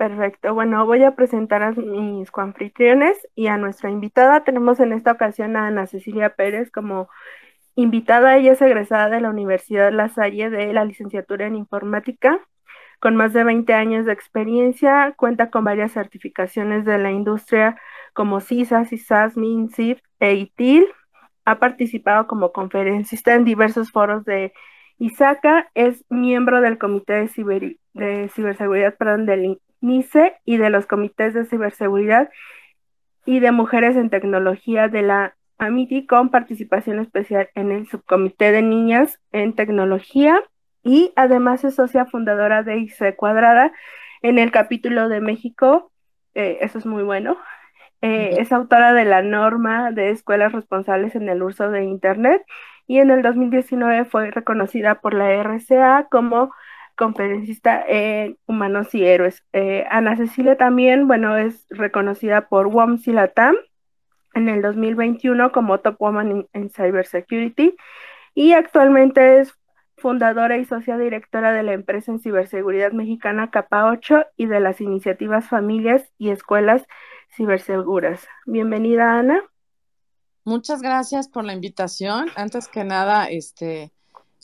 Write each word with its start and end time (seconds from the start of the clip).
Perfecto. 0.00 0.54
Bueno, 0.54 0.86
voy 0.86 1.02
a 1.02 1.14
presentar 1.14 1.62
a 1.62 1.72
mis 1.72 2.30
coanfitriones 2.30 3.18
y 3.34 3.48
a 3.48 3.58
nuestra 3.58 3.90
invitada. 3.90 4.44
Tenemos 4.44 4.80
en 4.80 4.94
esta 4.94 5.12
ocasión 5.12 5.56
a 5.56 5.66
Ana 5.66 5.86
Cecilia 5.86 6.34
Pérez 6.36 6.70
como 6.70 7.10
invitada. 7.74 8.38
Ella 8.38 8.52
es 8.52 8.62
egresada 8.62 9.10
de 9.10 9.20
la 9.20 9.28
Universidad 9.28 9.92
La 9.92 10.08
Salle 10.08 10.48
de 10.48 10.72
la 10.72 10.86
licenciatura 10.86 11.46
en 11.46 11.54
informática. 11.54 12.40
Con 12.98 13.14
más 13.14 13.34
de 13.34 13.44
20 13.44 13.74
años 13.74 14.06
de 14.06 14.14
experiencia, 14.14 15.12
cuenta 15.18 15.50
con 15.50 15.64
varias 15.64 15.92
certificaciones 15.92 16.86
de 16.86 16.96
la 16.96 17.10
industria 17.12 17.76
como 18.14 18.40
CISA, 18.40 18.86
CISAS, 18.86 19.36
MINSIF 19.36 20.00
e 20.18 20.32
ITIL. 20.32 20.86
Ha 21.44 21.58
participado 21.58 22.26
como 22.26 22.52
conferencista 22.52 23.34
en 23.34 23.44
diversos 23.44 23.92
foros 23.92 24.24
de 24.24 24.54
ISACA. 24.96 25.70
Es 25.74 26.06
miembro 26.08 26.62
del 26.62 26.78
Comité 26.78 27.26
de, 27.26 27.78
de 27.92 28.30
Ciberseguridad 28.30 28.96
perdón, 28.96 29.26
del 29.26 29.58
NICE 29.80 30.36
y 30.44 30.56
de 30.56 30.70
los 30.70 30.86
comités 30.86 31.34
de 31.34 31.44
ciberseguridad 31.44 32.30
y 33.24 33.40
de 33.40 33.52
mujeres 33.52 33.96
en 33.96 34.10
tecnología 34.10 34.88
de 34.88 35.02
la 35.02 35.36
AMITI 35.58 36.06
con 36.06 36.30
participación 36.30 36.98
especial 37.00 37.50
en 37.54 37.70
el 37.70 37.86
subcomité 37.86 38.50
de 38.50 38.62
niñas 38.62 39.20
en 39.32 39.54
tecnología 39.54 40.42
y 40.82 41.12
además 41.16 41.64
es 41.64 41.74
socia 41.74 42.06
fundadora 42.06 42.62
de 42.62 42.78
ICE 42.78 43.14
Cuadrada 43.14 43.72
en 44.22 44.38
el 44.38 44.50
capítulo 44.50 45.08
de 45.08 45.20
México, 45.20 45.92
eh, 46.34 46.58
eso 46.60 46.78
es 46.78 46.86
muy 46.86 47.02
bueno. 47.02 47.38
Eh, 48.02 48.36
es 48.38 48.50
autora 48.50 48.94
de 48.94 49.04
la 49.04 49.20
norma 49.20 49.90
de 49.90 50.10
escuelas 50.10 50.52
responsables 50.52 51.14
en 51.14 51.28
el 51.28 51.42
uso 51.42 51.70
de 51.70 51.84
Internet 51.84 52.42
y 52.86 52.98
en 52.98 53.10
el 53.10 53.20
2019 53.20 54.06
fue 54.06 54.30
reconocida 54.30 55.00
por 55.00 55.12
la 55.12 55.30
RCA 55.30 56.08
como 56.10 56.50
conferencista 57.00 57.82
en 57.88 58.36
Humanos 58.46 58.94
y 58.94 59.06
Héroes. 59.06 59.42
Eh, 59.54 59.86
Ana 59.90 60.16
Cecilia 60.16 60.58
también, 60.58 61.08
bueno, 61.08 61.38
es 61.38 61.64
reconocida 61.70 62.48
por 62.48 62.66
WOMSI 62.66 63.12
Latam 63.12 63.56
en 64.34 64.50
el 64.50 64.60
2021 64.60 65.50
como 65.50 65.80
Top 65.80 65.96
Woman 65.98 66.46
en, 66.52 66.68
Cybersecurity 66.68 67.74
y 68.34 68.52
actualmente 68.52 69.40
es 69.40 69.54
fundadora 69.96 70.58
y 70.58 70.66
socia 70.66 70.98
directora 70.98 71.52
de 71.52 71.62
la 71.62 71.72
empresa 71.72 72.12
en 72.12 72.20
ciberseguridad 72.20 72.92
mexicana 72.92 73.50
Capa 73.50 73.86
8 73.86 74.26
y 74.36 74.44
de 74.44 74.60
las 74.60 74.82
iniciativas 74.82 75.48
Familias 75.48 76.12
y 76.18 76.28
Escuelas 76.28 76.86
Ciberseguras. 77.34 78.28
Bienvenida, 78.44 79.18
Ana. 79.18 79.40
Muchas 80.44 80.82
gracias 80.82 81.28
por 81.28 81.44
la 81.44 81.54
invitación. 81.54 82.28
Antes 82.36 82.68
que 82.68 82.84
nada, 82.84 83.24
este, 83.30 83.90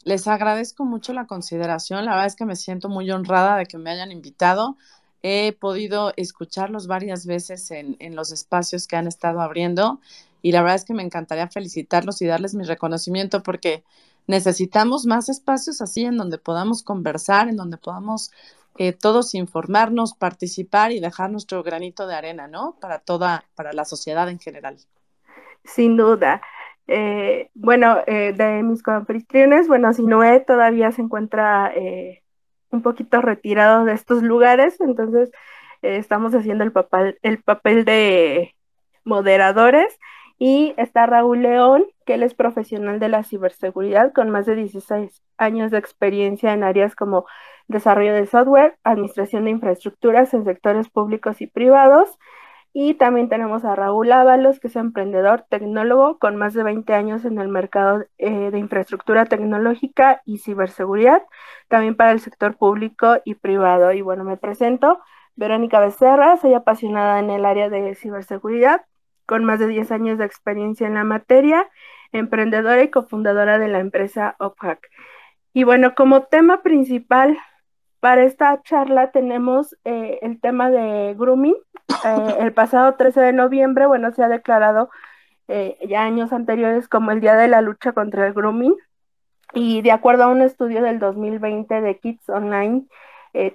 les 0.05 0.27
agradezco 0.29 0.85
mucho 0.85 1.13
la 1.13 1.27
consideración. 1.27 2.05
La 2.05 2.13
verdad 2.13 2.27
es 2.27 2.37
que 2.37 2.47
me 2.47 2.57
siento 2.57 2.89
muy 2.89 3.11
honrada 3.11 3.57
de 3.57 3.67
que 3.67 3.79
me 3.79 3.91
hayan 3.91 4.13
invitado. 4.13 4.77
He 5.23 5.53
podido 5.53 6.13
escucharlos 6.17 6.87
varias 6.87 7.27
veces 7.27 7.71
en, 7.71 7.97
los 8.15 8.31
espacios 8.31 8.87
que 8.87 8.97
han 8.97 9.09
estado 9.09 9.41
abriendo 9.41 10.01
y 10.43 10.53
la 10.53 10.63
verdad 10.63 10.77
es 10.77 10.85
que 10.85 10.95
me 10.95 11.03
encantaría 11.03 11.49
felicitarlos 11.49 12.23
y 12.23 12.27
darles 12.27 12.55
mi 12.55 12.65
reconocimiento 12.65 13.43
porque 13.43 13.83
necesitamos 14.29 15.07
más 15.07 15.29
espacios 15.29 15.81
así 15.81 16.05
en 16.05 16.17
donde 16.17 16.39
podamos 16.39 16.83
conversar, 16.85 17.49
en 17.49 17.57
donde 17.57 17.77
podamos 17.77 18.31
eh, 18.79 18.93
todos 18.93 19.35
informarnos, 19.35 20.15
participar 20.15 20.93
y 20.93 21.01
dejar 21.01 21.31
nuestro 21.31 21.63
granito 21.63 22.07
de 22.07 22.15
arena, 22.15 22.47
¿no? 22.47 22.77
Para 22.81 23.01
toda, 23.01 23.45
para 23.55 23.73
la 23.73 23.85
sociedad 23.85 24.29
en 24.29 24.39
general. 24.39 24.77
Sin 25.65 25.97
duda. 25.97 26.41
Eh, 26.89 27.51
bueno, 27.55 27.99
eh, 28.07 28.33
de 28.37 28.63
mis 28.63 28.83
confitriones, 28.83 29.69
bueno, 29.69 29.91
Noé 29.99 30.41
todavía 30.41 30.93
se 30.93 31.03
encuentra 31.03 31.73
eh, 31.75 32.23
un 32.71 32.83
poquito 32.83 33.21
retirado 33.21 33.85
de 33.85 33.95
estos 33.95 34.23
lugares, 34.23 34.81
entonces 34.81 35.31
estamos 35.83 36.35
haciendo 36.35 36.65
el 36.65 36.73
papel, 36.73 37.19
el 37.23 37.43
papel 37.43 37.85
de 37.85 38.55
moderadores. 39.05 39.99
Y 40.39 40.75
está 40.77 41.07
Raúl 41.07 41.43
León, 41.43 41.87
que 42.05 42.15
él 42.15 42.23
es 42.23 42.35
profesional 42.35 43.01
de 43.01 43.09
la 43.09 43.25
ciberseguridad 43.25 44.13
con 44.13 44.29
más 44.31 44.45
de 44.45 44.55
16 44.55 45.23
años 45.39 45.71
de 45.71 45.79
experiencia 45.79 46.53
en 46.53 46.63
áreas 46.63 46.95
como 46.95 47.27
desarrollo 47.69 48.13
de 48.15 48.27
software, 48.27 48.77
administración 48.85 49.45
de 49.45 49.53
infraestructuras 49.53 50.35
en 50.35 50.45
sectores 50.45 50.91
públicos 50.91 51.41
y 51.41 51.47
privados, 51.47 52.19
y 52.79 52.93
también 52.93 53.31
tenemos 53.31 53.65
a 53.65 53.75
Raúl 53.75 54.13
Ábalos, 54.13 54.61
que 54.61 54.69
es 54.69 54.77
emprendedor, 54.77 55.47
tecnólogo 55.49 56.19
con 56.19 56.37
más 56.37 56.53
de 56.53 56.63
20 56.63 56.93
años 56.93 57.25
en 57.25 57.39
el 57.39 57.49
mercado 57.49 58.05
eh, 58.19 58.51
de 58.51 58.59
infraestructura 58.59 59.25
tecnológica 59.25 60.21
y 60.27 60.37
ciberseguridad, 60.41 61.23
también 61.69 61.97
para 61.97 62.13
el 62.13 62.21
sector 62.21 62.59
público 62.59 63.17
y 63.25 63.37
privado. 63.37 63.93
Y 63.93 64.03
bueno, 64.03 64.25
me 64.25 64.37
presento, 64.37 65.01
Verónica 65.37 65.81
Becerra, 65.81 66.37
soy 66.37 66.53
apasionada 66.53 67.19
en 67.19 67.31
el 67.31 67.47
área 67.47 67.71
de 67.71 67.95
ciberseguridad, 67.95 68.83
con 69.25 69.43
más 69.43 69.59
de 69.59 69.69
10 69.69 69.91
años 69.93 70.19
de 70.19 70.27
experiencia 70.27 70.87
en 70.87 70.93
la 70.93 71.05
materia, 71.05 71.71
emprendedora 72.13 72.83
y 72.83 72.91
cofundadora 72.91 73.59
de 73.59 73.69
la 73.69 73.79
empresa 73.79 74.37
OpHack. 74.39 74.87
Y 75.55 75.65
bueno, 75.65 75.95
como 75.95 76.25
tema 76.25 76.63
principal 76.63 77.39
para 78.07 78.23
esta 78.23 78.63
charla 78.63 79.11
tenemos 79.11 79.77
eh, 79.85 80.21
el 80.23 80.41
tema 80.41 80.71
de 80.71 81.17
grooming. 81.19 81.57
Eh, 82.05 82.37
el 82.39 82.53
pasado 82.53 82.95
13 82.95 83.21
de 83.21 83.33
noviembre, 83.33 83.87
bueno, 83.87 84.13
se 84.13 84.23
ha 84.23 84.29
declarado 84.29 84.91
eh, 85.49 85.77
ya 85.89 86.05
años 86.05 86.33
anteriores 86.33 86.87
como 86.87 87.11
el 87.11 87.21
Día 87.21 87.35
de 87.35 87.49
la 87.49 87.63
Lucha 87.63 87.95
contra 87.95 88.29
el 88.29 88.33
Grooming. 88.33 88.77
Y 89.55 89.83
de 89.83 89.91
acuerdo 89.91 90.23
a 90.23 90.29
un 90.29 90.41
estudio 90.41 90.83
del 90.83 91.01
2020 91.01 91.81
de 91.81 91.99
Kids 91.99 92.29
Online, 92.29 92.87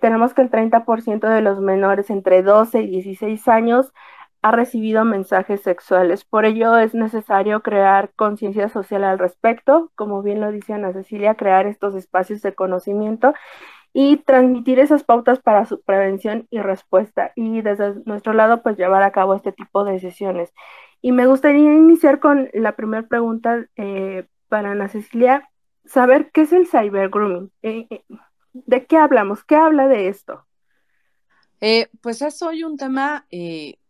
tenemos 0.01 0.33
que 0.33 0.41
el 0.41 0.51
30% 0.51 1.29
de 1.29 1.41
los 1.41 1.61
menores 1.61 2.09
entre 2.09 2.43
12 2.43 2.81
y 2.81 2.87
16 2.87 3.47
años 3.47 3.93
ha 4.41 4.51
recibido 4.51 5.05
mensajes 5.05 5.61
sexuales. 5.61 6.25
Por 6.25 6.43
ello 6.43 6.77
es 6.77 6.93
necesario 6.93 7.61
crear 7.61 8.11
conciencia 8.17 8.67
social 8.67 9.05
al 9.05 9.17
respecto, 9.17 9.91
como 9.95 10.21
bien 10.23 10.41
lo 10.41 10.51
dice 10.51 10.73
Ana 10.73 10.91
Cecilia, 10.91 11.35
crear 11.35 11.67
estos 11.67 11.95
espacios 11.95 12.41
de 12.41 12.53
conocimiento 12.53 13.33
y 13.93 14.17
transmitir 14.17 14.79
esas 14.79 15.03
pautas 15.03 15.39
para 15.39 15.65
su 15.65 15.81
prevención 15.81 16.47
y 16.49 16.59
respuesta 16.59 17.31
y 17.35 17.61
desde 17.61 17.95
nuestro 18.05 18.33
lado 18.33 18.63
pues 18.63 18.77
llevar 18.77 19.03
a 19.03 19.11
cabo 19.11 19.35
este 19.35 19.51
tipo 19.51 19.83
de 19.83 19.99
sesiones. 19.99 20.53
Y 21.01 21.11
me 21.11 21.25
gustaría 21.25 21.73
iniciar 21.73 22.19
con 22.19 22.49
la 22.53 22.75
primera 22.75 23.07
pregunta 23.07 23.65
eh, 23.75 24.27
para 24.47 24.71
Ana 24.71 24.87
Cecilia, 24.87 25.49
saber 25.83 26.31
qué 26.31 26.41
es 26.41 26.53
el 26.53 26.67
cyber 26.67 27.09
grooming, 27.09 27.51
eh, 27.63 27.87
eh, 27.89 28.03
de 28.53 28.85
qué 28.85 28.97
hablamos, 28.97 29.43
qué 29.43 29.55
habla 29.55 29.87
de 29.87 30.07
esto. 30.07 30.45
pues 32.01 32.21
es 32.21 32.41
hoy 32.41 32.63
un 32.63 32.77
tema 32.77 33.25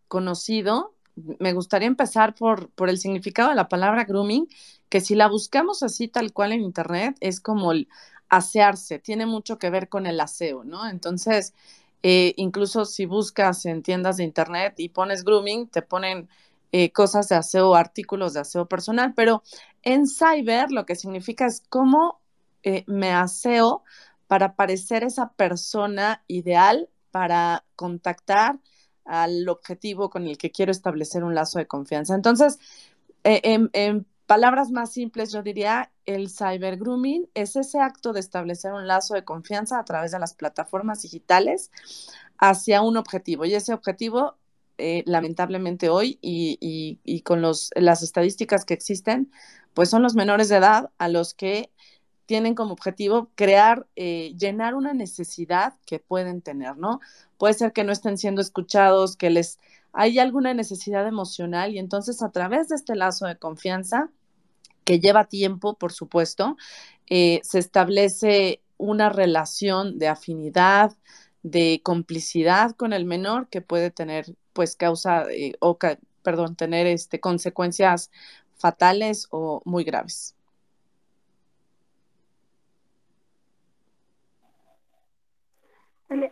conocido. 0.07 0.95
Me 1.39 1.53
gustaría 1.53 1.87
empezar 1.87 2.33
por, 2.33 2.69
por 2.69 2.89
el 2.89 2.97
significado 2.97 3.49
de 3.49 3.55
la 3.55 3.67
palabra 3.67 4.05
grooming, 4.05 4.47
que 4.89 5.01
si 5.01 5.13
la 5.13 5.27
buscamos 5.27 5.83
así 5.83 6.07
tal 6.07 6.31
cual 6.31 6.53
en 6.53 6.61
Internet, 6.61 7.17
es 7.19 7.41
como 7.41 7.73
el 7.73 7.87
asearse, 8.31 8.97
tiene 8.97 9.25
mucho 9.27 9.59
que 9.59 9.69
ver 9.69 9.89
con 9.89 10.07
el 10.07 10.19
aseo, 10.19 10.63
¿no? 10.63 10.87
Entonces, 10.89 11.53
eh, 12.01 12.33
incluso 12.37 12.85
si 12.85 13.05
buscas 13.05 13.65
en 13.65 13.83
tiendas 13.83 14.17
de 14.17 14.23
internet 14.23 14.75
y 14.77 14.89
pones 14.89 15.23
grooming, 15.25 15.67
te 15.67 15.81
ponen 15.81 16.29
eh, 16.71 16.91
cosas 16.93 17.27
de 17.29 17.35
aseo, 17.35 17.75
artículos 17.75 18.33
de 18.33 18.39
aseo 18.39 18.67
personal, 18.67 19.13
pero 19.15 19.43
en 19.83 20.07
cyber 20.07 20.71
lo 20.71 20.85
que 20.85 20.95
significa 20.95 21.45
es 21.45 21.61
cómo 21.69 22.21
eh, 22.63 22.85
me 22.87 23.11
aseo 23.11 23.83
para 24.27 24.55
parecer 24.55 25.03
esa 25.03 25.33
persona 25.33 26.23
ideal 26.27 26.89
para 27.11 27.65
contactar 27.75 28.59
al 29.03 29.49
objetivo 29.49 30.09
con 30.09 30.25
el 30.25 30.37
que 30.37 30.51
quiero 30.51 30.71
establecer 30.71 31.25
un 31.25 31.35
lazo 31.35 31.59
de 31.59 31.67
confianza. 31.67 32.15
Entonces, 32.15 32.59
en, 33.23 33.69
en 33.73 34.05
palabras 34.31 34.71
más 34.71 34.93
simples, 34.93 35.33
yo 35.33 35.43
diría, 35.43 35.91
el 36.05 36.29
cyber 36.29 36.77
grooming 36.77 37.27
es 37.33 37.57
ese 37.57 37.81
acto 37.81 38.13
de 38.13 38.21
establecer 38.21 38.71
un 38.71 38.87
lazo 38.87 39.13
de 39.13 39.25
confianza 39.25 39.77
a 39.77 39.83
través 39.83 40.13
de 40.13 40.19
las 40.19 40.35
plataformas 40.35 41.01
digitales 41.01 41.69
hacia 42.37 42.81
un 42.81 42.95
objetivo. 42.95 43.43
Y 43.43 43.55
ese 43.55 43.73
objetivo, 43.73 44.37
eh, 44.77 45.03
lamentablemente 45.05 45.89
hoy, 45.89 46.17
y, 46.21 47.21
con 47.25 47.41
los, 47.41 47.71
las 47.75 48.03
estadísticas 48.03 48.63
que 48.63 48.73
existen, 48.73 49.29
pues 49.73 49.89
son 49.89 50.01
los 50.01 50.15
menores 50.15 50.47
de 50.47 50.55
edad 50.55 50.91
a 50.97 51.09
los 51.09 51.33
que 51.33 51.69
tienen 52.25 52.55
como 52.55 52.71
objetivo 52.71 53.31
crear, 53.35 53.85
eh, 53.97 54.33
llenar 54.39 54.75
una 54.75 54.93
necesidad 54.93 55.73
que 55.85 55.99
pueden 55.99 56.41
tener, 56.41 56.77
¿no? 56.77 57.01
Puede 57.37 57.53
ser 57.53 57.73
que 57.73 57.83
no 57.83 57.91
estén 57.91 58.17
siendo 58.17 58.39
escuchados, 58.39 59.17
que 59.17 59.29
les 59.29 59.59
hay 59.91 60.19
alguna 60.19 60.53
necesidad 60.53 61.05
emocional 61.05 61.73
y 61.73 61.79
entonces 61.79 62.21
a 62.21 62.31
través 62.31 62.69
de 62.69 62.75
este 62.75 62.95
lazo 62.95 63.25
de 63.25 63.35
confianza 63.35 64.09
que 64.83 64.99
lleva 64.99 65.25
tiempo, 65.25 65.75
por 65.75 65.91
supuesto, 65.91 66.57
eh, 67.07 67.39
se 67.43 67.59
establece 67.59 68.61
una 68.77 69.09
relación 69.09 69.99
de 69.99 70.07
afinidad, 70.07 70.91
de 71.43 71.81
complicidad 71.83 72.71
con 72.71 72.93
el 72.93 73.05
menor 73.05 73.47
que 73.49 73.61
puede 73.61 73.91
tener, 73.91 74.25
pues, 74.53 74.75
causa 74.75 75.25
o, 75.59 75.77
perdón, 76.23 76.55
tener 76.55 76.87
este, 76.87 77.19
consecuencias 77.19 78.11
fatales 78.55 79.27
o 79.31 79.61
muy 79.65 79.83
graves. 79.83 80.35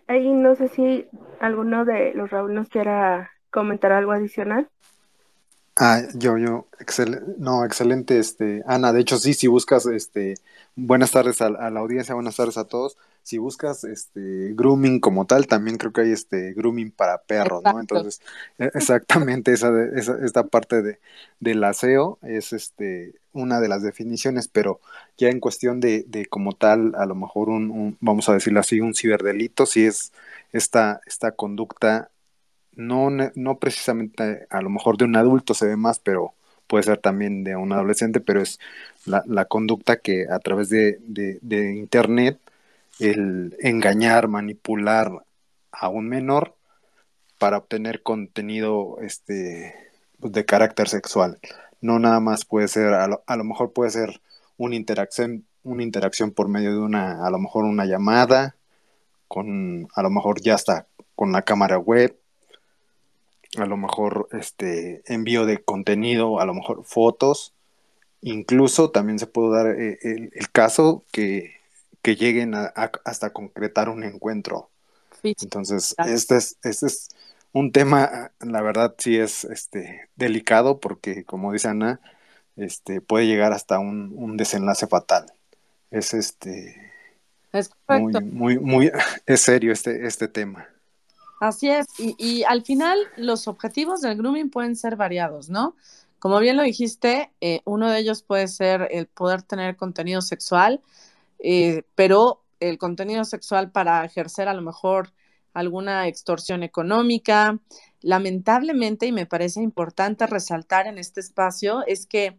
Ahí 0.08 0.30
no 0.34 0.56
sé 0.56 0.68
si 0.68 1.08
¿Alguno 1.40 1.86
de 1.86 2.14
los 2.14 2.30
Raúl 2.30 2.54
nos 2.54 2.68
quiera 2.68 3.32
comentar 3.50 3.94
algo 3.94 4.12
adicional? 4.12 4.70
Ah, 5.82 6.02
yo, 6.14 6.38
yo, 6.38 6.68
excelente, 6.78 7.36
no, 7.38 7.64
excelente, 7.64 8.20
este, 8.20 8.64
Ana, 8.68 8.92
de 8.92 9.00
hecho 9.00 9.18
sí, 9.18 9.34
si 9.34 9.48
buscas, 9.48 9.86
este, 9.86 10.34
buenas 10.76 11.12
tardes 11.12 11.42
a, 11.42 11.50
la 11.50 11.80
audiencia, 11.80 12.16
buenas 12.16 12.36
tardes 12.36 12.58
a 12.58 12.66
todos, 12.66 12.98
si 13.24 13.38
buscas, 13.38 13.86
este, 13.86 14.52
grooming 14.56 15.00
como 15.00 15.26
tal, 15.26 15.48
también 15.48 15.78
creo 15.78 15.94
que 15.94 16.02
hay, 16.02 16.12
este, 16.12 16.54
grooming 16.54 16.92
para 16.92 17.20
perros, 17.20 17.64
¿no? 17.64 17.80
Entonces, 17.80 18.20
e, 18.58 18.66
exactamente, 18.74 19.54
esa, 19.54 19.72
esa, 19.96 20.18
esta 20.22 20.48
parte 20.48 20.82
de, 20.82 21.00
del 21.40 21.64
aseo 21.64 22.20
es, 22.24 22.52
este, 22.52 23.16
una 23.32 23.62
de 23.62 23.70
las 23.70 23.82
definiciones, 23.82 24.50
pero 24.50 24.82
ya 25.18 25.30
en 25.30 25.40
cuestión 25.40 25.80
de, 25.80 26.04
de 26.10 26.26
como 26.26 26.56
tal, 26.56 26.94
a 26.96 27.06
lo 27.06 27.16
mejor 27.16 27.48
un, 27.48 27.98
vamos 28.02 28.28
a 28.28 28.34
decirlo 28.34 28.60
así, 28.60 28.82
un 28.82 28.96
ciberdelito, 28.96 29.66
si 29.66 29.86
es 29.86 30.12
esta, 30.52 31.00
esta 31.06 31.32
conducta 31.32 32.12
no, 32.76 33.10
no 33.10 33.60
precisamente 33.60 34.48
a 34.50 34.62
lo 34.62 34.70
mejor 34.70 34.98
de 34.98 35.06
un 35.06 35.16
adulto 35.16 35.54
se 35.54 35.68
ve 35.68 35.76
más, 35.76 36.00
pero 36.00 36.34
puede 36.70 36.84
ser 36.84 37.00
también 37.00 37.44
de 37.44 37.56
un 37.56 37.74
adolescente, 37.74 38.22
pero 38.22 38.42
es 38.42 38.60
la, 39.06 39.24
la 39.26 39.46
conducta 39.46 39.98
que 39.98 40.28
a 40.30 40.40
través 40.40 40.70
de, 40.70 41.00
de, 41.02 41.76
Internet, 41.76 42.40
el 43.00 43.58
engañar, 43.60 44.28
manipular 44.28 45.12
a 45.72 45.90
un 45.90 46.08
menor 46.08 46.56
para 47.40 47.58
obtener 47.58 48.04
contenido 48.04 48.98
este, 49.02 49.74
pues, 50.20 50.34
de 50.34 50.46
carácter 50.46 50.90
sexual. 50.90 51.40
No 51.82 51.98
nada 52.00 52.20
más 52.20 52.46
puede 52.46 52.68
ser, 52.68 52.94
a 52.94 53.08
lo, 53.08 53.24
a 53.26 53.36
lo 53.36 53.44
mejor 53.44 53.74
puede 53.74 53.92
ser 53.92 54.22
una 54.58 54.76
interacción, 54.76 55.46
una 55.64 55.84
interacción 55.84 56.32
por 56.32 56.50
medio 56.50 56.72
de 56.72 56.80
una, 56.80 57.26
a 57.26 57.32
lo 57.32 57.40
mejor 57.40 57.66
una 57.66 57.86
llamada, 57.86 58.56
con, 59.28 59.88
a 59.96 60.02
lo 60.04 60.10
mejor 60.10 60.42
ya 60.42 60.56
está 60.56 60.88
con 61.16 61.32
la 61.32 61.42
cámara 61.44 61.80
web, 61.80 62.19
a 63.58 63.66
lo 63.66 63.78
mejor 63.78 64.28
este 64.32 65.02
envío 65.06 65.46
de 65.46 65.64
contenido, 65.64 66.40
a 66.40 66.46
lo 66.46 66.54
mejor 66.54 66.84
fotos, 66.84 67.54
incluso 68.22 68.92
también 68.92 69.20
se 69.20 69.28
puede 69.28 69.56
dar 69.56 69.80
eh, 69.80 70.00
el, 70.02 70.52
caso 70.52 71.04
que, 71.12 71.56
que 72.02 72.16
lleguen 72.16 72.56
a, 72.56 72.74
hasta 73.06 73.32
concretar 73.32 73.90
un 73.90 74.04
encuentro. 74.04 74.70
Entonces, 75.24 75.96
este 76.06 76.38
es, 76.38 76.58
este 76.64 76.86
es 76.86 77.10
un 77.52 77.72
tema, 77.72 78.32
la 78.40 78.62
verdad 78.62 78.96
sí 78.98 79.18
es 79.18 79.44
este 79.46 80.10
delicado 80.16 80.80
porque, 80.80 81.26
como 81.26 81.52
dice 81.52 81.68
Ana, 81.68 82.00
este 82.56 83.02
puede 83.02 83.26
llegar 83.26 83.54
hasta 83.54 83.80
un, 83.80 84.14
un 84.16 84.38
desenlace 84.38 84.88
fatal. 84.88 85.26
Es 85.92 86.14
este 86.14 86.90
es 87.52 87.72
muy, 87.88 88.14
muy, 88.22 88.60
muy, 88.60 88.92
es 89.26 89.42
serio 89.42 89.72
este, 89.72 90.06
este 90.06 90.28
tema. 90.28 90.68
Así 91.40 91.70
es, 91.70 91.88
y, 91.98 92.44
al 92.44 92.64
final 92.64 93.00
los 93.16 93.48
objetivos 93.48 94.02
del 94.02 94.18
grooming 94.18 94.50
pueden 94.50 94.76
ser 94.76 94.98
variados, 94.98 95.50
¿no? 95.50 95.76
Como 96.20 96.40
bien 96.40 96.58
lo 96.58 96.64
dijiste, 96.64 97.32
eh, 97.40 97.62
uno 97.64 97.90
de 97.90 98.00
ellos 98.00 98.24
puede 98.24 98.50
ser 98.50 98.90
el 98.92 99.08
poder 99.08 99.42
tener 99.42 99.78
contenido 99.78 100.22
sexual, 100.22 100.82
eh, 101.40 101.84
pero 101.96 102.44
el 102.60 102.78
contenido 102.78 103.24
sexual 103.24 103.72
para 103.72 104.04
ejercer 104.04 104.50
a 104.50 104.54
lo 104.54 104.62
mejor 104.62 105.14
alguna 105.54 106.08
extorsión 106.08 106.62
económica. 106.64 107.58
Lamentablemente, 108.02 109.06
y 109.08 109.14
me 109.14 109.26
parece 109.26 109.62
importante 109.62 110.28
resaltar 110.28 110.88
en 110.88 110.98
este 110.98 111.22
espacio, 111.22 111.86
es 111.88 112.06
que 112.06 112.38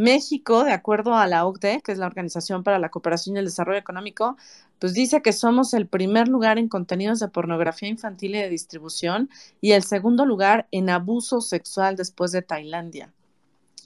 México, 0.00 0.64
de 0.64 0.72
acuerdo 0.72 1.14
a 1.14 1.26
la 1.26 1.44
OCDE, 1.44 1.82
que 1.82 1.92
es 1.92 1.98
la 1.98 2.06
Organización 2.06 2.64
para 2.64 2.78
la 2.78 2.88
Cooperación 2.88 3.36
y 3.36 3.40
el 3.40 3.44
Desarrollo 3.44 3.78
Económico, 3.78 4.38
pues 4.78 4.94
dice 4.94 5.20
que 5.20 5.34
somos 5.34 5.74
el 5.74 5.86
primer 5.86 6.26
lugar 6.26 6.56
en 6.56 6.68
contenidos 6.68 7.20
de 7.20 7.28
pornografía 7.28 7.90
infantil 7.90 8.34
y 8.34 8.38
de 8.38 8.48
distribución 8.48 9.28
y 9.60 9.72
el 9.72 9.82
segundo 9.82 10.24
lugar 10.24 10.66
en 10.70 10.88
abuso 10.88 11.42
sexual 11.42 11.96
después 11.96 12.32
de 12.32 12.40
Tailandia. 12.40 13.12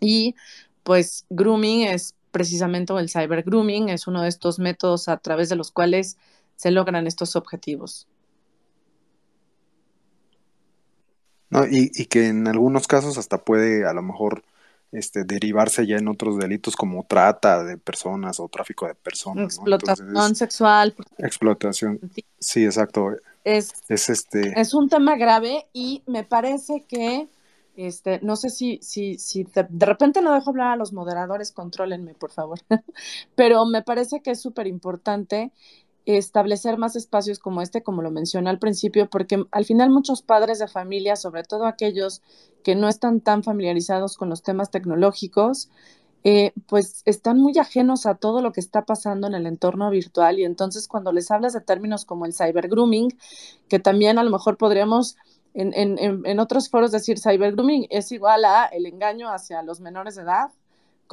Y 0.00 0.36
pues 0.84 1.26
grooming 1.30 1.88
es 1.88 2.14
precisamente, 2.30 2.92
o 2.92 3.00
el 3.00 3.10
cyber 3.10 3.42
grooming 3.42 3.88
es 3.88 4.06
uno 4.06 4.22
de 4.22 4.28
estos 4.28 4.60
métodos 4.60 5.08
a 5.08 5.16
través 5.16 5.48
de 5.48 5.56
los 5.56 5.72
cuales 5.72 6.16
se 6.54 6.70
logran 6.70 7.08
estos 7.08 7.34
objetivos. 7.34 8.06
No, 11.50 11.66
y, 11.66 11.90
y 11.92 12.04
que 12.06 12.28
en 12.28 12.46
algunos 12.46 12.86
casos 12.86 13.18
hasta 13.18 13.38
puede 13.44 13.84
a 13.84 13.92
lo 13.92 14.02
mejor 14.02 14.44
este, 14.94 15.24
derivarse 15.24 15.86
ya 15.86 15.96
en 15.96 16.08
otros 16.08 16.38
delitos 16.38 16.76
como 16.76 17.04
trata 17.04 17.64
de 17.64 17.76
personas 17.76 18.38
o 18.40 18.48
tráfico 18.48 18.86
de 18.86 18.94
personas. 18.94 19.56
Explotación 19.56 20.34
sexual. 20.34 20.94
Explotación. 21.18 22.00
Sí, 22.38 22.64
exacto. 22.64 23.10
Es, 23.42 23.72
es, 23.88 24.08
este... 24.08 24.58
es 24.58 24.72
un 24.72 24.88
tema 24.88 25.16
grave 25.16 25.66
y 25.72 26.02
me 26.06 26.24
parece 26.24 26.84
que, 26.88 27.28
este, 27.76 28.20
no 28.22 28.36
sé 28.36 28.50
si, 28.50 28.78
si, 28.82 29.18
si 29.18 29.44
de, 29.44 29.66
de 29.68 29.86
repente 29.86 30.22
no 30.22 30.32
dejo 30.32 30.50
hablar 30.50 30.68
a 30.68 30.76
los 30.76 30.92
moderadores, 30.92 31.52
contrólenme, 31.52 32.14
por 32.14 32.30
favor, 32.30 32.60
pero 33.34 33.66
me 33.66 33.82
parece 33.82 34.20
que 34.22 34.30
es 34.30 34.40
súper 34.40 34.66
importante 34.66 35.52
establecer 36.06 36.76
más 36.76 36.96
espacios 36.96 37.38
como 37.38 37.62
este, 37.62 37.82
como 37.82 38.02
lo 38.02 38.10
mencioné 38.10 38.50
al 38.50 38.58
principio, 38.58 39.08
porque 39.08 39.44
al 39.50 39.64
final 39.64 39.90
muchos 39.90 40.22
padres 40.22 40.58
de 40.58 40.68
familia, 40.68 41.16
sobre 41.16 41.44
todo 41.44 41.66
aquellos 41.66 42.22
que 42.62 42.74
no 42.74 42.88
están 42.88 43.20
tan 43.20 43.42
familiarizados 43.42 44.16
con 44.16 44.28
los 44.28 44.42
temas 44.42 44.70
tecnológicos, 44.70 45.70
eh, 46.24 46.52
pues 46.66 47.02
están 47.04 47.38
muy 47.38 47.58
ajenos 47.58 48.06
a 48.06 48.14
todo 48.14 48.40
lo 48.40 48.52
que 48.52 48.60
está 48.60 48.84
pasando 48.84 49.26
en 49.26 49.34
el 49.34 49.46
entorno 49.46 49.90
virtual. 49.90 50.38
Y 50.38 50.44
entonces 50.44 50.88
cuando 50.88 51.12
les 51.12 51.30
hablas 51.30 51.52
de 51.52 51.60
términos 51.60 52.04
como 52.04 52.24
el 52.26 52.34
cyber 52.34 52.68
grooming, 52.68 53.16
que 53.68 53.78
también 53.78 54.18
a 54.18 54.24
lo 54.24 54.30
mejor 54.30 54.56
podríamos 54.56 55.16
en, 55.52 55.72
en, 55.74 56.26
en 56.26 56.40
otros 56.40 56.68
foros 56.68 56.90
decir 56.90 57.18
cyber 57.18 57.52
grooming 57.52 57.86
es 57.90 58.10
igual 58.10 58.44
a 58.44 58.64
el 58.64 58.86
engaño 58.86 59.30
hacia 59.30 59.62
los 59.62 59.80
menores 59.80 60.16
de 60.16 60.22
edad, 60.22 60.50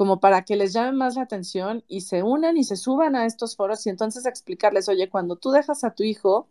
como 0.02 0.18
para 0.18 0.42
que 0.42 0.56
les 0.56 0.72
llame 0.72 0.90
más 0.90 1.14
la 1.14 1.22
atención 1.22 1.84
y 1.86 2.00
se 2.00 2.24
unan 2.24 2.56
y 2.56 2.64
se 2.64 2.74
suban 2.74 3.14
a 3.14 3.24
estos 3.24 3.54
foros 3.54 3.86
y 3.86 3.88
entonces 3.88 4.26
explicarles, 4.26 4.88
oye, 4.88 5.08
cuando 5.08 5.36
tú 5.36 5.52
dejas 5.52 5.84
a 5.84 5.94
tu 5.94 6.02
hijo 6.02 6.48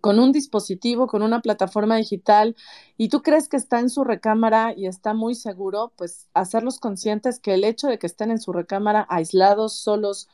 con 0.00 0.18
un 0.18 0.32
dispositivo, 0.32 1.06
con 1.06 1.22
una 1.22 1.40
plataforma 1.40 1.94
digital, 1.94 2.56
y 2.96 3.10
tú 3.10 3.22
crees 3.22 3.48
que 3.48 3.56
está 3.56 3.78
en 3.78 3.90
su 3.90 4.02
recámara 4.02 4.74
y 4.76 4.86
está 4.86 5.14
muy 5.14 5.36
seguro, 5.36 5.92
pues 5.94 6.26
hacerlos 6.34 6.80
conscientes 6.80 7.38
que 7.38 7.54
el 7.54 7.62
hecho 7.62 7.86
de 7.86 8.00
que 8.00 8.08
estén 8.08 8.32
en 8.32 8.40
su 8.40 8.52
recámara 8.52 9.06
aislados, 9.08 9.74
solos, 9.74 10.28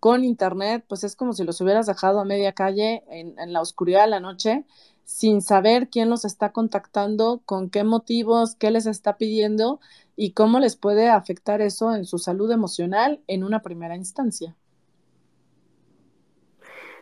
con 0.00 0.22
internet, 0.22 0.84
pues 0.86 1.02
es 1.02 1.16
como 1.16 1.32
si 1.32 1.44
los 1.44 1.62
hubieras 1.62 1.86
dejado 1.86 2.20
a 2.20 2.26
media 2.26 2.52
calle 2.52 3.04
en, 3.08 3.38
en 3.38 3.54
la 3.54 3.62
oscuridad 3.62 4.02
de 4.02 4.10
la 4.10 4.20
noche, 4.20 4.66
sin 5.06 5.40
saber 5.40 5.88
quién 5.88 6.10
los 6.10 6.26
está 6.26 6.52
contactando, 6.52 7.40
con 7.46 7.70
qué 7.70 7.84
motivos, 7.84 8.54
qué 8.54 8.70
les 8.70 8.84
está 8.84 9.16
pidiendo, 9.16 9.80
y 10.22 10.34
cómo 10.34 10.60
les 10.60 10.76
puede 10.76 11.08
afectar 11.08 11.62
eso 11.62 11.94
en 11.94 12.04
su 12.04 12.18
salud 12.18 12.52
emocional 12.52 13.22
en 13.26 13.42
una 13.42 13.62
primera 13.62 13.96
instancia. 13.96 14.54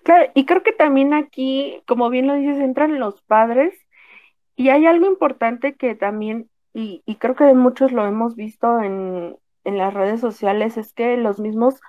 Claro, 0.05 0.31
y 0.35 0.47
creo 0.47 0.63
que 0.63 0.71
también 0.71 1.13
aquí, 1.13 1.83
como 1.89 2.11
bien 2.11 2.29
lo 2.29 2.35
dices, 2.35 2.59
entran 2.61 3.01
los 3.01 3.21
padres 3.23 3.75
y 4.55 4.69
hay 4.69 4.87
algo 4.87 5.09
importante 5.09 5.75
que 5.75 5.97
también, 5.97 6.49
y, 6.73 7.03
creo 7.17 7.35
que 7.35 7.53
muchos 7.55 7.91
lo 7.91 8.07
hemos 8.07 8.37
visto 8.37 8.81
en, 8.81 9.37
en 9.65 9.79
las 9.79 9.93
redes 9.93 10.21
sociales, 10.21 10.77
es 10.77 10.93
que 10.93 11.17
los 11.17 11.41
mismos 11.41 11.81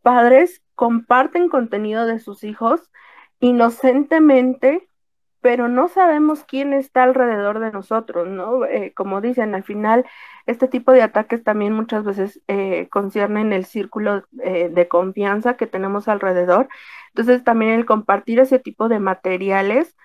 padres 0.00 0.62
comparten 0.74 1.50
contenido 1.50 2.06
de 2.06 2.18
sus 2.18 2.44
hijos 2.44 2.80
inocentemente 3.40 4.85
pero 5.46 5.68
no 5.68 5.86
sabemos 5.86 6.42
quién 6.42 6.72
está 6.72 7.04
alrededor 7.04 7.60
de 7.60 7.70
nosotros, 7.70 8.26
¿no? 8.26 8.64
Eh, 8.64 8.92
como 8.96 9.20
dicen, 9.20 9.54
al 9.54 9.62
final, 9.62 10.04
este 10.46 10.66
tipo 10.66 10.90
de 10.90 11.02
ataques 11.02 11.44
también 11.44 11.72
muchas 11.72 12.02
veces 12.02 12.40
eh, 12.48 12.88
conciernen 12.90 13.52
el 13.52 13.64
círculo 13.64 14.24
eh, 14.42 14.70
de 14.70 14.88
confianza 14.88 15.56
que 15.56 15.68
tenemos 15.68 16.08
alrededor. 16.08 16.68
Entonces, 17.10 17.44
también 17.44 17.74
el 17.74 17.86
compartir 17.86 18.40
ese 18.40 18.58
tipo 18.58 18.88
de 18.88 18.98
materiales 18.98 19.96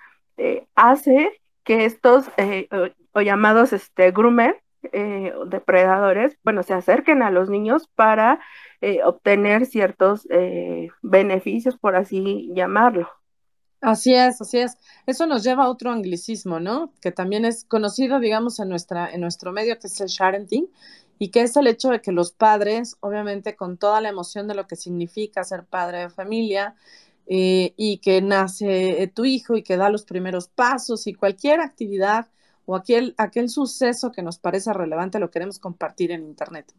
hace 0.76 1.42
que 1.64 1.86
estos 1.86 2.30
o, 3.14 3.22
llamados 3.22 3.74
este, 3.74 4.12
groomer, 4.12 4.62
depredadores, 5.48 6.38
bueno, 6.44 6.62
se 6.62 6.76
acerquen 6.76 7.24
a 7.24 7.32
los 7.32 7.50
niños 7.50 7.88
para 7.96 8.40
obtener 9.06 9.66
ciertos 9.66 10.28
beneficios, 11.02 11.80
por 11.80 11.96
así 11.96 12.52
llamarlo. 12.54 13.10
Así 13.82 14.14
es, 14.14 14.40
así 14.40 14.60
es. 14.60 14.78
Eso 15.08 15.26
nos 15.26 15.44
lleva 15.44 15.64
a 15.64 15.70
otro 15.70 15.92
anglicismo, 15.92 16.60
¿no? 16.60 16.94
Que 17.02 17.12
también 17.12 17.46
es 17.46 17.64
conocido, 17.66 18.20
digamos, 18.20 18.60
en, 18.60 18.70
nuestra, 18.70 19.12
en 19.12 19.22
nuestro 19.22 19.52
medio, 19.52 19.80
que 19.80 19.88
es 19.88 20.00
el 20.02 20.08
sharenting, 20.08 20.70
y 21.18 21.30
que 21.30 21.42
es 21.42 21.56
el 21.58 21.66
hecho 21.68 21.90
de 21.90 22.02
que 22.02 22.12
los 22.12 22.32
padres, 22.32 22.98
obviamente 23.00 23.56
con 23.56 23.78
toda 23.78 24.00
la 24.02 24.10
emoción 24.10 24.48
de 24.48 24.56
lo 24.56 24.68
que 24.68 24.76
significa 24.76 25.44
ser 25.44 25.66
padre 25.66 26.00
de 26.00 26.10
familia, 26.10 26.76
eh, 27.28 27.74
y 27.76 27.98
que 28.00 28.22
nace 28.22 29.02
eh, 29.02 29.08
tu 29.08 29.26
hijo 29.26 29.56
y 29.56 29.64
que 29.64 29.78
da 29.78 29.90
los 29.90 30.04
primeros 30.04 30.48
pasos 30.48 31.08
y 31.08 31.14
cualquier 31.14 31.60
actividad 31.62 32.28
o 32.66 32.76
aquel, 32.76 33.16
aquel 33.18 33.50
suceso 33.50 34.12
que 34.12 34.22
nos 34.22 34.38
parece 34.38 34.74
relevante 34.74 35.20
lo 35.20 35.32
queremos 35.32 35.58
compartir 35.58 36.12
en 36.12 36.24
Internet. 36.24 36.74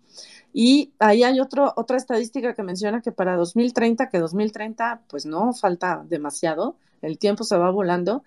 Y 0.52 0.92
ahí 0.99 1.25
hay 1.25 1.40
otro, 1.40 1.73
otra 1.76 1.97
estadística 1.97 2.54
que 2.54 2.62
menciona 2.62 3.00
que 3.02 3.12
para 3.12 3.37
2030, 3.37 4.09
que 4.09 4.18
2030 4.18 5.02
pues 5.09 5.26
no 5.26 5.52
falta 5.52 6.04
demasiado, 6.09 6.76
el 7.02 7.18
tiempo 7.18 7.44
se 7.44 7.56
va 7.56 7.71
volando, 7.71 8.23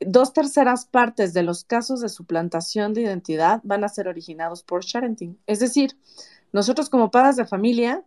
dos 0.00 0.32
terceras 0.32 0.86
partes 0.86 1.32
de 1.32 1.42
los 1.42 1.64
casos 1.64 2.00
de 2.00 2.08
suplantación 2.08 2.92
de 2.92 3.02
identidad 3.02 3.60
van 3.62 3.84
a 3.84 3.88
ser 3.88 4.08
originados 4.08 4.62
por 4.62 4.84
sharenting. 4.84 5.38
Es 5.46 5.60
decir, 5.60 5.96
nosotros 6.52 6.90
como 6.90 7.10
padres 7.10 7.36
de 7.36 7.46
familia 7.46 8.02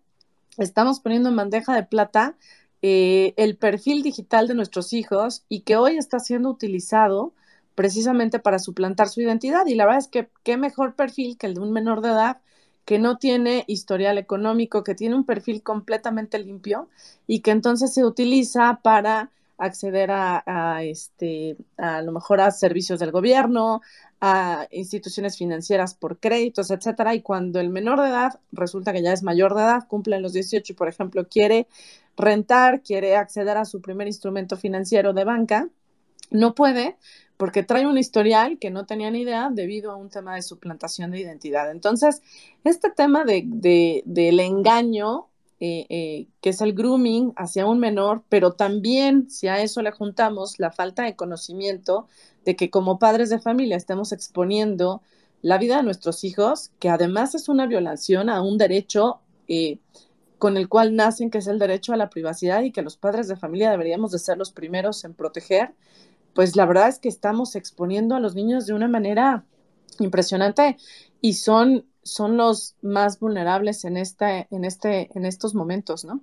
estamos 0.57 0.99
poniendo 0.99 1.29
en 1.29 1.35
bandeja 1.35 1.75
de 1.75 1.83
plata 1.83 2.35
eh, 2.81 3.33
el 3.37 3.57
perfil 3.57 4.03
digital 4.03 4.47
de 4.47 4.55
nuestros 4.55 4.93
hijos 4.93 5.43
y 5.49 5.61
que 5.61 5.77
hoy 5.77 5.97
está 5.97 6.19
siendo 6.19 6.49
utilizado 6.49 7.33
precisamente 7.75 8.39
para 8.39 8.59
suplantar 8.59 9.09
su 9.09 9.21
identidad. 9.21 9.65
Y 9.65 9.75
la 9.75 9.85
verdad 9.85 9.99
es 9.99 10.07
que 10.07 10.29
qué 10.43 10.57
mejor 10.57 10.95
perfil 10.95 11.37
que 11.37 11.47
el 11.47 11.55
de 11.55 11.61
un 11.61 11.71
menor 11.71 12.01
de 12.01 12.09
edad 12.09 12.41
que 12.85 12.99
no 12.99 13.17
tiene 13.17 13.65
historial 13.67 14.17
económico, 14.17 14.83
que 14.83 14.95
tiene 14.95 15.15
un 15.15 15.23
perfil 15.23 15.61
completamente 15.61 16.39
limpio 16.39 16.89
y 17.27 17.41
que 17.41 17.51
entonces 17.51 17.93
se 17.93 18.03
utiliza 18.03 18.79
para 18.81 19.31
acceder 19.59 20.09
a, 20.11 20.81
este, 20.83 21.57
a 21.77 22.01
lo 22.01 22.11
mejor 22.11 22.41
a 22.41 22.49
servicios 22.51 22.99
del 22.99 23.11
gobierno, 23.11 23.81
a 24.21 24.67
instituciones 24.71 25.37
financieras 25.37 25.93
por 25.93 26.19
créditos, 26.19 26.71
etcétera. 26.71 27.13
Y 27.13 27.21
cuando 27.21 27.59
el 27.59 27.69
menor 27.69 28.01
de 28.01 28.09
edad 28.09 28.39
resulta 28.51 28.93
que 28.93 29.03
ya 29.03 29.13
es 29.13 29.21
mayor 29.21 29.53
de 29.55 29.61
edad, 29.61 29.87
cumple 29.87 30.19
los 30.19 30.33
18 30.33 30.73
y, 30.73 30.75
por 30.75 30.87
ejemplo, 30.87 31.27
quiere 31.27 31.67
rentar, 32.17 32.81
quiere 32.81 33.15
acceder 33.15 33.57
a 33.57 33.65
su 33.65 33.81
primer 33.81 34.07
instrumento 34.07 34.57
financiero 34.57 35.13
de 35.13 35.23
banca, 35.23 35.69
no 36.31 36.55
puede 36.55 36.97
porque 37.39 37.63
trae 37.63 37.87
un 37.87 37.97
historial 37.97 38.59
que 38.59 38.69
no 38.69 38.85
tenía 38.85 39.09
ni 39.11 39.21
idea 39.21 39.49
debido 39.49 39.93
a 39.93 39.95
un 39.95 40.09
tema 40.09 40.35
de 40.35 40.41
suplantación 40.41 41.09
de 41.11 41.21
identidad. 41.21 41.71
Entonces, 41.71 42.21
este 42.65 42.89
tema 42.91 43.23
de, 43.23 44.03
del 44.03 44.39
engaño, 44.41 45.29
eh, 45.59 45.85
eh, 45.89 46.27
que 46.41 46.49
es 46.49 46.61
el 46.61 46.73
grooming 46.73 47.33
hacia 47.35 47.65
un 47.65 47.79
menor, 47.79 48.23
pero 48.29 48.53
también 48.53 49.29
si 49.29 49.47
a 49.47 49.61
eso 49.61 49.81
le 49.81 49.91
juntamos 49.91 50.59
la 50.59 50.71
falta 50.71 51.03
de 51.03 51.15
conocimiento 51.15 52.07
de 52.45 52.55
que 52.55 52.69
como 52.69 52.99
padres 52.99 53.29
de 53.29 53.39
familia 53.39 53.77
estemos 53.77 54.11
exponiendo 54.11 55.01
la 55.41 55.57
vida 55.57 55.77
de 55.77 55.83
nuestros 55.83 56.23
hijos, 56.23 56.71
que 56.79 56.89
además 56.89 57.35
es 57.35 57.49
una 57.49 57.65
violación 57.67 58.29
a 58.29 58.41
un 58.41 58.57
derecho 58.57 59.19
eh, 59.47 59.79
con 60.37 60.57
el 60.57 60.69
cual 60.69 60.95
nacen, 60.95 61.29
que 61.29 61.39
es 61.39 61.47
el 61.47 61.59
derecho 61.59 61.93
a 61.93 61.97
la 61.97 62.09
privacidad 62.09 62.63
y 62.63 62.71
que 62.71 62.81
los 62.81 62.97
padres 62.97 63.27
de 63.27 63.35
familia 63.35 63.71
deberíamos 63.71 64.11
de 64.11 64.19
ser 64.19 64.37
los 64.37 64.51
primeros 64.51 65.03
en 65.03 65.13
proteger 65.13 65.73
pues 66.33 66.55
la 66.55 66.65
verdad 66.65 66.87
es 66.87 66.99
que 66.99 67.09
estamos 67.09 67.55
exponiendo 67.55 68.15
a 68.15 68.19
los 68.19 68.35
niños 68.35 68.65
de 68.65 68.73
una 68.73 68.87
manera 68.87 69.43
impresionante 69.99 70.77
y 71.21 71.33
son, 71.33 71.85
son 72.03 72.37
los 72.37 72.75
más 72.81 73.19
vulnerables 73.19 73.85
en, 73.85 73.97
esta, 73.97 74.47
en, 74.49 74.65
este, 74.65 75.09
en 75.15 75.25
estos 75.25 75.55
momentos, 75.55 76.05
¿no? 76.05 76.21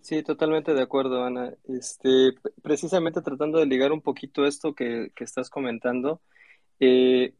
Sí, 0.00 0.22
totalmente 0.22 0.74
de 0.74 0.82
acuerdo, 0.82 1.24
Ana. 1.24 1.54
Este, 1.66 2.34
precisamente 2.62 3.22
tratando 3.22 3.58
de 3.58 3.66
ligar 3.66 3.90
un 3.90 4.02
poquito 4.02 4.44
esto 4.44 4.74
que, 4.74 5.10
estás 5.16 5.48
comentando, 5.48 6.20
eh, 6.78 7.32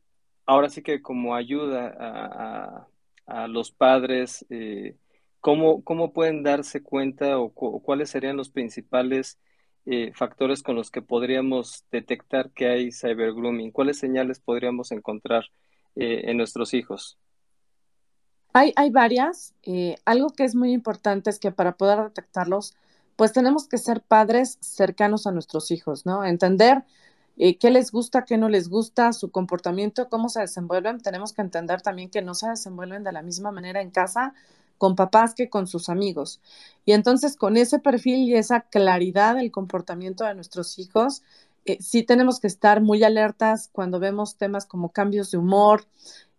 ahora 0.46 0.70
sí 0.70 0.82
que 0.82 1.02
como 1.02 1.34
ayuda 1.34 2.88
a, 3.26 3.48
los 3.48 3.70
padres, 3.70 4.46
eh, 4.50 4.96
¿cómo, 5.40 5.82
¿cómo, 5.84 6.12
pueden 6.12 6.42
darse 6.42 6.82
cuenta 6.82 7.38
o 7.38 7.50
cuáles 7.52 8.10
serían 8.10 8.36
los 8.36 8.50
principales 8.50 9.38
eh, 9.86 10.12
factores 10.14 10.62
con 10.62 10.76
los 10.76 10.90
que 10.90 11.02
podríamos 11.02 11.84
detectar 11.90 12.50
que 12.52 12.68
hay 12.68 12.92
cybergrooming? 12.92 13.72
¿Cuáles 13.72 13.98
señales 13.98 14.40
podríamos 14.40 14.90
encontrar 14.92 15.44
eh, 15.96 16.30
en 16.30 16.36
nuestros 16.36 16.74
hijos? 16.74 17.18
Hay, 18.52 18.72
hay 18.76 18.90
varias. 18.90 19.54
Eh, 19.62 19.96
algo 20.04 20.30
que 20.30 20.44
es 20.44 20.54
muy 20.54 20.72
importante 20.72 21.30
es 21.30 21.38
que 21.38 21.50
para 21.50 21.76
poder 21.76 22.02
detectarlos, 22.02 22.74
pues 23.16 23.32
tenemos 23.32 23.68
que 23.68 23.78
ser 23.78 24.00
padres 24.00 24.58
cercanos 24.60 25.26
a 25.26 25.32
nuestros 25.32 25.70
hijos, 25.70 26.06
¿no? 26.06 26.24
Entender 26.24 26.84
qué 27.36 27.70
les 27.70 27.90
gusta, 27.90 28.24
qué 28.24 28.38
no 28.38 28.48
les 28.48 28.68
gusta, 28.68 29.12
su 29.12 29.30
comportamiento, 29.30 30.08
cómo 30.08 30.28
se 30.28 30.40
desenvuelven. 30.40 31.00
Tenemos 31.00 31.32
que 31.32 31.42
entender 31.42 31.82
también 31.82 32.10
que 32.10 32.22
no 32.22 32.34
se 32.34 32.48
desenvuelven 32.48 33.02
de 33.02 33.12
la 33.12 33.22
misma 33.22 33.50
manera 33.50 33.80
en 33.80 33.90
casa 33.90 34.34
con 34.78 34.96
papás 34.96 35.34
que 35.34 35.48
con 35.48 35.66
sus 35.66 35.88
amigos. 35.88 36.40
Y 36.84 36.92
entonces 36.92 37.36
con 37.36 37.56
ese 37.56 37.78
perfil 37.78 38.28
y 38.28 38.34
esa 38.34 38.60
claridad 38.62 39.36
del 39.36 39.50
comportamiento 39.50 40.24
de 40.24 40.34
nuestros 40.34 40.78
hijos, 40.78 41.22
eh, 41.64 41.78
sí 41.80 42.02
tenemos 42.02 42.40
que 42.40 42.46
estar 42.46 42.80
muy 42.80 43.02
alertas 43.04 43.68
cuando 43.72 43.98
vemos 43.98 44.36
temas 44.36 44.66
como 44.66 44.90
cambios 44.90 45.30
de 45.30 45.38
humor. 45.38 45.86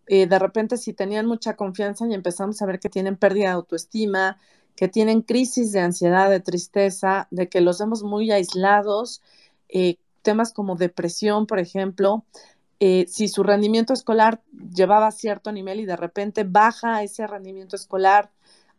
Eh, 0.06 0.26
de 0.26 0.38
repente 0.38 0.76
si 0.76 0.92
tenían 0.92 1.26
mucha 1.26 1.56
confianza 1.56 2.06
y 2.06 2.14
empezamos 2.14 2.62
a 2.62 2.66
ver 2.66 2.78
que 2.78 2.88
tienen 2.88 3.16
pérdida 3.16 3.46
de 3.46 3.54
autoestima, 3.54 4.38
que 4.76 4.88
tienen 4.88 5.22
crisis 5.22 5.72
de 5.72 5.80
ansiedad, 5.80 6.30
de 6.30 6.40
tristeza, 6.40 7.26
de 7.30 7.48
que 7.48 7.60
los 7.60 7.78
vemos 7.80 8.02
muy 8.02 8.30
aislados, 8.30 9.22
eh, 9.68 9.96
temas 10.22 10.52
como 10.52 10.76
depresión, 10.76 11.46
por 11.46 11.58
ejemplo, 11.58 12.24
si 12.78 13.28
su 13.28 13.42
rendimiento 13.42 13.94
escolar 13.94 14.42
llevaba 14.74 15.10
cierto 15.10 15.50
nivel 15.50 15.80
y 15.80 15.86
de 15.86 15.96
repente 15.96 16.44
baja 16.44 17.02
ese 17.02 17.26
rendimiento 17.26 17.74
escolar, 17.74 18.30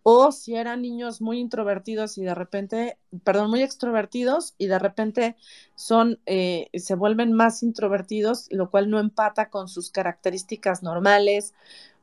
o 0.09 0.31
si 0.31 0.55
eran 0.55 0.83
niños 0.83 1.19
muy 1.19 1.37
introvertidos 1.37 2.17
y 2.17 2.23
de 2.23 2.33
repente, 2.33 2.97
perdón, 3.25 3.49
muy 3.49 3.61
extrovertidos 3.61 4.55
y 4.57 4.67
de 4.67 4.79
repente 4.79 5.35
son, 5.75 6.21
eh, 6.25 6.69
se 6.75 6.95
vuelven 6.95 7.33
más 7.33 7.61
introvertidos, 7.61 8.47
lo 8.49 8.69
cual 8.69 8.89
no 8.89 8.99
empata 8.99 9.49
con 9.49 9.67
sus 9.67 9.91
características 9.91 10.81
normales, 10.81 11.53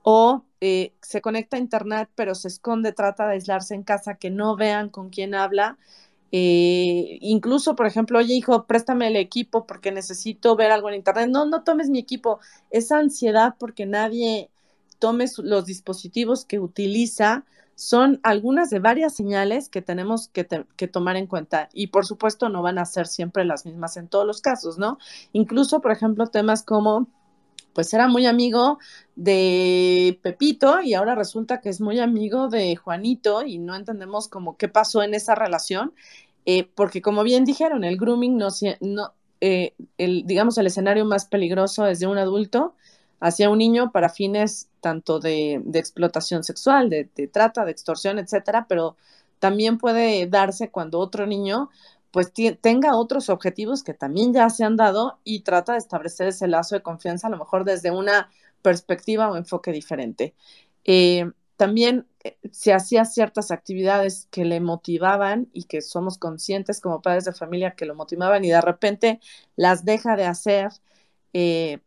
o 0.03 0.45
eh, 0.61 0.93
se 1.01 1.23
conecta 1.23 1.57
a 1.57 1.61
internet 1.61 2.11
pero 2.15 2.35
se 2.35 2.49
esconde, 2.49 2.93
trata 2.93 3.27
de 3.27 3.37
aislarse 3.37 3.75
en 3.75 3.85
casa, 3.85 4.17
que 4.17 4.29
no 4.29 4.55
vean 4.55 4.91
con 4.91 5.09
quién 5.09 5.35
habla, 5.35 5.79
eh, 6.31 7.17
incluso, 7.23 7.75
por 7.75 7.87
ejemplo, 7.87 8.19
oye, 8.19 8.35
hijo, 8.35 8.67
préstame 8.67 9.07
el 9.07 9.17
equipo 9.17 9.67
porque 9.67 9.93
necesito 9.93 10.57
ver 10.57 10.73
algo 10.73 10.91
en 10.91 10.97
internet. 10.97 11.31
No, 11.31 11.47
no 11.47 11.63
tomes 11.63 11.89
mi 11.89 12.01
equipo. 12.01 12.39
Esa 12.71 12.99
ansiedad 12.99 13.55
porque 13.59 13.87
nadie 13.87 14.51
tome 14.99 15.25
los 15.39 15.65
dispositivos 15.65 16.45
que 16.45 16.59
utiliza 16.59 17.47
son 17.75 18.21
algunas 18.23 18.71
de 18.71 18.79
varias 18.79 19.15
señales 19.15 19.69
que 19.69 19.83
tenemos 19.83 20.29
que, 20.29 20.47
que, 20.77 20.89
tomar 20.89 21.17
en 21.17 21.27
cuenta. 21.27 21.69
Y 21.73 21.89
por 21.89 22.07
supuesto, 22.07 22.49
no 22.49 22.63
van 22.63 22.79
a 22.79 22.85
ser 22.85 23.07
siempre 23.07 23.45
las 23.45 23.67
mismas 23.67 23.97
en 23.97 24.09
todos 24.09 24.27
los 24.27 24.41
casos, 24.41 24.79
¿no? 24.79 24.99
Incluso, 25.33 25.81
por 25.81 25.93
ejemplo, 25.93 26.27
temas 26.27 26.63
como 26.63 27.09
pues 27.75 27.93
era 27.93 28.07
muy 28.09 28.25
amigo 28.25 28.79
de 29.17 30.19
Pepito 30.23 30.81
y 30.81 30.95
ahora 30.95 31.17
resulta 31.17 31.61
que 31.61 31.69
es 31.69 31.81
muy 31.81 31.99
amigo 31.99 32.49
de 32.49 32.77
Juanito 32.77 33.45
y 33.45 33.59
no 33.59 33.75
entendemos 33.75 34.29
como 34.29 34.57
qué 34.57 34.69
pasó 34.69 35.03
en 35.03 35.13
esa 35.13 35.35
relación, 35.35 35.93
eh, 36.47 36.71
porque 36.75 37.03
como 37.03 37.25
bien 37.25 37.45
dijeron, 37.45 37.85
el 37.85 37.97
grooming 37.99 38.37
no, 38.37 38.49
no 38.81 39.15
eh, 39.41 39.75
el, 39.99 40.25
digamos, 40.25 40.57
el 40.57 40.69
escenario 40.69 41.05
más 41.05 41.27
peligroso 41.27 41.87
es 41.87 41.99
de 41.99 42.07
un 42.07 42.17
adulto 42.17 42.77
hacia 43.21 43.51
un 43.51 43.59
niño 43.59 43.93
para 43.93 44.09
fines 44.09 44.69
tanto 44.81 45.21
de, 45.21 45.63
explotación 45.75 46.45
sexual, 46.45 46.91
de, 46.91 47.09
de, 47.15 47.29
trata, 47.29 47.65
de 47.65 47.71
extorsión, 47.73 48.19
etcétera, 48.19 48.67
pero 48.69 48.97
también 49.39 49.79
puede 49.79 50.27
darse 50.27 50.71
cuando 50.71 50.99
otro 50.99 51.27
niño 51.27 51.71
pues 52.15 52.33
tenga 52.61 52.97
otros 52.97 53.29
objetivos 53.29 53.83
que 53.83 53.93
también 53.93 54.33
ya 54.33 54.49
se 54.49 54.63
han 54.63 54.77
dado 54.77 55.19
y 55.25 55.41
trata 55.41 55.73
de 55.73 55.79
establecer 55.79 56.29
ese 56.29 56.47
lazo 56.47 56.77
de 56.77 56.83
confianza 56.83 57.27
a 57.27 57.31
lo 57.31 57.39
mejor 57.39 57.65
desde 57.65 57.91
una 57.91 58.31
perspectiva 58.63 59.29
o 59.29 59.37
enfoque 59.37 59.73
diferente. 59.73 60.33
Eh, 60.85 61.29
también 61.57 62.07
eh, 62.23 62.37
se 62.53 62.73
hacía 62.73 63.05
ciertas 63.05 63.51
actividades 63.51 64.29
que 64.31 64.45
le 64.45 64.61
motivaban 64.61 65.49
y 65.53 65.65
que 65.65 65.83
somos 65.83 66.17
conscientes 66.17 66.81
como 66.81 67.03
padres 67.03 67.25
de 67.25 67.33
familia 67.33 67.75
que 67.75 67.85
lo 67.85 67.95
motivaban 67.97 68.45
y 68.45 68.51
de 68.51 68.61
repente 68.61 69.21
las 69.57 69.85
deja 69.85 70.17
de 70.17 70.25
hacer, 70.27 70.71
eh, 71.33 71.81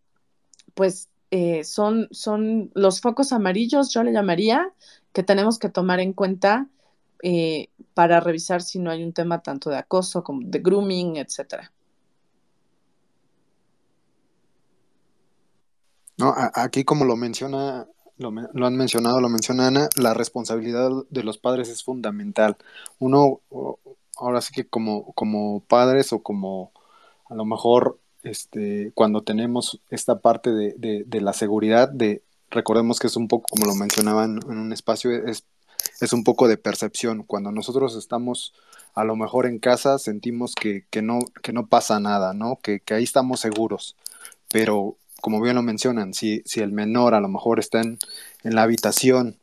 pues 0.74 1.10
son, 1.64 2.08
son 2.12 2.72
los 2.74 3.02
focos 3.02 3.32
amarillos, 3.32 3.94
yo 3.94 4.04
le 4.04 4.14
llamaría, 4.14 4.72
que 5.14 5.24
tenemos 5.24 5.60
que 5.60 5.70
tomar 5.70 6.00
en 6.00 6.14
cuenta 6.14 6.68
eh, 7.24 7.70
para 7.94 8.20
revisar 8.20 8.62
si 8.62 8.80
no 8.80 8.92
hay 8.92 9.04
un 9.04 9.14
tema 9.14 9.42
tanto 9.42 9.70
de 9.70 9.78
acoso 9.78 10.24
como 10.24 10.42
de 10.44 10.60
grooming, 10.60 11.18
etcétera. 11.18 11.72
No, 16.18 16.34
aquí 16.54 16.84
como 16.84 17.06
lo 17.06 17.16
menciona, 17.16 17.88
lo, 18.18 18.30
han 18.66 18.76
mencionado, 18.76 19.22
lo 19.22 19.30
menciona 19.30 19.68
Ana, 19.68 19.90
la 19.96 20.14
responsabilidad 20.14 20.90
de 21.10 21.24
los 21.24 21.38
padres 21.38 21.70
es 21.70 21.84
fundamental. 21.84 22.58
Uno, 23.00 23.42
ahora 24.18 24.42
sí 24.42 24.52
que 24.54 24.68
como, 24.68 25.14
como 25.14 25.62
padres 25.62 26.14
o 26.14 26.24
como 26.24 26.72
a 27.30 27.36
lo 27.36 27.46
mejor 27.46 28.00
este, 28.24 28.92
cuando 28.94 29.24
tenemos 29.24 29.80
esta 29.90 30.20
parte 30.20 30.52
de, 30.52 31.04
de 31.06 31.22
la 31.22 31.34
seguridad, 31.34 31.90
de 31.90 32.22
recordemos 32.50 33.00
que 33.00 33.08
es 33.08 33.16
un 33.16 33.28
poco 33.28 33.46
como 33.50 33.66
lo 33.66 33.76
mencionaban 33.76 34.40
en 34.50 34.58
un 34.58 34.74
espacio, 34.74 35.12
es 35.12 35.46
es 36.00 36.14
un 36.14 36.24
poco 36.24 36.48
de 36.48 36.58
percepción. 36.58 37.24
Cuando 37.24 37.52
nosotros 37.52 37.96
estamos 37.96 38.54
a 38.94 39.04
lo 39.04 39.16
mejor 39.16 39.46
en 39.46 39.60
casa 39.60 40.00
sentimos 40.00 40.56
que, 40.56 40.86
que 40.90 41.02
no, 41.02 41.20
que 41.42 41.54
no 41.54 41.68
pasa 41.68 42.00
nada, 42.00 42.34
¿no? 42.34 42.60
Que, 42.62 42.80
que, 42.80 42.94
ahí 42.96 43.04
estamos 43.04 43.40
seguros. 43.40 43.96
Pero 44.52 44.98
como 45.22 45.42
bien 45.42 45.56
lo 45.56 45.64
mencionan, 45.64 46.14
si, 46.14 46.42
si 46.46 46.62
el 46.62 46.72
menor 46.72 47.14
a 47.14 47.20
lo 47.20 47.28
mejor 47.28 47.60
está 47.60 47.82
en, 47.82 48.00
en 48.44 48.56
la 48.56 48.64
habitación 48.64 49.38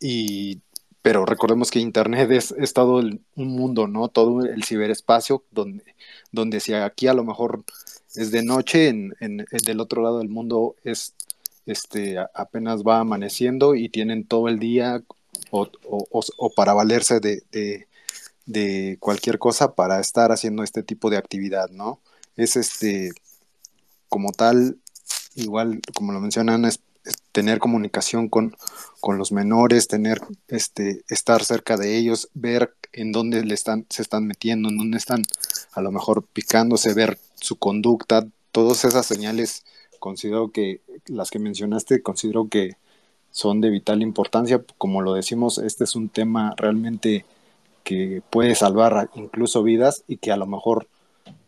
y 0.00 0.60
pero 1.02 1.26
recordemos 1.26 1.70
que 1.70 1.80
Internet 1.80 2.30
es, 2.30 2.52
es 2.56 2.72
todo 2.72 2.98
un 2.98 3.24
mundo, 3.34 3.88
¿no? 3.88 4.08
Todo 4.08 4.44
el 4.44 4.62
ciberespacio, 4.64 5.42
donde, 5.50 5.84
donde 6.30 6.60
si 6.60 6.72
aquí 6.74 7.08
a 7.08 7.14
lo 7.14 7.24
mejor 7.24 7.64
es 8.14 8.30
de 8.30 8.42
noche, 8.44 8.88
en, 8.88 9.14
en, 9.20 9.44
del 9.64 9.80
otro 9.80 10.02
lado 10.02 10.18
del 10.18 10.28
mundo 10.28 10.76
es 10.84 11.14
este, 11.66 12.18
apenas 12.34 12.82
va 12.82 13.00
amaneciendo 13.00 13.74
y 13.74 13.88
tienen 13.88 14.24
todo 14.24 14.48
el 14.48 14.58
día 14.58 15.02
o, 15.50 15.68
o, 15.82 16.50
para 16.50 16.72
valerse 16.72 17.20
de, 17.20 17.42
de, 17.52 17.86
de, 18.46 18.96
cualquier 19.00 19.38
cosa 19.38 19.74
para 19.74 20.00
estar 20.00 20.32
haciendo 20.32 20.62
este 20.62 20.82
tipo 20.82 21.10
de 21.10 21.18
actividad, 21.18 21.68
¿no? 21.70 22.00
Es 22.36 22.56
este, 22.56 23.10
como 24.08 24.32
tal, 24.32 24.78
igual 25.34 25.80
como 25.94 26.12
lo 26.12 26.20
mencionan, 26.20 26.64
es 26.64 26.80
tener 27.32 27.58
comunicación 27.58 28.28
con, 28.28 28.56
con, 29.00 29.18
los 29.18 29.32
menores, 29.32 29.88
tener, 29.88 30.20
este, 30.48 31.02
estar 31.08 31.44
cerca 31.44 31.76
de 31.76 31.96
ellos, 31.96 32.28
ver 32.34 32.74
en 32.92 33.12
dónde 33.12 33.44
le 33.44 33.54
están, 33.54 33.86
se 33.88 34.02
están 34.02 34.26
metiendo, 34.26 34.68
en 34.68 34.78
dónde 34.78 34.98
están 34.98 35.22
a 35.72 35.80
lo 35.80 35.90
mejor 35.90 36.24
picándose, 36.24 36.94
ver 36.94 37.18
su 37.34 37.56
conducta, 37.56 38.26
todas 38.52 38.84
esas 38.84 39.06
señales 39.06 39.64
considero 39.98 40.50
que 40.50 40.80
las 41.06 41.30
que 41.30 41.38
mencionaste, 41.38 42.02
considero 42.02 42.48
que 42.48 42.76
son 43.30 43.60
de 43.60 43.70
vital 43.70 44.02
importancia, 44.02 44.62
como 44.76 45.00
lo 45.00 45.14
decimos, 45.14 45.58
este 45.58 45.84
es 45.84 45.96
un 45.96 46.08
tema 46.08 46.54
realmente 46.56 47.24
que 47.82 48.22
puede 48.30 48.54
salvar 48.54 49.10
incluso 49.14 49.62
vidas 49.62 50.04
y 50.06 50.18
que 50.18 50.30
a 50.30 50.36
lo 50.36 50.46
mejor 50.46 50.86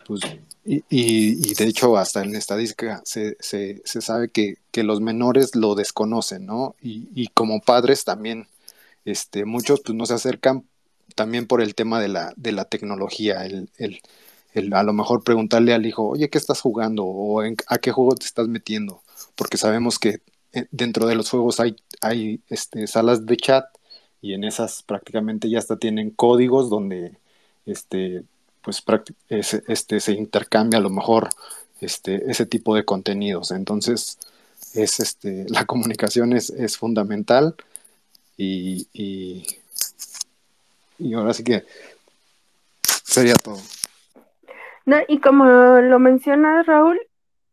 pues 0.06 0.22
y, 0.64 0.82
y, 0.88 1.54
de 1.54 1.66
hecho, 1.66 1.96
hasta 1.98 2.22
en 2.22 2.34
estadística 2.34 3.02
se, 3.04 3.36
se 3.40 4.00
sabe 4.00 4.30
que, 4.30 4.56
que, 4.74 4.82
los 4.82 5.00
menores 5.00 5.54
lo 5.54 5.74
desconocen, 5.74 6.46
¿no? 6.46 6.74
Y, 6.82 7.28
como 7.28 7.60
padres 7.60 8.04
también, 8.04 8.48
este, 9.04 9.44
muchos 9.44 9.80
pues 9.80 9.96
no 9.96 10.06
se 10.06 10.14
acercan 10.14 10.64
también 11.14 11.46
por 11.46 11.60
el 11.62 11.74
tema 11.74 12.00
de 12.00 12.08
la, 12.08 12.32
de 12.36 12.52
la 12.52 12.64
tecnología, 12.64 13.44
el, 13.46 13.70
el, 13.78 14.00
el, 14.54 14.72
a 14.74 14.82
lo 14.82 14.92
mejor 14.92 15.22
preguntarle 15.24 15.74
al 15.74 15.86
hijo, 15.86 16.08
oye, 16.08 16.30
¿qué 16.30 16.38
estás 16.38 16.60
jugando? 16.60 17.04
o 17.04 17.40
a 17.40 17.78
qué 17.78 17.92
juego 17.92 18.14
te 18.14 18.26
estás 18.26 18.48
metiendo, 18.48 19.02
porque 19.36 19.56
sabemos 19.58 19.98
que 19.98 20.20
eh, 20.52 20.66
dentro 20.70 21.06
de 21.06 21.16
los 21.16 21.30
juegos 21.30 21.60
hay, 21.60 21.76
hay 22.00 22.40
este, 22.48 22.86
salas 22.86 23.26
de 23.26 23.36
chat 23.36 23.64
y 24.22 24.34
en 24.34 24.44
esas 24.44 24.82
prácticamente 24.82 25.50
ya 25.50 25.58
hasta 25.58 25.76
tienen 25.76 26.10
códigos 26.10 26.70
donde 26.70 27.18
este, 27.66 28.24
pues 28.62 28.82
este, 29.28 30.00
se 30.00 30.12
intercambia 30.12 30.78
a 30.78 30.82
lo 30.82 30.90
mejor 30.90 31.28
este, 31.80 32.30
ese 32.30 32.46
tipo 32.46 32.74
de 32.74 32.84
contenidos. 32.84 33.50
Entonces, 33.50 34.18
es, 34.74 35.00
este, 35.00 35.46
la 35.48 35.64
comunicación 35.64 36.32
es, 36.32 36.50
es 36.50 36.76
fundamental 36.76 37.54
y, 38.36 38.88
y, 38.92 39.44
ahora 41.14 41.32
sí 41.32 41.44
que 41.44 41.64
sería 43.04 43.34
todo. 43.34 43.58
No, 44.86 44.96
y 45.08 45.20
como 45.20 45.44
lo 45.80 45.98
menciona 45.98 46.62
Raúl, 46.62 47.00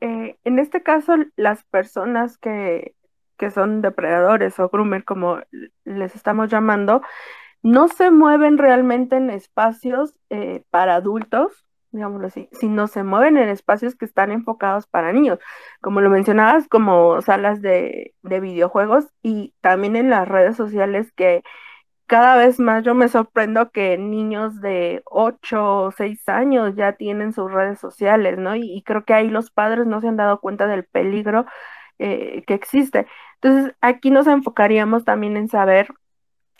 eh, 0.01 0.37
en 0.43 0.59
este 0.59 0.83
caso 0.83 1.15
las 1.35 1.63
personas 1.65 2.37
que, 2.37 2.95
que 3.37 3.51
son 3.51 3.81
depredadores 3.81 4.59
o 4.59 4.69
groomer, 4.69 5.03
como 5.03 5.39
les 5.85 6.15
estamos 6.15 6.49
llamando, 6.49 7.01
no 7.63 7.87
se 7.87 8.09
mueven 8.09 8.57
realmente 8.57 9.17
en 9.17 9.29
espacios 9.29 10.19
eh, 10.29 10.63
para 10.71 10.95
adultos, 10.95 11.65
digámoslo 11.91 12.27
así, 12.27 12.50
sino 12.53 12.88
se 12.88 13.03
mueven 13.03 13.38
en 13.38 13.50
espacios 13.50 13.95
que 13.95 14.05
están 14.05 14.31
enfocados 14.31 14.88
para 14.88 15.13
niños, 15.13 15.39
como 15.81 16.01
lo 16.01 16.10
mencionabas, 16.10 16.67
como 16.67 17.21
salas 17.21 17.62
de, 17.62 18.15
de 18.24 18.39
videojuegos 18.39 19.07
y 19.21 19.53
también 19.62 19.95
en 19.95 20.10
las 20.10 20.27
redes 20.27 20.55
sociales 20.55 21.12
que 21.13 21.43
cada 22.12 22.36
vez 22.36 22.60
más 22.60 22.83
yo 22.83 22.93
me 22.93 23.07
sorprendo 23.07 23.71
que 23.71 23.98
niños 23.98 24.60
de 24.60 25.01
8 25.05 25.77
o 25.86 25.91
6 25.91 26.27
años 26.27 26.75
ya 26.75 26.93
tienen 26.98 27.31
sus 27.31 27.50
redes 27.50 27.79
sociales, 27.79 28.38
¿no? 28.38 28.53
Y, 28.57 28.83
creo 28.83 29.05
que 29.05 29.13
ahí 29.13 29.29
los 29.29 29.50
padres 29.50 29.88
no 29.88 30.01
se 30.01 30.10
han 30.10 30.17
dado 30.17 30.41
cuenta 30.41 30.67
del 30.67 30.83
peligro 30.86 31.45
eh, 31.99 32.43
que 32.47 32.54
existe. 32.54 33.08
Entonces, 33.41 33.75
aquí 33.80 34.12
nos 34.12 34.27
enfocaríamos 34.27 35.06
también 35.06 35.38
en 35.38 35.47
saber 35.47 35.88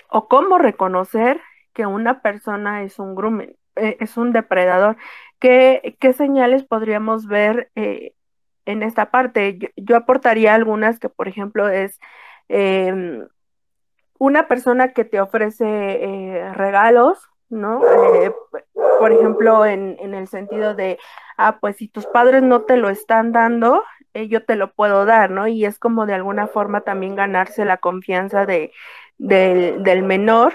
o 0.10 0.30
cómo 0.30 0.58
reconocer 0.58 1.42
que 1.74 1.86
una 1.86 2.22
persona 2.22 2.84
es 2.84 2.98
un 3.00 3.16
groomer, 3.16 3.58
eh, 3.76 3.98
es 4.00 4.18
un 4.18 4.32
depredador. 4.32 4.98
¿Qué, 5.40 5.98
qué 6.00 6.14
señales 6.14 6.64
podríamos 6.64 7.28
ver 7.28 7.72
eh, 7.76 8.14
en 8.66 8.84
esta 8.84 9.12
parte? 9.12 9.74
Yo, 9.76 9.96
aportaría 9.96 10.54
algunas 10.54 11.00
que, 11.00 11.10
por 11.10 11.28
ejemplo, 11.28 11.68
es 11.70 12.00
em, 12.50 13.28
una 14.20 14.48
persona 14.48 14.94
que 14.94 15.06
te 15.06 15.20
ofrece 15.22 15.66
eh, 15.66 16.54
regalos, 16.54 17.30
¿no? 17.50 17.82
por 19.00 19.12
ejemplo, 19.12 19.66
en, 19.66 19.98
en, 20.00 20.14
el 20.14 20.28
sentido 20.28 20.76
de, 20.76 21.00
ah, 21.38 21.58
pues 21.60 21.78
si 21.78 21.88
tus 21.88 22.06
padres 22.06 22.44
no 22.44 22.62
te 22.62 22.78
lo 22.78 22.90
están 22.90 23.32
dando, 23.32 23.84
yo 24.14 24.46
te 24.46 24.56
lo 24.56 24.74
puedo 24.74 25.06
dar, 25.06 25.32
¿no? 25.32 25.48
Y 25.48 25.66
es 25.66 25.80
como 25.80 26.06
de 26.06 26.14
alguna 26.14 26.48
forma 26.48 26.82
también 26.82 27.16
ganarse 27.16 27.66
la 27.66 27.78
confianza 27.78 28.46
de, 28.46 28.72
del, 29.22 30.04
menor. 30.04 30.54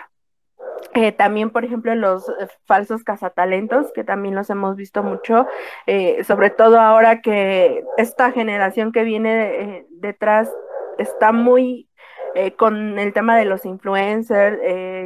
Eh, 0.97 1.13
también, 1.13 1.51
por 1.51 1.65
ejemplo, 1.65 1.95
los 1.95 2.27
eh, 2.29 2.49
falsos 2.65 3.05
cazatalentos, 3.05 3.93
que 3.93 4.03
también 4.03 4.35
los 4.35 4.49
hemos 4.49 4.77
visto 4.77 5.03
mucho, 5.03 5.47
eh, 5.87 6.25
sobre 6.25 6.49
todo 6.49 6.81
ahora 6.81 7.21
que 7.21 7.85
esta 7.99 8.33
generación 8.33 8.93
que 8.93 9.05
viene 9.05 9.87
detrás 9.91 10.51
está 10.99 11.33
muy 11.33 11.89
con 12.59 12.99
el 12.99 13.15
tema 13.15 13.35
de 13.35 13.47
los 13.47 13.65
influencers, 13.65 14.59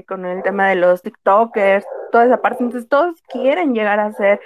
con 0.09 0.27
el 0.27 0.43
tema 0.43 0.69
de 0.69 0.75
los 0.75 1.01
TikTokers, 1.01 1.87
toda 2.11 2.25
esa 2.25 2.43
parte. 2.43 2.65
Entonces, 2.65 2.89
todos 2.89 3.23
quieren 3.29 3.73
llegar 3.73 4.01
a 4.01 4.11
ser 4.11 4.41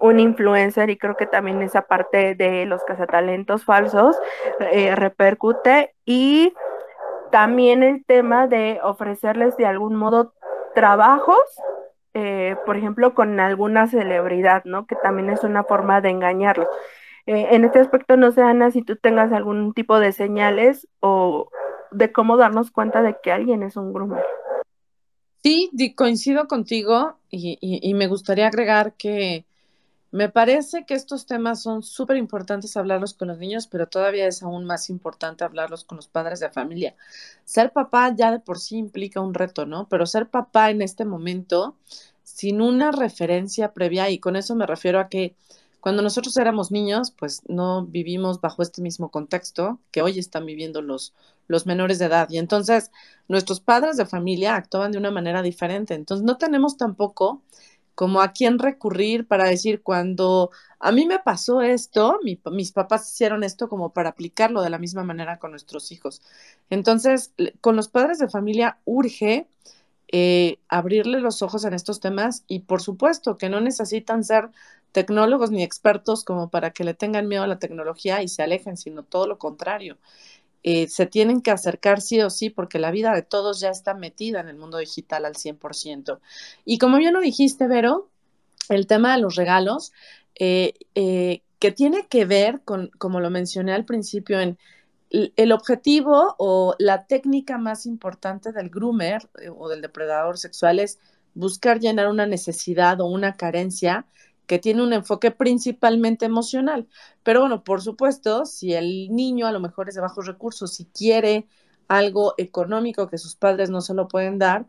un 0.00 0.18
influencer 0.18 0.90
y 0.90 0.98
creo 0.98 1.16
que 1.16 1.26
también 1.26 1.62
esa 1.62 1.82
parte 1.82 2.34
de 2.34 2.66
los 2.66 2.82
cazatalentos 2.82 3.64
falsos 3.64 4.18
repercute 4.58 5.94
y 6.04 6.52
también 7.30 7.84
el 7.84 8.04
tema 8.04 8.48
de 8.48 8.80
ofrecerles 8.82 9.56
de 9.56 9.66
algún 9.66 9.94
modo 9.94 10.34
trabajos, 10.76 11.40
eh, 12.12 12.54
por 12.66 12.76
ejemplo, 12.76 13.14
con 13.14 13.40
alguna 13.40 13.88
celebridad, 13.88 14.62
¿no? 14.66 14.86
Que 14.86 14.94
también 14.94 15.30
es 15.30 15.42
una 15.42 15.64
forma 15.64 16.02
de 16.02 16.10
engañarlos. 16.10 16.68
Eh, 17.24 17.48
en 17.52 17.64
este 17.64 17.78
aspecto, 17.78 18.18
no 18.18 18.30
sé, 18.30 18.42
Ana, 18.42 18.70
si 18.70 18.82
tú 18.82 18.96
tengas 18.96 19.32
algún 19.32 19.72
tipo 19.72 19.98
de 19.98 20.12
señales 20.12 20.86
o 21.00 21.48
de 21.92 22.12
cómo 22.12 22.36
darnos 22.36 22.70
cuenta 22.70 23.00
de 23.00 23.16
que 23.22 23.32
alguien 23.32 23.62
es 23.62 23.76
un 23.76 23.94
groomer. 23.94 24.22
Sí, 25.42 25.70
coincido 25.96 26.46
contigo 26.46 27.16
y 27.30 27.94
me 27.94 28.08
gustaría 28.08 28.48
agregar 28.48 28.92
que 28.94 29.46
me 30.16 30.30
parece 30.30 30.86
que 30.86 30.94
estos 30.94 31.26
temas 31.26 31.62
son 31.62 31.82
súper 31.82 32.16
importantes 32.16 32.74
hablarlos 32.78 33.12
con 33.12 33.28
los 33.28 33.36
niños, 33.36 33.66
pero 33.66 33.86
todavía 33.86 34.26
es 34.26 34.42
aún 34.42 34.64
más 34.64 34.88
importante 34.88 35.44
hablarlos 35.44 35.84
con 35.84 35.96
los 35.96 36.08
padres 36.08 36.40
de 36.40 36.48
familia. 36.48 36.96
Ser 37.44 37.70
papá 37.70 38.14
ya 38.16 38.30
de 38.30 38.40
por 38.40 38.58
sí 38.58 38.78
implica 38.78 39.20
un 39.20 39.34
reto, 39.34 39.66
¿no? 39.66 39.86
Pero 39.90 40.06
ser 40.06 40.30
papá 40.30 40.70
en 40.70 40.80
este 40.80 41.04
momento, 41.04 41.76
sin 42.22 42.62
una 42.62 42.92
referencia 42.92 43.74
previa, 43.74 44.08
y 44.08 44.18
con 44.18 44.36
eso 44.36 44.54
me 44.54 44.64
refiero 44.64 45.00
a 45.00 45.10
que 45.10 45.36
cuando 45.80 46.02
nosotros 46.02 46.34
éramos 46.38 46.70
niños, 46.70 47.10
pues 47.10 47.42
no 47.46 47.84
vivimos 47.84 48.40
bajo 48.40 48.62
este 48.62 48.80
mismo 48.80 49.10
contexto 49.10 49.80
que 49.90 50.00
hoy 50.00 50.18
están 50.18 50.46
viviendo 50.46 50.80
los, 50.80 51.12
los 51.46 51.66
menores 51.66 51.98
de 51.98 52.06
edad. 52.06 52.28
Y 52.30 52.38
entonces 52.38 52.90
nuestros 53.28 53.60
padres 53.60 53.98
de 53.98 54.06
familia 54.06 54.56
actuaban 54.56 54.92
de 54.92 54.98
una 54.98 55.10
manera 55.10 55.42
diferente. 55.42 55.92
Entonces 55.92 56.24
no 56.24 56.38
tenemos 56.38 56.78
tampoco 56.78 57.42
como 57.96 58.20
a 58.22 58.32
quién 58.32 58.60
recurrir 58.60 59.26
para 59.26 59.48
decir 59.48 59.82
cuando 59.82 60.52
a 60.78 60.92
mí 60.92 61.06
me 61.06 61.18
pasó 61.18 61.62
esto, 61.62 62.20
mis 62.22 62.72
papás 62.72 63.10
hicieron 63.12 63.42
esto 63.42 63.68
como 63.68 63.92
para 63.92 64.10
aplicarlo 64.10 64.62
de 64.62 64.70
la 64.70 64.78
misma 64.78 65.02
manera 65.02 65.40
con 65.40 65.50
nuestros 65.50 65.90
hijos. 65.90 66.22
Entonces, 66.70 67.32
con 67.60 67.74
los 67.74 67.88
padres 67.88 68.18
de 68.20 68.28
familia 68.28 68.78
urge 68.84 69.48
eh, 70.12 70.58
abrirle 70.68 71.20
los 71.20 71.42
ojos 71.42 71.64
en 71.64 71.74
estos 71.74 72.00
temas 72.00 72.44
y 72.46 72.60
por 72.60 72.80
supuesto 72.82 73.38
que 73.38 73.48
no 73.48 73.60
necesitan 73.60 74.22
ser 74.22 74.50
tecnólogos 74.92 75.50
ni 75.50 75.62
expertos 75.64 76.24
como 76.24 76.48
para 76.48 76.70
que 76.70 76.84
le 76.84 76.94
tengan 76.94 77.28
miedo 77.28 77.42
a 77.42 77.48
la 77.48 77.58
tecnología 77.58 78.22
y 78.22 78.28
se 78.28 78.42
alejen, 78.42 78.76
sino 78.76 79.02
todo 79.02 79.26
lo 79.26 79.38
contrario. 79.38 79.98
Eh, 80.68 80.88
se 80.88 81.06
tienen 81.06 81.42
que 81.42 81.52
acercar 81.52 82.00
sí 82.00 82.20
o 82.20 82.28
sí 82.28 82.50
porque 82.50 82.80
la 82.80 82.90
vida 82.90 83.14
de 83.14 83.22
todos 83.22 83.60
ya 83.60 83.70
está 83.70 83.94
metida 83.94 84.40
en 84.40 84.48
el 84.48 84.56
mundo 84.56 84.78
digital 84.78 85.24
al 85.24 85.36
100%. 85.36 86.18
Y 86.64 86.78
como 86.78 86.96
bien 86.96 87.14
lo 87.14 87.20
dijiste, 87.20 87.68
Vero, 87.68 88.10
el 88.68 88.88
tema 88.88 89.14
de 89.14 89.22
los 89.22 89.36
regalos, 89.36 89.92
eh, 90.34 90.74
eh, 90.96 91.42
que 91.60 91.70
tiene 91.70 92.08
que 92.08 92.24
ver 92.24 92.62
con, 92.64 92.90
como 92.98 93.20
lo 93.20 93.30
mencioné 93.30 93.74
al 93.74 93.84
principio, 93.84 94.40
en 94.40 94.58
el 95.10 95.52
objetivo 95.52 96.34
o 96.36 96.74
la 96.80 97.06
técnica 97.06 97.58
más 97.58 97.86
importante 97.86 98.50
del 98.50 98.68
groomer 98.68 99.30
o 99.56 99.68
del 99.68 99.80
depredador 99.80 100.36
sexual 100.36 100.80
es 100.80 100.98
buscar 101.34 101.78
llenar 101.78 102.08
una 102.08 102.26
necesidad 102.26 103.00
o 103.00 103.06
una 103.06 103.36
carencia 103.36 104.04
que 104.46 104.58
tiene 104.58 104.82
un 104.82 104.92
enfoque 104.92 105.30
principalmente 105.30 106.26
emocional. 106.26 106.88
Pero 107.22 107.40
bueno, 107.40 107.64
por 107.64 107.82
supuesto, 107.82 108.46
si 108.46 108.74
el 108.74 109.08
niño 109.10 109.46
a 109.46 109.52
lo 109.52 109.60
mejor 109.60 109.88
es 109.88 109.94
de 109.94 110.00
bajos 110.00 110.26
recursos 110.26 110.80
y 110.80 110.86
quiere 110.86 111.46
algo 111.88 112.34
económico 112.38 113.08
que 113.08 113.18
sus 113.18 113.36
padres 113.36 113.70
no 113.70 113.80
se 113.80 113.94
lo 113.94 114.08
pueden 114.08 114.38
dar, 114.38 114.66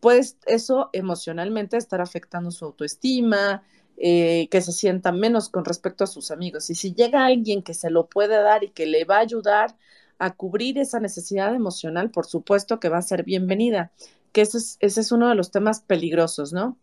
pues 0.00 0.36
eso 0.46 0.90
emocionalmente 0.92 1.76
estar 1.76 2.00
afectando 2.00 2.50
su 2.50 2.64
autoestima, 2.66 3.62
eh, 3.96 4.48
que 4.50 4.60
se 4.60 4.72
sienta 4.72 5.12
menos 5.12 5.48
con 5.48 5.64
respecto 5.64 6.04
a 6.04 6.06
sus 6.08 6.30
amigos. 6.30 6.68
Y 6.70 6.74
si 6.74 6.94
llega 6.94 7.24
alguien 7.26 7.62
que 7.62 7.74
se 7.74 7.90
lo 7.90 8.08
puede 8.08 8.36
dar 8.42 8.64
y 8.64 8.70
que 8.70 8.86
le 8.86 9.04
va 9.04 9.16
a 9.16 9.20
ayudar 9.20 9.76
a 10.18 10.34
cubrir 10.34 10.78
esa 10.78 11.00
necesidad 11.00 11.54
emocional, 11.54 12.10
por 12.10 12.26
supuesto 12.26 12.80
que 12.80 12.88
va 12.88 12.98
a 12.98 13.02
ser 13.02 13.24
bienvenida, 13.24 13.92
que 14.32 14.42
ese 14.42 14.58
es, 14.58 14.76
ese 14.80 15.00
es 15.00 15.12
uno 15.12 15.28
de 15.28 15.36
los 15.36 15.50
temas 15.50 15.80
peligrosos, 15.80 16.52
¿no? 16.52 16.78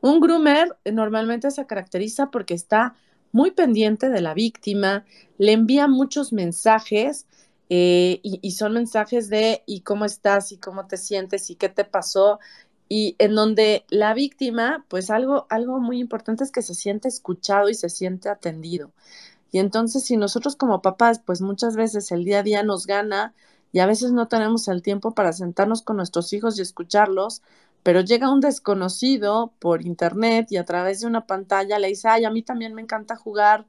Un 0.00 0.20
groomer 0.20 0.76
normalmente 0.84 1.50
se 1.50 1.66
caracteriza 1.66 2.30
porque 2.30 2.54
está 2.54 2.94
muy 3.32 3.50
pendiente 3.50 4.08
de 4.08 4.20
la 4.20 4.34
víctima, 4.34 5.04
le 5.38 5.52
envía 5.52 5.88
muchos 5.88 6.32
mensajes 6.32 7.26
eh, 7.68 8.20
y, 8.22 8.50
son 8.52 8.74
mensajes 8.74 9.28
de 9.28 9.62
¿y 9.66 9.80
cómo 9.80 10.04
estás? 10.04 10.52
¿y 10.52 10.56
cómo 10.58 10.86
te 10.86 10.96
sientes? 10.96 11.50
¿y 11.50 11.56
qué 11.56 11.68
te 11.68 11.84
pasó? 11.84 12.38
Y 12.88 13.16
en 13.18 13.34
donde 13.34 13.84
la 13.88 14.14
víctima, 14.14 14.84
pues 14.88 15.10
algo, 15.10 15.46
algo 15.50 15.80
muy 15.80 15.98
importante 15.98 16.44
es 16.44 16.52
que 16.52 16.62
se 16.62 16.74
siente 16.74 17.08
escuchado 17.08 17.68
y 17.68 17.74
se 17.74 17.88
siente 17.88 18.28
atendido. 18.28 18.92
Y 19.50 19.58
entonces 19.58 20.04
si 20.04 20.16
nosotros 20.16 20.56
como 20.56 20.82
papás, 20.82 21.20
pues 21.24 21.40
muchas 21.40 21.76
veces 21.76 22.12
el 22.12 22.24
día 22.24 22.40
a 22.40 22.42
día 22.42 22.62
nos 22.62 22.86
gana 22.86 23.34
y 23.72 23.80
a 23.80 23.86
veces 23.86 24.12
no 24.12 24.28
tenemos 24.28 24.68
el 24.68 24.82
tiempo 24.82 25.12
para 25.14 25.32
sentarnos 25.32 25.82
con 25.82 25.96
nuestros 25.96 26.32
hijos 26.32 26.58
y 26.58 26.62
escucharlos, 26.62 27.42
pero 27.86 28.00
llega 28.00 28.32
un 28.32 28.40
desconocido 28.40 29.54
por 29.60 29.86
internet 29.86 30.48
y 30.50 30.56
a 30.56 30.64
través 30.64 31.02
de 31.02 31.06
una 31.06 31.24
pantalla 31.24 31.78
le 31.78 31.86
dice, 31.86 32.08
ay, 32.08 32.24
a 32.24 32.30
mí 32.30 32.42
también 32.42 32.74
me 32.74 32.82
encanta 32.82 33.14
jugar 33.14 33.64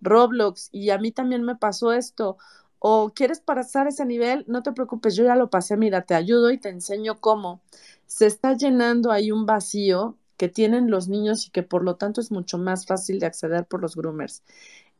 Roblox 0.00 0.68
y 0.70 0.90
a 0.90 0.98
mí 0.98 1.10
también 1.10 1.42
me 1.42 1.56
pasó 1.56 1.92
esto, 1.92 2.38
o 2.78 3.10
quieres 3.12 3.40
pasar 3.40 3.88
ese 3.88 4.04
nivel, 4.06 4.44
no 4.46 4.62
te 4.62 4.70
preocupes, 4.70 5.16
yo 5.16 5.24
ya 5.24 5.34
lo 5.34 5.50
pasé, 5.50 5.76
mira, 5.76 6.02
te 6.02 6.14
ayudo 6.14 6.52
y 6.52 6.58
te 6.58 6.68
enseño 6.68 7.20
cómo. 7.20 7.60
Se 8.06 8.26
está 8.26 8.56
llenando 8.56 9.10
ahí 9.10 9.32
un 9.32 9.46
vacío 9.46 10.16
que 10.36 10.48
tienen 10.48 10.88
los 10.88 11.08
niños 11.08 11.48
y 11.48 11.50
que 11.50 11.64
por 11.64 11.82
lo 11.82 11.96
tanto 11.96 12.20
es 12.20 12.30
mucho 12.30 12.58
más 12.58 12.86
fácil 12.86 13.18
de 13.18 13.26
acceder 13.26 13.66
por 13.66 13.82
los 13.82 13.96
groomers. 13.96 14.44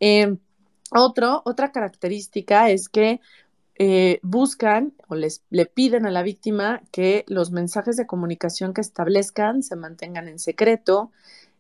Em, 0.00 0.38
otro, 0.90 1.42
otra 1.44 1.70
característica 1.70 2.68
es 2.70 2.88
que 2.88 3.20
eh, 3.78 4.20
buscan 4.22 4.94
o 5.08 5.14
les 5.14 5.42
le 5.50 5.66
piden 5.66 6.06
a 6.06 6.10
la 6.10 6.22
víctima 6.22 6.82
que 6.92 7.24
los 7.28 7.50
mensajes 7.50 7.96
de 7.96 8.06
comunicación 8.06 8.72
que 8.72 8.80
establezcan 8.80 9.62
se 9.62 9.76
mantengan 9.76 10.28
en 10.28 10.38
secreto. 10.38 11.10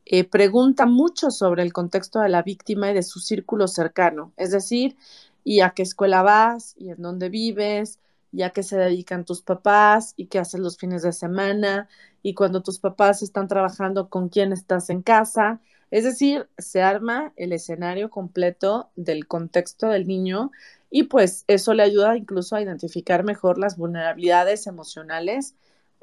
Eh, 0.06 0.24
pregunta 0.24 0.86
mucho 0.86 1.30
sobre 1.30 1.62
el 1.62 1.72
contexto 1.72 2.20
de 2.20 2.28
la 2.28 2.42
víctima 2.42 2.90
y 2.90 2.94
de 2.94 3.02
su 3.02 3.18
círculo 3.18 3.68
cercano, 3.68 4.32
es 4.36 4.52
decir, 4.52 4.96
y 5.44 5.60
a 5.60 5.70
qué 5.70 5.82
escuela 5.82 6.22
vas, 6.22 6.74
y 6.78 6.90
en 6.90 7.02
dónde 7.02 7.28
vives, 7.28 7.98
y 8.32 8.42
a 8.42 8.50
qué 8.50 8.62
se 8.62 8.76
dedican 8.76 9.24
tus 9.24 9.42
papás, 9.42 10.14
y 10.16 10.26
qué 10.26 10.38
haces 10.38 10.60
los 10.60 10.78
fines 10.78 11.02
de 11.02 11.12
semana, 11.12 11.88
y 12.22 12.34
cuando 12.34 12.62
tus 12.62 12.78
papás 12.78 13.22
están 13.22 13.48
trabajando, 13.48 14.08
con 14.08 14.28
quién 14.28 14.52
estás 14.52 14.90
en 14.90 15.02
casa. 15.02 15.60
Es 15.90 16.04
decir, 16.04 16.48
se 16.58 16.82
arma 16.82 17.32
el 17.36 17.52
escenario 17.52 18.10
completo 18.10 18.90
del 18.96 19.26
contexto 19.26 19.88
del 19.88 20.06
niño 20.06 20.50
y 20.90 21.04
pues 21.04 21.44
eso 21.48 21.74
le 21.74 21.82
ayuda 21.82 22.16
incluso 22.16 22.56
a 22.56 22.62
identificar 22.62 23.24
mejor 23.24 23.58
las 23.58 23.76
vulnerabilidades 23.76 24.66
emocionales 24.66 25.54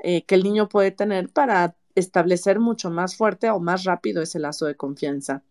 eh, 0.04 0.24
que 0.24 0.36
el 0.36 0.44
niño 0.44 0.68
puede 0.68 0.92
tener 0.92 1.30
para 1.30 1.76
establecer 1.96 2.60
mucho 2.60 2.90
más 2.90 3.16
fuerte 3.16 3.50
o 3.50 3.60
más 3.60 3.86
rápido 3.86 4.22
ese 4.22 4.40
lazo 4.40 4.66
de 4.66 4.76
confianza. 4.76 5.44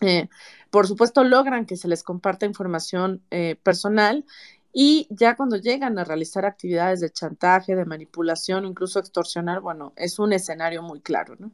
Eh, 0.00 0.28
por 0.70 0.86
supuesto, 0.86 1.24
logran 1.24 1.66
que 1.66 1.76
se 1.76 1.88
les 1.88 2.02
comparta 2.02 2.46
información 2.46 3.22
eh, 3.30 3.56
personal 3.62 4.24
y 4.72 5.08
ya 5.10 5.34
cuando 5.34 5.56
llegan 5.56 5.98
a 5.98 6.04
realizar 6.04 6.46
actividades 6.46 7.00
de 7.00 7.10
chantaje, 7.10 7.74
de 7.74 7.84
manipulación 7.84 8.64
incluso 8.64 9.00
extorsionar, 9.00 9.60
bueno, 9.60 9.92
es 9.96 10.18
un 10.18 10.32
escenario 10.32 10.82
muy 10.82 11.00
claro, 11.00 11.34
¿no? 11.38 11.50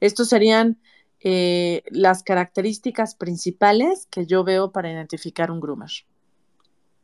Estos 0.00 0.28
serían 0.28 0.78
las 1.22 2.22
características 2.22 3.14
principales 3.14 4.06
que 4.10 4.24
yo 4.24 4.42
veo 4.42 4.72
para 4.72 4.90
identificar 4.90 5.50
un 5.50 5.60
groomer. 5.60 5.90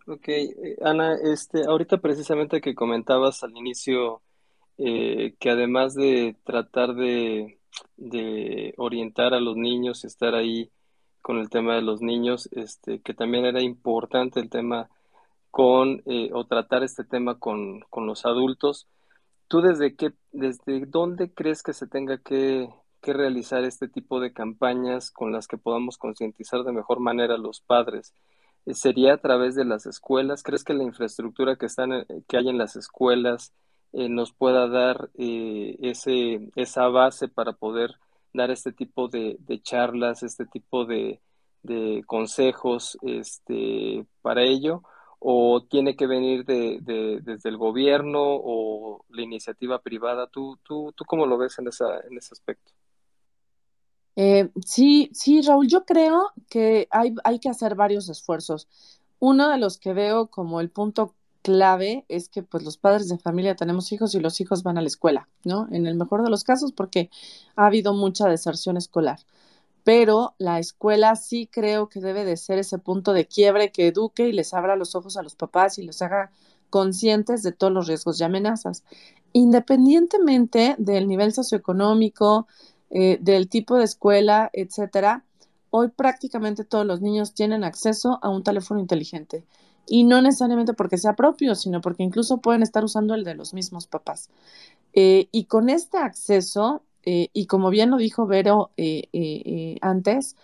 Ok, 0.07 0.29
Ana, 0.83 1.15
este, 1.15 1.65
ahorita 1.67 1.99
precisamente 1.99 2.61
que 2.61 2.75
comentabas 2.75 3.43
al 3.43 3.57
inicio 3.57 4.23
que 4.77 5.51
además 5.51 5.95
de 5.95 6.37
tratar 6.45 6.95
de, 6.95 7.59
de 7.97 8.75
orientar 8.77 9.35
a 9.35 9.41
los 9.41 9.57
niños, 9.57 10.05
estar 10.05 10.35
ahí 10.35 10.71
con 11.23 11.39
el 11.39 11.51
tema 11.51 11.75
de 11.75 11.83
los 11.83 12.03
niños, 12.03 12.49
este, 12.53 13.01
que 13.01 13.15
también 13.15 13.47
era 13.47 13.61
importante 13.61 14.39
el 14.41 14.49
tema 14.51 14.89
con, 15.51 16.03
eh, 16.07 16.31
o 16.33 16.45
tratar 16.47 16.85
este 16.85 17.05
tema 17.05 17.39
con, 17.39 17.81
con, 17.91 18.07
los 18.07 18.27
adultos. 18.27 18.87
¿Tú 19.49 19.61
desde 19.61 19.97
qué, 19.97 20.13
desde 20.33 20.87
dónde 20.87 21.33
crees 21.33 21.63
que 21.63 21.73
se 21.73 21.87
tenga 21.87 22.19
que, 22.19 22.69
que 23.01 23.13
realizar 23.13 23.65
este 23.65 23.89
tipo 23.89 24.21
de 24.21 24.33
campañas 24.33 25.11
con 25.11 25.33
las 25.33 25.49
que 25.49 25.59
podamos 25.59 25.99
concientizar 25.99 26.63
de 26.63 26.73
mejor 26.73 27.01
manera 27.01 27.35
a 27.35 27.39
los 27.39 27.61
padres? 27.61 28.15
Eh, 28.67 28.75
¿Sería 28.75 29.15
a 29.15 29.19
través 29.19 29.55
de 29.55 29.65
las 29.65 29.87
escuelas? 29.87 30.43
¿Crees 30.43 30.65
que 30.65 30.75
la 30.75 30.85
infraestructura 30.85 31.57
que, 31.57 31.67
están, 31.67 31.93
eh, 31.93 32.07
que 32.29 32.37
hay 32.37 32.49
en 32.49 32.59
las 32.59 32.77
escuelas 32.77 33.53
nos 33.93 34.33
pueda 34.33 34.69
dar 34.69 35.09
ese, 35.17 36.51
esa 36.55 36.89
base 36.89 37.29
para 37.29 37.53
poder 37.53 37.93
dar 38.35 38.51
este 38.51 38.73
tipo 38.73 39.09
de, 39.09 39.39
charlas, 39.63 40.23
este 40.23 40.45
tipo 40.47 40.85
de, 40.85 41.21
consejos 42.07 42.99
este, 43.03 44.07
para 44.23 44.43
ello? 44.43 44.83
¿O 45.19 45.65
tiene 45.65 45.97
que 45.97 46.07
venir 46.07 46.45
de, 46.45 46.79
desde 47.23 47.49
el 47.49 47.57
gobierno 47.57 48.21
o 48.23 49.05
la 49.09 49.23
iniciativa 49.23 49.81
privada? 49.81 50.27
¿Tú, 50.29 50.59
tú, 50.63 50.93
tú 50.95 51.05
cómo 51.07 51.27
lo 51.27 51.39
ves 51.39 51.59
en, 51.59 51.69
esa, 51.69 52.01
en 52.01 52.19
ese 52.19 52.35
aspecto? 52.35 52.76
Eh, 54.17 54.51
sí, 54.65 55.11
sí, 55.13 55.43
Raúl, 55.43 55.69
yo 55.69 55.85
creo 55.85 56.31
que 56.49 56.89
hay, 56.91 57.15
hay 57.25 57.39
que 57.39 57.51
hacer 57.51 57.75
varios 57.75 58.09
esfuerzos. 58.09 58.67
Uno 59.19 59.49
de 59.51 59.59
los 59.59 59.79
que 59.79 59.93
veo 59.93 60.29
como 60.29 60.61
el 60.61 60.71
punto 60.71 61.15
clave 61.43 62.05
es 62.09 62.29
que 62.29 62.43
pues 62.43 62.65
los 62.65 62.79
padres 62.79 63.09
de 63.09 63.19
familia 63.19 63.55
tenemos 63.57 63.93
hijos 63.93 64.15
y 64.15 64.21
los 64.21 64.41
hijos 64.41 64.63
van 64.63 64.79
a 64.79 64.81
la 64.81 64.89
escuela, 64.89 65.29
¿no? 65.45 65.69
En 65.71 65.87
el 65.87 65.95
mejor 65.95 66.25
de 66.25 66.31
los 66.31 66.45
casos 66.45 66.73
porque 66.73 67.11
ha 67.55 67.67
habido 67.67 67.95
mucha 67.95 68.29
deserción 68.29 68.77
escolar. 68.77 69.21
Pero 69.85 70.35
la 70.39 70.59
escuela 70.59 71.15
sí 71.17 71.49
creo 71.51 71.89
que 71.89 72.01
debe 72.01 72.25
de 72.25 72.37
ser 72.37 72.59
ese 72.59 72.79
punto 72.79 73.13
de 73.13 73.27
quiebre 73.27 73.71
que 73.71 73.89
eduque 73.89 74.29
y 74.29 74.33
les 74.33 74.55
abra 74.55 74.77
los 74.77 74.95
ojos 74.97 75.17
a 75.17 75.23
los 75.23 75.37
papás 75.37 75.79
y 75.79 75.85
los 75.85 76.03
haga 76.03 76.33
conscientes 76.71 77.43
de 77.45 77.53
todos 77.53 77.73
los 77.73 77.87
riesgos 77.87 78.21
y 78.21 78.25
amenazas, 78.25 78.83
independientemente 79.33 80.75
del 80.79 81.07
nivel 81.07 81.33
socioeconómico, 81.33 82.49
eh, 82.91 83.19
del 83.21 83.49
tipo 83.49 83.77
de 83.77 83.85
escuela, 83.85 84.51
etcétera. 84.53 85.25
Hoy 85.71 85.89
prácticamente 85.89 86.65
todos 86.65 86.87
los 86.87 87.01
niños 87.01 87.35
tienen 87.35 87.65
acceso 87.65 88.19
a 88.23 88.29
un 88.29 88.43
teléfono 88.43 88.81
inteligente 88.81 89.45
y 89.87 90.05
no 90.05 90.23
necesariamente 90.23 90.73
porque 90.73 90.99
sea 90.99 91.15
propio, 91.15 91.55
sino 91.55 91.81
porque 91.81 92.03
incluso 92.03 92.39
pueden 92.39 92.63
estar 92.63 92.85
usando 92.85 93.15
el 93.15 93.25
de 93.25 93.35
los 93.35 93.55
mismos 93.55 93.87
papás. 93.87 94.31
Eh, 94.93 95.29
y 95.33 95.45
con 95.45 95.69
este 95.69 95.99
acceso, 95.99 96.83
eh, 97.05 97.29
y 97.33 97.47
como 97.47 97.71
bien 97.71 97.91
lo 97.91 97.97
dijo 97.99 98.27
Vero 98.27 98.71
antes, 99.81 100.37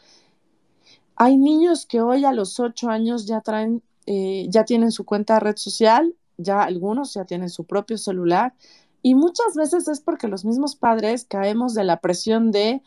hay 1.17 1.37
niños 1.37 1.87
que 1.87 2.01
hoy 2.01 2.25
a 2.25 2.33
los 2.33 2.59
ocho 2.61 2.91
años 2.91 3.27
ya 3.27 3.41
traen, 3.41 3.83
ya 4.07 4.65
tienen 4.65 4.91
su 4.93 5.05
cuenta 5.05 5.35
de 5.35 5.41
red 5.41 5.57
social, 5.57 6.15
ya 6.37 6.63
algunos 6.63 7.15
ya 7.15 7.25
tienen 7.25 7.51
su 7.51 7.65
propio 7.65 7.99
celular, 7.99 8.55
y 9.03 9.15
muchas 9.15 9.55
veces 9.57 9.89
es 9.89 10.01
porque 10.01 10.29
los 10.29 10.45
mismos 10.45 10.77
padres 10.77 11.25
caemos 11.25 11.75
de 11.75 11.85
la 11.85 12.01
presión 12.01 12.53
de 12.53 12.83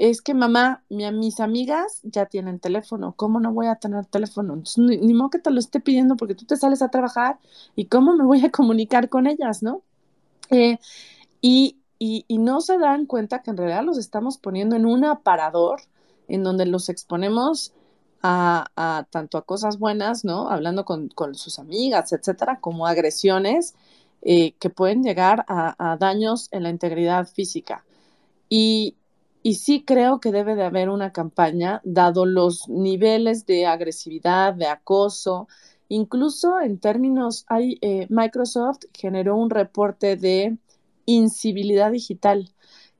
es 0.00 0.22
que 0.22 0.32
mamá, 0.32 0.82
mis 0.88 1.40
amigas 1.40 2.00
ya 2.04 2.24
tienen 2.24 2.58
teléfono, 2.58 3.12
¿cómo 3.16 3.38
no 3.38 3.52
voy 3.52 3.66
a 3.66 3.74
tener 3.74 4.06
teléfono? 4.06 4.62
ni, 4.78 5.12
modo 5.12 5.28
que 5.28 5.38
te 5.38 5.50
lo 5.50 5.60
esté 5.60 5.78
pidiendo 5.78 6.16
porque 6.16 6.34
tú 6.34 6.46
te 6.46 6.56
sales 6.56 6.80
a 6.80 6.88
trabajar 6.88 7.38
y 7.76 7.84
cómo 7.84 8.16
me 8.16 8.24
voy 8.24 8.42
a 8.42 8.50
comunicar 8.50 9.10
con 9.10 9.26
ellas, 9.26 9.62
¿no? 9.62 9.82
Eh, 10.48 10.78
y, 11.42 11.76
no 12.30 12.62
se 12.62 12.78
dan 12.78 13.04
cuenta 13.04 13.42
que 13.42 13.50
en 13.50 13.58
realidad 13.58 13.84
los 13.84 13.98
estamos 13.98 14.38
poniendo 14.38 14.74
en 14.74 14.86
un 14.86 15.04
aparador 15.04 15.82
en 16.28 16.44
donde 16.44 16.64
los 16.64 16.88
exponemos 16.88 17.74
a, 18.22 19.06
tanto 19.10 19.36
a 19.36 19.42
cosas 19.42 19.78
buenas, 19.78 20.24
¿no? 20.24 20.48
Hablando 20.48 20.86
con, 20.86 21.10
sus 21.34 21.58
amigas, 21.58 22.14
etcétera, 22.14 22.58
como 22.60 22.86
agresiones 22.86 23.74
eh, 24.22 24.52
que 24.58 24.70
pueden 24.70 25.02
llegar 25.02 25.44
a, 25.48 25.96
daños 25.98 26.48
en 26.52 26.62
la 26.64 26.70
integridad 26.70 27.26
física. 27.26 27.84
Y, 28.48 28.96
y 29.42 29.54
sí 29.54 29.84
creo 29.84 30.20
que 30.20 30.32
debe 30.32 30.54
de 30.56 30.64
haber 30.64 30.90
una 30.90 31.12
campaña, 31.12 31.80
dado 31.84 32.26
los 32.26 32.68
niveles 32.68 33.46
de 33.46 33.66
agresividad, 33.66 34.54
de 34.54 34.66
acoso, 34.66 35.48
incluso 35.88 36.60
en 36.60 36.78
términos, 36.78 37.44
hay, 37.48 37.78
eh, 37.80 38.06
Microsoft 38.10 38.84
generó 38.92 39.36
un 39.36 39.50
reporte 39.50 40.16
de 40.16 40.58
incivilidad 41.06 41.90
digital 41.92 42.50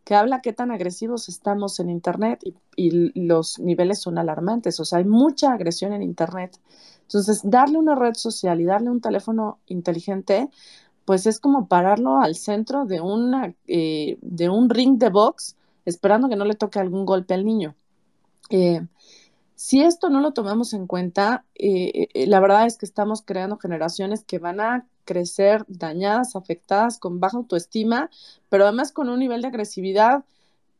que 0.04 0.14
habla 0.14 0.40
qué 0.40 0.52
tan 0.52 0.70
agresivos 0.70 1.28
estamos 1.28 1.78
en 1.78 1.90
Internet 1.90 2.40
y, 2.42 2.54
y, 2.76 3.10
los 3.26 3.58
niveles 3.58 4.00
son 4.00 4.18
alarmantes, 4.18 4.80
o 4.80 4.84
sea, 4.84 4.98
hay 4.98 5.04
mucha 5.04 5.52
agresión 5.52 5.92
en 5.92 6.02
Internet. 6.02 6.58
Entonces, 7.02 7.40
darle 7.44 7.78
una 7.78 7.94
red 7.94 8.14
social 8.14 8.60
y 8.60 8.64
darle 8.64 8.90
un 8.90 9.00
teléfono 9.00 9.58
inteligente, 9.66 10.48
pues 11.04 11.26
es 11.26 11.40
como 11.40 11.66
pararlo 11.66 12.20
al 12.20 12.36
centro 12.36 12.84
de, 12.86 13.00
una, 13.00 13.54
eh, 13.66 14.18
de 14.20 14.48
un 14.48 14.70
ring 14.70 14.98
de 14.98 15.10
box, 15.10 15.56
esperando 15.84 16.28
que 16.28 16.36
no 16.36 16.44
le 16.44 16.54
toque 16.54 16.78
algún 16.78 17.04
golpe 17.04 17.34
al 17.34 17.44
niño. 17.44 17.74
Eh, 18.50 18.86
si 19.54 19.82
esto 19.82 20.08
no 20.08 20.20
lo 20.20 20.32
tomamos 20.32 20.72
en 20.72 20.86
cuenta, 20.86 21.44
eh, 21.54 22.08
la 22.26 22.40
verdad 22.40 22.66
es 22.66 22.78
que 22.78 22.86
estamos 22.86 23.22
creando 23.22 23.58
generaciones 23.58 24.24
que 24.24 24.38
van 24.38 24.60
a 24.60 24.86
crecer 25.04 25.64
dañadas, 25.68 26.36
afectadas, 26.36 26.98
con 26.98 27.20
baja 27.20 27.36
autoestima, 27.36 28.10
pero 28.48 28.64
además 28.64 28.92
con 28.92 29.08
un 29.08 29.18
nivel 29.18 29.42
de 29.42 29.48
agresividad 29.48 30.24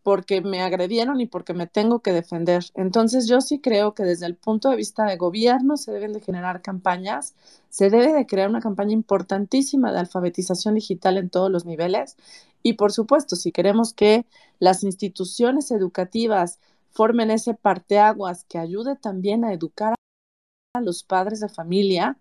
porque 0.03 0.41
me 0.41 0.63
agredieron 0.63 1.21
y 1.21 1.27
porque 1.27 1.55
me 1.55 1.67
tengo 1.67 2.01
que 2.01 2.13
defender. 2.13 2.65
Entonces 2.75 3.27
yo 3.29 3.41
sí 3.41 3.61
creo 3.61 3.95
que 3.95 4.03
desde 4.03 4.27
el 4.27 4.35
punto 4.35 4.71
de 4.71 4.77
vista 4.77 5.05
de 5.05 5.17
gobierno 5.17 5.77
se 5.77 5.93
deben 5.93 6.13
de 6.13 6.21
generar 6.21 6.63
campañas, 6.63 7.35
se 7.69 7.91
debe 7.91 8.13
de 8.13 8.27
crear 8.27 8.49
una 8.49 8.61
campaña 8.61 8.93
importantísima 8.93 9.93
de 9.93 10.01
alfabetización 10.01 10.75
digital 10.75 11.19
en 11.19 11.31
todos 11.31 11.51
los 11.51 11.65
niveles 11.65 12.17
y 12.63 12.75
por 12.75 12.93
supuesto 12.93 13.37
si 13.37 13.53
queremos 13.53 13.93
que 13.95 14.27
las 14.59 14.85
instituciones 14.85 15.71
educativas 15.71 16.59
formen 16.91 17.31
ese 17.31 17.55
parteaguas 17.55 18.45
que 18.45 18.59
ayude 18.59 18.97
también 18.97 19.45
a 19.45 19.53
educar 19.53 19.95
a 20.75 20.81
los 20.81 21.03
padres 21.03 21.41
de 21.41 21.49
familia, 21.49 22.17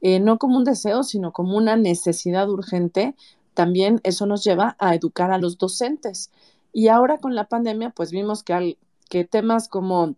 eh, 0.00 0.20
no 0.20 0.38
como 0.38 0.56
un 0.58 0.64
deseo, 0.64 1.02
sino 1.02 1.32
como 1.32 1.56
una 1.56 1.76
necesidad 1.76 2.48
urgente, 2.48 3.14
también 3.54 4.00
eso 4.02 4.26
nos 4.26 4.44
lleva 4.44 4.76
a 4.78 4.94
educar 4.94 5.30
a 5.30 5.38
los 5.38 5.58
docentes. 5.58 6.30
Y 6.72 6.88
ahora 6.88 7.18
con 7.18 7.34
la 7.34 7.48
pandemia, 7.48 7.90
pues 7.90 8.10
vimos 8.10 8.42
que, 8.42 8.78
que 9.08 9.24
temas 9.24 9.68
como 9.68 10.16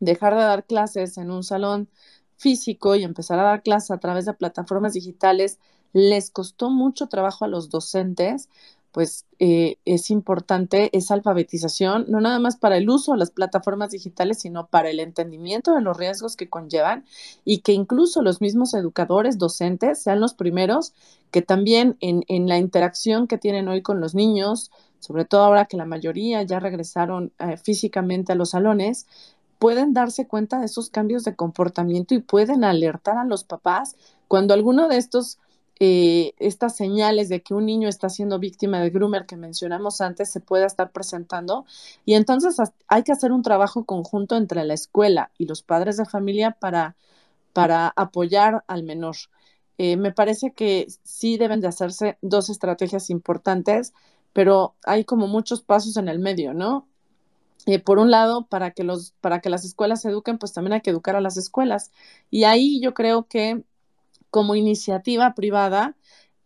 dejar 0.00 0.34
de 0.34 0.42
dar 0.42 0.64
clases 0.64 1.18
en 1.18 1.30
un 1.30 1.44
salón 1.44 1.88
físico 2.36 2.96
y 2.96 3.04
empezar 3.04 3.38
a 3.38 3.44
dar 3.44 3.62
clases 3.62 3.90
a 3.90 3.98
través 3.98 4.24
de 4.24 4.32
plataformas 4.32 4.94
digitales 4.94 5.58
les 5.92 6.30
costó 6.30 6.70
mucho 6.70 7.08
trabajo 7.08 7.44
a 7.44 7.48
los 7.48 7.68
docentes, 7.68 8.48
pues 8.92 9.26
eh, 9.38 9.76
es 9.84 10.10
importante 10.10 10.96
esa 10.96 11.14
alfabetización, 11.14 12.06
no 12.08 12.20
nada 12.20 12.40
más 12.40 12.56
para 12.56 12.76
el 12.76 12.88
uso 12.90 13.12
de 13.12 13.18
las 13.18 13.30
plataformas 13.30 13.90
digitales, 13.90 14.40
sino 14.40 14.66
para 14.66 14.90
el 14.90 14.98
entendimiento 14.98 15.74
de 15.74 15.80
los 15.80 15.96
riesgos 15.96 16.36
que 16.36 16.48
conllevan 16.48 17.04
y 17.44 17.58
que 17.58 17.72
incluso 17.72 18.22
los 18.22 18.40
mismos 18.40 18.74
educadores, 18.74 19.38
docentes, 19.38 20.02
sean 20.02 20.20
los 20.20 20.34
primeros 20.34 20.92
que 21.30 21.42
también 21.42 21.96
en 22.00 22.48
la 22.48 22.58
interacción 22.58 23.28
que 23.28 23.38
tienen 23.38 23.68
hoy 23.68 23.82
con 23.82 24.00
los 24.00 24.16
niños, 24.16 24.72
sobre 25.00 25.24
todo 25.24 25.42
ahora 25.42 25.64
que 25.64 25.76
la 25.76 25.86
mayoría 25.86 26.42
ya 26.42 26.60
regresaron 26.60 27.32
eh, 27.38 27.56
físicamente 27.56 28.32
a 28.32 28.36
los 28.36 28.50
salones, 28.50 29.06
pueden 29.58 29.92
darse 29.92 30.26
cuenta 30.26 30.60
de 30.60 30.66
esos 30.66 30.90
cambios 30.90 31.24
de 31.24 31.36
comportamiento 31.36 32.14
y 32.14 32.20
pueden 32.20 32.64
alertar 32.64 33.18
a 33.18 33.24
los 33.24 33.44
papás 33.44 33.96
cuando 34.28 34.54
alguno 34.54 34.88
de 34.88 34.96
estos 34.96 35.38
eh, 35.82 36.34
estas 36.38 36.76
señales 36.76 37.30
de 37.30 37.42
que 37.42 37.54
un 37.54 37.64
niño 37.64 37.88
está 37.88 38.10
siendo 38.10 38.38
víctima 38.38 38.80
de 38.80 38.90
groomer 38.90 39.24
que 39.24 39.36
mencionamos 39.36 40.02
antes 40.02 40.30
se 40.30 40.40
pueda 40.40 40.66
estar 40.66 40.92
presentando. 40.92 41.64
Y 42.04 42.14
entonces 42.14 42.56
hay 42.86 43.02
que 43.02 43.12
hacer 43.12 43.32
un 43.32 43.42
trabajo 43.42 43.84
conjunto 43.86 44.36
entre 44.36 44.62
la 44.64 44.74
escuela 44.74 45.30
y 45.38 45.46
los 45.46 45.62
padres 45.62 45.96
de 45.96 46.04
familia 46.04 46.50
para, 46.52 46.96
para 47.54 47.88
apoyar 47.96 48.62
al 48.66 48.82
menor. 48.82 49.16
Eh, 49.78 49.96
me 49.96 50.12
parece 50.12 50.52
que 50.52 50.86
sí 51.02 51.38
deben 51.38 51.62
de 51.62 51.68
hacerse 51.68 52.18
dos 52.20 52.50
estrategias 52.50 53.08
importantes 53.08 53.94
pero 54.32 54.74
hay 54.84 55.04
como 55.04 55.26
muchos 55.26 55.62
pasos 55.62 55.96
en 55.96 56.08
el 56.08 56.18
medio, 56.18 56.54
¿no? 56.54 56.86
Eh, 57.66 57.78
por 57.78 57.98
un 57.98 58.10
lado, 58.10 58.46
para 58.46 58.70
que, 58.70 58.84
los, 58.84 59.12
para 59.20 59.40
que 59.40 59.50
las 59.50 59.64
escuelas 59.64 60.02
se 60.02 60.08
eduquen, 60.08 60.38
pues 60.38 60.52
también 60.52 60.74
hay 60.74 60.80
que 60.80 60.90
educar 60.90 61.16
a 61.16 61.20
las 61.20 61.36
escuelas. 61.36 61.90
Y 62.30 62.44
ahí 62.44 62.80
yo 62.80 62.94
creo 62.94 63.24
que 63.24 63.62
como 64.30 64.54
iniciativa 64.54 65.34
privada 65.34 65.96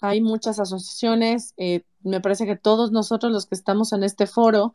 hay 0.00 0.20
muchas 0.20 0.58
asociaciones. 0.58 1.54
Eh, 1.56 1.82
me 2.02 2.20
parece 2.20 2.46
que 2.46 2.56
todos 2.56 2.90
nosotros 2.92 3.32
los 3.32 3.46
que 3.46 3.54
estamos 3.54 3.92
en 3.92 4.02
este 4.02 4.26
foro 4.26 4.74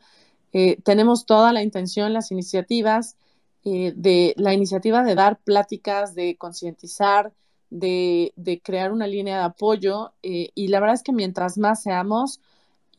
eh, 0.52 0.80
tenemos 0.82 1.26
toda 1.26 1.52
la 1.52 1.62
intención, 1.62 2.12
las 2.12 2.30
iniciativas, 2.32 3.16
de 3.62 4.32
la 4.38 4.54
iniciativa 4.54 5.04
de 5.04 5.14
dar 5.14 5.38
pláticas, 5.38 6.14
de 6.14 6.38
concientizar, 6.38 7.34
de, 7.68 8.32
de, 8.36 8.58
crear 8.62 8.90
una 8.90 9.06
línea 9.06 9.36
de 9.36 9.44
apoyo. 9.44 10.14
y 10.22 10.68
la 10.68 10.80
verdad 10.80 10.94
es 10.94 11.02
que 11.02 11.12
mientras 11.12 11.58
más 11.58 11.82
seamos, 11.82 12.40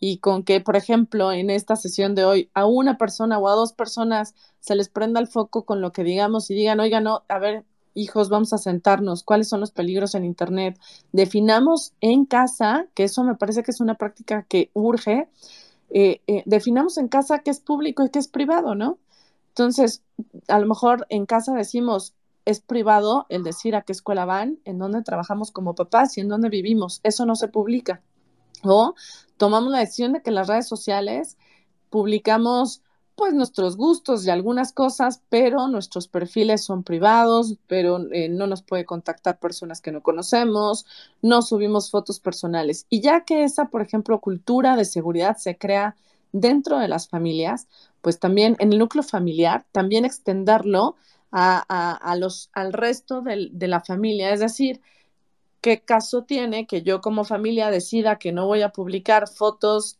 y 0.03 0.17
con 0.17 0.43
que, 0.43 0.59
por 0.61 0.75
ejemplo, 0.75 1.31
en 1.31 1.51
esta 1.51 1.75
sesión 1.75 2.15
de 2.15 2.25
hoy 2.25 2.49
a 2.55 2.65
una 2.65 2.97
persona 2.97 3.37
o 3.37 3.47
a 3.47 3.53
dos 3.53 3.71
personas 3.71 4.33
se 4.59 4.75
les 4.75 4.89
prenda 4.89 5.19
el 5.19 5.27
foco 5.27 5.63
con 5.63 5.79
lo 5.79 5.91
que 5.93 6.03
digamos 6.03 6.49
y 6.49 6.55
digan, 6.55 6.79
oigan, 6.79 7.03
no, 7.03 7.21
a 7.29 7.37
ver, 7.37 7.65
hijos, 7.93 8.29
vamos 8.29 8.51
a 8.51 8.57
sentarnos, 8.57 9.23
cuáles 9.23 9.47
son 9.47 9.59
los 9.59 9.69
peligros 9.71 10.15
en 10.15 10.25
Internet. 10.25 10.79
Definamos 11.11 11.93
en 12.01 12.25
casa, 12.25 12.87
que 12.95 13.03
eso 13.03 13.23
me 13.23 13.35
parece 13.35 13.61
que 13.61 13.69
es 13.69 13.79
una 13.79 13.93
práctica 13.93 14.43
que 14.49 14.71
urge, 14.73 15.29
eh, 15.91 16.21
eh, 16.25 16.41
definamos 16.47 16.97
en 16.97 17.07
casa 17.07 17.39
qué 17.39 17.51
es 17.51 17.59
público 17.59 18.03
y 18.03 18.09
qué 18.09 18.17
es 18.17 18.27
privado, 18.27 18.73
¿no? 18.73 18.97
Entonces, 19.49 20.01
a 20.47 20.59
lo 20.59 20.65
mejor 20.65 21.05
en 21.09 21.27
casa 21.27 21.53
decimos, 21.53 22.15
es 22.45 22.59
privado 22.59 23.27
el 23.29 23.43
decir 23.43 23.75
a 23.75 23.83
qué 23.83 23.91
escuela 23.91 24.25
van, 24.25 24.57
en 24.65 24.79
dónde 24.79 25.03
trabajamos 25.03 25.51
como 25.51 25.75
papás 25.75 26.17
y 26.17 26.21
en 26.21 26.29
dónde 26.29 26.49
vivimos. 26.49 27.01
Eso 27.03 27.27
no 27.27 27.35
se 27.35 27.49
publica. 27.49 28.01
O 28.63 28.95
tomamos 29.37 29.71
la 29.71 29.79
decisión 29.79 30.13
de 30.13 30.21
que 30.21 30.31
las 30.31 30.47
redes 30.47 30.67
sociales 30.67 31.37
publicamos 31.89 32.81
pues 33.15 33.33
nuestros 33.33 33.77
gustos 33.77 34.25
y 34.25 34.31
algunas 34.31 34.73
cosas, 34.73 35.21
pero 35.29 35.67
nuestros 35.67 36.07
perfiles 36.07 36.63
son 36.63 36.83
privados, 36.83 37.57
pero 37.67 37.99
eh, 38.11 38.29
no 38.29 38.47
nos 38.47 38.63
puede 38.63 38.85
contactar 38.85 39.37
personas 39.37 39.79
que 39.79 39.91
no 39.91 40.01
conocemos, 40.01 40.87
no 41.21 41.43
subimos 41.43 41.91
fotos 41.91 42.19
personales. 42.19 42.87
Y 42.89 43.01
ya 43.01 43.23
que 43.23 43.43
esa, 43.43 43.65
por 43.65 43.83
ejemplo, 43.83 44.19
cultura 44.21 44.75
de 44.75 44.85
seguridad 44.85 45.37
se 45.37 45.55
crea 45.57 45.95
dentro 46.31 46.79
de 46.79 46.87
las 46.87 47.07
familias, 47.09 47.67
pues 48.01 48.17
también 48.17 48.55
en 48.59 48.73
el 48.73 48.79
núcleo 48.79 49.03
familiar, 49.03 49.65
también 49.71 50.05
extenderlo 50.05 50.95
a, 51.31 52.15
los, 52.17 52.49
al 52.53 52.73
resto 52.73 53.21
de 53.21 53.67
la 53.67 53.81
familia, 53.81 54.33
es 54.33 54.39
decir, 54.39 54.81
¿qué 55.61 55.81
caso 55.81 56.23
tiene 56.23 56.67
que 56.67 56.81
yo 56.81 57.01
como 57.01 57.23
familia 57.23 57.69
decida 57.71 58.17
que 58.17 58.31
no 58.31 58.47
voy 58.47 58.63
a 58.63 58.69
publicar 58.69 59.29
fotos 59.29 59.99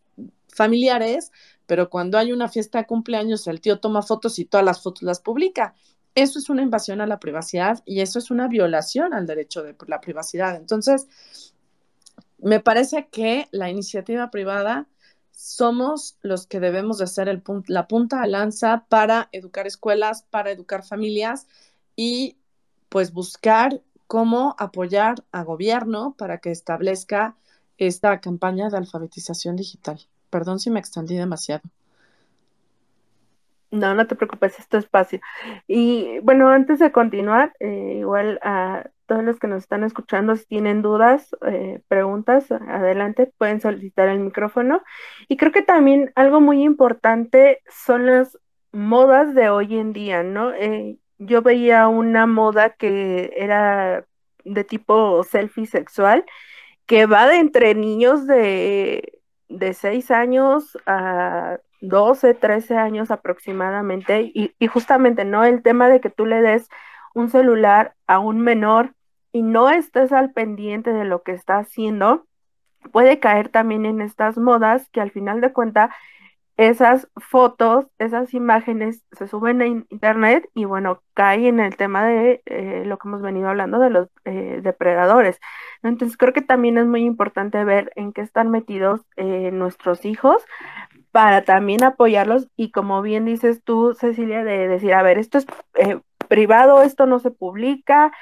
familiares, 0.49 1.31
pero 1.67 1.89
cuando 1.89 2.17
hay 2.17 2.31
una 2.31 2.49
fiesta 2.49 2.79
de 2.79 2.87
cumpleaños 2.87 3.47
el 3.47 3.61
tío 3.61 3.79
toma 3.79 4.01
fotos 4.01 4.39
y 4.39 4.45
todas 4.45 4.65
las 4.65 4.81
fotos 4.81 5.03
las 5.03 5.21
publica? 5.21 5.75
Eso 6.13 6.39
es 6.39 6.49
una 6.49 6.61
invasión 6.61 6.99
a 6.99 7.07
la 7.07 7.19
privacidad 7.19 7.81
y 7.85 8.01
eso 8.01 8.19
es 8.19 8.31
una 8.31 8.47
violación 8.47 9.13
al 9.13 9.27
derecho 9.27 9.63
de 9.63 9.75
la 9.87 10.01
privacidad. 10.01 10.57
Entonces, 10.57 11.07
me 12.39 12.59
parece 12.59 13.07
que 13.09 13.47
la 13.51 13.69
iniciativa 13.69 14.29
privada 14.29 14.87
somos 15.31 16.17
los 16.21 16.47
que 16.47 16.59
debemos 16.59 16.97
de 16.97 17.07
ser 17.07 17.41
la 17.67 17.87
punta 17.87 18.21
de 18.21 18.27
lanza 18.27 18.85
para 18.89 19.29
educar 19.31 19.67
escuelas, 19.67 20.23
para 20.29 20.51
educar 20.51 20.83
familias 20.83 21.47
y 21.95 22.37
pues 22.89 23.13
buscar 23.13 23.81
cómo 24.11 24.57
apoyar 24.59 25.23
a 25.31 25.45
gobierno 25.45 26.15
para 26.17 26.39
que 26.39 26.51
establezca 26.51 27.37
esta 27.77 28.19
campaña 28.19 28.69
de 28.69 28.75
alfabetización 28.75 29.55
digital. 29.55 30.01
Perdón 30.29 30.59
si 30.59 30.69
me 30.69 30.81
extendí 30.81 31.15
demasiado. 31.15 31.61
No, 33.71 33.93
no 33.93 34.07
te 34.07 34.17
preocupes, 34.17 34.59
es 34.59 34.67
tu 34.67 34.75
espacio. 34.75 35.21
Y 35.65 36.19
bueno, 36.23 36.49
antes 36.49 36.79
de 36.79 36.91
continuar, 36.91 37.53
eh, 37.61 37.99
igual 37.99 38.37
a 38.43 38.89
todos 39.05 39.23
los 39.23 39.39
que 39.39 39.47
nos 39.47 39.63
están 39.63 39.85
escuchando, 39.85 40.35
si 40.35 40.45
tienen 40.45 40.81
dudas, 40.81 41.33
eh, 41.47 41.81
preguntas, 41.87 42.51
adelante, 42.51 43.31
pueden 43.37 43.61
solicitar 43.61 44.09
el 44.09 44.19
micrófono. 44.19 44.81
Y 45.29 45.37
creo 45.37 45.53
que 45.53 45.61
también 45.61 46.11
algo 46.15 46.41
muy 46.41 46.63
importante 46.63 47.61
son 47.69 48.07
las 48.07 48.37
modas 48.73 49.33
de 49.35 49.49
hoy 49.49 49.77
en 49.77 49.93
día, 49.93 50.21
¿no? 50.21 50.51
Eh, 50.51 50.97
yo 51.21 51.43
veía 51.43 51.87
una 51.87 52.25
moda 52.25 52.71
que 52.71 53.31
era 53.35 54.05
de 54.43 54.63
tipo 54.63 55.23
selfie 55.23 55.67
sexual, 55.67 56.25
que 56.87 57.05
va 57.05 57.27
de 57.27 57.37
entre 57.37 57.75
niños 57.75 58.25
de, 58.25 59.19
de 59.47 59.73
6 59.73 60.09
años 60.09 60.77
a 60.87 61.59
12, 61.81 62.33
13 62.33 62.75
años 62.75 63.11
aproximadamente, 63.11 64.31
y, 64.33 64.55
y 64.57 64.67
justamente, 64.67 65.23
¿no? 65.23 65.43
El 65.45 65.61
tema 65.61 65.89
de 65.89 66.01
que 66.01 66.09
tú 66.09 66.25
le 66.25 66.41
des 66.41 66.69
un 67.13 67.29
celular 67.29 67.93
a 68.07 68.17
un 68.17 68.39
menor 68.39 68.95
y 69.31 69.43
no 69.43 69.69
estés 69.69 70.11
al 70.11 70.31
pendiente 70.31 70.91
de 70.91 71.05
lo 71.05 71.21
que 71.21 71.33
está 71.33 71.59
haciendo, 71.59 72.25
puede 72.91 73.19
caer 73.19 73.49
también 73.49 73.85
en 73.85 74.01
estas 74.01 74.37
modas 74.39 74.89
que 74.89 75.01
al 75.01 75.11
final 75.11 75.39
de 75.39 75.53
cuentas 75.53 75.91
esas 76.61 77.07
fotos, 77.15 77.87
esas 77.97 78.35
imágenes 78.35 79.03
se 79.13 79.27
suben 79.27 79.63
a 79.63 79.65
internet 79.65 80.47
y 80.53 80.65
bueno, 80.65 81.01
cae 81.15 81.47
en 81.47 81.59
el 81.59 81.75
tema 81.75 82.05
de 82.05 82.43
eh, 82.45 82.83
lo 82.85 82.99
que 82.99 83.07
hemos 83.07 83.23
venido 83.23 83.49
hablando 83.49 83.79
de 83.79 83.89
los 83.89 84.09
eh, 84.25 84.59
depredadores. 84.61 85.39
Entonces 85.81 86.17
creo 86.17 86.33
que 86.33 86.43
también 86.43 86.77
es 86.77 86.85
muy 86.85 87.03
importante 87.03 87.63
ver 87.63 87.91
en 87.95 88.13
qué 88.13 88.21
están 88.21 88.51
metidos 88.51 89.01
eh, 89.15 89.49
nuestros 89.51 90.05
hijos 90.05 90.43
para 91.11 91.45
también 91.45 91.83
apoyarlos 91.83 92.47
y 92.55 92.69
como 92.69 93.01
bien 93.01 93.25
dices 93.25 93.63
tú, 93.63 93.95
Cecilia, 93.99 94.43
de 94.43 94.67
decir, 94.67 94.93
a 94.93 95.01
ver, 95.01 95.17
esto 95.17 95.39
es 95.39 95.47
privado, 96.27 96.83
esto 96.83 97.07
no 97.07 97.17
se 97.17 97.31
publica, 97.31 98.13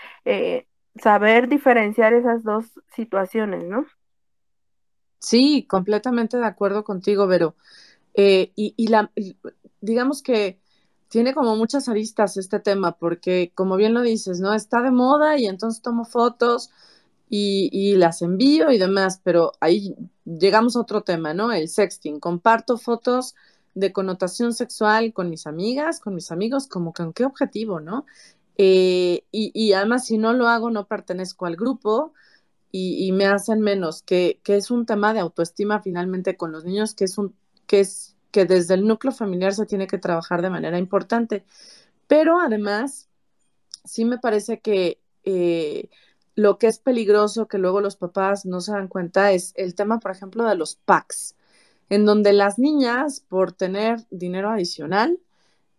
saber 0.95 1.49
diferenciar 1.49 2.13
esas 2.13 2.43
dos 2.43 2.65
situaciones, 2.87 3.65
¿no? 3.65 3.85
Sí, 5.19 5.67
completamente 5.67 6.37
de 6.37 6.45
acuerdo 6.45 6.85
contigo, 6.85 7.27
Vero. 7.27 7.55
Eh, 8.21 8.51
y, 8.53 8.87
la, 8.87 9.09
digamos 9.79 10.21
que 10.21 10.59
tiene 11.07 11.33
como 11.33 11.55
muchas 11.55 11.87
aristas 11.87 12.35
este 12.35 12.59
tema, 12.59 12.97
porque 12.97 13.53
como 13.55 13.77
bien 13.77 13.93
lo 13.93 14.01
dices, 14.01 14.41
¿no? 14.41 14.53
Está 14.53 14.81
de 14.81 14.91
moda 14.91 15.37
y 15.37 15.45
entonces 15.45 15.81
tomo 15.81 16.03
fotos 16.03 16.69
y, 17.29 17.95
las 17.95 18.21
envío 18.21 18.71
y 18.71 18.77
demás, 18.77 19.21
pero 19.23 19.53
ahí 19.61 19.95
llegamos 20.25 20.75
a 20.75 20.81
otro 20.81 21.03
tema, 21.03 21.33
¿no? 21.33 21.53
El 21.53 21.69
sexting. 21.69 22.19
Comparto 22.19 22.77
fotos 22.77 23.35
de 23.73 23.93
connotación 23.93 24.53
sexual 24.53 25.13
con 25.13 25.29
mis 25.29 25.47
amigas, 25.47 26.01
con 26.01 26.13
mis 26.13 26.29
amigos, 26.29 26.67
como 26.67 26.91
con 26.91 27.13
qué 27.13 27.23
objetivo, 27.23 27.79
¿no? 27.79 28.05
Eh, 28.57 29.23
y, 29.31 29.71
además, 29.71 30.05
si 30.07 30.17
no 30.17 30.33
lo 30.33 30.49
hago, 30.49 30.71
no 30.71 30.87
pertenezco 30.87 31.45
al 31.45 31.55
grupo 31.55 32.11
y, 32.69 33.13
me 33.13 33.27
hacen 33.27 33.61
menos, 33.61 34.03
que, 34.03 34.41
es 34.45 34.71
un 34.71 34.85
tema 34.85 35.13
de 35.13 35.21
autoestima 35.21 35.81
finalmente 35.81 36.35
con 36.35 36.51
los 36.51 36.65
niños, 36.65 36.93
que 36.95 37.05
es 37.05 37.17
un, 37.17 37.33
que 37.69 37.81
es 37.81 38.15
que 38.31 38.45
desde 38.45 38.73
el 38.73 38.87
núcleo 38.87 39.13
familiar 39.13 39.53
se 39.53 39.67
tiene 39.67 39.85
que 39.85 39.99
trabajar 39.99 40.41
de 40.41 40.49
manera 40.49 40.79
importante. 40.79 41.45
Pero 42.07 42.41
además, 42.41 43.09
sí 43.85 44.05
me 44.05 44.17
parece 44.17 44.59
que 44.59 44.99
eh, 45.23 45.89
lo 46.33 46.57
que 46.57 46.65
es 46.65 46.79
peligroso, 46.79 47.47
que 47.47 47.59
luego 47.59 47.79
los 47.79 47.95
papás 47.95 48.47
no 48.47 48.59
se 48.59 48.71
dan 48.71 48.87
cuenta, 48.87 49.31
es 49.33 49.53
el 49.55 49.75
tema, 49.75 49.99
por 49.99 50.09
ejemplo, 50.09 50.45
de 50.45 50.55
los 50.55 50.77
packs, 50.77 51.35
en 51.89 52.05
donde 52.05 52.33
las 52.33 52.57
niñas, 52.57 53.19
por 53.19 53.51
tener 53.51 53.99
dinero 54.09 54.49
adicional, 54.49 55.19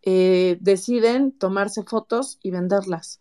eh, 0.02 0.58
deciden 0.60 1.32
tomarse 1.32 1.82
fotos 1.82 2.38
y 2.40 2.52
venderlas. 2.52 3.18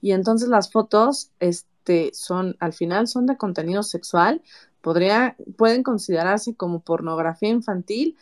Y 0.00 0.12
entonces 0.12 0.48
las 0.48 0.72
fotos 0.72 1.32
este, 1.38 2.12
son, 2.14 2.56
al 2.60 2.72
final, 2.72 3.08
son 3.08 3.26
de 3.26 3.36
contenido 3.36 3.82
sexual, 3.82 4.42
podría, 4.86 5.34
pueden 5.56 5.82
considerarse 5.82 6.54
como 6.54 6.78
pornografía 6.78 7.48
infantil 7.48 8.16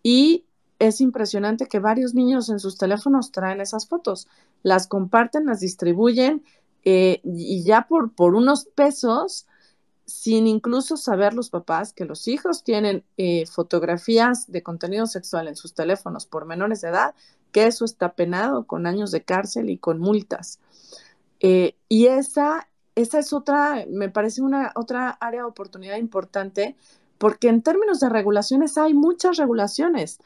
y 0.00 0.44
es 0.78 1.00
impresionante 1.00 1.66
que 1.66 1.80
varios 1.80 2.14
niños 2.14 2.50
en 2.50 2.60
sus 2.60 2.78
teléfonos 2.78 3.32
traen 3.32 3.60
esas 3.60 3.88
fotos, 3.88 4.28
las 4.62 4.86
comparten, 4.86 5.44
las 5.44 5.58
distribuyen 5.58 6.44
eh, 6.84 7.20
y 7.24 7.64
ya 7.64 7.88
por, 7.88 8.12
por 8.12 8.36
unos 8.36 8.64
pesos, 8.64 9.48
sin 10.06 10.46
incluso 10.46 10.96
saber 10.96 11.34
los 11.34 11.50
papás 11.50 11.92
que 11.92 12.04
los 12.04 12.28
hijos 12.28 12.62
tienen 12.62 13.02
eh, 13.16 13.46
fotografías 13.46 14.46
de 14.46 14.62
contenido 14.62 15.08
sexual 15.08 15.48
en 15.48 15.56
sus 15.56 15.74
teléfonos 15.74 16.26
por 16.26 16.46
menores 16.46 16.82
de 16.82 16.90
edad, 16.90 17.16
que 17.50 17.66
eso 17.66 17.84
está 17.84 18.12
penado 18.12 18.68
con 18.68 18.86
años 18.86 19.10
de 19.10 19.24
cárcel 19.24 19.68
y 19.68 19.78
con 19.78 19.98
multas. 19.98 20.60
Eh, 21.40 21.74
y 21.88 22.06
esa, 22.06 22.68
esa 22.94 23.18
es 23.18 23.32
otra, 23.32 23.84
me 23.88 24.08
parece 24.08 24.42
una 24.42 24.72
otra 24.74 25.10
área 25.10 25.40
de 25.42 25.48
oportunidad 25.48 25.96
importante 25.96 26.76
porque 27.18 27.48
en 27.48 27.62
términos 27.62 28.00
de 28.00 28.08
regulaciones 28.08 28.78
hay 28.78 28.94
muchas 28.94 29.36
regulaciones, 29.36 30.18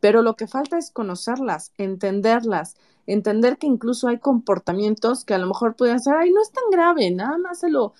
pero 0.00 0.22
lo 0.22 0.36
que 0.36 0.46
falta 0.46 0.78
es 0.78 0.90
conocerlas, 0.90 1.72
entenderlas, 1.78 2.76
entender 3.06 3.58
que 3.58 3.66
incluso 3.66 4.08
hay 4.08 4.18
comportamientos 4.18 5.24
que 5.24 5.34
a 5.34 5.38
lo 5.38 5.46
mejor 5.46 5.76
pueden 5.76 6.00
ser, 6.00 6.14
ay, 6.14 6.30
no 6.30 6.42
es 6.42 6.50
tan 6.50 6.64
grave, 6.70 7.10
nada 7.10 7.38
más 7.38 7.60
se 7.60 7.70
lo, 7.70 7.94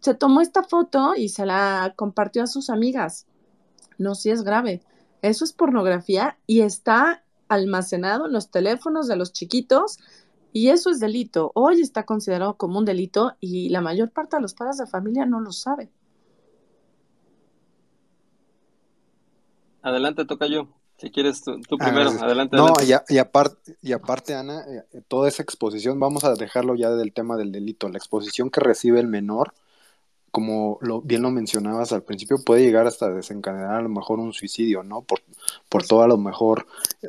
se 0.00 0.14
tomó 0.14 0.40
esta 0.40 0.62
foto 0.62 1.14
y 1.16 1.28
se 1.28 1.46
la 1.46 1.94
compartió 1.96 2.42
a 2.42 2.46
sus 2.46 2.70
amigas. 2.70 3.26
No, 3.98 4.14
sí 4.14 4.30
es 4.30 4.42
grave. 4.42 4.82
Eso 5.22 5.44
es 5.44 5.52
pornografía 5.52 6.38
y 6.46 6.62
está 6.62 7.22
almacenado 7.48 8.26
en 8.26 8.32
los 8.32 8.50
teléfonos 8.50 9.06
de 9.06 9.16
los 9.16 9.32
chiquitos 9.32 9.98
y 10.52 10.68
eso 10.68 10.90
es 10.90 11.00
delito. 11.00 11.50
Hoy 11.54 11.80
está 11.80 12.04
considerado 12.04 12.54
como 12.56 12.78
un 12.78 12.84
delito 12.84 13.32
y 13.40 13.68
la 13.70 13.80
mayor 13.80 14.10
parte 14.10 14.36
de 14.36 14.42
los 14.42 14.54
padres 14.54 14.78
de 14.78 14.86
familia 14.86 15.26
no 15.26 15.40
lo 15.40 15.52
sabe. 15.52 15.90
Adelante, 19.82 20.24
toca 20.24 20.46
yo. 20.46 20.68
Si 20.98 21.10
quieres 21.10 21.42
tú, 21.42 21.60
tú 21.62 21.76
primero, 21.78 22.10
Ah, 22.20 22.24
adelante. 22.24 22.56
No, 22.56 22.64
adelante. 22.66 22.86
y, 22.86 22.92
a- 22.92 23.04
y 23.08 23.18
aparte, 23.18 23.76
y 23.82 23.92
aparte, 23.92 24.34
Ana, 24.34 24.60
eh, 24.68 25.02
toda 25.08 25.28
esa 25.28 25.42
exposición, 25.42 25.98
vamos 25.98 26.22
a 26.22 26.34
dejarlo 26.34 26.76
ya 26.76 26.90
del 26.90 27.12
tema 27.12 27.36
del 27.36 27.50
delito, 27.50 27.88
la 27.88 27.98
exposición 27.98 28.50
que 28.50 28.60
recibe 28.60 29.00
el 29.00 29.08
menor, 29.08 29.52
como 30.32 30.78
lo, 30.80 31.02
bien 31.02 31.22
lo 31.22 31.30
mencionabas 31.30 31.92
al 31.92 32.02
principio, 32.02 32.38
puede 32.42 32.62
llegar 32.62 32.86
hasta 32.86 33.10
desencadenar 33.10 33.74
a 33.76 33.82
lo 33.82 33.90
mejor 33.90 34.18
un 34.18 34.32
suicidio, 34.32 34.82
¿no? 34.82 35.02
Por, 35.02 35.20
por 35.68 35.86
todo 35.86 36.02
a 36.02 36.08
lo 36.08 36.16
mejor, 36.16 36.66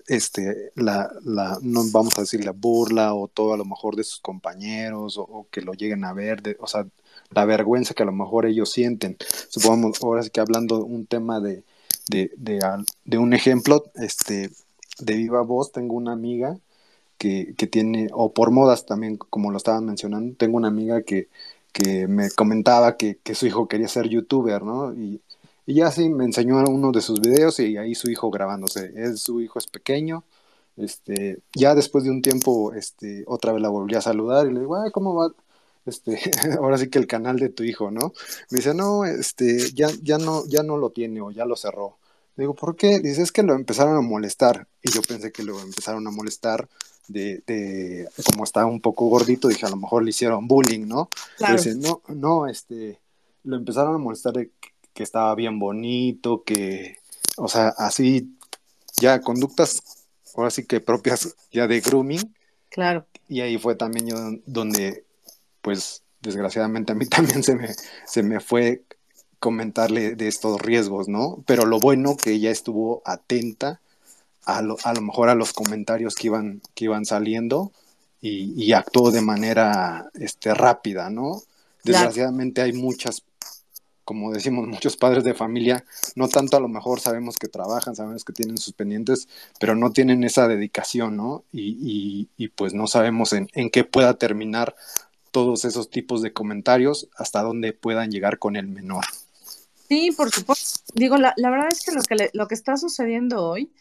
este, 0.07 0.71
la, 0.75 1.09
la, 1.23 1.57
no 1.61 1.83
vamos 1.91 2.17
a 2.17 2.21
decir 2.21 2.43
la 2.43 2.51
burla 2.51 3.13
o 3.15 3.29
todo 3.29 3.53
a 3.53 3.57
lo 3.57 3.63
mejor 3.65 3.95
de 3.95 4.03
sus 4.03 4.19
compañeros 4.19 5.17
o, 5.17 5.23
o 5.23 5.47
que 5.49 5.61
lo 5.61 5.73
lleguen 5.73 6.03
a 6.03 6.13
ver, 6.13 6.41
de, 6.43 6.57
o 6.59 6.67
sea, 6.67 6.85
la 7.31 7.45
vergüenza 7.45 7.93
que 7.93 8.03
a 8.03 8.05
lo 8.05 8.11
mejor 8.11 8.45
ellos 8.45 8.71
sienten. 8.71 9.17
Supongamos, 9.49 10.03
ahora 10.03 10.21
sí 10.23 10.29
que 10.29 10.41
hablando 10.41 10.83
un 10.83 11.05
tema 11.05 11.39
de, 11.39 11.63
de, 12.09 12.29
de, 12.35 12.59
de 13.05 13.17
un 13.17 13.33
ejemplo, 13.33 13.85
este, 13.95 14.51
de 14.99 15.13
viva 15.15 15.41
voz, 15.43 15.71
tengo 15.71 15.95
una 15.95 16.11
amiga 16.11 16.59
que, 17.17 17.53
que 17.57 17.67
tiene, 17.67 18.09
o 18.11 18.33
por 18.33 18.51
modas 18.51 18.85
también, 18.85 19.15
como 19.15 19.49
lo 19.49 19.57
estaban 19.57 19.85
mencionando, 19.85 20.35
tengo 20.35 20.57
una 20.57 20.67
amiga 20.67 21.03
que, 21.03 21.29
que 21.73 22.07
me 22.07 22.29
comentaba 22.31 22.97
que, 22.97 23.17
que 23.23 23.35
su 23.35 23.47
hijo 23.47 23.67
quería 23.67 23.87
ser 23.87 24.07
youtuber, 24.09 24.63
¿no? 24.63 24.93
Y, 24.93 25.21
y 25.65 25.75
ya 25.75 25.91
sí, 25.91 26.09
me 26.09 26.25
enseñó 26.25 26.57
uno 26.69 26.91
de 26.91 27.01
sus 27.01 27.19
videos 27.21 27.59
y 27.59 27.77
ahí 27.77 27.95
su 27.95 28.09
hijo 28.11 28.29
grabándose. 28.31 28.91
Es, 28.95 29.21
su 29.21 29.41
hijo 29.41 29.59
es 29.59 29.67
pequeño. 29.67 30.23
Este, 30.77 31.39
ya 31.55 31.75
después 31.75 32.03
de 32.03 32.11
un 32.11 32.21
tiempo, 32.21 32.73
este, 32.73 33.23
otra 33.27 33.53
vez 33.53 33.61
la 33.61 33.69
volví 33.69 33.95
a 33.95 34.01
saludar 34.01 34.47
y 34.47 34.53
le 34.53 34.61
digo, 34.61 34.77
¿cómo 34.91 35.15
va? 35.15 35.33
Este, 35.85 36.19
ahora 36.59 36.77
sí 36.77 36.89
que 36.89 36.99
el 36.99 37.07
canal 37.07 37.37
de 37.37 37.49
tu 37.49 37.63
hijo, 37.63 37.91
¿no? 37.91 38.13
Me 38.49 38.57
dice, 38.57 38.73
no, 38.73 39.05
este, 39.05 39.71
ya, 39.73 39.89
ya 40.01 40.17
no, 40.17 40.45
ya 40.47 40.63
no 40.63 40.77
lo 40.77 40.91
tiene 40.91 41.21
o 41.21 41.31
ya 41.31 41.45
lo 41.45 41.55
cerró. 41.55 41.97
Le 42.35 42.43
digo, 42.43 42.55
¿por 42.55 42.75
qué? 42.75 42.99
Dice, 42.99 43.21
es 43.21 43.31
que 43.31 43.43
lo 43.43 43.53
empezaron 43.53 43.95
a 43.97 44.01
molestar. 44.01 44.67
Y 44.81 44.91
yo 44.91 45.01
pensé 45.01 45.31
que 45.31 45.43
lo 45.43 45.59
empezaron 45.61 46.07
a 46.07 46.11
molestar 46.11 46.67
de, 47.07 47.43
de 47.45 48.07
como 48.31 48.43
estaba 48.43 48.65
un 48.65 48.81
poco 48.81 49.07
gordito, 49.07 49.47
dije, 49.47 49.65
a 49.65 49.69
lo 49.69 49.77
mejor 49.77 50.03
le 50.03 50.09
hicieron 50.11 50.47
bullying, 50.47 50.87
¿no? 50.87 51.09
Claro. 51.37 51.55
Dice, 51.55 51.75
no, 51.75 52.01
no, 52.07 52.47
este, 52.47 52.99
lo 53.43 53.55
empezaron 53.57 53.95
a 53.95 53.97
molestar 53.97 54.33
de 54.33 54.47
que, 54.59 54.69
que 54.93 55.03
estaba 55.03 55.33
bien 55.35 55.59
bonito, 55.59 56.43
que, 56.43 56.97
o 57.37 57.47
sea, 57.47 57.69
así, 57.77 58.35
ya 58.99 59.21
conductas, 59.21 59.81
ahora 60.35 60.49
sí 60.51 60.65
que 60.65 60.79
propias 60.79 61.35
ya 61.51 61.67
de 61.67 61.81
grooming, 61.81 62.33
Claro. 62.69 63.05
y 63.27 63.41
ahí 63.41 63.57
fue 63.57 63.75
también 63.75 64.07
yo 64.07 64.15
donde, 64.45 65.05
pues, 65.61 66.03
desgraciadamente 66.21 66.93
a 66.93 66.95
mí 66.95 67.05
también 67.09 67.43
se 67.43 67.55
me, 67.55 67.69
se 68.05 68.23
me 68.23 68.39
fue 68.39 68.83
comentarle 69.39 70.15
de 70.15 70.27
estos 70.29 70.61
riesgos, 70.61 71.09
¿no? 71.09 71.43
Pero 71.45 71.65
lo 71.65 71.77
bueno 71.79 72.15
que 72.15 72.31
ella 72.31 72.49
estuvo 72.49 73.01
atenta 73.05 73.81
a 74.45 74.61
lo, 74.61 74.77
a 74.83 74.93
lo 74.93 75.01
mejor 75.01 75.29
a 75.29 75.35
los 75.35 75.53
comentarios 75.53 76.15
que 76.15 76.27
iban, 76.27 76.61
que 76.75 76.85
iban 76.85 77.05
saliendo 77.05 77.71
y, 78.21 78.53
y 78.61 78.73
actuó 78.73 79.11
de 79.11 79.21
manera 79.21 80.09
este, 80.13 80.53
rápida, 80.53 81.09
¿no? 81.09 81.41
Desgraciadamente 81.83 82.61
hay 82.61 82.71
muchas, 82.73 83.23
como 84.05 84.31
decimos, 84.31 84.67
muchos 84.69 84.95
padres 84.97 85.23
de 85.23 85.33
familia, 85.33 85.83
no 86.15 86.27
tanto 86.29 86.57
a 86.57 86.59
lo 86.61 86.67
mejor 86.69 86.99
sabemos 86.99 87.35
que 87.37 87.47
trabajan, 87.47 87.95
sabemos 87.95 88.23
que 88.23 88.33
tienen 88.33 88.57
sus 88.57 88.73
pendientes, 88.73 89.27
pero 89.59 89.75
no 89.75 89.91
tienen 89.91 90.23
esa 90.23 90.47
dedicación, 90.47 91.17
¿no? 91.17 91.43
Y, 91.51 91.77
y, 91.81 92.29
y 92.37 92.47
pues 92.49 92.73
no 92.73 92.87
sabemos 92.87 93.33
en, 93.33 93.49
en 93.53 93.69
qué 93.69 93.83
pueda 93.83 94.13
terminar 94.15 94.75
todos 95.31 95.65
esos 95.65 95.89
tipos 95.89 96.21
de 96.21 96.31
comentarios, 96.31 97.09
hasta 97.17 97.41
dónde 97.41 97.73
puedan 97.73 98.11
llegar 98.11 98.37
con 98.39 98.55
el 98.55 98.67
menor. 98.67 99.03
Sí, 99.89 100.11
por 100.11 100.31
supuesto. 100.31 100.79
Digo, 100.93 101.17
la, 101.17 101.33
la 101.37 101.49
verdad 101.49 101.67
es 101.71 101.83
que 101.83 101.91
lo 101.91 102.01
que, 102.03 102.15
le- 102.15 102.29
lo 102.33 102.47
que 102.47 102.55
está 102.55 102.77
sucediendo 102.77 103.43
hoy 103.43 103.71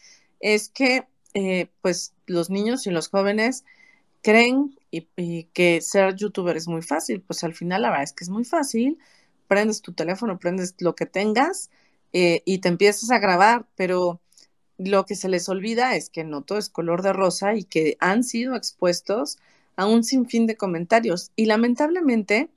es 0.43 0.67
que 0.69 1.07
eh, 1.33 1.69
pues 1.81 2.13
los 2.27 2.49
niños 2.49 2.85
y 2.85 2.91
los 2.91 3.07
jóvenes 3.07 3.63
creen 4.21 4.77
y, 4.91 5.45
que 5.53 5.81
ser 5.81 6.15
youtuber 6.15 6.57
es 6.57 6.67
muy 6.67 6.81
fácil. 6.81 7.21
Pues 7.21 7.43
al 7.43 7.55
final 7.55 7.81
la 7.81 7.89
verdad 7.89 8.03
es 8.03 8.13
que 8.13 8.25
es 8.25 8.29
muy 8.29 8.43
fácil. 8.43 8.99
Prendes 9.47 9.81
tu 9.81 9.93
teléfono, 9.93 10.37
prendes 10.39 10.75
lo 10.79 10.95
que 10.95 11.05
tengas 11.05 11.71
eh, 12.11 12.43
y 12.45 12.59
te 12.59 12.67
empiezas 12.67 13.09
a 13.09 13.19
grabar, 13.19 13.65
pero 13.75 14.21
lo 14.77 15.05
que 15.05 15.15
se 15.15 15.29
les 15.29 15.47
olvida 15.47 15.95
es 15.95 16.09
que 16.09 16.25
no 16.25 16.41
todo 16.41 16.57
es 16.59 16.69
color 16.69 17.03
de 17.03 17.13
rosa 17.13 17.55
y 17.55 17.63
que 17.63 17.95
han 17.99 18.23
sido 18.23 18.55
expuestos 18.55 19.37
a 19.77 19.85
un 19.85 20.03
sinfín 20.03 20.45
de 20.45 20.57
comentarios. 20.57 21.31
Y 21.37 21.45
lamentablemente 21.45 22.49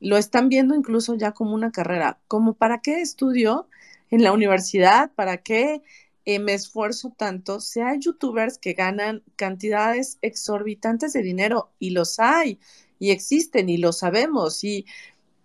lo 0.00 0.16
están 0.16 0.48
viendo 0.48 0.74
incluso 0.74 1.14
ya 1.16 1.32
como 1.32 1.54
una 1.54 1.70
carrera, 1.70 2.18
como 2.28 2.54
para 2.54 2.80
qué 2.80 3.02
estudio 3.02 3.68
en 4.10 4.22
la 4.22 4.32
universidad, 4.32 5.10
para 5.14 5.38
qué 5.38 5.82
eh, 6.26 6.38
me 6.38 6.54
esfuerzo 6.54 7.14
tanto, 7.16 7.60
si 7.60 7.80
hay 7.80 7.98
youtubers 8.00 8.58
que 8.58 8.74
ganan 8.74 9.22
cantidades 9.36 10.18
exorbitantes 10.22 11.14
de 11.14 11.22
dinero 11.22 11.70
y 11.78 11.90
los 11.90 12.18
hay 12.20 12.60
y 12.98 13.10
existen 13.10 13.68
y 13.68 13.78
lo 13.78 13.92
sabemos 13.92 14.62
y 14.64 14.86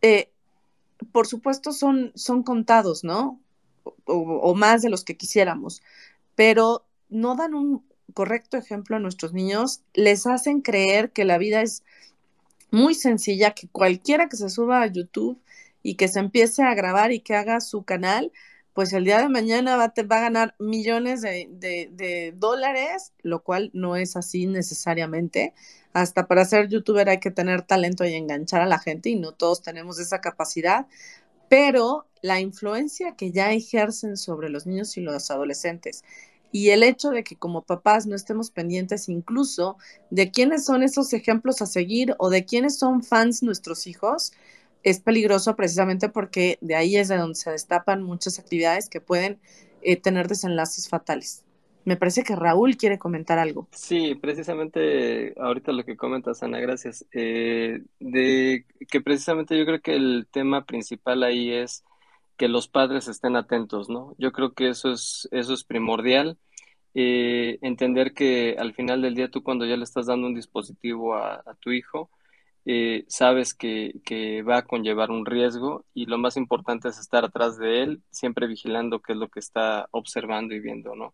eh, 0.01 0.29
por 1.11 1.27
supuesto 1.27 1.71
son, 1.71 2.11
son 2.15 2.43
contados, 2.43 3.03
¿no? 3.03 3.39
O, 4.05 4.15
o, 4.15 4.55
más 4.55 4.81
de 4.81 4.89
los 4.89 5.03
que 5.03 5.17
quisiéramos, 5.17 5.81
pero 6.35 6.85
no 7.09 7.35
dan 7.35 7.55
un, 7.55 7.83
correcto 8.13 8.57
ejemplo 8.57 8.95
a 8.95 8.99
nuestros 8.99 9.33
niños, 9.33 9.81
les 9.93 10.27
hacen 10.27 10.61
creer 10.61 11.11
que 11.11 11.25
la 11.25 11.37
vida 11.37 11.61
es 11.61 11.83
muy 12.69 12.93
sencilla, 12.93 13.51
que 13.51 13.67
cualquiera 13.67 14.29
que 14.29 14.37
se 14.37 14.49
suba 14.49 14.81
a 14.81 14.87
YouTube 14.87 15.39
y 15.83 15.95
que 15.95 16.07
se 16.07 16.19
empiece 16.19 16.63
a 16.63 16.75
grabar 16.75 17.11
y 17.11 17.19
que 17.19 17.35
haga 17.35 17.59
su 17.61 17.83
canal, 17.83 18.31
pues 18.73 18.93
el 18.93 19.03
día 19.03 19.19
de 19.19 19.29
mañana 19.29 19.75
va, 19.75 19.85
a 19.85 20.21
ganar 20.21 20.55
millones 20.59 21.21
de, 21.21 21.47
de, 21.51 22.33
dólares, 22.37 23.13
lo 23.21 23.43
cual 23.43 23.69
no 23.73 23.95
es 23.95 24.15
así 24.15 24.47
necesariamente. 24.47 25.53
Hasta 25.93 26.27
para 26.27 26.45
ser 26.45 26.69
youtuber 26.69 27.09
hay 27.09 27.19
que 27.19 27.31
tener 27.31 27.63
talento 27.63 28.05
y 28.05 28.13
enganchar 28.13 28.61
a 28.61 28.65
la 28.65 28.79
gente 28.79 29.09
y 29.09 29.15
no 29.15 29.33
todos 29.33 29.61
tenemos 29.61 29.99
esa 29.99 30.21
capacidad, 30.21 30.87
pero 31.49 32.05
la 32.21 32.39
influencia 32.39 33.15
que 33.15 33.31
ya 33.31 33.51
ejercen 33.51 34.15
sobre 34.15 34.49
los 34.49 34.65
niños 34.65 34.95
y 34.95 35.01
los 35.01 35.29
adolescentes 35.31 36.03
y 36.51 36.69
el 36.69 36.83
hecho 36.83 37.09
de 37.09 37.23
que 37.23 37.35
como 37.35 37.63
papás 37.63 38.05
no 38.05 38.15
estemos 38.15 38.51
pendientes 38.51 39.09
incluso 39.09 39.77
de 40.09 40.31
quiénes 40.31 40.65
son 40.65 40.83
esos 40.83 41.13
ejemplos 41.13 41.61
a 41.61 41.65
seguir 41.65 42.15
o 42.19 42.29
de 42.29 42.45
quiénes 42.45 42.77
son 42.77 43.03
fans 43.03 43.41
nuestros 43.41 43.87
hijos, 43.87 44.33
es 44.83 44.99
peligroso 44.99 45.55
precisamente 45.55 46.09
porque 46.09 46.57
de 46.61 46.75
ahí 46.75 46.95
es 46.95 47.07
de 47.07 47.17
donde 47.17 47.35
se 47.35 47.51
destapan 47.51 48.03
muchas 48.03 48.39
actividades 48.39 48.89
que 48.89 49.01
pueden 49.01 49.39
eh, 49.81 49.97
tener 49.97 50.27
desenlaces 50.27 50.89
fatales. 50.89 51.43
Me 51.83 51.97
parece 51.97 52.23
que 52.23 52.35
Raúl 52.35 52.77
quiere 52.77 52.99
comentar 52.99 53.39
algo. 53.39 53.67
Sí, 53.71 54.13
precisamente 54.15 55.33
ahorita 55.39 55.71
lo 55.71 55.83
que 55.83 55.97
comentas, 55.97 56.43
Ana, 56.43 56.59
gracias. 56.59 57.05
Eh, 57.11 57.81
de 57.99 58.65
que 58.89 59.01
precisamente 59.01 59.57
yo 59.57 59.65
creo 59.65 59.81
que 59.81 59.95
el 59.95 60.27
tema 60.31 60.65
principal 60.65 61.23
ahí 61.23 61.51
es 61.51 61.83
que 62.37 62.47
los 62.47 62.67
padres 62.67 63.07
estén 63.07 63.35
atentos, 63.35 63.89
¿no? 63.89 64.15
Yo 64.17 64.31
creo 64.31 64.53
que 64.53 64.69
eso 64.69 64.91
es, 64.91 65.27
eso 65.31 65.53
es 65.53 65.63
primordial. 65.63 66.37
Eh, 66.93 67.57
entender 67.61 68.13
que 68.13 68.57
al 68.59 68.73
final 68.73 69.01
del 69.01 69.15
día 69.15 69.29
tú 69.29 69.43
cuando 69.43 69.65
ya 69.65 69.77
le 69.77 69.83
estás 69.83 70.07
dando 70.07 70.27
un 70.27 70.35
dispositivo 70.35 71.15
a, 71.15 71.43
tu 71.59 71.71
hijo, 71.71 72.09
eh, 72.65 73.05
sabes 73.07 73.53
que, 73.53 74.43
va 74.47 74.57
a 74.57 74.65
conllevar 74.65 75.11
un 75.11 75.25
riesgo 75.25 75.85
y 75.93 76.05
lo 76.05 76.17
más 76.17 76.37
importante 76.37 76.89
es 76.89 76.99
estar 76.99 77.25
atrás 77.25 77.57
de 77.57 77.83
él, 77.83 78.01
siempre 78.11 78.47
vigilando 78.47 79.01
qué 79.01 79.13
es 79.13 79.17
lo 79.19 79.29
que 79.29 79.39
está 79.39 79.87
observando 79.91 80.53
y 80.55 80.59
viendo, 80.59 80.95
¿no? 80.95 81.13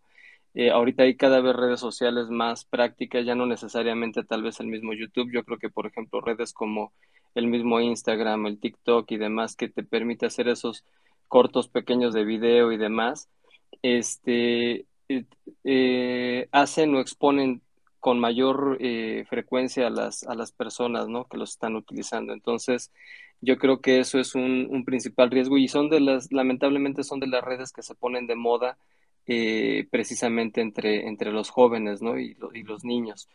Eh, 0.54 0.72
ahorita 0.72 1.04
hay 1.04 1.16
cada 1.16 1.40
vez 1.42 1.56
redes 1.56 1.80
sociales 1.80 2.30
más 2.30 2.66
prácticas, 2.66 3.26
ya 3.26 3.36
no 3.36 3.46
necesariamente 3.46 4.24
tal 4.24 4.44
vez 4.44 4.60
el 4.60 4.68
mismo 4.68 4.94
YouTube, 4.94 5.32
yo 5.32 5.44
creo 5.44 5.60
que 5.60 5.70
por 5.70 5.86
ejemplo 5.86 6.20
redes 6.22 6.54
como 6.54 6.94
el 7.36 7.48
mismo 7.48 7.80
Instagram, 7.80 8.48
el 8.48 8.60
TikTok 8.60 9.12
y 9.12 9.18
demás 9.18 9.56
que 9.56 9.70
te 9.70 9.84
permite 9.84 10.26
hacer 10.26 10.48
esos 10.48 10.84
cortos 11.28 11.68
pequeños 11.70 12.14
de 12.14 12.26
video 12.26 12.72
y 12.72 12.78
demás, 12.78 13.30
este, 13.82 14.88
eh, 15.10 15.26
eh, 15.64 16.50
hacen 16.52 16.96
o 16.96 17.00
exponen 17.00 17.62
con 18.00 18.20
mayor 18.20 18.78
eh, 18.80 19.26
frecuencia 19.30 19.88
a 19.88 19.90
las, 19.90 20.24
a 20.24 20.36
las 20.36 20.52
personas 20.52 21.08
¿no? 21.08 21.26
que 21.26 21.38
los 21.38 21.52
están 21.52 21.76
utilizando. 21.76 22.34
Entonces, 22.34 22.92
yo 23.42 23.58
creo 23.58 23.82
que 23.82 24.00
eso 24.00 24.20
es 24.20 24.36
un, 24.36 24.84
principal 24.86 25.32
riesgo 25.32 25.58
y 25.58 25.68
son 25.68 25.90
de 25.90 26.00
las, 26.00 26.32
lamentablemente 26.32 27.04
son 27.04 27.20
de 27.20 27.28
las 27.28 27.44
redes 27.44 27.72
que 27.72 27.84
se 27.84 27.96
ponen 27.96 28.28
de 28.28 28.36
moda 28.36 28.78
precisamente 29.92 30.62
entre, 30.62 31.06
entre 31.06 31.34
los 31.34 31.50
jóvenes 31.50 32.02
¿no? 32.02 32.18
y, 32.18 32.36
los 32.64 32.86
niños. 32.86 33.28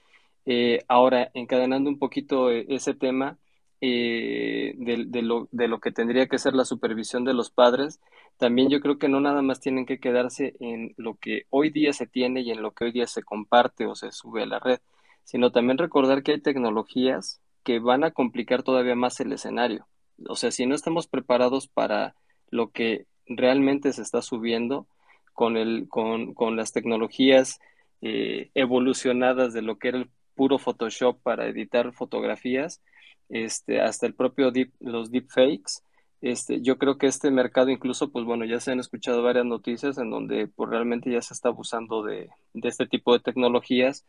ahora, 0.89 1.31
encadenando 1.35 1.91
un 1.91 1.99
poquito 1.99 2.51
ese 2.51 2.95
tema, 2.95 3.39
eh, 3.85 4.75
de, 4.77 5.23
lo, 5.23 5.49
de 5.51 5.67
lo 5.67 5.81
que 5.81 5.91
tendría 5.91 6.29
que 6.29 6.39
ser 6.39 6.55
la 6.55 6.65
supervisión 6.65 7.25
de 7.25 7.35
los 7.35 7.51
padres, 7.51 7.99
también 8.43 8.71
yo 8.71 8.81
creo 8.81 8.99
que 8.99 9.09
no 9.09 9.21
nada 9.21 9.41
más 9.41 9.61
tienen 9.61 9.87
que 9.87 10.01
quedarse 10.01 10.57
en 10.59 10.95
lo 10.97 11.15
que 11.15 11.47
hoy 11.49 11.71
día 11.71 11.93
se 11.93 12.09
tiene 12.09 12.41
y 12.41 12.51
en 12.51 12.61
lo 12.61 12.73
que 12.73 12.87
hoy 12.87 12.91
día 12.91 13.07
se 13.07 13.23
comparte 13.23 13.87
o 13.87 13.95
se 13.95 14.11
sube 14.11 14.43
a 14.43 14.47
la 14.47 14.59
red, 14.59 14.81
sino 15.23 15.53
también 15.53 15.79
recordar 15.79 16.25
que 16.25 16.33
hay 16.33 16.41
tecnologías 16.41 17.41
que 17.63 17.79
van 17.79 18.03
a 18.03 18.11
complicar 18.11 18.65
todavía 18.65 18.97
más 18.97 19.21
el 19.21 19.33
escenario. 19.33 19.87
O 20.27 20.35
sea, 20.35 20.51
si 20.51 20.67
no 20.67 20.75
estamos 20.75 21.07
preparados 21.07 21.69
para 21.69 22.17
lo 22.51 22.73
que 22.73 23.07
realmente 23.27 23.93
se 23.93 24.03
está 24.03 24.23
subiendo 24.23 24.89
con, 25.35 25.57
el, 25.57 25.87
con, 25.89 26.35
con 26.35 26.57
las 26.57 26.73
tecnologías 26.73 27.61
eh, 28.01 28.51
evolucionadas 28.55 29.53
de 29.53 29.63
lo 29.63 29.79
que 29.79 29.87
era 29.87 29.99
el 29.99 30.11
puro 30.35 30.59
Photoshop 30.59 31.23
para 31.23 31.47
editar 31.47 31.93
fotografías, 31.93 32.83
este, 33.29 33.81
hasta 33.81 34.07
el 34.07 34.17
propio 34.17 34.51
deep, 34.51 34.73
los 34.81 35.13
deepfakes. 35.13 35.85
Este, 36.23 36.63
yo 36.63 36.79
creo 36.79 36.99
que 36.99 37.09
este 37.09 37.33
mercado 37.33 37.71
incluso, 37.71 38.13
pues 38.13 38.25
bueno, 38.25 38.45
ya 38.45 38.61
se 38.61 38.71
han 38.71 38.79
escuchado 38.79 39.23
varias 39.25 39.45
noticias 39.45 39.99
en 39.99 40.09
donde 40.09 40.47
pues 40.47 40.71
realmente 40.71 41.11
ya 41.11 41.21
se 41.21 41.35
está 41.35 41.49
abusando 41.49 42.05
de, 42.05 42.31
de 42.55 42.69
este 42.69 42.87
tipo 42.87 43.13
de 43.13 43.21
tecnologías 43.21 44.07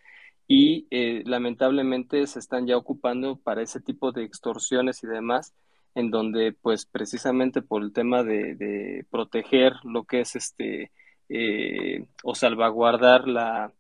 y 0.48 0.88
eh, 0.92 1.24
lamentablemente 1.26 2.28
se 2.28 2.38
están 2.38 2.68
ya 2.68 2.78
ocupando 2.78 3.38
para 3.38 3.64
ese 3.64 3.80
tipo 3.82 4.12
de 4.12 4.24
extorsiones 4.26 5.04
y 5.04 5.08
demás, 5.08 5.56
en 5.96 6.12
donde 6.12 6.54
pues 6.54 6.86
precisamente 6.86 7.64
por 7.64 7.82
el 7.82 7.94
tema 7.94 8.24
de, 8.24 9.06
proteger 9.10 9.74
lo 9.84 10.04
que 10.04 10.22
es 10.22 10.36
este 10.36 10.92
eh, 11.30 12.06
o 12.24 12.36
salvaguardar 12.36 13.28
la, 13.28 13.74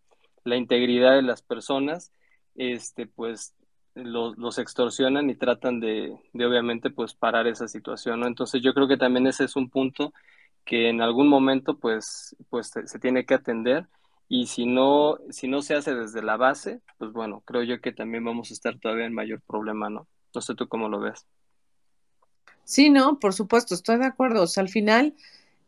la 0.43 0.57
integridad 0.57 1.15
de 1.15 1.21
las 1.21 1.43
personas, 1.43 2.11
este 2.55 3.05
pues 3.05 3.53
los, 3.95 4.57
extorsionan 4.57 5.29
y 5.29 5.35
tratan 5.35 5.79
de, 5.79 6.17
de, 6.33 6.45
obviamente 6.45 6.89
pues 6.89 7.13
parar 7.13 7.47
esa 7.47 7.67
situación. 7.67 8.23
Entonces 8.23 8.61
yo 8.61 8.73
creo 8.73 8.87
que 8.87 8.97
también 8.97 9.27
ese 9.27 9.45
es 9.45 9.55
un 9.55 9.69
punto 9.69 10.13
que 10.65 10.89
en 10.89 11.01
algún 11.01 11.27
momento 11.27 11.77
pues, 11.77 12.35
pues 12.49 12.71
se, 12.85 12.99
tiene 12.99 13.25
que 13.25 13.33
atender 13.35 13.87
y 14.29 14.47
si 14.47 14.65
no, 14.65 15.17
si 15.29 15.47
no 15.47 15.61
se 15.61 15.75
hace 15.75 15.93
desde 15.93 16.23
la 16.23 16.37
base, 16.37 16.81
pues 16.97 17.11
bueno, 17.11 17.41
creo 17.45 17.63
yo 17.63 17.81
que 17.81 17.91
también 17.91 18.23
vamos 18.23 18.49
a 18.49 18.53
estar 18.53 18.79
todavía 18.79 19.05
en 19.05 19.13
mayor 19.13 19.41
problema, 19.41 19.89
¿no? 19.89 20.07
No 20.33 20.41
sé 20.41 20.55
tú 20.55 20.67
cómo 20.67 20.89
lo 20.89 20.99
ves. 20.99 21.27
Sí, 22.63 22.89
no, 22.89 23.19
por 23.19 23.33
supuesto, 23.33 23.75
estoy 23.75 23.97
de 23.97 24.05
acuerdo. 24.05 24.43
O 24.43 24.47
sea, 24.47 24.61
al 24.61 24.69
final, 24.69 25.13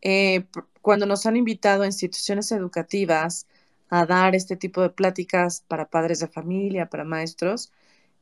eh, 0.00 0.46
cuando 0.80 1.06
nos 1.06 1.26
han 1.26 1.36
invitado 1.36 1.82
a 1.82 1.86
instituciones 1.86 2.50
educativas 2.50 3.46
a 3.90 4.06
dar 4.06 4.34
este 4.34 4.56
tipo 4.56 4.82
de 4.82 4.90
pláticas 4.90 5.62
para 5.68 5.86
padres 5.86 6.18
de 6.20 6.28
familia, 6.28 6.88
para 6.88 7.04
maestros, 7.04 7.70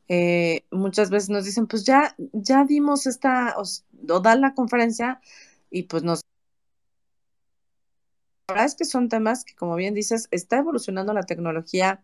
eh, 0.07 0.65
muchas 0.71 1.09
veces 1.09 1.29
nos 1.29 1.45
dicen, 1.45 1.67
pues 1.67 1.83
ya, 1.85 2.15
ya 2.33 2.63
dimos 2.65 3.07
esta, 3.07 3.55
o, 3.57 4.19
dan 4.19 4.41
la 4.41 4.53
conferencia 4.53 5.21
y 5.69 5.83
pues 5.83 6.03
nos... 6.03 6.21
La 8.47 8.53
verdad 8.53 8.67
es 8.67 8.75
que 8.75 8.85
son 8.85 9.09
temas 9.09 9.43
que, 9.43 9.55
como 9.55 9.75
bien 9.75 9.95
dices, 9.95 10.27
está 10.29 10.57
evolucionando 10.57 11.13
la 11.13 11.23
tecnología 11.23 12.03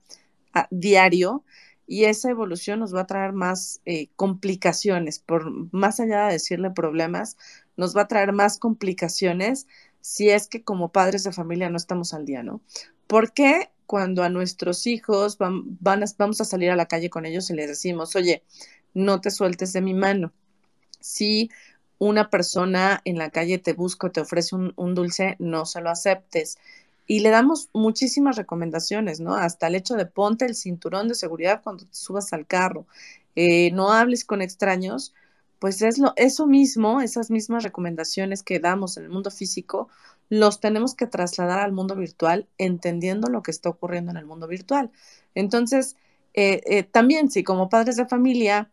a 0.54 0.68
diario 0.72 1.44
y 1.86 2.06
esa 2.06 2.30
evolución 2.30 2.80
nos 2.80 2.96
va 2.96 3.02
a 3.02 3.08
traer 3.08 3.34
más 3.34 3.82
eh, 3.86 4.10
complicaciones, 4.16 5.20
por 5.20 5.52
más 5.74 6.00
allá 6.00 6.26
de 6.28 6.34
decirle 6.34 6.72
problemas, 6.72 7.38
nos 7.78 7.96
va 7.96 8.04
a 8.04 8.08
traer 8.08 8.34
más 8.34 8.58
complicaciones 8.58 9.68
si 10.00 10.30
es 10.30 10.48
que 10.48 10.64
como 10.64 10.92
padres 10.92 11.24
de 11.24 11.32
familia 11.32 11.70
no 11.70 11.78
estamos 11.78 12.14
al 12.14 12.26
día, 12.26 12.44
¿no? 12.44 12.62
¿Por 13.08 13.34
qué? 13.34 13.70
Cuando 13.92 14.24
a 14.24 14.30
nuestros 14.30 14.88
hijos 14.88 15.38
vamos 15.38 16.40
a 16.40 16.46
salir 16.46 16.72
a 16.72 16.78
la 16.78 16.86
calle 16.86 17.10
con 17.10 17.26
ellos 17.26 17.50
y 17.50 17.56
les 17.56 17.68
decimos, 17.68 18.16
oye, 18.16 18.42
no 18.94 19.20
te 19.20 19.32
sueltes 19.32 19.74
de 19.74 19.82
mi 19.82 19.94
mano. 19.94 20.32
Si 21.02 21.50
una 21.98 22.30
persona 22.30 23.02
en 23.04 23.18
la 23.18 23.32
calle 23.32 23.58
te 23.58 23.74
busca 23.74 24.08
o 24.08 24.12
te 24.12 24.22
ofrece 24.22 24.56
un, 24.56 24.96
dulce, 24.96 25.36
no 25.40 25.66
se 25.66 25.82
lo 25.82 25.90
aceptes. 25.90 26.58
Y 27.06 27.20
le 27.20 27.32
damos 27.32 27.68
muchísimas 27.74 28.38
recomendaciones, 28.38 29.20
¿no? 29.20 29.36
Hasta 29.36 29.68
el 29.68 29.76
hecho 29.76 29.96
de 29.96 30.06
ponte 30.06 30.46
el 30.46 30.56
cinturón 30.56 31.10
de 31.10 31.16
seguridad 31.16 31.62
cuando 31.62 31.84
te 31.84 31.94
subas 31.94 32.32
al 32.32 32.48
carro, 32.48 32.86
eh, 33.36 33.72
no 33.72 33.92
hables 33.92 34.24
con 34.24 34.42
extraños, 34.42 35.14
pues 35.60 35.82
es 35.82 35.98
lo, 35.98 36.14
eso 36.16 36.48
mismo, 36.48 37.02
esas 37.02 37.30
mismas 37.30 37.64
recomendaciones 37.64 38.42
que 38.42 38.62
damos 38.62 38.96
en 38.96 39.04
el 39.04 39.10
mundo 39.10 39.32
físico, 39.32 39.90
los 40.32 40.62
tenemos 40.62 40.96
que 40.96 41.08
trasladar 41.08 41.60
al 41.60 41.74
mundo 41.74 41.94
virtual 41.94 42.48
entendiendo 42.58 43.28
lo 43.28 43.44
que 43.44 43.52
está 43.52 43.68
ocurriendo 43.68 44.12
en 44.12 44.18
el 44.18 44.26
mundo 44.26 44.48
virtual. 44.48 44.90
Entonces, 45.36 45.98
eh, 46.34 46.62
eh, 46.66 46.84
también 46.84 47.30
si 47.30 47.44
como 47.44 47.68
padres 47.68 47.98
de 47.98 48.06
familia 48.06 48.72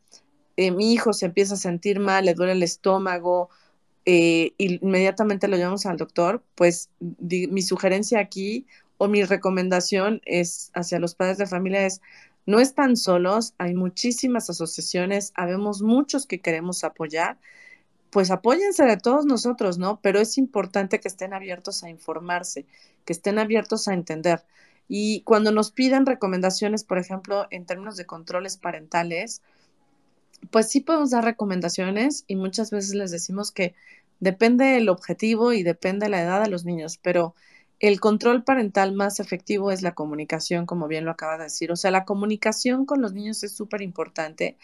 eh, 0.56 0.70
mi 0.70 0.92
hijo 0.92 1.12
se 1.12 1.26
empieza 1.26 1.54
a 1.54 1.56
sentir 1.56 1.98
mal, 1.98 2.26
le 2.26 2.34
duele 2.34 2.52
el 2.52 2.62
estómago, 2.62 3.50
inmediatamente 4.06 5.48
lo 5.48 5.56
llevamos 5.56 5.84
al 5.84 5.98
doctor, 5.98 6.42
pues 6.54 6.90
mi 7.00 7.60
sugerencia 7.60 8.20
aquí 8.20 8.66
o 8.96 9.08
mi 9.08 9.24
recomendación 9.24 10.22
es 10.24 10.70
hacia 10.74 11.00
los 11.00 11.14
padres 11.16 11.38
de 11.38 11.46
familia 11.46 11.84
es 11.84 12.00
no 12.46 12.60
están 12.60 12.96
solos, 12.96 13.52
hay 13.58 13.74
muchísimas 13.74 14.48
asociaciones, 14.48 15.32
habemos 15.34 15.82
muchos 15.82 16.26
que 16.26 16.40
queremos 16.40 16.84
apoyar 16.84 17.36
pues 18.10 18.30
apóyense 18.30 18.84
de 18.84 18.96
todos 18.96 19.26
nosotros, 19.26 19.78
¿no? 19.78 20.00
Pero 20.00 20.20
es 20.20 20.38
importante 20.38 21.00
que 21.00 21.08
estén 21.08 21.34
abiertos 21.34 21.82
a 21.84 21.90
informarse, 21.90 22.66
que 23.04 23.12
estén 23.12 23.38
abiertos 23.38 23.88
a 23.88 23.94
entender. 23.94 24.44
Y 24.88 25.20
cuando 25.22 25.52
nos 25.52 25.70
piden 25.70 26.06
recomendaciones, 26.06 26.84
por 26.84 26.98
ejemplo, 26.98 27.46
en 27.50 27.66
términos 27.66 27.96
de 27.96 28.06
controles 28.06 28.56
parentales, 28.56 29.42
pues 30.50 30.68
sí 30.70 30.80
podemos 30.80 31.10
dar 31.10 31.24
recomendaciones 31.24 32.24
y 32.26 32.36
muchas 32.36 32.70
veces 32.70 32.94
les 32.94 33.10
decimos 33.10 33.52
que 33.52 33.74
depende 34.20 34.76
el 34.76 34.88
objetivo 34.88 35.52
y 35.52 35.62
depende 35.62 36.08
la 36.08 36.22
edad 36.22 36.42
de 36.42 36.48
los 36.48 36.64
niños, 36.64 36.98
pero 37.02 37.34
el 37.80 38.00
control 38.00 38.42
parental 38.42 38.92
más 38.92 39.20
efectivo 39.20 39.70
es 39.70 39.82
la 39.82 39.94
comunicación, 39.94 40.66
como 40.66 40.88
bien 40.88 41.04
lo 41.04 41.12
acaba 41.12 41.38
de 41.38 41.44
decir. 41.44 41.70
O 41.70 41.76
sea, 41.76 41.90
la 41.90 42.04
comunicación 42.04 42.86
con 42.86 43.00
los 43.00 43.12
niños 43.12 43.44
es 43.44 43.52
súper 43.52 43.82
importante 43.82 44.56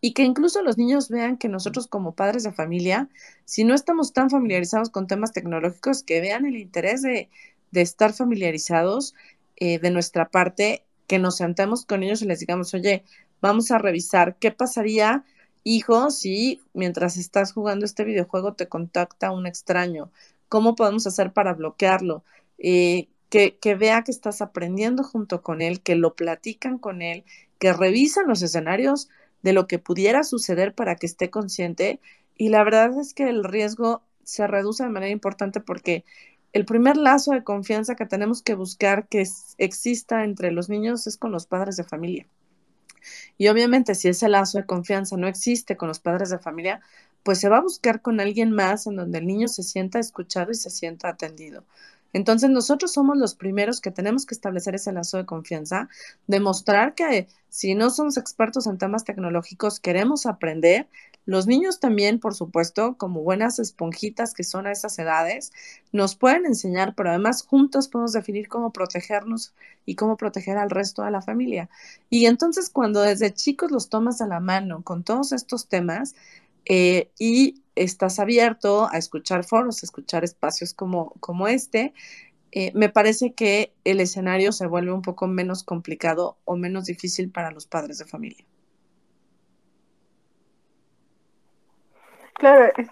y 0.00 0.12
que 0.12 0.22
incluso 0.22 0.62
los 0.62 0.78
niños 0.78 1.08
vean 1.08 1.36
que 1.36 1.48
nosotros 1.48 1.86
como 1.86 2.14
padres 2.14 2.42
de 2.44 2.52
familia, 2.52 3.08
si 3.44 3.64
no 3.64 3.74
estamos 3.74 4.12
tan 4.12 4.30
familiarizados 4.30 4.90
con 4.90 5.06
temas 5.06 5.32
tecnológicos, 5.32 6.02
que 6.02 6.20
vean 6.20 6.46
el 6.46 6.56
interés 6.56 7.02
de, 7.02 7.28
estar 7.72 8.12
familiarizados 8.12 9.14
eh, 9.56 9.78
de 9.78 9.90
nuestra 9.90 10.28
parte, 10.28 10.84
que 11.06 11.18
nos 11.18 11.36
sentemos 11.36 11.84
con 11.84 12.02
ellos 12.02 12.22
y 12.22 12.26
les 12.26 12.40
digamos, 12.40 12.72
oye, 12.74 13.04
vamos 13.40 13.70
a 13.70 13.78
revisar 13.78 14.36
qué 14.36 14.50
pasaría, 14.52 15.24
hijo, 15.64 16.10
si 16.10 16.60
mientras 16.72 17.16
estás 17.16 17.52
jugando 17.52 17.84
este 17.84 18.04
videojuego 18.04 18.54
te 18.54 18.68
contacta 18.68 19.32
un 19.32 19.46
extraño, 19.46 20.10
cómo 20.48 20.74
podemos 20.74 21.06
hacer 21.06 21.32
para 21.32 21.54
bloquearlo 21.54 22.24
eh, 22.58 23.08
que, 23.30 23.74
vea 23.78 24.02
que 24.02 24.10
estás 24.10 24.42
aprendiendo 24.42 25.04
junto 25.04 25.42
con 25.42 25.62
él, 25.62 25.80
que 25.80 25.94
lo 25.94 26.14
platican 26.14 26.78
con 26.78 27.00
él, 27.00 27.24
que 27.58 27.72
revisan 27.72 28.26
los 28.26 28.42
escenarios 28.42 29.08
de 29.42 29.52
lo 29.52 29.66
que 29.66 29.78
pudiera 29.78 30.24
suceder 30.24 30.74
para 30.74 30.96
que 30.96 31.06
esté 31.06 31.30
consciente. 31.30 32.00
Y 32.36 32.48
la 32.48 32.64
verdad 32.64 32.98
es 32.98 33.14
que 33.14 33.28
el 33.28 33.44
riesgo 33.44 34.02
se 34.24 34.46
reduce 34.46 34.84
de 34.84 34.90
manera 34.90 35.12
importante 35.12 35.60
porque 35.60 36.04
el 36.52 36.64
primer 36.64 36.96
lazo 36.96 37.32
de 37.32 37.44
confianza 37.44 37.94
que 37.94 38.06
tenemos 38.06 38.42
que 38.42 38.54
buscar 38.54 39.06
que 39.08 39.26
exista 39.58 40.24
entre 40.24 40.50
los 40.50 40.68
niños 40.68 41.06
es 41.06 41.16
con 41.16 41.32
los 41.32 41.46
padres 41.46 41.76
de 41.76 41.84
familia. 41.84 42.26
Y 43.38 43.48
obviamente 43.48 43.94
si 43.94 44.08
ese 44.08 44.28
lazo 44.28 44.58
de 44.58 44.66
confianza 44.66 45.16
no 45.16 45.26
existe 45.26 45.76
con 45.76 45.88
los 45.88 46.00
padres 46.00 46.30
de 46.30 46.38
familia, 46.38 46.80
pues 47.22 47.38
se 47.38 47.48
va 47.48 47.58
a 47.58 47.62
buscar 47.62 48.02
con 48.02 48.20
alguien 48.20 48.50
más 48.50 48.86
en 48.86 48.96
donde 48.96 49.18
el 49.18 49.26
niño 49.26 49.48
se 49.48 49.62
sienta 49.62 49.98
escuchado 49.98 50.50
y 50.50 50.54
se 50.54 50.70
sienta 50.70 51.08
atendido. 51.08 51.64
Entonces 52.12 52.50
nosotros 52.50 52.92
somos 52.92 53.16
los 53.16 53.34
primeros 53.34 53.80
que 53.80 53.90
tenemos 53.90 54.26
que 54.26 54.34
establecer 54.34 54.74
ese 54.74 54.92
lazo 54.92 55.16
de 55.16 55.26
confianza, 55.26 55.88
demostrar 56.26 56.94
que 56.94 57.28
si 57.48 57.74
no 57.74 57.90
somos 57.90 58.16
expertos 58.16 58.66
en 58.66 58.78
temas 58.78 59.04
tecnológicos, 59.04 59.80
queremos 59.80 60.26
aprender. 60.26 60.88
Los 61.26 61.46
niños 61.46 61.80
también, 61.80 62.18
por 62.18 62.34
supuesto, 62.34 62.96
como 62.96 63.22
buenas 63.22 63.58
esponjitas 63.58 64.34
que 64.34 64.44
son 64.44 64.66
a 64.66 64.72
esas 64.72 64.98
edades, 64.98 65.52
nos 65.92 66.16
pueden 66.16 66.46
enseñar, 66.46 66.94
pero 66.94 67.10
además 67.10 67.42
juntos 67.42 67.88
podemos 67.88 68.12
definir 68.12 68.48
cómo 68.48 68.72
protegernos 68.72 69.52
y 69.84 69.96
cómo 69.96 70.16
proteger 70.16 70.56
al 70.58 70.70
resto 70.70 71.02
de 71.02 71.10
la 71.10 71.22
familia. 71.22 71.68
Y 72.08 72.26
entonces 72.26 72.70
cuando 72.70 73.02
desde 73.02 73.34
chicos 73.34 73.70
los 73.70 73.88
tomas 73.88 74.20
a 74.20 74.26
la 74.26 74.40
mano 74.40 74.82
con 74.82 75.02
todos 75.02 75.32
estos 75.32 75.66
temas, 75.66 76.14
eh, 76.66 77.10
y 77.18 77.62
estás 77.74 78.18
abierto 78.18 78.88
a 78.90 78.98
escuchar 78.98 79.44
foros, 79.44 79.82
a 79.82 79.86
escuchar 79.86 80.24
espacios 80.24 80.74
como, 80.74 81.14
como 81.20 81.48
este, 81.48 81.94
eh, 82.52 82.72
me 82.74 82.88
parece 82.88 83.32
que 83.32 83.72
el 83.84 84.00
escenario 84.00 84.52
se 84.52 84.66
vuelve 84.66 84.92
un 84.92 85.02
poco 85.02 85.26
menos 85.26 85.62
complicado 85.62 86.36
o 86.44 86.56
menos 86.56 86.86
difícil 86.86 87.30
para 87.30 87.52
los 87.52 87.66
padres 87.66 87.98
de 87.98 88.06
familia. 88.06 88.44
Claro, 92.34 92.72
es 92.76 92.88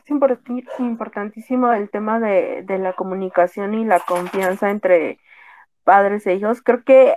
importantísimo 0.78 1.72
el 1.72 1.88
tema 1.88 2.20
de, 2.20 2.64
la 2.78 2.92
comunicación 2.92 3.72
y 3.72 3.84
la 3.84 3.98
confianza 4.00 4.70
entre 4.70 5.18
padres 5.84 6.26
e 6.26 6.34
hijos. 6.34 6.60
Creo 6.60 6.84
que 6.84 7.16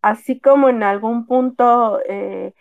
así 0.00 0.38
como 0.38 0.68
en 0.68 0.84
algún 0.84 1.26
punto 1.26 2.00
eh, 2.08 2.54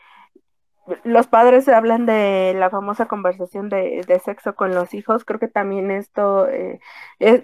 los 1.04 1.28
padres 1.28 1.68
hablan 1.68 2.06
de 2.06 2.54
la 2.56 2.70
famosa 2.70 3.08
conversación 3.08 3.70
de, 3.70 4.22
sexo 4.24 4.56
con 4.56 4.74
los 4.74 4.94
hijos, 4.94 5.26
creo 5.26 5.40
que 5.40 5.48
también 5.48 5.92
esto 5.92 6.48
eh, 6.48 6.80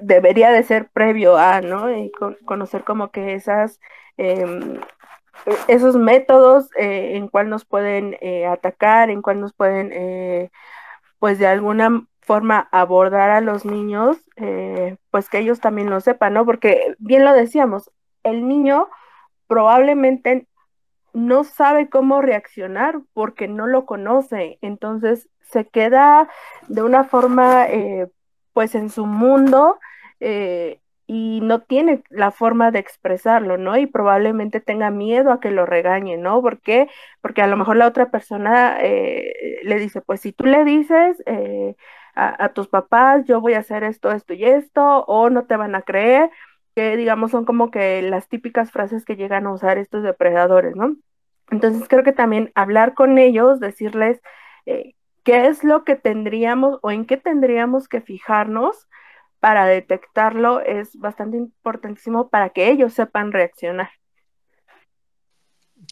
debería 0.01 0.51
de 0.51 0.63
ser 0.63 0.89
previo 0.89 1.37
a, 1.37 1.61
¿no? 1.61 1.85
Conocer 2.45 2.83
como 2.83 3.11
que 3.11 3.35
esas, 3.35 3.79
em, 4.17 4.79
esos 5.67 5.95
métodos 5.95 6.69
eh, 6.77 7.15
en 7.15 7.27
cuál 7.27 7.49
nos 7.49 7.65
pueden 7.65 8.17
eh, 8.21 8.47
atacar, 8.47 9.09
en 9.09 9.21
cuál 9.21 9.39
nos 9.39 9.53
pueden, 9.53 10.49
pues 11.19 11.39
de 11.39 11.47
alguna 11.47 12.05
forma 12.21 12.67
abordar 12.71 13.29
a 13.29 13.41
los 13.41 13.65
niños, 13.65 14.17
pues 15.11 15.29
que 15.29 15.39
ellos 15.39 15.59
también 15.59 15.89
lo 15.89 16.01
sepan, 16.01 16.33
¿no? 16.33 16.45
Porque 16.45 16.95
bien 16.99 17.23
lo 17.23 17.33
decíamos, 17.33 17.91
el 18.23 18.47
niño 18.47 18.89
probablemente 19.47 20.47
no 21.17 21.43
sabe 21.43 21.89
cómo 21.89 22.21
reaccionar 22.21 23.01
porque 23.13 23.47
no 23.47 23.67
lo 23.67 23.85
conoce. 23.85 24.59
Entonces 24.61 25.29
se 25.41 25.65
queda 25.67 26.29
de 26.67 26.83
una 26.83 27.03
forma, 27.05 27.65
eh, 27.67 28.07
pues 28.53 28.75
en 28.75 28.89
su 28.89 29.05
mundo 29.05 29.79
eh, 30.19 30.79
y 31.07 31.39
no 31.41 31.61
tiene 31.61 32.03
la 32.09 32.31
forma 32.31 32.71
de 32.71 32.79
expresarlo, 32.79 33.57
¿no? 33.57 33.77
Y 33.77 33.87
probablemente 33.87 34.59
tenga 34.61 34.91
miedo 34.91 35.31
a 35.31 35.39
que 35.39 35.51
lo 35.51 35.65
regañe, 35.65 36.17
¿no? 36.17 36.41
¿Por 36.41 36.61
qué? 36.61 36.87
Porque 37.21 37.41
a 37.41 37.47
lo 37.47 37.57
mejor 37.57 37.77
la 37.77 37.87
otra 37.87 38.11
persona 38.11 38.77
eh, 38.81 39.59
le 39.63 39.79
dice, 39.79 40.01
pues 40.01 40.21
si 40.21 40.33
tú 40.33 40.45
le 40.45 40.63
dices 40.65 41.23
a, 42.15 42.43
a 42.43 42.49
tus 42.53 42.67
papás, 42.67 43.25
yo 43.25 43.41
voy 43.41 43.53
a 43.53 43.59
hacer 43.59 43.83
esto, 43.83 44.11
esto 44.11 44.33
y 44.33 44.45
esto, 44.45 45.05
o 45.05 45.29
no 45.29 45.45
te 45.45 45.55
van 45.55 45.75
a 45.75 45.81
creer 45.81 46.29
que 46.77 46.95
digamos 46.95 47.31
son 47.31 47.43
como 47.43 47.71
que 47.71 48.03
las 48.03 48.29
típicas 48.29 48.69
frases 48.69 49.03
que 49.03 49.15
llegan 49.15 49.47
a 49.47 49.51
usar 49.51 49.79
estos 49.79 50.03
depredadores, 50.03 50.75
¿no? 50.75 50.95
Entonces 51.49 51.87
creo 51.87 52.03
que 52.03 52.11
también 52.11 52.51
hablar 52.53 52.93
con 52.93 53.17
ellos, 53.17 53.59
decirles 53.59 54.21
eh, 54.67 54.93
qué 55.23 55.47
es 55.47 55.63
lo 55.63 55.83
que 55.83 55.95
tendríamos 55.95 56.77
o 56.83 56.91
en 56.91 57.07
qué 57.07 57.17
tendríamos 57.17 57.87
que 57.87 57.99
fijarnos 57.99 58.87
para 59.39 59.65
detectarlo 59.65 60.59
es 60.59 60.95
bastante 60.99 61.37
importantísimo 61.37 62.29
para 62.29 62.51
que 62.51 62.69
ellos 62.69 62.93
sepan 62.93 63.31
reaccionar. 63.31 63.89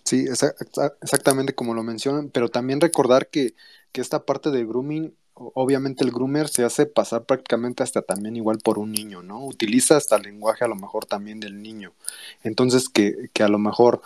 Sí, 0.03 0.27
exactamente 0.27 1.55
como 1.55 1.73
lo 1.73 1.81
mencionan, 1.81 2.29
pero 2.29 2.49
también 2.49 2.79
recordar 2.79 3.31
que, 3.31 3.55
que 3.91 4.01
esta 4.01 4.23
parte 4.23 4.51
de 4.51 4.63
grooming 4.63 5.17
obviamente 5.35 6.03
el 6.03 6.11
groomer 6.11 6.47
se 6.47 6.63
hace 6.63 6.85
pasar 6.85 7.25
prácticamente 7.25 7.83
hasta 7.83 8.01
también 8.01 8.35
igual 8.35 8.59
por 8.59 8.79
un 8.79 8.91
niño, 8.91 9.21
¿no? 9.21 9.45
Utiliza 9.45 9.97
hasta 9.97 10.15
el 10.15 10.23
lenguaje 10.23 10.65
a 10.65 10.67
lo 10.67 10.75
mejor 10.75 11.05
también 11.05 11.39
del 11.39 11.61
niño. 11.61 11.93
Entonces 12.43 12.89
que, 12.89 13.29
que 13.33 13.43
a 13.43 13.47
lo 13.49 13.59
mejor 13.59 14.01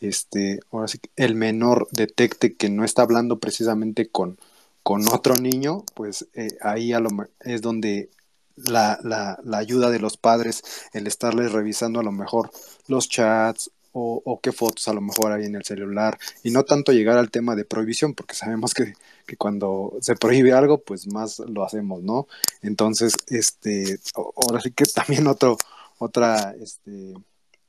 este, 0.00 0.60
ahora 0.72 0.88
sí, 0.88 0.98
el 1.16 1.34
menor 1.34 1.88
detecte 1.92 2.54
que 2.54 2.70
no 2.70 2.84
está 2.84 3.02
hablando 3.02 3.38
precisamente 3.38 4.08
con, 4.08 4.38
con 4.82 5.06
otro 5.08 5.36
niño, 5.36 5.84
pues 5.94 6.26
eh, 6.34 6.56
ahí 6.62 6.92
a 6.92 7.00
lo, 7.00 7.10
es 7.40 7.60
donde 7.62 8.08
la, 8.56 8.98
la, 9.02 9.38
la, 9.44 9.58
ayuda 9.58 9.90
de 9.90 10.00
los 10.00 10.16
padres, 10.16 10.62
el 10.92 11.06
estarles 11.06 11.52
revisando 11.52 12.00
a 12.00 12.02
lo 12.02 12.12
mejor 12.12 12.50
los 12.88 13.08
chats 13.08 13.70
o, 13.92 14.40
qué 14.42 14.52
fotos 14.52 14.86
a 14.88 14.92
lo 14.92 15.00
mejor 15.00 15.32
hay 15.32 15.44
en 15.44 15.56
el 15.56 15.64
celular, 15.64 16.18
y 16.42 16.50
no 16.50 16.64
tanto 16.64 16.92
llegar 16.92 17.18
al 17.18 17.30
tema 17.30 17.56
de 17.56 17.64
prohibición, 17.64 18.14
porque 18.14 18.34
sabemos 18.34 18.74
que, 18.74 18.94
que 19.26 19.36
cuando 19.36 19.96
se 20.00 20.16
prohíbe 20.16 20.52
algo, 20.52 20.78
pues 20.78 21.06
más 21.06 21.40
lo 21.40 21.64
hacemos, 21.64 22.02
¿no? 22.02 22.26
Entonces, 22.62 23.14
este, 23.28 23.98
ahora 24.14 24.60
sí 24.60 24.70
que 24.72 24.84
también 24.94 25.26
otro, 25.26 25.56
otra, 25.98 26.54
este, 26.60 27.14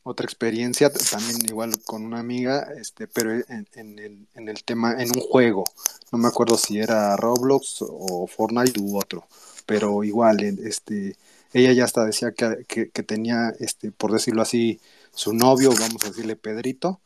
otra 0.03 0.25
experiencia, 0.25 0.91
también 0.91 1.37
igual 1.45 1.73
con 1.85 2.03
una 2.05 2.19
amiga, 2.19 2.67
este, 2.79 3.07
pero 3.07 3.31
en, 3.33 3.99
el, 3.99 4.27
en 4.35 4.49
el 4.49 4.63
tema, 4.63 4.93
en 5.01 5.09
un 5.15 5.21
juego, 5.21 5.63
no 6.11 6.17
me 6.17 6.27
acuerdo 6.27 6.57
si 6.57 6.79
era 6.79 7.15
Roblox 7.17 7.77
o 7.81 8.27
Fortnite 8.27 8.79
u 8.79 8.97
otro, 8.97 9.27
pero 9.65 10.03
igual, 10.03 10.39
este, 10.41 11.15
ella 11.53 11.73
ya 11.73 11.83
hasta 11.83 12.05
decía 12.05 12.31
que, 12.31 12.89
que, 12.89 13.03
tenía, 13.03 13.53
este, 13.59 13.91
por 13.91 14.11
decirlo 14.11 14.41
así, 14.41 14.79
su 15.13 15.33
novio, 15.33 15.71
vamos 15.79 16.03
a 16.03 16.09
decirle 16.09 16.35
Pedrito, 16.35 16.99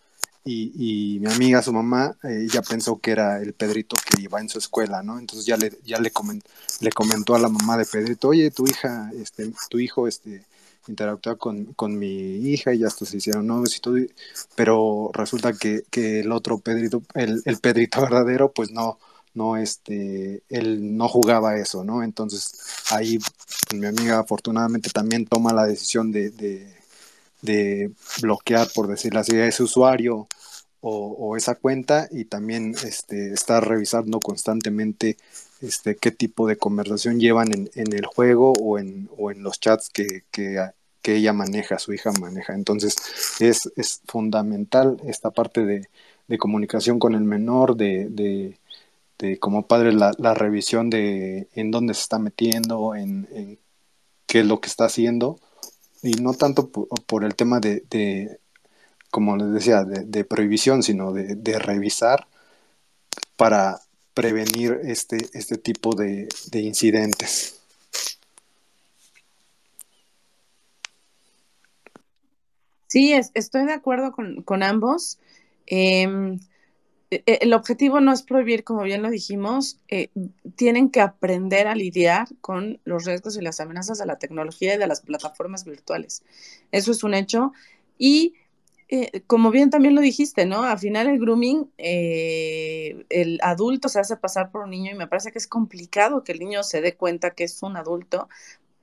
y, 0.44 1.16
y 1.16 1.20
mi 1.20 1.32
amiga, 1.32 1.64
su 1.64 1.74
mamá, 1.74 2.16
eh, 2.24 2.48
ya 2.52 2.62
pensó 2.62 3.00
que 3.00 3.12
era 3.12 3.42
el 3.42 3.54
Pedrito 3.54 3.96
que 4.06 4.22
iba 4.22 4.40
en 4.40 4.48
su 4.48 4.60
escuela, 4.60 5.02
¿no? 5.02 5.18
Entonces 5.18 5.46
ya 5.46 5.58
le, 5.58 5.72
ya 5.84 6.00
le, 6.00 6.12
le 6.82 6.92
comentó 6.92 7.36
a 7.36 7.40
la 7.40 7.50
mamá 7.50 7.78
de 7.78 7.86
Pedrito, 7.86 8.30
oye, 8.30 8.52
tu 8.52 8.68
hija, 8.68 9.12
este, 9.20 9.52
tu 9.70 9.80
hijo, 9.80 10.08
este, 10.08 10.46
interactuar 10.88 11.38
con, 11.38 11.74
con, 11.74 11.98
mi 11.98 12.36
hija 12.48 12.74
y 12.76 12.84
hasta 12.84 13.06
se 13.06 13.18
hicieron 13.18 13.48
novios 13.48 13.76
y 13.78 13.80
todo, 13.80 13.96
pero 14.56 15.10
resulta 15.14 15.54
que, 15.54 15.84
que 15.90 16.20
el 16.20 16.32
otro 16.32 16.60
Pedrito, 16.60 17.02
el, 17.16 17.42
el, 17.46 17.58
Pedrito 17.58 18.02
verdadero, 18.04 18.52
pues 18.52 18.72
no, 18.72 19.00
no, 19.34 19.58
este, 19.58 20.44
él 20.50 20.96
no 20.96 21.08
jugaba 21.08 21.58
eso, 21.58 21.84
¿no? 21.84 22.04
Entonces 22.04 22.54
ahí 22.92 23.20
mi 23.74 23.88
amiga 23.88 24.20
afortunadamente 24.20 24.90
también 24.92 25.26
toma 25.26 25.54
la 25.54 25.66
decisión 25.66 26.12
de, 26.12 26.30
de, 26.32 26.72
de 27.46 27.92
bloquear, 28.22 28.68
por 28.74 28.88
decirlo 28.88 29.20
así, 29.20 29.36
a 29.38 29.48
ese 29.48 29.64
usuario 29.64 30.28
o, 30.88 31.36
esa 31.36 31.56
cuenta 31.56 32.08
y 32.12 32.26
también 32.26 32.76
este, 32.86 33.34
estar 33.34 33.68
revisando 33.68 34.20
constantemente 34.20 35.18
este, 35.62 35.96
qué 35.96 36.12
tipo 36.12 36.48
de 36.48 36.58
conversación 36.58 37.20
llevan 37.20 37.52
en, 37.52 37.94
el 37.94 38.06
juego 38.06 38.54
o 38.54 38.78
en, 38.78 39.10
o 39.18 39.32
en 39.32 39.42
los 39.42 39.60
chats 39.60 39.90
que, 39.90 40.24
que, 40.32 40.74
ella 41.08 41.34
maneja, 41.34 41.80
su 41.80 41.94
hija 41.94 42.12
maneja. 42.20 42.54
Entonces 42.54 42.96
es, 43.40 43.72
es 43.76 44.02
fundamental 44.08 44.98
esta 45.06 45.32
parte 45.32 45.66
de, 45.66 45.88
de, 46.28 46.38
comunicación 46.38 47.00
con 47.00 47.16
el 47.16 47.24
menor, 47.24 47.78
de, 47.78 48.08
de, 49.18 49.40
como 49.40 49.68
padre 49.68 49.92
la, 49.94 50.14
la, 50.18 50.34
revisión 50.34 50.90
de 50.90 51.48
en 51.54 51.72
dónde 51.72 51.94
se 51.94 52.02
está 52.02 52.20
metiendo, 52.20 52.96
en, 52.96 53.28
en, 53.32 53.60
qué 54.28 54.42
es 54.42 54.46
lo 54.46 54.60
que 54.62 54.68
está 54.68 54.86
haciendo 54.86 55.40
y 56.06 56.14
no 56.22 56.34
tanto 56.34 56.70
por, 56.70 57.24
el 57.24 57.36
tema 57.36 57.60
de, 57.60 58.40
como 59.10 59.36
les 59.38 59.52
decía, 59.52 59.84
de, 59.84 60.24
prohibición, 60.24 60.84
sino 60.84 61.12
de, 61.12 61.60
revisar 61.60 62.28
para 63.36 63.82
prevenir 64.14 64.80
este, 64.84 65.18
este 65.34 65.58
tipo 65.58 65.96
de, 65.96 66.28
incidentes. 66.54 67.60
Sí, 72.88 73.14
estoy 73.34 73.66
de 73.66 73.74
acuerdo 73.74 74.12
con, 74.14 74.64
ambos. 74.64 75.18
Em, 75.66 76.36
e, 76.36 76.38
e, 76.38 76.40
el 77.10 77.54
objetivo 77.54 78.00
no 78.02 78.12
es 78.12 78.24
prohibir, 78.24 78.64
como 78.64 78.84
bien 78.84 79.02
lo 79.02 79.10
dijimos, 79.10 79.80
eh, 79.88 80.10
tienen 80.56 80.90
que 80.90 81.02
aprender 81.02 81.68
a 81.68 81.76
lidiar 81.76 82.28
con 82.42 82.80
los 82.84 83.06
riesgos 83.06 83.38
y 83.38 83.42
las 83.42 83.60
amenazas 83.60 84.00
de 84.00 84.06
la 84.06 84.18
tecnología 84.18 84.76
y 84.76 84.78
de 84.78 84.88
las 84.88 85.02
plataformas 85.02 85.66
virtuales. 85.66 86.24
Eso 86.72 86.92
es 86.92 87.04
un 87.04 87.14
hecho. 87.14 87.54
Y 87.98 88.34
eh, 88.88 89.22
como 89.28 89.52
bien 89.52 89.70
también 89.70 89.96
lo 89.96 90.02
dijiste, 90.02 90.46
¿no? 90.46 90.64
Al 90.64 90.80
final 90.80 91.08
el 91.08 91.20
grooming, 91.20 91.72
eh, 91.78 93.06
el 93.10 93.40
adulto 93.42 93.90
se 93.90 94.00
hace 94.00 94.18
pasar 94.18 94.52
por 94.52 94.64
un 94.64 94.70
niño 94.72 94.92
y 94.92 94.96
me 94.96 95.08
parece 95.08 95.32
que 95.32 95.40
es 95.40 95.48
complicado 95.48 96.24
que 96.24 96.34
el 96.34 96.40
niño 96.40 96.64
se 96.64 96.82
dé 96.82 96.96
cuenta 96.96 97.32
que 97.32 97.46
es 97.46 97.62
un 97.64 97.78
adulto. 97.78 98.30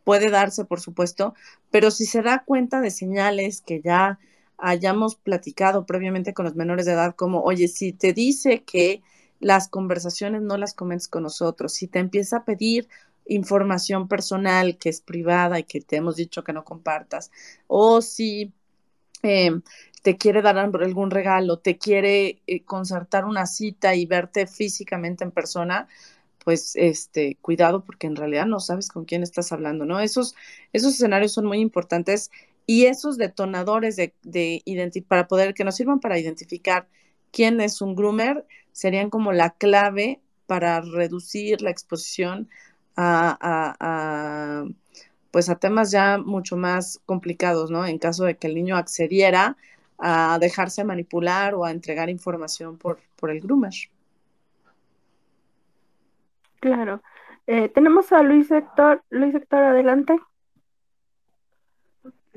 Puede 0.04 0.30
darse, 0.30 0.64
por 0.64 0.80
supuesto, 0.80 1.34
pero 1.70 1.90
si 1.92 2.06
se 2.06 2.22
da 2.22 2.42
cuenta 2.44 2.80
de 2.80 2.90
señales 2.90 3.60
que 3.62 3.80
ya 3.80 4.18
hayamos 4.62 5.16
platicado 5.16 5.84
previamente 5.86 6.32
con 6.32 6.44
los 6.44 6.54
menores 6.54 6.86
de 6.86 6.92
edad, 6.92 7.16
como, 7.16 7.42
oye, 7.42 7.66
si 7.68 7.92
te 7.92 8.12
dice 8.12 8.62
que 8.62 9.02
las 9.40 9.68
conversaciones 9.68 10.40
no 10.40 10.56
las 10.56 10.72
comentes 10.72 11.08
con 11.08 11.24
nosotros, 11.24 11.72
si 11.72 11.88
te 11.88 11.98
empieza 11.98 12.38
a 12.38 12.44
pedir 12.44 12.88
información 13.26 14.06
personal 14.06 14.78
que 14.78 14.88
es 14.88 15.00
privada 15.00 15.58
y 15.58 15.64
que 15.64 15.80
te 15.80 15.96
hemos 15.96 16.14
dicho 16.16 16.44
que 16.44 16.52
no 16.52 16.64
compartas, 16.64 17.32
o 17.66 18.00
si 18.02 18.52
em, 19.22 19.62
te 20.02 20.16
quiere 20.16 20.42
dar 20.42 20.58
algún 20.58 21.10
regalo, 21.10 21.58
te 21.58 21.76
quiere 21.76 22.40
eh, 22.46 22.62
concertar 22.64 23.24
una 23.24 23.46
cita 23.46 23.96
y 23.96 24.06
verte 24.06 24.46
físicamente 24.46 25.24
en 25.24 25.32
persona, 25.32 25.88
pues 26.44 26.76
este, 26.76 27.36
cuidado 27.40 27.84
porque 27.84 28.06
en 28.06 28.16
realidad 28.16 28.46
no 28.46 28.60
sabes 28.60 28.88
con 28.88 29.04
quién 29.04 29.24
estás 29.24 29.52
hablando, 29.52 29.84
¿no? 29.84 30.00
Esos, 30.00 30.36
esos 30.72 30.94
escenarios 30.94 31.32
son 31.32 31.46
muy 31.46 31.58
importantes 31.58 32.30
y 32.66 32.86
esos 32.86 33.16
detonadores 33.18 33.96
de, 33.96 34.14
de 34.22 35.04
para 35.08 35.28
poder, 35.28 35.54
que 35.54 35.64
nos 35.64 35.76
sirvan 35.76 36.00
para 36.00 36.18
identificar 36.18 36.86
quién 37.30 37.60
es 37.60 37.80
un 37.80 37.94
groomer, 37.94 38.46
serían 38.72 39.10
como 39.10 39.32
la 39.32 39.50
clave 39.50 40.20
para 40.46 40.80
reducir 40.80 41.62
la 41.62 41.70
exposición 41.70 42.48
a, 42.96 44.64
pues 45.30 45.48
a 45.48 45.56
temas 45.56 45.90
ya 45.90 46.18
mucho 46.18 46.56
más 46.56 47.00
complicados, 47.06 47.70
¿no? 47.70 47.86
En 47.86 47.98
caso 47.98 48.24
de 48.24 48.36
que 48.36 48.48
el 48.48 48.54
niño 48.54 48.76
accediera 48.76 49.56
a 49.98 50.38
dejarse 50.40 50.84
manipular 50.84 51.54
o 51.54 51.64
a 51.64 51.70
entregar 51.70 52.10
información 52.10 52.76
por, 52.76 52.98
por 53.16 53.30
el 53.30 53.40
groomer. 53.40 53.72
Claro. 56.60 57.02
Eh, 57.46 57.68
tenemos 57.70 58.12
a 58.12 58.22
Luis 58.22 58.50
Héctor. 58.50 59.02
Luis 59.10 59.34
Héctor, 59.34 59.62
adelante. 59.62 60.18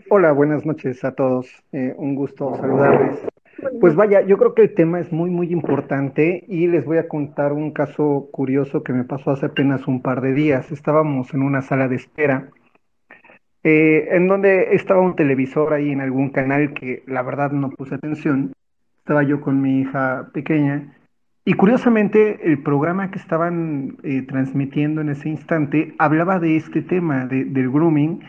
Hola, 0.07 0.31
buenas 0.33 0.65
noches 0.67 1.03
a 1.03 1.13
todos. 1.13 1.47
Eh, 1.71 1.95
un 1.97 2.13
gusto 2.13 2.55
saludarles. 2.57 3.25
Pues 3.81 3.95
vaya, 3.95 4.21
yo 4.21 4.37
creo 4.37 4.53
que 4.53 4.61
el 4.61 4.75
tema 4.75 4.99
es 4.99 5.11
muy, 5.11 5.31
muy 5.31 5.51
importante 5.51 6.43
y 6.47 6.67
les 6.67 6.85
voy 6.85 6.97
a 6.97 7.07
contar 7.07 7.53
un 7.53 7.71
caso 7.71 8.29
curioso 8.31 8.83
que 8.83 8.93
me 8.93 9.03
pasó 9.03 9.31
hace 9.31 9.47
apenas 9.47 9.87
un 9.87 10.03
par 10.03 10.21
de 10.21 10.33
días. 10.33 10.71
Estábamos 10.71 11.33
en 11.33 11.41
una 11.41 11.63
sala 11.63 11.87
de 11.87 11.95
espera 11.95 12.49
eh, 13.63 14.09
en 14.11 14.27
donde 14.27 14.75
estaba 14.75 15.01
un 15.01 15.15
televisor 15.15 15.73
ahí 15.73 15.89
en 15.89 16.01
algún 16.01 16.29
canal 16.29 16.75
que 16.75 17.01
la 17.07 17.23
verdad 17.23 17.51
no 17.51 17.71
puse 17.71 17.95
atención. 17.95 18.53
Estaba 18.99 19.23
yo 19.23 19.41
con 19.41 19.59
mi 19.59 19.81
hija 19.81 20.29
pequeña 20.33 20.93
y 21.45 21.53
curiosamente 21.53 22.39
el 22.43 22.61
programa 22.61 23.09
que 23.09 23.17
estaban 23.17 23.97
eh, 24.03 24.21
transmitiendo 24.21 25.01
en 25.01 25.09
ese 25.09 25.29
instante 25.29 25.95
hablaba 25.97 26.39
de 26.39 26.57
este 26.57 26.83
tema, 26.83 27.25
del 27.25 27.71
grooming 27.71 28.21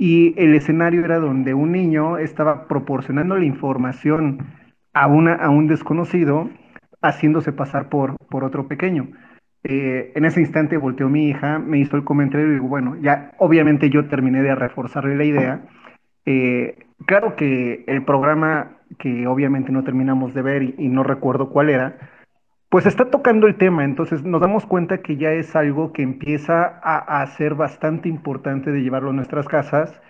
y 0.00 0.32
el 0.38 0.54
escenario 0.54 1.04
era 1.04 1.18
donde 1.18 1.52
un 1.52 1.72
niño 1.72 2.16
estaba 2.16 2.66
proporcionando 2.68 3.36
la 3.36 3.44
información 3.44 4.46
a, 4.94 5.06
una, 5.06 5.34
a 5.34 5.50
un 5.50 5.66
desconocido 5.66 6.48
haciéndose 7.02 7.52
pasar 7.52 7.90
por, 7.90 8.16
por 8.30 8.42
otro 8.42 8.66
pequeño. 8.66 9.08
Eh, 9.62 10.12
en 10.14 10.24
ese 10.24 10.40
instante 10.40 10.78
volteó 10.78 11.10
mi 11.10 11.28
hija, 11.28 11.58
me 11.58 11.78
hizo 11.78 11.98
el 11.98 12.04
comentario 12.04 12.48
y 12.48 12.52
digo, 12.52 12.66
bueno, 12.66 12.96
ya 13.02 13.32
obviamente 13.36 13.90
yo 13.90 14.08
terminé 14.08 14.42
de 14.42 14.54
reforzarle 14.54 15.16
la 15.16 15.24
idea. 15.24 15.60
Eh, 16.24 16.78
claro 17.04 17.36
que 17.36 17.84
el 17.86 18.02
programa 18.02 18.78
que 18.98 19.26
obviamente 19.26 19.70
no 19.70 19.84
terminamos 19.84 20.32
de 20.32 20.40
ver 20.40 20.62
y 20.62 20.88
no 20.88 21.02
recuerdo 21.02 21.50
cuál 21.50 21.68
era, 21.68 21.98
pues 22.70 22.86
está 22.86 23.10
tocando 23.10 23.48
el 23.48 23.58
tema, 23.58 23.84
entonces 23.84 24.22
nos 24.22 24.40
damos 24.40 24.64
cuenta 24.64 25.02
que 25.02 25.16
ya 25.16 25.32
es 25.32 25.56
algo 25.56 25.92
que 25.92 26.02
empieza 26.02 26.64
a, 26.82 27.26
ser 27.26 27.56
bastante 27.56 28.08
importante 28.08 28.70
de 28.70 28.80
llevarlo 28.82 29.10
a 29.10 29.12
nuestras 29.12 29.48
casas 29.48 30.00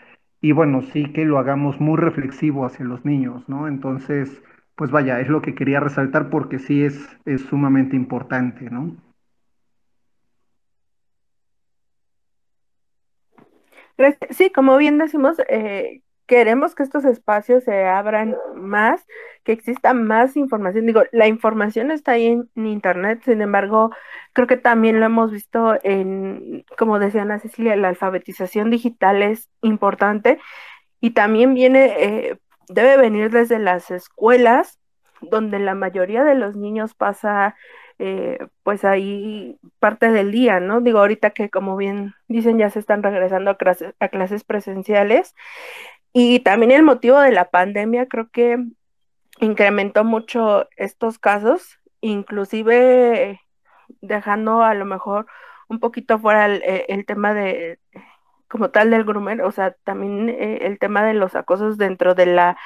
y 0.42 0.52
bueno, 0.52 0.82
sí 0.82 1.12
que 1.12 1.24
lo 1.24 1.38
hagamos 1.38 1.80
muy 1.80 1.96
reflexivo 1.96 2.66
hacia 2.66 2.84
los 2.84 3.04
niños, 3.04 3.48
¿no? 3.48 3.66
Entonces, 3.66 4.42
pues 4.76 4.90
vaya, 4.90 5.20
es 5.20 5.28
lo 5.28 5.42
que 5.42 5.54
quería 5.54 5.80
resaltar 5.80 6.28
porque 6.30 6.58
sí 6.58 6.84
es, 6.84 7.18
es 7.24 7.42
sumamente 7.42 7.96
importante, 7.96 8.68
¿no? 8.70 8.94
Sí, 14.30 14.50
como 14.50 14.76
bien 14.76 14.98
decimos, 14.98 15.38
eh, 15.48 16.02
queremos 16.30 16.76
que 16.76 16.84
estos 16.84 17.04
espacios 17.04 17.64
se 17.64 17.86
abran 17.86 18.36
más, 18.54 19.04
que 19.42 19.50
exista 19.50 19.94
más 19.94 20.36
información. 20.36 20.86
Digo, 20.86 21.02
la 21.10 21.26
información 21.26 21.90
está 21.90 22.12
ahí 22.12 22.26
en, 22.54 22.66
Internet, 22.66 23.22
sin 23.24 23.42
embargo, 23.42 23.90
creo 24.32 24.46
que 24.46 24.56
también 24.56 25.00
lo 25.00 25.06
hemos 25.06 25.32
visto 25.32 25.76
en, 25.82 26.64
como 26.78 27.00
decía 27.00 27.22
Ana 27.22 27.40
Cecilia, 27.40 27.74
la 27.74 27.88
alfabetización 27.88 28.70
digital 28.70 29.24
es 29.24 29.48
importante 29.60 30.38
y 31.00 31.10
también 31.10 31.52
viene, 31.52 31.96
eh, 31.98 32.38
debe 32.68 32.96
venir 32.96 33.32
desde 33.32 33.58
las 33.58 33.90
escuelas, 33.90 34.78
donde 35.20 35.58
la 35.58 35.74
mayoría 35.74 36.22
de 36.22 36.36
los 36.36 36.54
niños 36.54 36.94
pasa 36.94 37.56
eh, 37.98 38.38
pues 38.62 38.84
ahí 38.84 39.58
parte 39.80 40.12
del 40.12 40.30
día, 40.30 40.60
¿no? 40.60 40.80
Digo, 40.80 41.00
ahorita 41.00 41.30
que 41.30 41.50
como 41.50 41.76
bien 41.76 42.14
dicen 42.28 42.56
ya 42.56 42.70
se 42.70 42.78
están 42.78 43.02
regresando 43.02 43.50
a 43.50 43.56
a 43.98 44.08
clases 44.08 44.44
presenciales, 44.44 45.34
y 46.12 46.40
también 46.40 46.72
el 46.72 46.82
motivo 46.82 47.18
de 47.20 47.32
la 47.32 47.50
pandemia 47.50 48.06
creo 48.06 48.28
que 48.30 48.58
incrementó 49.40 50.04
mucho 50.04 50.68
estos 50.76 51.18
casos, 51.18 51.78
inclusive 52.00 53.40
dejando 54.00 54.62
a 54.62 54.74
lo 54.74 54.84
mejor 54.84 55.26
un 55.68 55.80
poquito 55.80 56.18
fuera 56.18 56.46
el, 56.46 56.62
eh, 56.64 57.04
tema 57.06 57.34
de 57.34 57.78
como 58.48 58.70
tal 58.70 58.90
del 58.90 59.04
groomer, 59.04 59.42
o 59.42 59.52
sea, 59.52 59.76
también 59.84 60.28
eh, 60.28 60.58
el 60.62 60.78
tema 60.80 61.04
de 61.04 61.14
los 61.14 61.36
acosos 61.36 61.78
dentro 61.78 62.14
de 62.16 62.26
la, 62.26 62.58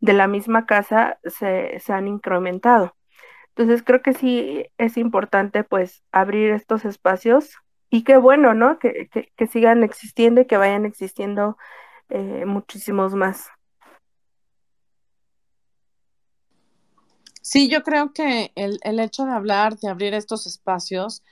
de 0.00 0.12
la 0.12 0.26
misma 0.26 0.66
casa 0.66 1.18
se, 1.24 1.80
se 1.80 1.92
han 1.94 2.08
incrementado. 2.08 2.94
Entonces 3.56 3.82
creo 3.82 4.02
que 4.02 4.12
sí 4.14 4.66
es 4.78 4.96
importante 4.98 5.64
pues 5.64 6.04
abrir 6.12 6.50
estos 6.52 6.84
espacios 6.84 7.56
y 7.88 8.04
qué 8.04 8.18
bueno, 8.18 8.54
¿no? 8.54 8.78
Que, 8.78 9.08
que, 9.10 9.32
que 9.36 9.46
sigan 9.46 9.82
existiendo 9.82 10.42
y 10.42 10.46
que 10.46 10.58
vayan 10.58 10.84
existiendo 10.84 11.56
eh, 12.10 12.44
muchísimos 12.46 13.14
más. 13.14 13.48
Sí, 17.42 17.68
yo 17.68 17.82
creo 17.82 18.12
que 18.12 18.52
el, 18.54 19.00
hecho 19.00 19.24
de 19.24 19.32
hablar, 19.32 19.78
de 19.78 19.88
abrir 19.88 20.14
estos 20.14 20.46
espacios 20.46 21.22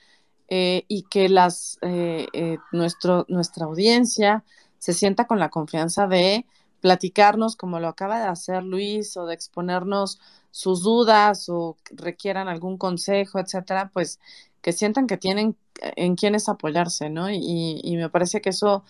eh, 0.49 0.83
y 0.87 1.03
que 1.03 1.29
las, 1.29 1.77
eh, 1.81 2.57
nuestro, 2.71 3.25
nuestra 3.29 3.65
audiencia 3.65 4.43
se 4.79 4.93
sienta 4.93 5.27
con 5.27 5.39
la 5.39 5.49
confianza 5.49 6.07
de 6.07 6.45
platicarnos 6.81 7.55
como 7.55 7.79
lo 7.79 7.87
acaba 7.87 8.19
de 8.19 8.27
hacer 8.27 8.63
Luis 8.63 9.15
o 9.17 9.25
de 9.25 9.35
exponernos 9.35 10.19
sus 10.51 10.81
dudas 10.81 11.47
o 11.49 11.77
requieran 11.91 12.47
algún 12.47 12.77
consejo, 12.77 13.39
etcétera, 13.39 13.91
pues 13.93 14.19
que 14.61 14.73
sientan 14.73 15.07
que 15.07 15.17
tienen 15.17 15.55
en 15.81 16.15
quienes 16.15 16.49
apoyarse, 16.49 17.09
¿no? 17.09 17.29
Y 17.31 17.95
me 17.95 18.09
parece 18.09 18.41
que 18.41 18.49
eso 18.49 18.83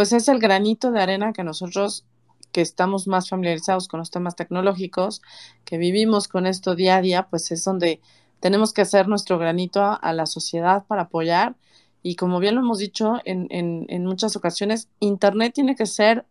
pues 0.00 0.14
es 0.14 0.28
el 0.28 0.38
granito 0.38 0.92
de 0.92 1.02
arena 1.02 1.34
que 1.34 1.44
nosotros 1.44 2.06
que 2.52 2.62
estamos 2.62 3.06
más 3.06 3.28
familiarizados 3.28 3.86
con 3.86 4.00
los 4.00 4.10
temas 4.10 4.34
tecnológicos, 4.34 5.20
que 5.66 5.76
vivimos 5.76 6.26
con 6.26 6.46
esto 6.46 6.74
día 6.74 6.96
a 6.96 7.02
día, 7.02 7.26
pues 7.28 7.50
es 7.50 7.62
donde 7.64 8.00
tenemos 8.40 8.72
que 8.72 8.80
hacer 8.80 9.08
nuestro 9.08 9.36
granito 9.36 9.82
a, 9.82 10.12
la 10.14 10.24
sociedad 10.24 10.84
para 10.86 11.02
apoyar. 11.02 11.54
Y 12.02 12.16
como 12.16 12.38
bien 12.38 12.54
lo 12.54 12.62
hemos 12.62 12.78
dicho 12.78 13.18
en, 13.26 13.46
en, 13.50 14.06
muchas 14.06 14.36
ocasiones, 14.36 14.88
Internet 15.00 15.52
tiene 15.52 15.76
que 15.76 15.84
ser 15.84 16.24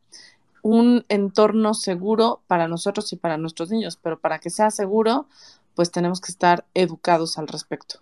un 0.63 1.05
entorno 1.07 1.75
seguro 1.75 2.41
para 2.47 2.67
nosotros 2.67 3.13
y 3.13 3.17
para 3.17 3.37
nuestros 3.37 3.69
niños, 3.69 3.99
pero 4.01 4.19
para 4.19 4.39
que 4.39 4.49
sea 4.49 4.71
seguro, 4.71 5.27
pues 5.75 5.91
tenemos 5.91 6.21
que 6.21 6.31
estar 6.31 6.65
educados 6.73 7.37
al 7.37 7.47
respecto. 7.47 7.99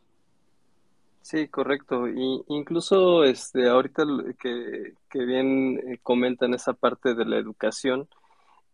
Sí, 1.28 1.50
correcto. 1.50 2.08
Y 2.08 2.42
incluso 2.48 3.26
este, 3.26 3.68
ahorita 3.68 4.06
que, 4.40 4.94
que 5.10 5.26
bien 5.26 5.78
eh, 5.80 6.00
comentan 6.02 6.54
esa 6.54 6.72
parte 6.72 7.16
de 7.16 7.26
la 7.26 7.38
educación, 7.38 8.08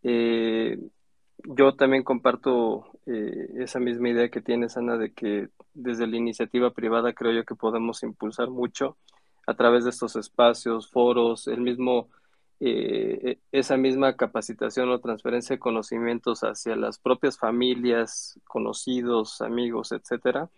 eh, 0.04 0.78
yo 1.44 1.74
también 1.74 2.04
comparto 2.04 2.86
eh, 3.06 3.48
esa 3.58 3.80
misma 3.80 4.10
idea 4.10 4.28
que 4.30 4.40
tienes, 4.40 4.76
Ana, 4.76 4.96
de 4.96 5.12
que 5.12 5.48
desde 5.74 6.06
la 6.06 6.16
iniciativa 6.16 6.70
privada 6.72 7.12
creo 7.12 7.32
yo 7.32 7.44
que 7.44 7.56
podemos 7.56 8.04
impulsar 8.04 8.50
mucho 8.50 8.98
a 9.48 9.54
través 9.54 9.82
de 9.82 9.90
estos 9.90 10.14
espacios, 10.14 10.88
foros, 10.92 11.48
el 11.48 11.60
mismo, 11.60 12.08
eh, 12.60 13.40
esa 13.50 13.76
misma 13.76 14.14
capacitación 14.16 14.90
o 14.90 15.00
transferencia 15.00 15.56
de 15.56 15.60
conocimientos 15.60 16.42
hacia 16.44 16.76
las 16.76 17.00
propias 17.00 17.36
familias, 17.36 18.38
conocidos, 18.46 19.40
amigos, 19.40 19.90
etcétera. 19.90 20.50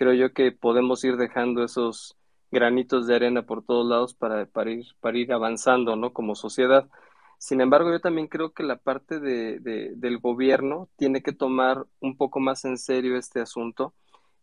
Creo 0.00 0.14
yo 0.14 0.32
que 0.32 0.50
podemos 0.50 1.04
ir 1.04 1.18
dejando 1.18 1.62
esos 1.62 2.16
granitos 2.50 3.06
de 3.06 3.16
arena 3.16 3.42
por 3.42 3.62
todos 3.62 3.86
lados 3.86 4.14
para, 4.14 4.48
ir, 4.70 4.86
para 4.98 5.18
ir 5.18 5.30
avanzando, 5.30 5.94
¿no? 5.94 6.14
Como 6.14 6.34
sociedad. 6.34 6.88
Sin 7.36 7.60
embargo, 7.60 7.90
yo 7.90 8.00
también 8.00 8.26
creo 8.26 8.54
que 8.54 8.62
la 8.62 8.76
parte 8.76 9.20
de, 9.20 9.58
del 9.60 10.18
gobierno 10.18 10.88
tiene 10.96 11.22
que 11.22 11.34
tomar 11.34 11.84
un 12.00 12.16
poco 12.16 12.40
más 12.40 12.64
en 12.64 12.78
serio 12.78 13.18
este 13.18 13.40
asunto. 13.42 13.92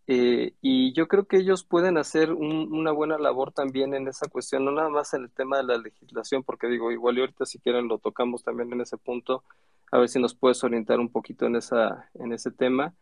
Eh, 0.05 0.53
y 0.62 0.93
yo 0.93 1.08
creo 1.08 1.26
que 1.26 1.38
ellos 1.38 1.64
pueden 1.64 1.97
hacer 1.97 2.34
una 2.34 2.91
buena 2.91 3.18
labor 3.18 3.51
también 3.51 3.95
en 3.95 4.08
esa 4.08 4.28
cuestión, 4.28 4.64
no 4.64 4.72
nada 4.72 4.89
más 4.89 5.16
en 5.16 5.24
el 5.24 5.32
tema 5.32 5.58
de 5.58 5.64
la 5.64 5.80
legislación, 5.80 6.43
porque 6.43 6.68
digo, 6.68 6.91
igual 6.91 7.18
y 7.18 7.22
ahorita 7.22 7.47
si 7.47 7.58
quieren 7.58 7.88
lo 7.88 7.97
tocamos 7.97 8.43
también 8.43 8.72
en 8.74 8.82
ese 8.82 8.97
punto, 8.99 9.43
a 9.91 9.97
ver 9.97 10.08
si 10.08 10.20
nos 10.22 10.36
puedes 10.36 10.64
orientar 10.64 10.99
un 10.99 11.10
poquito 11.12 11.47
en, 11.47 11.55
esa, 11.55 12.12
en 12.14 12.32
ese 12.32 12.51
tema. 12.51 12.93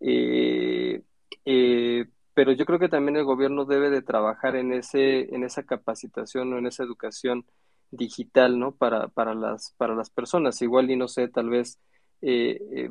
Eh, 0.00 1.04
eh, 1.44 2.06
pero 2.34 2.52
yo 2.52 2.64
creo 2.64 2.78
que 2.78 2.88
también 2.88 3.16
el 3.16 3.24
gobierno 3.24 3.64
debe 3.64 3.90
de 3.90 4.02
trabajar 4.02 4.56
en, 4.56 4.72
ese, 4.72 5.34
en 5.34 5.44
esa 5.44 5.64
capacitación 5.64 6.52
o 6.52 6.58
en 6.58 6.66
esa 6.66 6.84
educación 6.84 7.44
digital, 7.90 8.58
¿no? 8.58 8.72
Para, 8.72 9.08
para, 9.08 9.34
las, 9.34 9.74
para 9.76 9.94
las 9.94 10.10
personas. 10.10 10.62
Igual 10.62 10.90
y 10.90 10.96
no 10.96 11.08
sé, 11.08 11.28
tal 11.28 11.50
vez 11.50 11.78
eh, 12.22 12.60
eh, 12.72 12.90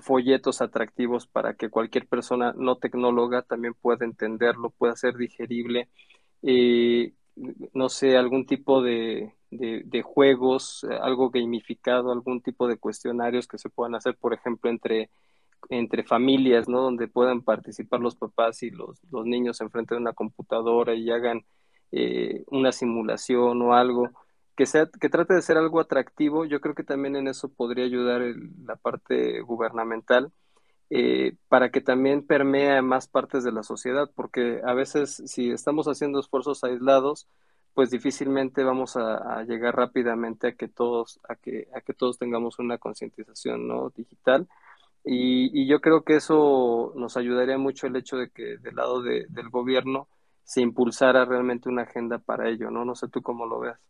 folletos 0.00 0.60
atractivos 0.62 1.26
para 1.26 1.54
que 1.54 1.70
cualquier 1.70 2.06
persona 2.08 2.52
no 2.56 2.76
tecnóloga 2.76 3.42
también 3.42 3.74
pueda 3.74 4.04
entenderlo, 4.04 4.70
pueda 4.70 4.96
ser 4.96 5.16
digerible. 5.16 5.88
Eh, 6.42 7.14
no 7.74 7.88
sé, 7.88 8.16
algún 8.16 8.46
tipo 8.46 8.82
de, 8.82 9.34
de, 9.50 10.02
juegos, 10.02 10.84
algo 11.00 11.30
gamificado, 11.30 12.12
algún 12.12 12.42
tipo 12.42 12.68
de 12.68 12.76
cuestionarios 12.76 13.46
que 13.46 13.58
se 13.58 13.70
puedan 13.70 13.94
hacer, 13.94 14.16
por 14.16 14.34
ejemplo, 14.34 14.68
entre, 14.70 15.10
entre 15.68 16.04
familias, 16.04 16.68
¿no? 16.68 16.82
Donde 16.82 17.08
puedan 17.08 17.42
participar 17.42 18.00
los 18.00 18.16
papás 18.16 18.62
y 18.62 18.70
los, 18.70 18.98
los 19.10 19.26
niños 19.26 19.60
enfrente 19.60 19.94
de 19.94 20.00
una 20.00 20.12
computadora 20.12 20.94
y 20.94 21.10
hagan 21.10 21.44
una 22.50 22.70
simulación 22.70 23.60
o 23.62 23.74
algo 23.74 24.10
que, 24.60 24.66
sea, 24.66 24.86
que 25.00 25.08
trate 25.08 25.34
de 25.34 25.42
ser 25.42 25.56
algo 25.56 25.80
atractivo, 25.80 26.44
yo 26.44 26.60
creo 26.60 26.74
que 26.74 26.84
también 26.84 27.16
en 27.16 27.28
eso 27.28 27.48
podría 27.48 27.84
ayudar 27.86 28.20
la 28.64 28.76
parte 28.76 29.40
gubernamental 29.40 30.32
eh, 30.90 31.36
para 31.48 31.70
que 31.70 31.80
también 31.80 32.26
permee 32.26 32.76
a 32.76 32.82
más 32.82 33.08
partes 33.08 33.42
de 33.42 33.52
la 33.52 33.62
sociedad, 33.62 34.10
porque 34.14 34.60
a 34.62 34.74
veces 34.74 35.22
si 35.24 35.50
estamos 35.50 35.86
haciendo 35.86 36.20
esfuerzos 36.20 36.62
aislados, 36.62 37.26
pues 37.72 37.90
difícilmente 37.90 38.62
vamos 38.62 38.96
a, 38.96 39.42
llegar 39.44 39.76
rápidamente 39.76 40.48
a 40.48 40.52
que 40.52 40.68
todos, 40.68 41.20
a 41.26 41.36
que, 41.36 41.68
a 41.74 41.80
que 41.80 41.94
todos 41.94 42.18
tengamos 42.18 42.58
una 42.58 42.76
concientización 42.76 43.66
¿no? 43.66 43.90
digital. 43.96 44.46
Y, 45.04 45.62
y, 45.62 45.66
yo 45.66 45.80
creo 45.80 46.02
que 46.02 46.16
eso 46.16 46.92
nos 46.94 47.16
ayudaría 47.16 47.56
mucho 47.56 47.86
el 47.86 47.96
hecho 47.96 48.16
de 48.16 48.28
que 48.30 48.58
del 48.58 48.76
lado 48.76 49.02
de, 49.02 49.26
del 49.30 49.48
gobierno 49.48 50.08
se 50.44 50.60
impulsara 50.60 51.24
realmente 51.24 51.68
una 51.68 51.82
agenda 51.82 52.18
para 52.18 52.48
ello, 52.48 52.70
¿no? 52.70 52.84
No 52.84 52.94
sé 52.94 53.08
tú 53.08 53.22
cómo 53.22 53.46
lo 53.46 53.60
veas. 53.60 53.80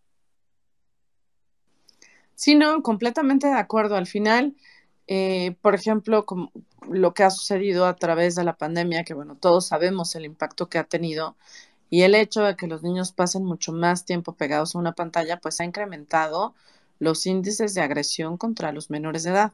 Sí, 2.34 2.54
no, 2.54 2.82
completamente 2.82 3.48
de 3.48 3.54
acuerdo. 3.54 3.96
Al 3.96 4.06
final, 4.06 4.54
eh, 5.06 5.56
por 5.60 5.74
ejemplo, 5.74 6.24
como 6.24 6.52
lo 6.88 7.12
que 7.12 7.24
ha 7.24 7.30
sucedido 7.30 7.86
a 7.86 7.96
través 7.96 8.34
de 8.34 8.44
la 8.44 8.56
pandemia, 8.56 9.04
que 9.04 9.14
bueno, 9.14 9.36
todos 9.36 9.66
sabemos 9.66 10.14
el 10.14 10.24
impacto 10.24 10.68
que 10.68 10.78
ha 10.78 10.84
tenido 10.84 11.36
y 11.90 12.02
el 12.02 12.14
hecho 12.14 12.42
de 12.42 12.56
que 12.56 12.68
los 12.68 12.82
niños 12.82 13.12
pasen 13.12 13.44
mucho 13.44 13.72
más 13.72 14.04
tiempo 14.04 14.34
pegados 14.34 14.74
a 14.74 14.78
una 14.78 14.92
pantalla, 14.92 15.38
pues 15.38 15.60
ha 15.60 15.64
incrementado 15.64 16.54
los 17.00 17.26
índices 17.26 17.74
de 17.74 17.80
agresión 17.80 18.36
contra 18.36 18.72
los 18.72 18.90
menores 18.90 19.24
de 19.24 19.30
edad. 19.30 19.52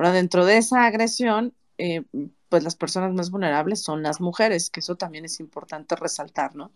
Ahora, 0.00 0.12
dentro 0.12 0.46
de 0.46 0.56
esa 0.56 0.86
agresión, 0.86 1.52
eh, 1.76 2.04
pues 2.48 2.64
las 2.64 2.74
personas 2.74 3.12
más 3.12 3.30
vulnerables 3.30 3.82
son 3.82 4.02
las 4.02 4.18
mujeres, 4.18 4.70
que 4.70 4.80
eso 4.80 4.96
también 4.96 5.26
es 5.26 5.40
importante 5.40 5.94
resaltar, 5.94 6.56
¿no? 6.56 6.72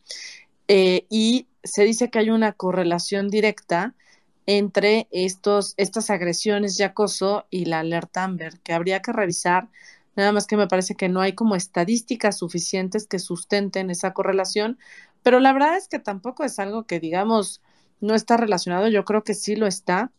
Eh, 0.68 1.06
y 1.08 1.46
se 1.62 1.84
dice 1.84 2.10
que 2.10 2.18
hay 2.18 2.28
una 2.28 2.52
correlación 2.52 3.30
directa 3.30 3.94
entre 4.44 5.08
estos, 5.10 5.72
estas 5.78 6.10
agresiones 6.10 6.76
de 6.76 6.84
acoso 6.84 7.46
y 7.48 7.64
la 7.64 7.78
alerta 7.78 8.24
Amber, 8.24 8.60
que 8.60 8.74
habría 8.74 9.00
que 9.00 9.14
revisar, 9.14 9.70
nada 10.16 10.30
más 10.30 10.46
que 10.46 10.58
me 10.58 10.68
parece 10.68 10.94
que 10.94 11.08
no 11.08 11.22
hay 11.22 11.32
como 11.32 11.56
estadísticas 11.56 12.36
suficientes 12.36 13.06
que 13.06 13.18
sustenten 13.18 13.88
esa 13.88 14.12
correlación, 14.12 14.78
pero 15.22 15.40
la 15.40 15.54
verdad 15.54 15.78
es 15.78 15.88
que 15.88 15.98
tampoco 15.98 16.44
es 16.44 16.58
algo 16.58 16.84
que 16.84 17.00
digamos 17.00 17.62
no 18.02 18.14
está 18.14 18.36
relacionado, 18.36 18.88
yo 18.88 19.06
creo 19.06 19.24
que 19.24 19.32
sí 19.32 19.56
lo 19.56 19.66
está 19.66 20.12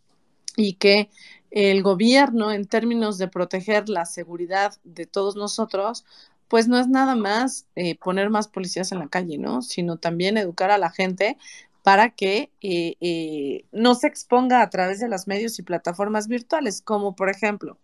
y 0.58 0.74
que 0.74 1.10
el 1.56 1.84
gobierno 1.84 2.51
en 2.51 2.66
términos 2.68 3.18
de 3.18 3.30
proteger 3.30 3.88
la 3.88 4.06
seguridad 4.06 4.76
de 4.84 5.06
todos 5.06 5.38
nosotros, 5.38 6.06
pues 6.49 6.68
no 6.68 6.78
es 6.78 6.89
nada 6.89 7.16
más 7.16 7.66
eh, 7.76 7.97
poner 7.97 8.30
más 8.30 8.49
policías 8.49 8.91
en 8.91 8.99
la 8.99 9.08
calle, 9.08 9.38
¿no? 9.38 9.62
Sino 9.62 9.97
también 9.97 10.38
educar 10.38 10.70
a 10.70 10.78
la 10.78 10.91
gente 10.91 11.38
para 11.82 12.10
que 12.10 12.51
eh, 12.62 12.97
eh, 12.99 13.66
no 13.72 13.95
se 13.95 14.08
exponga 14.08 14.62
a 14.62 14.70
través 14.70 14.99
de 14.99 15.08
los 15.08 15.28
medios 15.28 15.58
y 15.58 15.64
plataformas 15.64 16.28
virtuales, 16.28 16.82
como 16.82 17.16
por 17.16 17.30
ejemplo, 17.30 17.78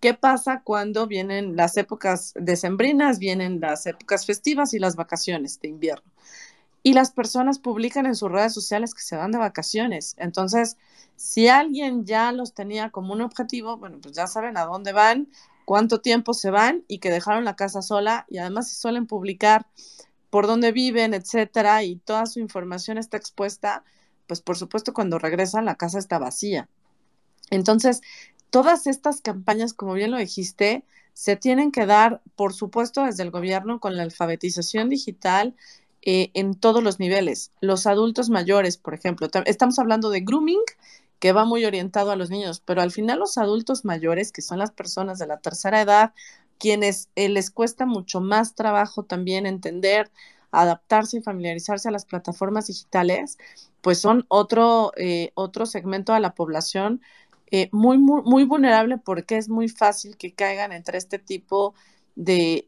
¿qué 0.00 0.14
pasa 0.14 0.62
cuando 0.64 1.06
vienen 1.06 1.54
las 1.54 1.76
épocas 1.76 2.32
decembrinas, 2.36 3.18
vienen 3.18 3.60
las 3.60 3.86
épocas 3.86 4.24
festivas 4.24 4.72
y 4.72 4.78
las 4.78 4.96
vacaciones 4.96 5.60
de 5.60 5.68
invierno? 5.68 6.11
Y 6.82 6.94
las 6.94 7.12
personas 7.12 7.58
publican 7.58 8.06
en 8.06 8.16
sus 8.16 8.30
redes 8.30 8.52
sociales 8.52 8.94
que 8.94 9.02
se 9.02 9.16
van 9.16 9.30
de 9.30 9.38
vacaciones. 9.38 10.14
Entonces, 10.18 10.76
si 11.16 11.48
alguien 11.48 12.04
ya 12.04 12.32
los 12.32 12.54
tenía 12.54 12.90
como 12.90 13.12
un 13.12 13.20
objetivo, 13.20 13.76
bueno, 13.76 13.98
pues 14.02 14.14
ya 14.14 14.26
saben 14.26 14.56
a 14.56 14.64
dónde 14.64 14.92
van, 14.92 15.28
cuánto 15.64 16.00
tiempo 16.00 16.34
se 16.34 16.50
van 16.50 16.84
y 16.88 16.98
que 16.98 17.10
dejaron 17.10 17.44
la 17.44 17.56
casa 17.56 17.82
sola 17.82 18.26
y 18.28 18.38
además 18.38 18.68
se 18.68 18.80
suelen 18.80 19.06
publicar 19.06 19.66
por 20.30 20.46
dónde 20.46 20.72
viven, 20.72 21.14
etcétera, 21.14 21.84
y 21.84 21.96
toda 21.96 22.26
su 22.26 22.40
información 22.40 22.98
está 22.98 23.16
expuesta, 23.16 23.84
pues 24.26 24.40
por 24.40 24.56
supuesto 24.56 24.94
cuando 24.94 25.18
regresan 25.18 25.64
la 25.64 25.76
casa 25.76 25.98
está 25.98 26.18
vacía. 26.18 26.68
Entonces, 27.50 28.00
todas 28.50 28.86
estas 28.86 29.20
campañas, 29.20 29.74
como 29.74 29.92
bien 29.92 30.10
lo 30.10 30.16
dijiste, 30.16 30.84
se 31.12 31.36
tienen 31.36 31.70
que 31.70 31.84
dar, 31.84 32.22
por 32.34 32.54
supuesto, 32.54 33.04
desde 33.04 33.22
el 33.22 33.30
gobierno 33.30 33.78
con 33.78 33.96
la 33.96 34.02
alfabetización 34.02 34.88
digital 34.88 35.54
eh, 36.04 36.30
en 36.34 36.54
todos 36.54 36.82
los 36.82 36.98
niveles. 36.98 37.52
Los 37.60 37.86
adultos 37.86 38.28
mayores, 38.28 38.76
por 38.76 38.92
ejemplo, 38.92 39.28
estamos 39.46 39.78
hablando 39.78 40.10
de 40.10 40.20
grooming, 40.20 40.60
que 41.20 41.32
va 41.32 41.44
muy 41.44 41.64
orientado 41.64 42.10
a 42.10 42.16
los 42.16 42.28
niños, 42.28 42.60
pero 42.64 42.82
al 42.82 42.90
final 42.90 43.20
los 43.20 43.38
adultos 43.38 43.84
mayores, 43.84 44.32
que 44.32 44.42
son 44.42 44.58
las 44.58 44.72
personas 44.72 45.20
de 45.20 45.28
la 45.28 45.38
tercera 45.38 45.80
edad, 45.80 46.12
quienes 46.58 47.08
eh, 47.14 47.28
les 47.28 47.52
cuesta 47.52 47.86
mucho 47.86 48.20
más 48.20 48.56
trabajo 48.56 49.04
también 49.04 49.46
entender, 49.46 50.10
adaptarse 50.50 51.18
y 51.18 51.22
familiarizarse 51.22 51.88
a 51.88 51.92
las 51.92 52.04
plataformas 52.04 52.66
digitales, 52.66 53.38
pues 53.80 53.98
son 54.00 54.26
otro, 54.26 54.92
eh, 54.96 55.30
otro 55.34 55.66
segmento 55.66 56.12
de 56.12 56.20
la 56.20 56.34
población 56.34 57.00
muy, 57.70 57.98
muy, 57.98 58.44
vulnerable 58.44 58.96
porque 58.96 59.36
es 59.36 59.50
muy 59.50 59.68
fácil 59.68 60.16
que 60.16 60.32
caigan 60.32 60.72
entre 60.72 60.96
este 60.96 61.18
tipo 61.18 61.74
de, 62.16 62.64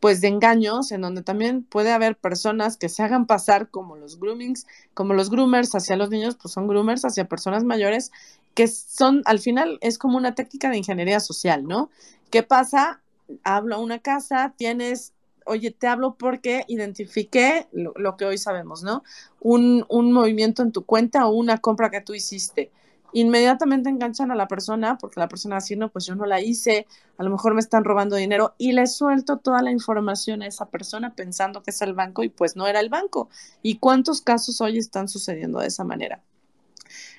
pues 0.00 0.20
de 0.20 0.28
engaños 0.28 0.92
en 0.92 1.00
donde 1.00 1.22
también 1.22 1.62
puede 1.62 1.92
haber 1.92 2.16
personas 2.16 2.76
que 2.76 2.88
se 2.88 3.02
hagan 3.02 3.26
pasar 3.26 3.70
como 3.70 3.96
los 3.96 4.20
groomings, 4.20 4.66
como 4.94 5.14
los 5.14 5.30
groomers 5.30 5.74
hacia 5.74 5.96
los 5.96 6.10
niños, 6.10 6.36
pues 6.40 6.52
son 6.52 6.68
groomers 6.68 7.04
hacia 7.04 7.26
personas 7.26 7.64
mayores 7.64 8.12
que 8.56 8.68
son, 8.68 9.22
al 9.26 9.38
final, 9.38 9.78
es 9.82 9.98
como 9.98 10.16
una 10.16 10.34
técnica 10.34 10.70
de 10.70 10.78
ingeniería 10.78 11.20
social, 11.20 11.68
¿no? 11.68 11.90
¿Qué 12.30 12.42
pasa? 12.42 13.02
Hablo 13.44 13.74
a 13.74 13.78
una 13.78 13.98
casa, 13.98 14.54
tienes, 14.56 15.12
oye, 15.44 15.72
te 15.72 15.86
hablo 15.86 16.16
porque 16.18 16.64
identifiqué 16.66 17.66
lo, 17.72 18.16
que 18.16 18.24
hoy 18.24 18.38
sabemos, 18.38 18.82
¿no? 18.82 19.04
Un, 19.40 19.84
un, 19.90 20.10
movimiento 20.10 20.62
en 20.62 20.72
tu 20.72 20.86
cuenta 20.86 21.26
o 21.26 21.34
una 21.34 21.58
compra 21.58 21.90
que 21.90 22.00
tú 22.00 22.14
hiciste. 22.14 22.70
Inmediatamente 23.18 23.88
enganchan 23.88 24.30
a 24.30 24.34
la 24.34 24.46
persona 24.46 24.98
porque 24.98 25.18
la 25.18 25.26
persona 25.26 25.56
así, 25.56 25.74
no, 25.74 25.90
pues 25.90 26.04
yo 26.04 26.14
no 26.14 26.26
la 26.26 26.42
hice, 26.42 26.86
a 27.16 27.22
lo 27.22 27.30
mejor 27.30 27.54
me 27.54 27.60
están 27.60 27.82
robando 27.82 28.14
dinero 28.14 28.54
y 28.58 28.72
le 28.72 28.86
suelto 28.86 29.38
toda 29.38 29.62
la 29.62 29.70
información 29.70 30.42
a 30.42 30.46
esa 30.46 30.66
persona 30.66 31.14
pensando 31.14 31.62
que 31.62 31.70
es 31.70 31.80
el 31.80 31.94
banco 31.94 32.24
y 32.24 32.28
pues 32.28 32.56
no 32.56 32.66
era 32.66 32.78
el 32.78 32.90
banco. 32.90 33.30
¿Y 33.62 33.78
cuántos 33.78 34.20
casos 34.20 34.60
hoy 34.60 34.76
están 34.76 35.08
sucediendo 35.08 35.60
de 35.60 35.68
esa 35.68 35.82
manera? 35.82 36.22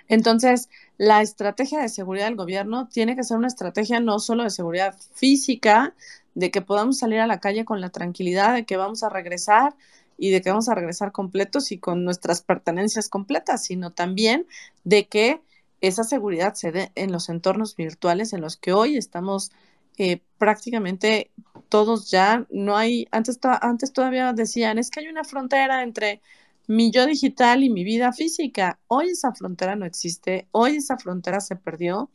Entonces, 0.07 0.69
la 0.99 1.23
estrategia 1.23 1.81
de 1.81 1.89
seguridad 1.89 2.25
del 2.25 2.35
gobierno 2.35 2.87
tiene 2.87 3.15
que 3.15 3.23
ser 3.23 3.37
una 3.37 3.47
estrategia 3.47 3.99
no 3.99 4.19
solo 4.19 4.43
de 4.43 4.51
seguridad 4.51 4.95
física 5.15 5.95
de 6.35 6.51
que 6.51 6.61
podamos 6.61 6.99
salir 6.99 7.21
a 7.21 7.25
la 7.25 7.39
calle 7.39 7.65
con 7.65 7.81
la 7.81 7.89
tranquilidad 7.89 8.53
de 8.53 8.67
que 8.67 8.77
vamos 8.77 9.01
a 9.01 9.09
regresar 9.09 9.73
y 10.15 10.29
de 10.29 10.43
que 10.43 10.51
vamos 10.51 10.69
a 10.69 10.75
regresar 10.75 11.11
completos 11.11 11.71
y 11.71 11.79
con 11.79 12.03
nuestras 12.03 12.43
pertenencias 12.43 13.09
completas, 13.09 13.63
sino 13.63 13.93
también 13.93 14.45
de 14.83 15.07
que 15.07 15.41
esa 15.81 16.03
seguridad 16.03 16.53
se 16.55 16.71
dé 16.71 16.91
en 16.95 17.11
los 17.11 17.29
entornos 17.29 17.75
virtuales 17.75 18.33
en 18.33 18.41
los 18.41 18.57
que 18.57 18.73
hoy 18.73 18.97
estamos 18.97 19.51
eh, 19.97 20.21
prácticamente 20.37 21.31
todos 21.69 22.09
ya, 22.11 22.45
no 22.49 22.77
hay, 22.77 23.07
antes, 23.11 23.39
antes 23.61 23.91
todavía 23.91 24.31
decían, 24.33 24.77
es 24.77 24.89
que 24.89 25.01
hay 25.01 25.07
una 25.07 25.23
frontera 25.23 25.83
entre 25.83 26.21
mi 26.67 26.91
yo 26.91 27.05
digital 27.05 27.63
y 27.63 27.69
mi 27.69 27.83
vida 27.83 28.13
física. 28.13 28.79
Hoy 28.87 29.09
esa 29.09 29.33
frontera 29.33 29.75
no 29.75 29.85
existe, 29.85 30.47
hoy 30.51 30.77
esa 30.77 30.97
frontera 30.97 31.39
se 31.39 31.55
perdió. 31.55 32.09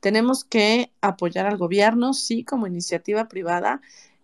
Tenemos 0.00 0.44
que 0.44 0.92
apoyar 1.02 1.46
al 1.46 1.58
gobierno, 1.58 2.14
sí, 2.14 2.44
como 2.44 2.66
iniciativa 2.66 3.28
privada, 3.28 3.80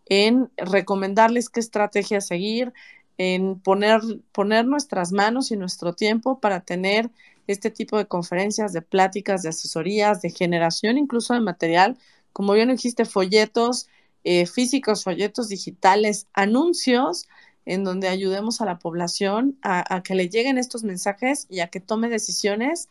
en 0.07 0.51
recomendarles 0.57 1.49
qué 1.51 1.61
estrategia 1.61 2.21
seguir, 2.21 2.73
en 3.19 3.61
poner, 3.61 4.01
poner 4.33 4.67
nuestras 4.67 5.13
manos 5.13 5.51
y 5.51 5.57
nuestro 5.57 5.95
tiempo 5.95 6.41
para 6.41 6.61
tener 6.61 7.11
este 7.47 7.71
tipo 7.71 7.99
de 7.99 8.07
conferencias, 8.07 8.73
de 8.73 8.83
pláticas, 8.83 9.43
de 9.43 9.51
asesorías, 9.51 10.23
de 10.23 10.31
generación 10.31 10.99
incluso 10.99 11.35
de 11.35 11.41
material, 11.41 11.97
como 12.33 12.53
bien 12.53 12.69
dijiste, 12.69 13.05
folletos 13.05 13.89
eh, 14.25 14.47
físicos, 14.47 15.05
folletos 15.05 15.49
digitales, 15.49 16.27
anuncios 16.33 17.29
en 17.65 17.83
donde 17.85 18.09
ayudemos 18.09 18.61
a 18.61 18.65
la 18.65 18.79
población 18.79 19.59
a, 19.63 20.03
que 20.03 20.15
le 20.15 20.29
lleguen 20.29 20.59
estos 20.59 20.85
mensajes 20.85 21.47
y 21.49 21.61
a 21.61 21.69
que 21.69 21.81
tome 21.81 22.09
decisiones 22.09 22.89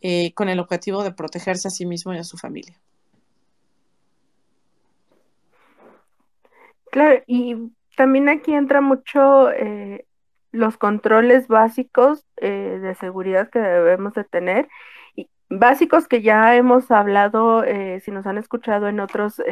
eh, 0.00 0.32
con 0.34 0.48
el 0.48 0.58
objetivo 0.58 1.04
de 1.04 1.12
protegerse 1.12 1.68
a 1.68 1.70
sí 1.70 1.86
mismo 1.86 2.14
y 2.14 2.18
a 2.18 2.24
su 2.24 2.36
familia. 2.36 2.78
Claro, 6.90 7.22
y 7.26 7.54
también 7.96 8.28
aquí 8.28 8.54
entra 8.54 8.80
mucho 8.80 9.50
eh, 9.50 10.05
los 10.56 10.76
controles 10.78 11.48
básicos 11.48 12.24
eh, 12.38 12.78
de 12.82 12.94
seguridad 12.94 13.50
que 13.50 13.58
debemos 13.58 14.14
de 14.14 14.24
tener, 14.24 14.68
y 15.14 15.28
básicos 15.48 16.08
que 16.08 16.22
ya 16.22 16.56
hemos 16.56 16.90
hablado, 16.90 17.64
eh, 17.64 18.00
si 18.00 18.10
nos 18.10 18.26
han 18.26 18.38
escuchado 18.38 18.88
en 18.88 19.00
otros 19.00 19.42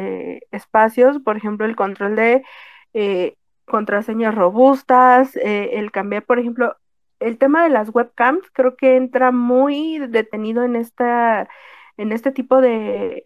espacios, 0.51 1.21
por 1.21 1.37
ejemplo, 1.37 1.67
el 1.67 1.77
control 1.77 2.17
de 2.17 2.43
contraseñas 3.67 4.35
robustas, 4.35 5.37
el 5.37 5.91
cambiar, 5.91 6.25
por 6.25 6.39
ejemplo, 6.39 6.77
el 7.21 7.39
tema 7.39 7.65
de 7.65 7.71
las 7.71 7.91
webcams 7.95 8.51
creo 8.53 8.77
que 8.77 8.97
entra 8.97 9.31
muy 9.33 9.99
detenido 10.09 10.65
en 10.65 10.77
esta 10.77 11.49
en 11.97 12.13
este 12.13 12.33
tipo 12.33 12.61
de, 12.61 13.23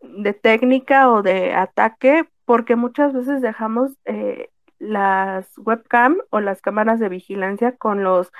de 0.00 0.34
técnica 0.34 1.10
o 1.10 1.22
de 1.22 1.54
ataque 1.54 2.24
porque 2.44 2.76
muchas 2.76 3.12
veces 3.12 3.40
dejamos 3.40 3.92
eh, 4.04 4.50
las 4.82 5.46
webcam 5.58 6.18
o 6.30 6.40
las 6.40 6.60
cámaras 6.60 7.00
de 7.00 7.08
vigilancia 7.08 7.76
con 7.76 8.04
los 8.04 8.32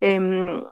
em, 0.00 0.64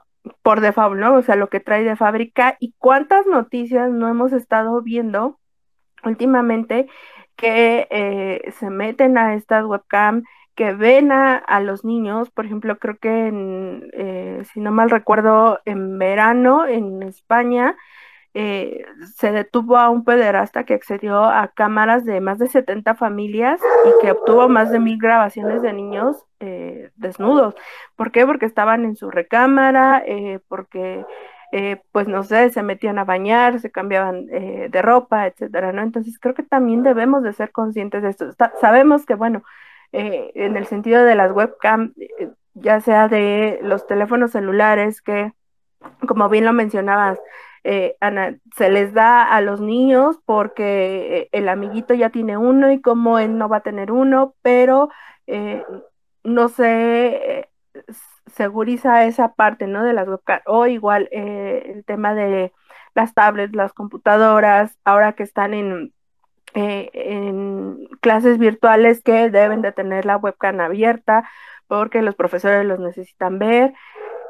por 0.43 0.61
default, 0.61 0.99
¿no? 0.99 1.15
O 1.15 1.21
sea, 1.21 1.35
lo 1.35 1.49
que 1.49 1.59
trae 1.59 1.83
de 1.83 1.95
fábrica 1.95 2.57
y 2.59 2.73
cuántas 2.77 3.25
noticias 3.27 3.89
no 3.91 4.07
hemos 4.09 4.33
estado 4.33 4.81
viendo 4.81 5.39
últimamente 6.03 6.87
que 7.35 7.87
eh, 7.91 8.51
se 8.59 8.69
meten 8.69 9.17
a 9.17 9.35
estas 9.35 9.65
webcam, 9.65 10.23
que 10.55 10.73
ven 10.73 11.11
a, 11.11 11.59
los 11.61 11.85
niños, 11.85 12.29
por 12.31 12.45
ejemplo, 12.45 12.77
creo 12.77 12.97
que 12.97 13.27
en, 13.27 13.89
eh, 13.93 14.43
si 14.53 14.59
no 14.59 14.71
mal 14.71 14.89
recuerdo, 14.89 15.59
en 15.65 15.97
verano 15.97 16.67
en 16.67 17.03
España, 17.03 17.77
eh, 18.33 18.85
se 19.17 19.33
detuvo 19.33 19.77
a 19.77 19.89
un 19.89 20.05
pederasta 20.05 20.63
que 20.63 20.73
accedió 20.73 21.25
a 21.25 21.49
cámaras 21.49 22.05
de 22.05 22.21
más 22.21 22.39
de 22.39 22.47
70 22.47 22.95
familias 22.95 23.59
y 23.85 24.01
que 24.01 24.11
obtuvo 24.11 24.47
más 24.47 24.71
de 24.71 24.79
mil 24.79 24.97
grabaciones 24.97 25.61
de 25.61 25.73
niños 25.73 26.25
eh, 26.39 26.91
desnudos. 26.95 27.55
¿Por 27.97 28.11
qué? 28.11 28.25
Porque 28.25 28.45
estaban 28.45 28.85
en 28.85 28.95
su 28.95 29.11
recámara, 29.11 30.01
eh, 30.05 30.39
porque, 30.47 31.05
pues 31.91 32.07
no 32.07 32.23
sé, 32.23 32.49
se 32.51 32.63
metían 32.63 32.97
a 32.99 33.03
bañar, 33.03 33.59
se 33.59 33.71
cambiaban 33.71 34.27
de 34.27 34.81
ropa, 34.81 35.27
etcétera, 35.27 35.73
¿no? 35.73 35.81
Entonces 35.81 36.17
creo 36.17 36.33
que 36.33 36.43
también 36.43 36.83
debemos 36.83 37.23
de 37.23 37.33
ser 37.33 37.51
conscientes 37.51 38.01
de 38.03 38.09
esto. 38.09 38.31
sabemos 38.61 39.05
que, 39.05 39.15
bueno, 39.15 39.43
en 39.91 40.55
el 40.55 40.65
sentido 40.67 41.03
de 41.03 41.15
las 41.15 41.33
webcam, 41.33 41.93
ya 42.53 42.79
sea 42.79 43.09
de 43.09 43.59
los 43.63 43.85
teléfonos 43.87 44.31
celulares 44.31 45.01
que, 45.01 45.33
como 46.07 46.29
bien 46.29 46.45
lo 46.45 46.53
mencionabas, 46.53 47.19
eh, 47.63 47.95
Ana, 47.99 48.37
se 48.57 48.69
les 48.69 48.93
da 48.93 49.23
a 49.23 49.41
los 49.41 49.61
niños 49.61 50.17
porque 50.25 51.17
eh, 51.17 51.29
el 51.31 51.47
amiguito 51.47 51.93
ya 51.93 52.09
tiene 52.09 52.37
uno 52.37 52.71
y 52.71 52.81
como 52.81 53.19
él 53.19 53.37
no 53.37 53.49
va 53.49 53.57
a 53.57 53.63
tener 53.63 53.91
uno, 53.91 54.35
pero 54.41 54.89
eh, 55.27 55.63
no 56.23 56.49
se 56.49 57.49
seguriza 58.35 59.05
esa 59.05 59.33
parte, 59.35 59.67
¿no? 59.67 59.83
De 59.83 59.93
las 59.93 60.07
o 60.45 60.67
igual 60.67 61.09
el 61.11 61.83
tema 61.85 62.15
de 62.15 62.51
las 62.95 63.13
tablets, 63.13 63.55
las 63.55 63.73
computadoras, 63.73 64.77
ahora 64.83 65.13
que 65.13 65.23
están 65.23 65.53
en, 65.53 65.93
en 66.53 67.87
clases 68.01 68.37
virtuales 68.37 69.01
que 69.03 69.29
deben 69.29 69.61
de 69.61 69.71
tener 69.71 70.05
la 70.05 70.17
webcam 70.17 70.59
abierta 70.61 71.29
porque 71.67 72.01
los 72.01 72.15
profesores 72.15 72.65
los 72.65 72.79
necesitan 72.79 73.39
ver. 73.39 73.73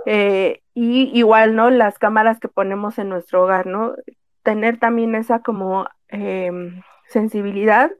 Eh, 0.05 0.61
y 0.73 1.17
igual, 1.17 1.55
¿no? 1.55 1.69
Las 1.69 1.99
cámaras 1.99 2.39
que 2.39 2.47
ponemos 2.47 2.97
en 2.97 3.09
nuestro 3.09 3.43
hogar, 3.43 3.67
¿no? 3.67 3.95
Tener 4.43 4.79
también 4.79 5.15
esa 5.15 5.41
como 5.41 5.87
em, 6.07 6.81
sensibilidad 7.07 7.91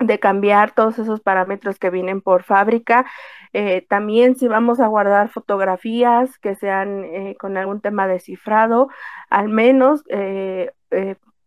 de 0.00 0.18
cambiar 0.18 0.74
todos 0.74 0.98
esos 0.98 1.20
parámetros 1.20 1.78
que 1.78 1.90
vienen 1.90 2.20
por 2.20 2.42
fábrica. 2.42 3.06
Eh, 3.52 3.86
también 3.88 4.36
si 4.36 4.48
vamos 4.48 4.80
a 4.80 4.88
guardar 4.88 5.28
fotografías 5.28 6.38
que 6.38 6.56
sean 6.56 7.04
eh, 7.04 7.36
con 7.38 7.56
algún 7.56 7.80
tema 7.80 8.08
de 8.08 8.18
cifrado, 8.18 8.88
al 9.30 9.48
menos 9.48 10.02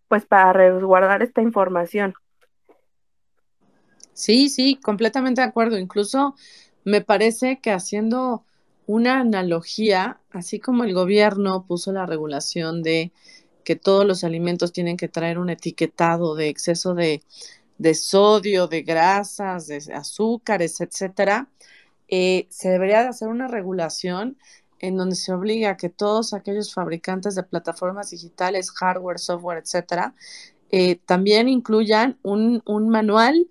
pues 0.08 0.26
para 0.26 0.54
resguardar 0.54 1.22
esta 1.22 1.42
información. 1.42 2.14
Sí, 4.14 4.50
sí, 4.50 4.80
completamente 4.82 5.42
de 5.42 5.48
acuerdo. 5.48 5.78
Incluso 5.78 6.36
me 6.84 7.02
parece 7.02 7.60
que 7.60 7.72
haciendo 7.72 8.47
una 8.88 9.20
analogía, 9.20 10.20
así 10.32 10.60
como 10.60 10.86
el 10.86 10.94
gobierno 10.94 11.66
puso 11.68 11.92
la 11.92 12.06
regulación 12.08 12.82
de 12.82 13.12
que 13.64 13.76
todos 13.76 14.06
los 14.06 14.24
alimentos 14.24 14.72
tienen 14.72 14.96
que 14.98 15.10
traer 15.10 15.38
un 15.38 15.50
etiquetado 15.50 16.36
de 16.36 16.48
exceso 16.48 16.96
de, 16.96 17.22
sodio, 17.94 18.68
de 18.68 18.82
grasas, 18.82 19.68
de 19.68 19.84
azúcares, 19.94 20.80
etcétera, 20.80 21.50
eh, 22.08 22.48
se 22.50 22.70
debería 22.70 23.02
de 23.02 23.10
hacer 23.10 23.28
una 23.28 23.50
regulación 23.50 24.38
en 24.80 24.96
donde 24.96 25.18
se 25.18 25.34
obliga 25.34 25.72
a 25.72 25.78
que 25.78 25.90
todos 25.90 26.34
aquellos 26.34 26.74
fabricantes 26.74 27.36
de 27.36 27.44
plataformas 27.44 28.12
digitales, 28.12 28.72
hardware, 28.72 29.20
software, 29.20 29.58
etcétera, 29.58 30.16
eh, 30.70 30.96
también 31.06 31.50
incluyan 31.50 32.18
un, 32.24 32.62
un 32.66 32.88
manual, 32.88 33.50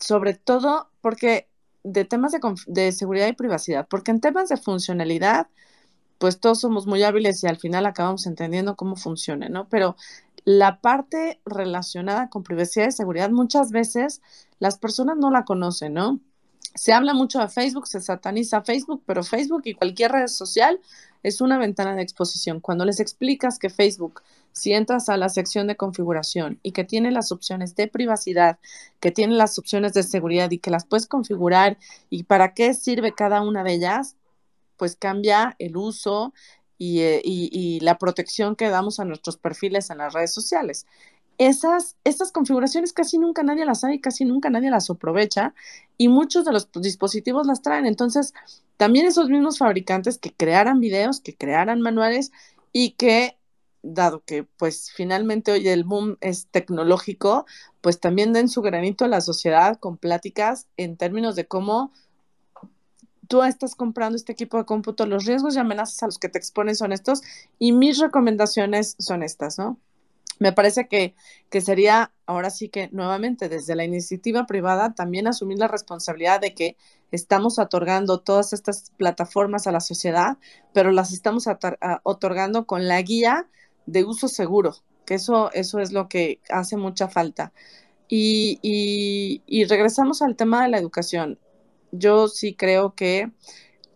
sobre 0.00 0.34
todo 0.34 0.90
porque 1.00 1.46
de 1.86 2.04
temas 2.04 2.32
de, 2.66 2.92
seguridad 2.92 3.28
y 3.28 3.32
privacidad, 3.32 3.86
porque 3.88 4.10
en 4.10 4.20
temas 4.20 4.48
de 4.48 4.56
funcionalidad, 4.56 5.46
pues 6.18 6.40
todos 6.40 6.60
somos 6.60 6.86
muy 6.86 7.02
hábiles 7.04 7.42
y 7.44 7.46
al 7.46 7.58
final 7.58 7.86
acabamos 7.86 8.26
entendiendo 8.26 8.74
cómo 8.76 8.96
funciona, 8.96 9.48
¿no? 9.48 9.68
Pero 9.68 9.96
la 10.44 10.80
parte 10.80 11.40
relacionada 11.44 12.28
con 12.28 12.42
privacidad 12.42 12.88
y 12.88 12.92
seguridad, 12.92 13.30
muchas 13.30 13.70
veces 13.70 14.20
las 14.58 14.78
personas 14.78 15.16
no 15.16 15.30
la 15.30 15.44
conocen, 15.44 15.94
¿no? 15.94 16.20
Se 16.74 16.92
habla 16.92 17.14
mucho 17.14 17.38
de 17.38 17.48
Facebook, 17.48 17.86
se 17.86 18.00
sataniza 18.00 18.62
Facebook, 18.62 19.02
pero 19.06 19.22
Facebook 19.22 19.62
y 19.64 19.74
cualquier 19.74 20.12
red 20.12 20.26
social 20.26 20.80
es 21.22 21.40
una 21.40 21.56
ventana 21.56 21.94
de 21.94 22.02
exposición. 22.02 22.60
Cuando 22.60 22.84
les 22.84 23.00
explicas 23.00 23.58
que 23.58 23.70
Facebook 23.70 24.22
si 24.56 24.72
entras 24.72 25.10
a 25.10 25.18
la 25.18 25.28
sección 25.28 25.66
de 25.66 25.76
configuración 25.76 26.58
y 26.62 26.72
que 26.72 26.84
tiene 26.84 27.10
las 27.10 27.30
opciones 27.30 27.76
de 27.76 27.88
privacidad, 27.88 28.58
que 29.00 29.10
tiene 29.10 29.34
las 29.34 29.58
opciones 29.58 29.92
de 29.92 30.02
seguridad 30.02 30.50
y 30.50 30.58
que 30.58 30.70
las 30.70 30.86
puedes 30.86 31.06
configurar 31.06 31.76
y 32.08 32.22
para 32.22 32.54
qué 32.54 32.72
sirve 32.72 33.12
cada 33.12 33.42
una 33.42 33.62
de 33.62 33.74
ellas, 33.74 34.16
pues 34.78 34.96
cambia 34.96 35.56
el 35.58 35.76
uso 35.76 36.32
y, 36.78 37.00
eh, 37.00 37.78
la 37.82 37.98
protección 37.98 38.56
que 38.56 38.70
damos 38.70 38.98
a 38.98 39.04
nuestros 39.04 39.36
perfiles 39.36 39.90
en 39.90 39.98
las 39.98 40.14
redes 40.14 40.32
sociales. 40.32 40.86
Esas, 41.36 41.94
configuraciones 42.32 42.94
casi 42.94 43.18
nunca 43.18 43.42
nadie 43.42 43.66
las 43.66 43.80
sabe 43.80 43.96
y 43.96 44.00
casi 44.00 44.24
nunca 44.24 44.48
nadie 44.48 44.70
las 44.70 44.88
aprovecha 44.88 45.54
y 45.98 46.08
muchos 46.08 46.46
de 46.46 46.52
los 46.52 46.70
dispositivos 46.72 47.46
las 47.46 47.60
traen. 47.60 47.84
Entonces, 47.84 48.32
también 48.78 49.04
esos 49.04 49.28
mismos 49.28 49.58
fabricantes 49.58 50.16
que 50.16 50.32
crearan 50.32 50.80
videos, 50.80 51.20
que 51.20 51.34
crearan 51.36 51.82
manuales 51.82 52.32
y 52.72 52.92
que 52.92 53.36
dado 53.94 54.22
que 54.24 54.44
pues 54.44 54.90
finalmente 54.92 55.52
hoy 55.52 55.68
el 55.68 55.84
boom 55.84 56.16
es 56.20 56.46
tecnológico, 56.48 57.46
pues 57.80 58.00
también 58.00 58.32
den 58.32 58.48
su 58.48 58.62
granito 58.62 59.04
a 59.04 59.08
la 59.08 59.20
sociedad 59.20 59.78
con 59.78 59.96
pláticas 59.96 60.66
en 60.76 60.96
términos 60.96 61.36
de 61.36 61.46
cómo 61.46 61.92
tú 63.28 63.42
estás 63.42 63.74
comprando 63.74 64.16
este 64.16 64.32
equipo 64.32 64.56
de 64.58 64.64
cómputo, 64.64 65.06
los 65.06 65.24
riesgos 65.24 65.56
y 65.56 65.58
amenazas 65.58 66.02
a 66.02 66.06
los 66.06 66.18
que 66.18 66.28
te 66.28 66.38
expones 66.38 66.78
son 66.78 66.92
estos 66.92 67.22
y 67.58 67.72
mis 67.72 67.98
recomendaciones 67.98 68.96
son 68.98 69.22
estas, 69.22 69.58
¿no? 69.58 69.78
me 70.38 70.52
parece 70.52 70.88
que, 70.88 71.14
que, 71.50 71.60
sería 71.60 72.12
ahora 72.26 72.50
sí 72.50 72.68
que 72.68 72.88
nuevamente 72.92 73.48
desde 73.48 73.74
la 73.74 73.84
iniciativa 73.84 74.46
privada 74.46 74.94
también 74.94 75.26
asumir 75.26 75.58
la 75.58 75.68
responsabilidad 75.68 76.40
de 76.40 76.54
que 76.54 76.76
estamos 77.10 77.58
otorgando 77.58 78.20
todas 78.20 78.52
estas 78.52 78.92
plataformas 78.96 79.66
a 79.66 79.72
la 79.72 79.80
sociedad, 79.80 80.36
pero 80.72 80.90
las 80.90 81.12
estamos 81.12 81.46
otorgando 82.02 82.66
con 82.66 82.88
la 82.88 83.00
guía 83.02 83.48
de 83.86 84.04
uso 84.04 84.28
seguro, 84.28 84.76
que 85.04 85.14
eso, 85.14 85.50
eso 85.52 85.78
es 85.78 85.92
lo 85.92 86.08
que 86.08 86.40
hace 86.50 86.76
mucha 86.76 87.08
falta. 87.08 87.52
Y, 88.08 88.58
y, 88.62 89.42
y 89.46 89.64
regresamos 89.64 90.22
al 90.22 90.36
tema 90.36 90.62
de 90.62 90.68
la 90.68 90.78
educación. 90.78 91.38
Yo 91.92 92.28
sí 92.28 92.54
creo 92.54 92.94
que 92.94 93.30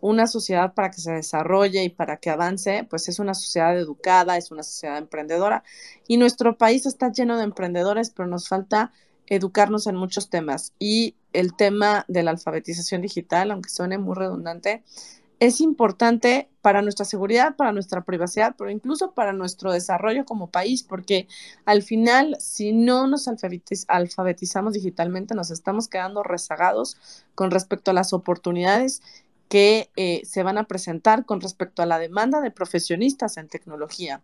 una 0.01 0.27
sociedad 0.27 0.73
para 0.73 0.89
que 0.89 0.99
se 0.99 1.11
desarrolle 1.11 1.83
y 1.83 1.89
para 1.89 2.17
que 2.17 2.29
avance, 2.29 2.85
pues 2.89 3.07
es 3.07 3.19
una 3.19 3.33
sociedad 3.33 3.77
educada, 3.77 4.35
es 4.35 4.51
una 4.51 4.63
sociedad 4.63 4.97
emprendedora. 4.97 5.63
Y 6.07 6.17
nuestro 6.17 6.57
país 6.57 6.85
está 6.85 7.11
lleno 7.11 7.37
de 7.37 7.43
emprendedores, 7.43 8.09
pero 8.09 8.27
nos 8.27 8.49
falta 8.49 8.91
educarnos 9.27 9.87
en 9.87 9.95
muchos 9.95 10.29
temas. 10.29 10.73
Y 10.79 11.15
el 11.33 11.55
tema 11.55 12.03
de 12.07 12.23
la 12.23 12.31
alfabetización 12.31 13.01
digital, 13.01 13.51
aunque 13.51 13.69
suene 13.69 13.97
muy 13.97 14.15
redundante, 14.15 14.83
es 15.41 15.59
importante 15.59 16.51
para 16.61 16.83
nuestra 16.83 17.03
seguridad, 17.03 17.55
para 17.55 17.71
nuestra 17.71 18.03
privacidad, 18.03 18.53
pero 18.55 18.69
incluso 18.69 19.13
para 19.15 19.33
nuestro 19.33 19.71
desarrollo 19.71 20.23
como 20.23 20.51
país, 20.51 20.83
porque 20.83 21.27
al 21.65 21.81
final, 21.81 22.37
si 22.39 22.73
no 22.73 23.07
nos 23.07 23.27
alfabetizamos 23.87 24.73
digitalmente, 24.73 25.33
nos 25.33 25.49
estamos 25.49 25.87
quedando 25.87 26.21
rezagados 26.21 27.25
con 27.33 27.49
respecto 27.49 27.89
a 27.89 27.95
las 27.95 28.13
oportunidades 28.13 29.01
que 29.49 29.89
eh, 29.95 30.21
se 30.25 30.43
van 30.43 30.59
a 30.59 30.65
presentar 30.65 31.25
con 31.25 31.41
respecto 31.41 31.81
a 31.81 31.87
la 31.87 31.97
demanda 31.97 32.39
de 32.39 32.51
profesionistas 32.51 33.37
en 33.37 33.47
tecnología. 33.47 34.21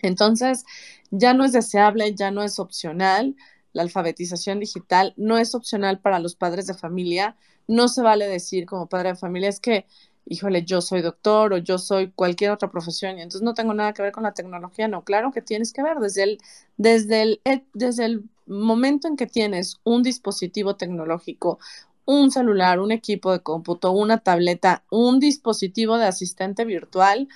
Entonces, 0.00 0.64
ya 1.10 1.34
no 1.34 1.44
es 1.44 1.52
deseable, 1.52 2.14
ya 2.14 2.30
no 2.30 2.42
es 2.42 2.58
opcional. 2.58 3.36
La 3.74 3.82
alfabetización 3.82 4.60
digital 4.60 5.12
no 5.18 5.36
es 5.36 5.54
opcional 5.54 6.00
para 6.00 6.18
los 6.18 6.34
padres 6.34 6.66
de 6.66 6.72
familia. 6.72 7.36
No 7.68 7.88
se 7.88 8.00
vale 8.00 8.26
decir 8.26 8.64
como 8.64 8.88
padre 8.88 9.10
de 9.10 9.16
familia 9.16 9.50
es 9.50 9.60
que, 9.60 9.84
híjole, 10.26 10.64
yo 10.64 10.80
soy 10.80 11.02
doctor 11.02 11.52
o 11.52 11.58
yo 11.58 11.78
soy 11.78 12.10
cualquier 12.10 12.50
otra 12.50 12.70
profesión 12.70 13.18
y 13.18 13.22
entonces 13.22 13.42
no 13.42 13.54
tengo 13.54 13.74
nada 13.74 13.92
que 13.92 14.02
ver 14.02 14.12
con 14.12 14.24
la 14.24 14.34
tecnología. 14.34 14.88
No, 14.88 15.04
claro 15.04 15.32
que 15.32 15.42
tienes 15.42 15.72
que 15.72 15.82
ver 15.82 15.98
desde 15.98 16.24
el, 16.24 16.38
desde 16.76 17.22
el, 17.22 17.40
eh, 17.44 17.64
desde 17.74 18.04
el 18.06 18.24
momento 18.46 19.08
en 19.08 19.16
que 19.16 19.26
tienes 19.26 19.80
un 19.84 20.02
dispositivo 20.02 20.76
tecnológico, 20.76 21.58
un 22.04 22.30
celular, 22.30 22.80
un 22.80 22.92
equipo 22.92 23.32
de 23.32 23.40
cómputo, 23.40 23.92
una 23.92 24.18
tableta, 24.18 24.84
un 24.90 25.18
dispositivo 25.20 25.98
de 25.98 26.06
asistente 26.06 26.64
virtual, 26.64 27.28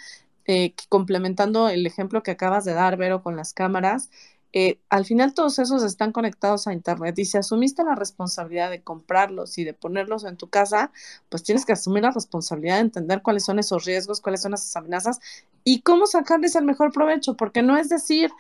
eh, 0.47 0.75
complementando 0.89 1.69
el 1.69 1.87
ejemplo 1.87 2.23
que 2.23 2.33
acabas 2.33 2.65
de 2.65 2.75
dar, 2.75 2.97
Vero, 2.97 3.23
con 3.23 3.37
las 3.37 3.53
cámaras, 3.55 4.11
eh, 4.53 4.81
al 4.89 5.05
final 5.05 5.33
todos 5.33 5.59
esos 5.61 5.85
están 5.85 6.11
conectados 6.11 6.67
a 6.67 6.73
Internet 6.73 7.19
y 7.19 7.25
si 7.25 7.39
asumiste 7.39 7.85
la 7.85 7.95
responsabilidad 7.95 8.71
de 8.71 8.83
comprarlos 8.83 9.59
y 9.59 9.65
de 9.65 9.75
ponerlos 9.75 10.25
en 10.25 10.37
tu 10.37 10.49
casa, 10.49 10.91
pues 11.29 11.45
tienes 11.45 11.65
que 11.65 11.73
asumir 11.73 12.03
la 12.03 12.11
responsabilidad 12.11 12.77
de 12.77 12.81
entender 12.81 13.23
cuáles 13.23 13.45
son 13.45 13.61
esos 13.61 13.85
riesgos, 13.85 14.21
cuáles 14.21 14.43
son 14.43 14.55
esas 14.55 14.75
amenazas 14.75 15.21
y 15.63 15.83
cómo 15.83 16.07
sacarles 16.07 16.57
el 16.57 16.65
mejor 16.65 16.93
provecho, 16.93 17.37
porque 17.37 17.63
no 17.63 17.77
es 17.77 17.89
decir, 17.89 18.31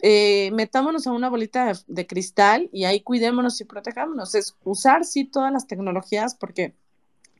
eh, 0.00 0.50
metámonos 0.52 1.06
a 1.06 1.12
una 1.12 1.28
bolita 1.28 1.72
de, 1.86 2.06
cristal 2.06 2.68
y 2.72 2.84
ahí 2.84 3.00
cuidémonos 3.00 3.60
y 3.60 3.64
protejámonos. 3.64 4.34
Es 4.34 4.56
usar 4.64 5.04
sí 5.04 5.24
todas 5.24 5.52
las 5.52 5.66
tecnologías 5.66 6.34
porque 6.34 6.74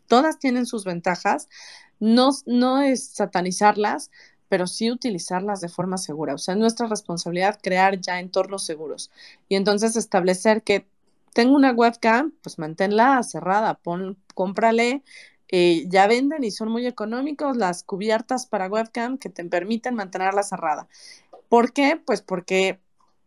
todas 0.07 0.39
tienen 0.39 0.67
sus 0.67 0.85
ventajas, 0.85 1.49
no, 2.01 2.31
no 2.47 2.81
es 2.81 3.09
satanizarlas, 3.09 4.11
pero 4.49 4.67
sí 4.67 4.91
utilizarlas 4.91 5.61
de 5.61 5.69
forma 5.69 5.99
segura. 5.99 6.35
O 6.35 6.39
sea, 6.39 6.55
es 6.55 6.61
nuestra 6.61 6.87
responsabilidad 6.87 7.59
crear 7.63 8.01
ya 8.01 8.21
entornos 8.21 8.65
seguros 8.65 9.11
y 9.49 9.57
entonces 9.57 9.97
establecer 9.97 10.63
que 10.63 10.87
tengo 11.35 11.55
una 11.55 11.73
webcam, 11.73 12.33
pues 12.43 12.59
manténla 12.59 13.23
cerrada, 13.23 13.75
pon, 13.75 14.17
cómprale. 14.35 15.03
Eh, 15.51 15.87
ya 15.89 16.07
venden 16.07 16.45
y 16.45 16.51
son 16.51 16.71
muy 16.71 16.87
económicos 16.87 17.57
las 17.57 17.83
cubiertas 17.83 18.47
para 18.47 18.69
webcam 18.69 19.17
que 19.19 19.31
te 19.31 19.45
permiten 19.45 19.95
mantenerla 19.95 20.43
cerrada. 20.43 20.89
¿Por 21.49 21.73
qué? 21.73 22.01
Pues 22.05 22.23
porque 22.23 22.81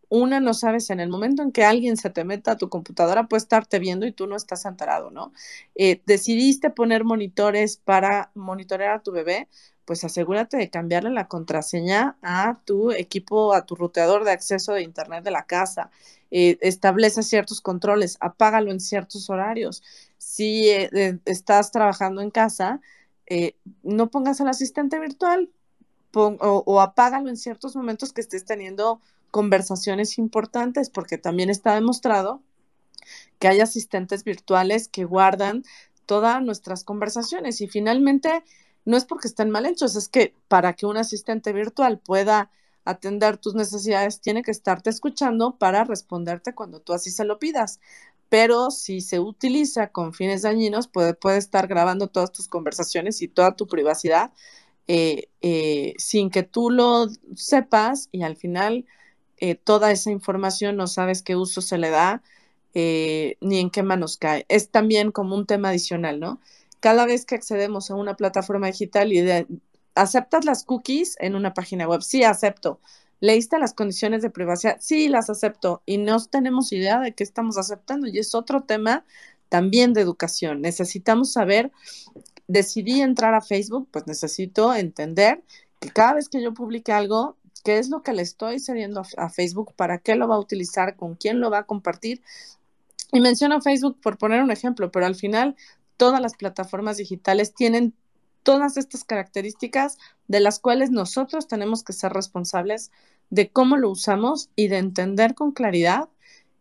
una 0.09 0.41
no 0.41 0.53
sabes 0.53 0.89
en 0.89 0.99
el 0.99 1.09
momento 1.09 1.41
en 1.41 1.53
que 1.53 1.63
alguien 1.63 1.95
se 1.97 2.09
te 2.09 2.25
meta 2.25 2.51
a 2.51 2.57
tu 2.57 2.69
computadora 2.69 3.27
puede 3.27 3.39
estarte 3.39 3.79
viendo 3.79 4.05
y 4.05 4.11
tú 4.11 4.27
no 4.27 4.35
estás 4.35 4.65
enterado, 4.65 5.09
¿no? 5.09 5.31
Eh, 5.75 6.01
decidiste 6.05 6.69
poner 6.69 7.05
monitores 7.05 7.77
para 7.77 8.29
monitorear 8.35 8.95
a 8.95 9.01
tu 9.01 9.11
bebé, 9.13 9.47
pues 9.91 10.05
asegúrate 10.05 10.55
de 10.55 10.69
cambiarle 10.69 11.09
la 11.09 11.27
contraseña 11.27 12.15
a 12.21 12.61
tu 12.63 12.93
equipo, 12.93 13.53
a 13.53 13.65
tu 13.65 13.75
ruteador 13.75 14.23
de 14.23 14.31
acceso 14.31 14.71
de 14.71 14.83
internet 14.83 15.21
de 15.21 15.31
la 15.31 15.43
casa. 15.43 15.91
Eh, 16.31 16.57
establece 16.61 17.23
ciertos 17.23 17.59
controles, 17.59 18.15
apágalo 18.21 18.71
en 18.71 18.79
ciertos 18.79 19.29
horarios. 19.29 19.83
Si 20.17 20.69
eh, 20.69 21.19
estás 21.25 21.73
trabajando 21.73 22.21
en 22.21 22.31
casa, 22.31 22.79
no 23.83 24.09
pongas 24.09 24.39
al 24.39 24.47
asistente 24.47 24.97
virtual, 24.97 25.49
o, 26.13 26.79
apágalo 26.79 27.27
en 27.27 27.35
ciertos 27.35 27.75
momentos 27.75 28.13
que 28.13 28.21
estés 28.21 28.45
teniendo 28.45 29.01
conversaciones 29.29 30.17
importantes, 30.17 30.89
porque 30.89 31.17
también 31.17 31.49
está 31.49 31.75
demostrado 31.75 32.41
que 33.39 33.49
hay 33.49 33.59
asistentes 33.59 34.23
virtuales 34.23 34.87
que 34.87 35.03
guardan 35.03 35.65
todas 36.05 36.41
nuestras 36.41 36.85
conversaciones 36.85 37.59
y 37.59 37.67
finalmente 37.67 38.41
no 38.85 38.97
es 38.97 39.05
porque 39.05 39.27
estén 39.27 39.49
mal 39.49 39.65
hechos, 39.65 39.95
es 39.95 40.09
que 40.09 40.35
para 40.47 40.73
que 40.73 40.85
un 40.85 40.97
asistente 40.97 41.53
virtual 41.53 41.99
pueda 41.99 42.51
atender 42.85 43.37
tus 43.37 43.55
necesidades, 43.55 44.21
tiene 44.21 44.43
que 44.43 44.51
estarte 44.51 44.89
escuchando 44.89 45.57
para 45.57 45.83
responderte 45.83 46.55
cuando 46.55 46.79
tú 46.81 46.93
así 46.93 47.11
se 47.11 47.25
lo 47.25 47.39
pidas. 47.39 47.79
Pero 48.29 48.71
si 48.71 49.01
se 49.01 49.19
utiliza 49.19 49.89
con 49.89 50.13
fines 50.13 50.43
dañinos, 50.43 50.87
puede, 50.87 51.13
puede 51.13 51.37
estar 51.37 51.67
grabando 51.67 52.07
todas 52.07 52.31
tus 52.31 52.47
conversaciones 52.47 53.21
y 53.21 53.27
toda 53.27 53.55
tu 53.55 53.67
privacidad 53.67 54.31
eh, 54.87 55.29
eh, 55.41 55.93
sin 55.97 56.29
que 56.29 56.43
tú 56.43 56.69
lo 56.69 57.07
sepas 57.35 58.09
y 58.11 58.23
al 58.23 58.35
final 58.35 58.85
eh, 59.37 59.55
toda 59.55 59.91
esa 59.91 60.11
información 60.11 60.75
no 60.75 60.87
sabes 60.87 61.23
qué 61.23 61.35
uso 61.35 61.61
se 61.61 61.77
le 61.77 61.89
da 61.89 62.23
ni 62.73 63.59
en 63.59 63.69
qué 63.69 63.83
manos 63.83 64.17
cae. 64.17 64.45
Es 64.49 64.69
también 64.69 65.11
como 65.11 65.35
un 65.35 65.45
tema 65.45 65.69
adicional, 65.69 66.19
¿no? 66.19 66.39
Cada 66.81 67.05
vez 67.05 67.25
que 67.25 67.35
accedemos 67.35 67.89
a 67.89 67.95
una 67.95 68.17
plataforma 68.17 68.67
digital 68.67 69.13
y 69.13 69.23
aceptas 69.95 70.43
las 70.43 70.65
cookies 70.65 71.15
en 71.19 71.35
una 71.35 71.53
página 71.53 71.87
web, 71.87 72.01
sí, 72.01 72.23
acepto. 72.23 72.81
¿Leíste 73.21 73.57
las 73.59 73.73
condiciones 73.73 74.21
de 74.21 74.29
privacidad? 74.29 74.77
Sí, 74.81 75.07
las 75.07 75.29
acepto. 75.29 75.81
Y 75.85 75.97
no 75.97 76.21
tenemos 76.25 76.73
idea 76.73 76.99
de 76.99 77.13
qué 77.13 77.23
estamos 77.23 77.57
aceptando. 77.57 78.07
Y 78.07 78.19
es 78.19 78.35
otro 78.35 78.63
tema 78.63 79.05
también 79.47 79.93
de 79.93 80.01
educación. 80.01 80.61
Necesitamos 80.61 81.31
saber 81.31 81.71
decidí 82.51 83.01
entrar 83.01 83.33
a 83.33 83.41
Facebook, 83.41 83.87
pues 83.91 84.07
necesito 84.07 84.73
entender 84.73 85.41
que 85.79 85.89
cada 85.89 86.13
vez 86.13 86.29
que 86.29 86.41
yo 86.41 86.53
publique 86.53 86.91
algo, 86.91 87.37
qué 87.63 87.79
es 87.79 87.89
lo 87.89 88.01
que 88.03 88.13
le 88.13 88.21
estoy 88.21 88.59
cediendo 88.59 89.03
a, 89.17 89.29
Facebook, 89.29 89.73
para 89.75 89.99
qué 89.99 90.15
lo 90.15 90.27
va 90.27 90.35
a 90.35 90.39
utilizar, 90.39 90.95
con 90.95 91.15
quién 91.15 91.39
lo 91.39 91.49
va 91.49 91.59
a 91.59 91.63
compartir. 91.63 92.21
Y 93.13 93.19
menciono 93.19 93.61
Facebook 93.61 93.99
por 94.01 94.17
poner 94.17 94.41
un 94.41 94.51
ejemplo, 94.51 94.91
pero 94.91 95.05
al 95.05 95.15
final 95.15 95.55
todas 96.01 96.19
las 96.19 96.35
plataformas 96.35 96.97
digitales 96.97 97.53
tienen 97.53 97.93
todas 98.41 98.75
estas 98.75 99.03
características 99.03 99.99
de 100.27 100.39
las 100.39 100.57
cuales 100.57 100.89
nosotros 100.89 101.47
tenemos 101.47 101.83
que 101.83 101.93
ser 101.93 102.11
responsables 102.11 102.91
de 103.29 103.51
cómo 103.51 103.77
lo 103.77 103.91
usamos 103.91 104.49
y 104.55 104.67
de 104.67 104.79
entender 104.79 105.35
con 105.35 105.51
claridad 105.51 106.09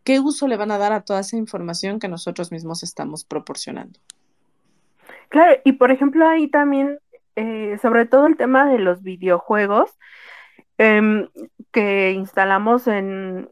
qué 0.03 0.19
uso 0.19 0.47
le 0.47 0.57
van 0.57 0.69
a 0.69 0.77
dar 0.77 0.93
a 0.93 1.01
toda 1.01 1.21
esa 1.21 1.37
información 1.37 1.97
que 1.97 2.07
nosotros 2.07 2.51
mismos 2.51 2.83
estamos 2.83 3.25
proporcionando. 3.25 3.99
Claro, 5.29 5.59
y 5.65 5.71
por 5.71 5.89
ejemplo 5.89 6.27
ahí 6.27 6.47
también, 6.47 6.99
eh, 7.35 7.79
sobre 7.81 8.05
todo 8.05 8.27
el 8.27 8.37
tema 8.37 8.69
de 8.69 8.77
los 8.77 9.01
videojuegos 9.01 9.89
em, 10.77 11.29
que 11.71 12.11
instalamos 12.11 12.85
en, 12.85 13.49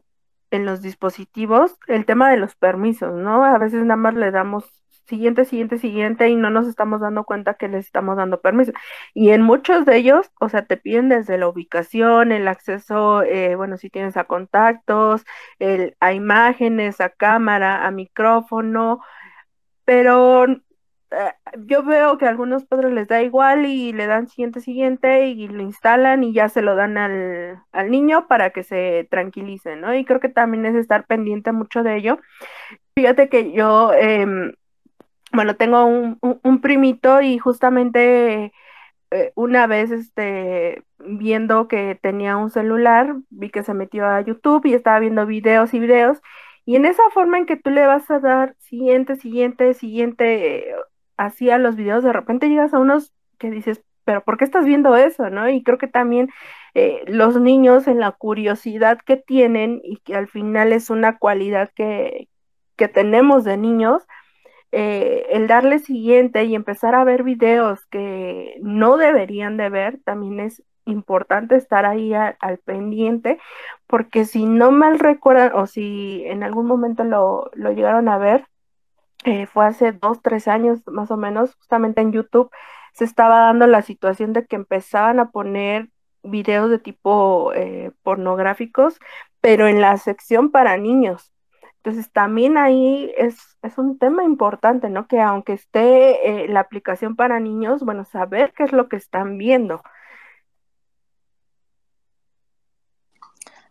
en 0.52 0.66
los 0.66 0.82
dispositivos, 0.82 1.74
el 1.88 2.06
tema 2.06 2.30
de 2.30 2.36
los 2.36 2.54
permisos, 2.54 3.12
¿no? 3.12 3.44
A 3.44 3.58
veces 3.58 3.82
nada 3.82 3.96
más 3.96 4.14
le 4.14 4.30
damos 4.30 4.70
siguiente, 5.10 5.44
siguiente, 5.44 5.78
siguiente 5.78 6.28
y 6.30 6.36
no 6.36 6.50
nos 6.50 6.66
estamos 6.66 7.00
dando 7.00 7.24
cuenta 7.24 7.54
que 7.54 7.68
les 7.68 7.86
estamos 7.86 8.16
dando 8.16 8.40
permiso. 8.40 8.72
Y 9.14 9.30
en 9.30 9.42
muchos 9.42 9.84
de 9.86 9.96
ellos, 9.98 10.30
o 10.40 10.48
sea, 10.48 10.64
te 10.66 10.76
piden 10.78 11.08
desde 11.10 11.38
la 11.38 11.48
ubicación, 11.48 12.32
el 12.32 12.48
acceso, 12.48 13.22
eh, 13.22 13.56
bueno, 13.56 13.76
si 13.76 13.90
tienes 13.90 14.16
a 14.16 14.24
contactos, 14.24 15.24
el, 15.58 15.96
a 16.00 16.12
imágenes, 16.14 17.00
a 17.00 17.10
cámara, 17.10 17.86
a 17.86 17.90
micrófono, 17.90 19.00
pero 19.84 20.46
eh, 21.10 21.32
yo 21.66 21.82
veo 21.82 22.18
que 22.18 22.26
a 22.26 22.28
algunos 22.28 22.64
padres 22.64 22.92
les 22.92 23.08
da 23.08 23.22
igual 23.22 23.66
y 23.66 23.92
le 23.92 24.06
dan 24.06 24.28
siguiente, 24.28 24.60
siguiente 24.60 25.26
y 25.28 25.48
lo 25.48 25.62
instalan 25.62 26.22
y 26.22 26.32
ya 26.32 26.48
se 26.48 26.62
lo 26.62 26.76
dan 26.76 26.98
al, 26.98 27.62
al 27.72 27.90
niño 27.90 28.28
para 28.28 28.50
que 28.50 28.62
se 28.62 29.08
tranquilice, 29.10 29.76
¿no? 29.76 29.94
Y 29.94 30.04
creo 30.04 30.20
que 30.20 30.28
también 30.28 30.66
es 30.66 30.76
estar 30.76 31.06
pendiente 31.06 31.52
mucho 31.52 31.82
de 31.82 31.96
ello. 31.96 32.18
Fíjate 32.94 33.28
que 33.28 33.52
yo, 33.52 33.92
em, 33.94 34.52
bueno, 35.32 35.56
tengo 35.56 35.84
un, 35.86 36.18
un, 36.20 36.60
primito 36.60 37.20
y 37.20 37.38
justamente 37.38 38.52
eh, 39.10 39.32
una 39.34 39.66
vez 39.66 39.90
este, 39.90 40.84
viendo 40.98 41.68
que 41.68 41.98
tenía 42.00 42.36
un 42.36 42.50
celular, 42.50 43.16
vi 43.30 43.50
que 43.50 43.62
se 43.62 43.74
metió 43.74 44.06
a 44.06 44.20
YouTube 44.20 44.66
y 44.66 44.74
estaba 44.74 44.98
viendo 45.00 45.26
videos 45.26 45.74
y 45.74 45.80
videos, 45.80 46.20
y 46.64 46.76
en 46.76 46.84
esa 46.84 47.02
forma 47.12 47.38
en 47.38 47.46
que 47.46 47.56
tú 47.56 47.70
le 47.70 47.86
vas 47.86 48.10
a 48.10 48.20
dar 48.20 48.56
siguiente, 48.58 49.16
siguiente, 49.16 49.74
siguiente, 49.74 50.70
eh, 50.70 50.74
así 51.16 51.50
a 51.50 51.58
los 51.58 51.76
videos, 51.76 52.04
de 52.04 52.12
repente 52.12 52.48
llegas 52.48 52.74
a 52.74 52.78
unos 52.78 53.12
que 53.38 53.50
dices, 53.50 53.82
pero 54.04 54.22
¿por 54.24 54.38
qué 54.38 54.44
estás 54.44 54.64
viendo 54.64 54.96
eso? 54.96 55.30
¿no? 55.30 55.48
Y 55.48 55.62
creo 55.62 55.78
que 55.78 55.88
también 55.88 56.30
eh, 56.74 57.02
los 57.06 57.40
niños 57.40 57.86
en 57.88 58.00
la 58.00 58.12
curiosidad 58.12 58.98
que 59.04 59.16
tienen 59.16 59.80
y 59.84 59.98
que 59.98 60.14
al 60.16 60.28
final 60.28 60.72
es 60.72 60.90
una 60.90 61.18
cualidad 61.18 61.70
que, 61.74 62.28
que 62.76 62.88
tenemos 62.88 63.44
de 63.44 63.56
niños, 63.56 64.06
eh, 64.72 65.26
el 65.30 65.46
darle 65.46 65.78
siguiente 65.80 66.44
y 66.44 66.54
empezar 66.54 66.94
a 66.94 67.04
ver 67.04 67.22
videos 67.22 67.86
que 67.86 68.56
no 68.62 68.96
deberían 68.96 69.56
de 69.56 69.68
ver, 69.68 70.00
también 70.04 70.40
es 70.40 70.62
importante 70.86 71.56
estar 71.56 71.86
ahí 71.86 72.14
al 72.14 72.58
pendiente, 72.64 73.38
porque 73.86 74.24
si 74.24 74.46
no 74.46 74.70
mal 74.70 74.98
recuerdan 74.98 75.52
o 75.54 75.66
si 75.66 76.24
en 76.26 76.42
algún 76.42 76.66
momento 76.66 77.04
lo, 77.04 77.50
lo 77.54 77.72
llegaron 77.72 78.08
a 78.08 78.18
ver, 78.18 78.46
eh, 79.24 79.46
fue 79.46 79.66
hace 79.66 79.92
dos, 79.92 80.22
tres 80.22 80.48
años 80.48 80.80
más 80.86 81.10
o 81.10 81.16
menos, 81.16 81.54
justamente 81.56 82.00
en 82.00 82.12
YouTube 82.12 82.50
se 82.92 83.04
estaba 83.04 83.40
dando 83.40 83.66
la 83.66 83.82
situación 83.82 84.32
de 84.32 84.46
que 84.46 84.56
empezaban 84.56 85.20
a 85.20 85.30
poner 85.30 85.90
videos 86.22 86.70
de 86.70 86.78
tipo 86.78 87.52
eh, 87.54 87.92
pornográficos, 88.02 88.98
pero 89.40 89.68
en 89.68 89.80
la 89.80 89.96
sección 89.96 90.50
para 90.50 90.76
niños. 90.76 91.32
Entonces 91.82 92.12
también 92.12 92.58
ahí 92.58 93.10
es, 93.16 93.56
es 93.62 93.78
un 93.78 93.98
tema 93.98 94.22
importante, 94.24 94.90
¿no? 94.90 95.06
Que 95.08 95.20
aunque 95.20 95.54
esté 95.54 96.44
eh, 96.44 96.48
la 96.48 96.60
aplicación 96.60 97.16
para 97.16 97.40
niños, 97.40 97.82
bueno, 97.82 98.04
saber 98.04 98.52
qué 98.54 98.64
es 98.64 98.72
lo 98.72 98.88
que 98.88 98.96
están 98.96 99.38
viendo. 99.38 99.82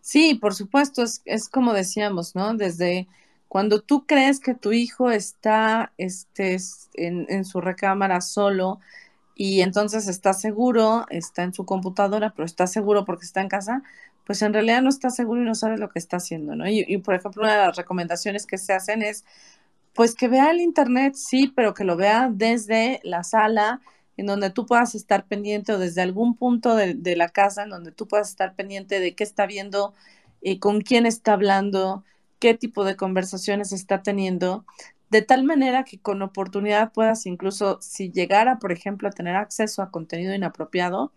Sí, 0.01 0.34
por 0.34 0.55
supuesto, 0.55 1.03
es, 1.03 1.22
es 1.26 1.49
como 1.49 1.74
decíamos, 1.74 2.36
¿no? 2.36 2.55
Desde 2.55 3.07
cuando 3.47 3.82
tú 3.82 4.07
crees 4.07 4.39
que 4.39 4.55
tu 4.55 4.72
hijo 4.72 5.12
está 5.12 5.93
este, 5.99 6.57
en, 6.95 7.28
en 7.30 7.45
su 7.45 7.62
recámara 7.62 8.22
solo 8.22 8.80
y 9.36 9.62
entonces 9.62 10.07
está 10.07 10.34
seguro, 10.34 11.05
está 11.12 11.43
en 11.43 11.53
su 11.53 11.64
computadora, 11.64 12.32
pero 12.32 12.45
está 12.47 12.66
seguro 12.66 13.05
porque 13.05 13.26
está 13.26 13.41
en 13.41 13.49
casa, 13.49 13.84
pues 14.30 14.43
en 14.43 14.53
realidad 14.53 14.84
no 14.84 14.89
está 14.89 15.09
seguro 15.09 15.41
y 15.41 15.45
no 15.45 15.55
sabe 15.55 15.80
lo 15.80 15.89
que 15.89 15.97
está 15.97 16.17
haciendo, 16.17 16.55
¿no? 16.55 16.69
Y, 16.69 16.99
por 16.99 17.15
ejemplo, 17.15 17.41
una 17.41 17.53
de 17.53 17.65
las 17.65 17.75
recomendaciones 17.75 18.45
que 18.45 18.59
se 18.59 18.73
hacen 18.73 19.01
es, 19.01 19.25
pues 19.95 20.13
que 20.13 20.27
vea 20.27 20.51
el 20.51 20.61
Internet, 20.61 21.15
sí, 21.15 21.51
pero 21.55 21.73
que 21.73 21.84
lo 21.84 21.95
vea 21.97 22.30
desde 22.32 22.99
la 23.01 23.23
sala, 23.23 23.82
en 24.17 24.27
donde 24.27 24.51
tú 24.51 24.67
puedas 24.67 24.93
estar 24.93 25.25
pendiente 25.25 25.73
o 25.73 25.80
desde 25.80 26.03
algún 26.03 26.36
punto 26.36 26.75
de, 26.75 27.15
la 27.15 27.30
casa, 27.30 27.63
en 27.63 27.71
donde 27.71 27.91
tú 27.91 28.07
puedas 28.07 28.30
estar 28.30 28.53
pendiente 28.53 28.99
de 28.99 29.15
qué 29.15 29.23
está 29.23 29.47
viendo, 29.47 29.95
y 30.43 30.59
con 30.59 30.82
quién 30.82 31.07
está 31.07 31.34
hablando, 31.34 32.03
qué 32.38 32.53
tipo 32.53 32.86
de 32.86 32.95
conversaciones 32.95 33.71
está 33.71 34.03
teniendo, 34.03 34.63
de 35.09 35.23
tal 35.23 35.43
manera 35.43 35.86
que 35.86 35.97
con 35.97 36.21
oportunidad 36.21 36.91
puedas 36.93 37.25
incluso, 37.25 37.80
si 37.82 38.11
llegara, 38.11 38.59
por 38.59 38.71
ejemplo, 38.71 39.09
a 39.09 39.11
tener 39.11 39.36
acceso 39.36 39.82
a 39.82 39.89
contenido 39.89 40.36
inapropiado, 40.36 41.11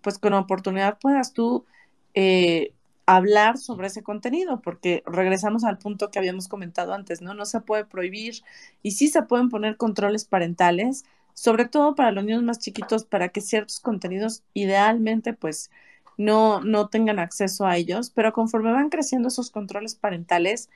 pues 0.00 0.16
con 0.20 0.32
oportunidad 0.34 1.00
puedas 1.00 1.32
tú 1.32 1.66
eh, 2.14 2.72
hablar 3.06 3.58
sobre 3.58 3.88
ese 3.88 4.02
contenido, 4.02 4.60
porque 4.60 5.02
regresamos 5.06 5.64
al 5.64 5.78
punto 5.78 6.10
que 6.10 6.18
habíamos 6.18 6.48
comentado 6.48 6.94
antes, 6.94 7.20
¿no? 7.20 7.34
No 7.34 7.46
se 7.46 7.60
puede 7.60 7.84
prohibir 7.84 8.42
y 8.82 8.92
sí 8.92 9.08
se 9.08 9.22
pueden 9.22 9.48
poner 9.48 9.76
controles 9.76 10.24
parentales, 10.24 11.04
sobre 11.34 11.66
todo 11.66 11.94
para 11.94 12.12
los 12.12 12.24
niños 12.24 12.42
más 12.42 12.58
chiquitos, 12.58 13.04
para 13.04 13.30
que 13.30 13.40
ciertos 13.40 13.80
contenidos 13.80 14.42
idealmente, 14.54 15.32
pues, 15.32 15.70
no, 16.18 16.60
no 16.60 16.88
tengan 16.88 17.18
acceso 17.18 17.66
a 17.66 17.76
ellos, 17.76 18.10
pero 18.10 18.32
conforme 18.32 18.72
van 18.72 18.90
creciendo 18.90 19.28
esos 19.28 19.50
controles 19.50 19.94
parentales, 19.94 20.68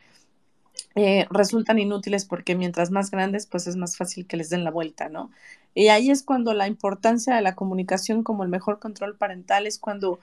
eh, 0.94 1.26
resultan 1.30 1.78
inútiles 1.78 2.24
porque 2.24 2.54
mientras 2.54 2.90
más 2.90 3.10
grandes, 3.10 3.46
pues 3.46 3.66
es 3.66 3.76
más 3.76 3.96
fácil 3.96 4.26
que 4.26 4.36
les 4.36 4.50
den 4.50 4.64
la 4.64 4.70
vuelta, 4.70 5.08
¿no? 5.08 5.30
Y 5.74 5.88
ahí 5.88 6.10
es 6.10 6.22
cuando 6.22 6.54
la 6.54 6.66
importancia 6.68 7.34
de 7.34 7.42
la 7.42 7.54
comunicación 7.54 8.22
como 8.22 8.42
el 8.44 8.48
mejor 8.48 8.78
control 8.78 9.16
parental 9.16 9.66
es 9.66 9.78
cuando 9.78 10.20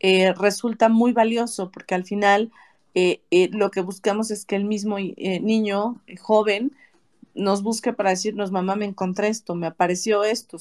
eh, 0.00 0.32
resulta 0.34 0.88
muy 0.88 1.12
valioso 1.12 1.70
porque 1.70 1.94
al 1.94 2.04
final 2.04 2.50
eh, 2.94 3.20
eh, 3.30 3.48
lo 3.52 3.70
que 3.70 3.80
buscamos 3.80 4.30
es 4.30 4.44
que 4.44 4.56
el 4.56 4.64
mismo 4.64 4.98
niño 4.98 6.00
joven 6.20 6.72
nos 7.34 7.62
busque 7.62 7.92
para 7.92 8.10
decirnos, 8.10 8.50
mamá, 8.50 8.76
me 8.76 8.86
encontré 8.86 9.28
esto, 9.28 9.54
me 9.54 9.66
apareció 9.66 10.24
esto, 10.24 10.58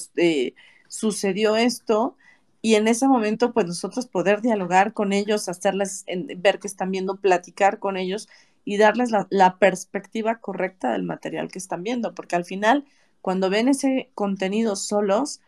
sucedió 0.90 1.56
esto, 1.56 2.18
y 2.62 2.76
en 2.76 2.88
ese 2.88 3.08
momento, 3.08 3.54
pues 3.54 3.68
nosotros 3.68 4.08
poder 4.08 4.42
dialogar 4.42 4.94
con 4.94 5.14
ellos, 5.14 5.48
hacerles 5.50 6.04
ver 6.38 6.60
que 6.60 6.68
están 6.68 6.92
viendo, 6.92 7.16
platicar 7.18 7.80
con 7.80 7.96
ellos 7.96 8.28
y 8.66 8.78
darles 8.78 9.12
la 9.30 9.58
perspectiva 9.60 10.40
correcta 10.40 10.92
del 10.92 11.04
material 11.04 11.50
que 11.50 11.60
están 11.60 11.84
viendo, 11.84 12.16
porque 12.16 12.36
al 12.36 12.44
final, 12.44 12.86
cuando 13.22 13.50
ven 13.50 13.68
ese 13.68 14.10
contenido 14.16 14.76
solos, 14.76 15.42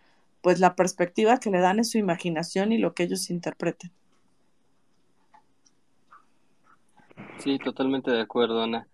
pues 0.47 0.61
la 0.61 0.77
perspectiva 0.77 1.41
que 1.41 1.51
le 1.51 1.59
dan 1.59 1.77
es 1.81 1.91
su 1.91 1.97
imaginación 1.97 2.71
y 2.71 2.77
lo 2.77 2.93
que 2.93 3.03
ellos 3.03 3.29
interpreten. 3.29 3.91
Sí, 7.39 7.59
totalmente 7.59 8.11
de 8.11 8.21
acuerdo, 8.21 8.63
Ana. 8.63 8.87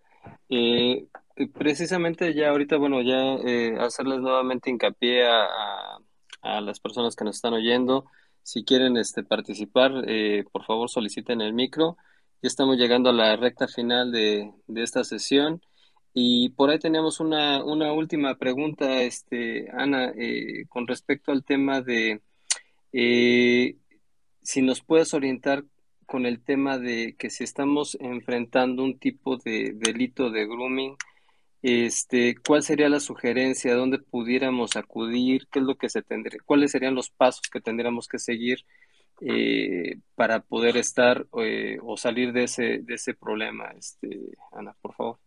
Eh, 0.50 1.06
precisamente 1.54 2.34
ya 2.34 2.50
ahorita, 2.50 2.78
bueno, 2.78 3.04
ya 3.04 3.36
eh, 3.36 3.78
hacerles 3.80 4.20
nuevamente 4.22 4.72
hincapié 4.72 5.28
a, 5.28 5.46
a, 6.42 6.60
las 6.62 6.80
personas 6.80 7.16
que 7.16 7.24
nos 7.24 7.36
están 7.36 7.54
oyendo. 7.54 8.06
Si 8.42 8.66
quieren 8.66 8.98
este, 8.98 9.22
participar, 9.22 9.92
eh, 10.08 10.46
por 10.52 10.66
favor 10.66 10.90
soliciten 10.90 11.40
el 11.40 11.54
micro. 11.54 11.98
Ya 12.42 12.48
estamos 12.48 12.78
llegando 12.78 13.12
a 13.12 13.14
la 13.14 13.36
recta 13.36 13.68
final 13.68 14.12
de, 14.12 14.52
de 14.66 14.82
esta 14.82 15.04
sesión. 15.04 15.62
Y 16.14 16.50
por 16.50 16.70
ahí 16.70 16.80
teníamos 16.80 17.20
una, 17.20 17.64
una 17.64 17.92
última 17.94 18.36
pregunta, 18.38 19.02
este, 19.02 19.70
Ana, 19.72 20.14
eh, 20.16 20.66
con 20.70 20.88
respecto 20.88 21.32
al 21.32 21.44
tema 21.44 21.82
de 21.82 22.22
eh, 22.94 23.78
si 24.44 24.62
nos 24.62 24.82
puedes 24.82 25.14
orientar 25.14 25.66
con 26.06 26.26
el 26.26 26.44
tema 26.44 26.78
de 26.78 27.16
que 27.18 27.30
si 27.32 27.44
estamos 27.44 27.98
enfrentando 28.00 28.84
un 28.84 29.00
tipo 29.00 29.38
de 29.38 29.74
delito 29.76 30.30
de 30.30 30.46
grooming, 30.46 30.96
este, 31.64 32.36
¿cuál 32.46 32.62
sería 32.64 32.90
la 32.90 33.00
sugerencia? 33.00 33.76
¿Dónde 33.76 34.00
pudiéramos 34.00 34.76
acudir? 34.76 35.48
¿Qué 35.52 35.60
es 35.60 35.66
lo 35.66 35.76
que 35.78 35.90
se 35.90 36.04
tendría? 36.04 36.40
¿Cuáles 36.46 36.72
serían 36.72 36.96
los 36.96 37.10
pasos 37.10 37.50
que 37.52 37.62
tendríamos 37.62 38.08
que 38.08 38.20
seguir 38.20 38.66
eh, 39.22 39.98
para 40.16 40.42
poder 40.42 40.78
estar 40.78 41.26
o 41.32 41.98
salir 41.98 42.34
de 42.34 42.44
ese, 42.44 42.80
de 42.80 42.96
ese 42.96 43.14
problema? 43.16 43.72
Este, 43.78 44.10
Ana, 44.52 44.76
por 44.82 44.94
favor. 44.94 45.20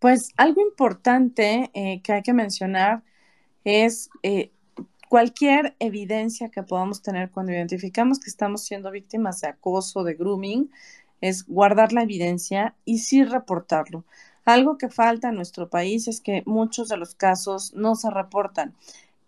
Pues 0.00 0.32
algo 0.38 0.62
importante 0.62 1.70
eh, 1.74 2.00
que 2.02 2.14
hay 2.14 2.22
que 2.22 2.32
mencionar 2.32 3.02
es 3.64 4.08
eh, 4.22 4.50
cualquier 5.10 5.76
evidencia 5.78 6.48
que 6.50 6.62
podamos 6.62 7.02
tener 7.02 7.30
cuando 7.30 7.52
identificamos 7.52 8.18
que 8.18 8.30
estamos 8.30 8.64
siendo 8.64 8.90
víctimas 8.90 9.42
de 9.42 9.48
acoso, 9.48 10.02
de 10.02 10.14
grooming, 10.14 10.70
es 11.20 11.46
guardar 11.46 11.92
la 11.92 12.02
evidencia 12.02 12.74
y 12.86 13.00
sí 13.00 13.24
reportarlo. 13.24 14.06
Algo 14.46 14.78
que 14.78 14.88
falta 14.88 15.28
en 15.28 15.34
nuestro 15.34 15.68
país 15.68 16.08
es 16.08 16.22
que 16.22 16.42
muchos 16.46 16.88
de 16.88 16.96
los 16.96 17.14
casos 17.14 17.74
no 17.74 17.94
se 17.94 18.08
reportan. 18.10 18.74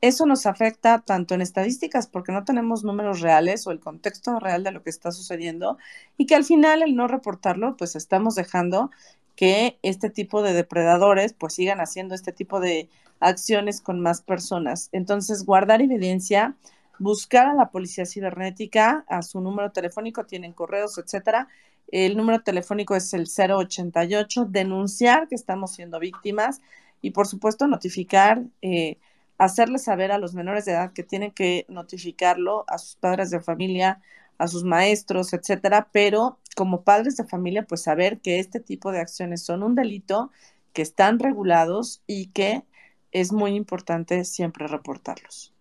Eso 0.01 0.24
nos 0.27 0.47
afecta 0.47 1.01
tanto 1.01 1.35
en 1.35 1.43
estadísticas 1.43 2.09
porque 2.09 2.32
no 2.32 2.44
tenemos 2.44 2.82
números 2.82 3.20
reales 3.20 3.66
o 3.66 3.70
el 3.70 3.78
contexto 3.78 4.40
real 4.40 4.65
de 4.65 4.73
lo 4.73 4.82
que 4.82 4.90
está 4.90 5.12
sucediendo 5.12 5.78
y 6.16 6.27
que 6.27 6.35
al 6.35 6.44
final 6.44 6.82
el 6.82 6.97
no 6.97 7.09
reportarlo 7.09 7.77
pues 7.77 7.94
estamos 7.94 8.35
dejando 8.35 8.90
que 9.37 9.79
este 9.83 10.11
tipo 10.11 10.43
de 10.43 10.53
depredadores 10.53 11.33
pues 11.33 11.55
sigan 11.55 11.81
haciendo 11.81 12.15
este 12.15 12.33
tipo 12.33 12.61
de 12.61 12.89
acciones 13.21 13.81
con 13.81 14.01
más 14.01 14.21
personas. 14.23 14.89
Entonces, 14.93 15.45
guardar 15.45 15.81
evidencia, 15.81 16.57
buscar 16.99 17.47
a 17.47 17.55
la 17.55 17.71
policía 17.71 18.07
cibernética, 18.07 19.05
a 19.09 19.23
su 19.23 19.41
número 19.41 19.71
telefónico, 19.73 20.27
tienen 20.27 20.53
correos, 20.53 20.99
etcétera. 20.99 21.49
El 21.89 22.17
número 22.17 22.43
telefónico 22.43 22.97
es 22.97 23.13
el 23.15 23.27
088, 23.27 24.47
denunciar 24.47 25.29
que 25.29 25.35
estamos 25.35 25.73
siendo 25.73 25.99
víctimas 25.99 26.61
y, 27.01 27.11
por 27.11 27.27
supuesto, 27.27 27.67
notificar, 27.67 28.43
eh, 28.63 28.99
hacerles 29.39 29.85
saber 29.85 30.13
a 30.13 30.19
los 30.19 30.35
menores 30.35 30.65
de 30.65 30.73
edad 30.73 30.93
que 30.93 31.03
tienen 31.03 31.33
que 31.33 31.67
notificarlo 31.69 32.65
a 32.69 32.79
sus 32.79 32.97
padres 32.97 33.31
de 33.31 33.41
familia, 33.41 34.01
a 34.43 34.48
sus 34.48 34.64
maestros, 34.64 35.32
etcétera, 35.32 35.89
pero 35.93 36.40
como 36.56 36.82
padres 36.82 37.16
de 37.16 37.24
familia, 37.24 37.64
pues 37.64 37.82
saber 37.82 38.20
que 38.20 38.40
este 38.40 38.59
tipo 38.59 38.90
de 38.90 38.98
acciones 38.98 39.44
son 39.44 39.62
un 39.62 39.77
delito, 39.77 40.32
que 40.73 40.82
están 40.82 41.20
regulados 41.20 42.02
y 42.09 42.27
que 42.32 42.64
es 43.12 43.32
muy 43.32 43.55
importante 43.55 44.24
siempre 44.24 44.66
reportarlos. 44.66 45.55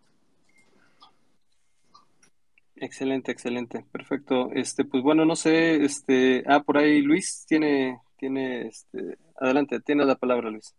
Excelente, 2.75 3.31
excelente, 3.31 3.85
perfecto. 3.91 4.49
Este, 4.51 4.83
pues 4.83 5.03
bueno, 5.03 5.25
no 5.25 5.35
sé, 5.35 5.83
este, 5.83 6.43
ah, 6.47 6.63
por 6.63 6.79
ahí 6.79 7.03
Luis 7.03 7.45
tiene, 7.47 7.99
tiene, 8.17 8.67
este, 8.67 9.19
adelante, 9.39 9.79
tiene 9.79 10.05
la 10.05 10.15
palabra 10.15 10.49
Luis. 10.49 10.73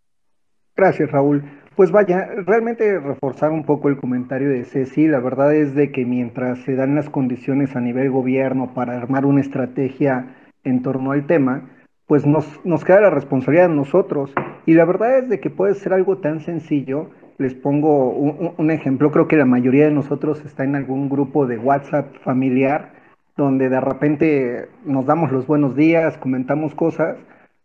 Gracias, 0.77 1.11
Raúl. 1.11 1.43
Pues 1.77 1.91
vaya, 1.91 2.29
realmente 2.47 2.99
reforzar 2.99 3.51
un 3.51 3.65
poco 3.65 3.89
el 3.89 3.97
comentario 3.97 4.51
de 4.51 4.65
Ceci, 4.65 5.09
la 5.09 5.21
verdad 5.21 5.55
es 5.55 5.75
de 5.75 5.91
que 5.91 6.05
mientras 6.05 6.59
se 6.61 6.75
dan 6.77 6.95
las 6.95 7.09
condiciones 7.09 7.75
a 7.77 7.81
nivel 7.81 8.11
gobierno 8.11 8.75
para 8.75 8.97
armar 8.97 9.25
una 9.25 9.41
estrategia 9.41 10.37
en 10.65 10.83
torno 10.83 11.13
al 11.13 11.27
tema, 11.27 11.71
pues 12.07 12.27
nos, 12.27 12.61
nos 12.65 12.85
queda 12.85 13.01
la 13.01 13.11
responsabilidad 13.11 13.71
a 13.71 13.75
nosotros. 13.75 14.35
Y 14.67 14.75
la 14.75 14.85
verdad 14.85 15.19
es 15.19 15.29
de 15.31 15.41
que 15.41 15.49
puede 15.49 15.75
ser 15.75 15.95
algo 15.95 16.19
tan 16.19 16.41
sencillo. 16.41 17.11
Les 17.39 17.55
pongo 17.55 18.11
un 18.11 18.71
ejemplo, 18.71 19.11
creo 19.11 19.27
que 19.27 19.37
la 19.37 19.47
mayoría 19.47 19.87
de 19.87 19.93
nosotros 19.93 20.45
está 20.45 20.65
en 20.65 20.77
algún 20.77 21.09
grupo 21.09 21.47
de 21.47 21.59
WhatsApp 21.59 22.15
familiar 22.23 22.93
donde 23.37 23.69
de 23.69 23.81
repente 23.81 24.69
nos 24.85 25.07
damos 25.07 25.33
los 25.33 25.47
buenos 25.47 25.75
días, 25.75 26.19
comentamos 26.19 26.75
cosas 26.75 27.17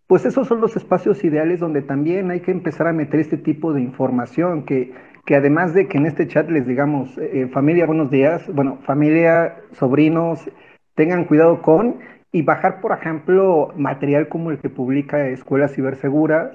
pues 0.08 0.26
esos 0.26 0.48
son 0.48 0.62
los 0.62 0.76
espacios 0.76 1.24
ideales 1.24 1.60
donde 1.60 1.82
también 1.82 2.32
hay 2.32 2.40
que 2.40 2.52
empezar 2.52 2.88
a 2.88 2.94
meter 2.94 3.20
este 3.20 3.38
tipo 3.38 3.74
de 3.74 3.82
información, 3.82 4.64
que, 4.64 4.94
que 5.26 5.36
además 5.36 5.74
de 5.74 5.88
que 5.88 5.98
en 5.98 6.06
este 6.06 6.28
chat 6.28 6.50
les 6.50 6.66
digamos, 6.66 7.18
eh, 7.18 7.50
familia, 7.54 7.86
buenos 7.86 8.10
días, 8.10 8.48
bueno, 8.54 8.80
familia, 8.84 9.58
sobrinos, 9.74 10.50
tengan 10.96 11.26
cuidado 11.26 11.62
con, 11.62 11.98
y 12.32 12.42
bajar, 12.42 12.80
por 12.82 12.94
ejemplo, 12.94 13.74
material 13.76 14.30
como 14.30 14.52
el 14.52 14.60
que 14.60 14.70
publica 14.70 15.28
Escuelas 15.28 15.76
Ciberseguras, 15.76 16.52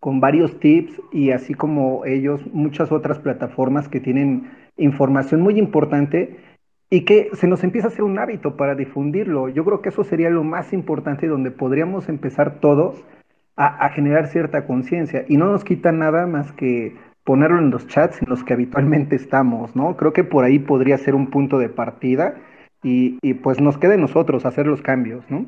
con 0.00 0.20
varios 0.20 0.58
tips 0.60 1.00
y 1.12 1.30
así 1.30 1.54
como 1.54 2.04
ellos, 2.04 2.40
muchas 2.52 2.92
otras 2.92 3.18
plataformas 3.18 3.88
que 3.88 4.00
tienen 4.00 4.50
información 4.76 5.40
muy 5.40 5.58
importante 5.58 6.36
y 6.88 7.04
que 7.04 7.30
se 7.34 7.48
nos 7.48 7.64
empieza 7.64 7.88
a 7.88 7.90
hacer 7.90 8.04
un 8.04 8.18
hábito 8.18 8.56
para 8.56 8.74
difundirlo. 8.74 9.48
Yo 9.48 9.64
creo 9.64 9.82
que 9.82 9.88
eso 9.88 10.04
sería 10.04 10.30
lo 10.30 10.44
más 10.44 10.72
importante 10.72 11.26
donde 11.26 11.50
podríamos 11.50 12.08
empezar 12.08 12.60
todos 12.60 13.04
a, 13.56 13.88
generar 13.88 14.28
cierta 14.28 14.66
conciencia 14.66 15.24
y 15.28 15.38
no 15.38 15.50
nos 15.50 15.64
quita 15.64 15.90
nada 15.90 16.26
más 16.26 16.52
que 16.52 16.94
ponerlo 17.24 17.58
en 17.58 17.70
los 17.70 17.86
chats 17.86 18.20
en 18.22 18.28
los 18.28 18.44
que 18.44 18.52
habitualmente 18.52 19.16
estamos, 19.16 19.74
¿no? 19.74 19.96
Creo 19.96 20.12
que 20.12 20.24
por 20.24 20.44
ahí 20.44 20.58
podría 20.58 20.98
ser 20.98 21.14
un 21.14 21.30
punto 21.30 21.58
de 21.58 21.70
partida 21.70 22.36
y, 22.82 23.34
pues 23.34 23.60
nos 23.60 23.78
quede 23.78 23.96
nosotros 23.96 24.44
hacer 24.46 24.66
los 24.66 24.80
cambios, 24.80 25.24
¿no? 25.28 25.46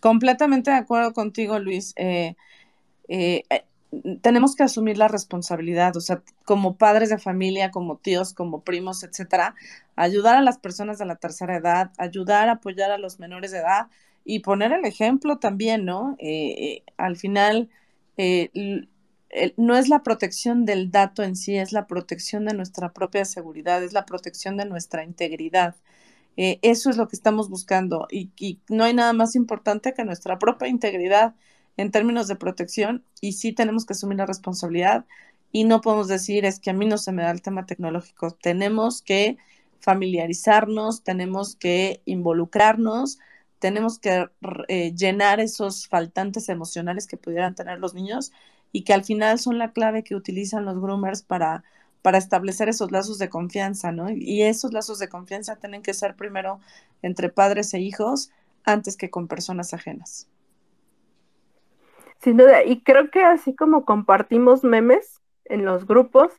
Completamente 0.00 0.70
de 0.70 0.76
acuerdo 0.76 1.14
contigo, 1.14 1.58
Luis. 1.58 1.94
Eh, 1.96 2.34
eh, 3.08 3.42
tenemos 4.22 4.56
que 4.56 4.62
asumir 4.62 4.98
la 4.98 5.08
responsabilidad, 5.08 5.96
o 5.96 6.00
sea, 6.00 6.22
como 6.44 6.76
padres 6.76 7.10
de 7.10 7.18
familia, 7.18 7.70
como 7.70 7.96
tíos, 7.96 8.32
como 8.34 8.62
primos, 8.62 9.02
etcétera, 9.02 9.54
ayudar 9.96 10.36
a 10.36 10.42
las 10.42 10.58
personas 10.58 10.98
de 10.98 11.06
la 11.06 11.16
tercera 11.16 11.56
edad, 11.56 11.92
ayudar 11.98 12.48
apoyar 12.48 12.90
a 12.90 12.98
los 12.98 13.18
menores 13.20 13.52
de 13.52 13.58
edad 13.58 13.88
y 14.24 14.40
poner 14.40 14.72
el 14.72 14.84
ejemplo 14.84 15.38
también, 15.38 15.84
¿no? 15.84 16.16
Eh, 16.18 16.54
eh, 16.58 16.82
al 16.96 17.16
final, 17.16 17.68
eh, 18.16 18.50
no 19.56 19.76
es 19.76 19.88
la 19.88 20.02
protección 20.02 20.64
del 20.64 20.90
dato 20.90 21.22
en 21.22 21.36
sí, 21.36 21.56
es 21.56 21.72
la 21.72 21.86
protección 21.86 22.44
de 22.46 22.54
nuestra 22.54 22.92
propia 22.92 23.24
seguridad, 23.24 23.82
es 23.82 23.92
la 23.92 24.06
protección 24.06 24.56
de 24.56 24.64
nuestra 24.66 25.04
integridad. 25.04 25.76
eso 26.36 26.90
es 26.90 26.96
lo 26.96 27.06
que 27.08 27.16
estamos 27.16 27.48
buscando 27.48 28.08
y 28.10 28.58
no 28.68 28.84
hay 28.84 28.94
nada 28.94 29.12
más 29.12 29.36
importante 29.36 29.94
que 29.94 30.04
nuestra 30.04 30.38
propia 30.38 30.68
integridad 30.68 31.34
en 31.76 31.90
términos 31.90 32.28
de 32.28 32.36
protección 32.36 33.04
y 33.20 33.32
sí 33.32 33.52
tenemos 33.52 33.86
que 33.86 33.94
asumir 33.94 34.18
la 34.18 34.26
responsabilidad 34.26 35.04
y 35.52 35.64
no 35.64 35.80
podemos 35.80 36.08
decir 36.08 36.44
es 36.44 36.58
que 36.58 36.70
a 36.70 36.72
mí 36.72 36.84
no 36.84 36.98
se 36.98 37.12
me 37.12 37.22
da 37.22 37.30
el 37.30 37.40
tema 37.40 37.64
tecnológico. 37.64 38.32
Tenemos 38.32 39.02
que 39.02 39.38
familiarizarnos, 39.78 41.04
tenemos 41.04 41.54
que 41.54 42.02
involucrarnos, 42.06 43.18
tenemos 43.60 44.00
que 44.00 44.28
eh, 44.68 44.92
llenar 44.96 45.40
esos 45.40 45.86
faltantes 45.86 46.48
emocionales 46.48 47.06
que 47.06 47.16
pudieran 47.16 47.54
tener 47.54 47.78
los 47.78 47.94
niños 47.94 48.32
y 48.72 48.82
que 48.82 48.94
al 48.94 49.04
final 49.04 49.38
son 49.38 49.58
la 49.58 49.72
clave 49.72 50.02
que 50.02 50.16
utilizan 50.16 50.64
los 50.64 50.80
groomers 50.80 51.22
para, 51.22 51.62
para 52.02 52.18
establecer 52.18 52.68
esos 52.68 52.90
lazos 52.90 53.18
de 53.18 53.28
confianza, 53.30 53.92
¿no? 53.92 54.10
Y 54.10 54.42
esos 54.42 54.72
lazos 54.72 54.98
de 54.98 55.08
confianza 55.08 55.56
tienen 55.56 55.82
que 55.82 55.94
ser 55.94 56.16
primero 56.16 56.58
entre 57.02 57.28
padres 57.28 57.72
e 57.74 57.80
hijos 57.80 58.30
antes 58.64 58.96
que 58.96 59.10
con 59.10 59.28
personas 59.28 59.72
ajenas. 59.72 60.26
Sin 62.24 62.38
duda, 62.38 62.64
y 62.64 62.82
creo 62.82 63.10
que 63.10 63.22
así 63.22 63.54
como 63.54 63.84
compartimos 63.84 64.64
memes 64.64 65.20
en 65.44 65.66
los 65.66 65.86
grupos, 65.86 66.32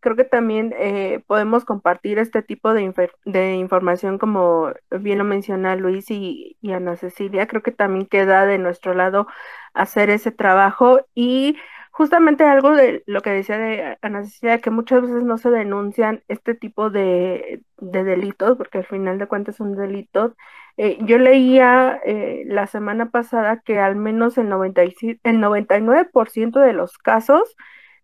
creo 0.00 0.16
que 0.16 0.24
también 0.24 0.74
eh, 0.78 1.22
podemos 1.26 1.66
compartir 1.66 2.18
este 2.18 2.40
tipo 2.40 2.72
de, 2.72 2.90
de, 3.26 3.54
información, 3.56 4.16
como 4.16 4.72
bien 4.90 5.18
lo 5.18 5.24
menciona 5.24 5.76
Luis 5.76 6.10
y, 6.10 6.56
y, 6.62 6.72
Ana 6.72 6.96
Cecilia, 6.96 7.46
creo 7.46 7.62
que 7.62 7.70
también 7.70 8.06
queda 8.06 8.46
de 8.46 8.56
nuestro 8.56 8.94
lado 8.94 9.26
hacer 9.74 10.08
ese 10.08 10.32
trabajo 10.32 11.00
y 11.14 11.58
justamente 11.96 12.44
algo 12.44 12.72
de 12.76 13.02
lo 13.06 13.22
que 13.22 13.30
decía 13.30 13.56
de 13.56 13.96
Ana 14.02 14.22
Cecilia, 14.24 14.60
que 14.60 14.70
muchas 14.70 15.00
veces 15.00 15.22
no 15.22 15.38
se 15.38 15.48
denuncian 15.48 16.22
este 16.28 16.54
tipo 16.54 16.90
de, 16.90 17.62
delitos, 17.78 18.58
porque 18.58 18.78
al 18.78 18.84
final 18.84 19.18
de 19.18 19.26
cuentas 19.26 19.56
son 19.56 19.74
delitos. 19.74 20.34
Eh, 20.76 20.98
yo 21.06 21.16
leía 21.16 21.98
eh, 22.04 22.44
la 22.48 22.66
semana 22.66 23.10
pasada 23.10 23.62
que 23.64 23.78
al 23.78 23.96
menos 23.96 24.36
el, 24.36 24.50
96, 24.50 25.20
el 25.22 25.38
99% 25.38 26.60
de 26.60 26.72
los 26.74 26.98
casos 26.98 27.56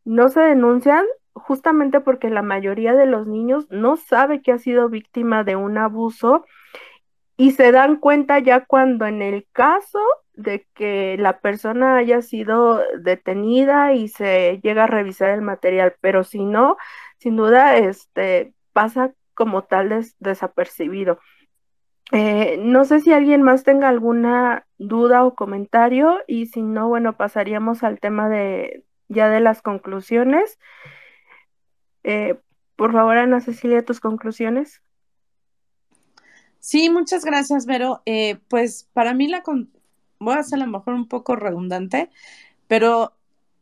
no 0.06 0.30
se 0.30 0.40
denuncian 0.40 1.04
justamente 1.34 2.00
porque 2.00 2.30
la 2.30 2.42
mayoría 2.42 2.94
de 2.94 3.04
los 3.04 3.26
niños 3.26 3.66
no 3.70 3.96
sabe 3.98 4.40
que 4.40 4.52
ha 4.52 4.58
sido 4.58 4.88
víctima 4.88 5.44
de 5.44 5.56
un 5.56 5.76
abuso 5.76 6.46
y 7.42 7.50
se 7.50 7.72
dan 7.72 7.96
cuenta 7.96 8.38
ya 8.38 8.64
cuando 8.66 9.04
en 9.04 9.20
el 9.20 9.48
caso 9.50 9.98
de 10.32 10.64
que 10.74 11.16
la 11.18 11.40
persona 11.40 11.96
haya 11.96 12.22
sido 12.22 12.80
detenida 13.00 13.94
y 13.94 14.06
se 14.06 14.60
llega 14.62 14.84
a 14.84 14.86
revisar 14.86 15.30
el 15.30 15.42
material, 15.42 15.96
pero 16.00 16.22
si 16.22 16.44
no, 16.44 16.76
sin 17.18 17.34
duda, 17.34 17.76
este 17.78 18.54
pasa 18.72 19.12
como 19.34 19.64
tal 19.64 20.04
desapercibido. 20.20 21.18
Eh, 22.12 22.58
no 22.60 22.84
sé 22.84 23.00
si 23.00 23.12
alguien 23.12 23.42
más 23.42 23.64
tenga 23.64 23.88
alguna 23.88 24.64
duda 24.78 25.24
o 25.24 25.34
comentario 25.34 26.20
y 26.28 26.46
si 26.46 26.62
no, 26.62 26.86
bueno, 26.86 27.16
pasaríamos 27.16 27.82
al 27.82 27.98
tema 27.98 28.28
de 28.28 28.84
ya 29.08 29.28
de 29.28 29.40
las 29.40 29.62
conclusiones. 29.62 30.60
Eh, 32.04 32.38
por 32.76 32.92
favor, 32.92 33.16
Ana 33.18 33.40
Cecilia, 33.40 33.84
tus 33.84 33.98
conclusiones. 33.98 34.80
Sí, 36.62 36.88
muchas 36.90 37.24
gracias, 37.24 37.66
Vero. 37.66 38.02
Eh, 38.06 38.38
pues 38.48 38.88
para 38.92 39.14
mí 39.14 39.26
la, 39.26 39.42
voy 40.20 40.34
a 40.36 40.42
ser 40.44 40.62
a 40.62 40.64
lo 40.64 40.70
mejor 40.70 40.94
un 40.94 41.08
poco 41.08 41.34
redundante, 41.34 42.08
pero 42.68 43.14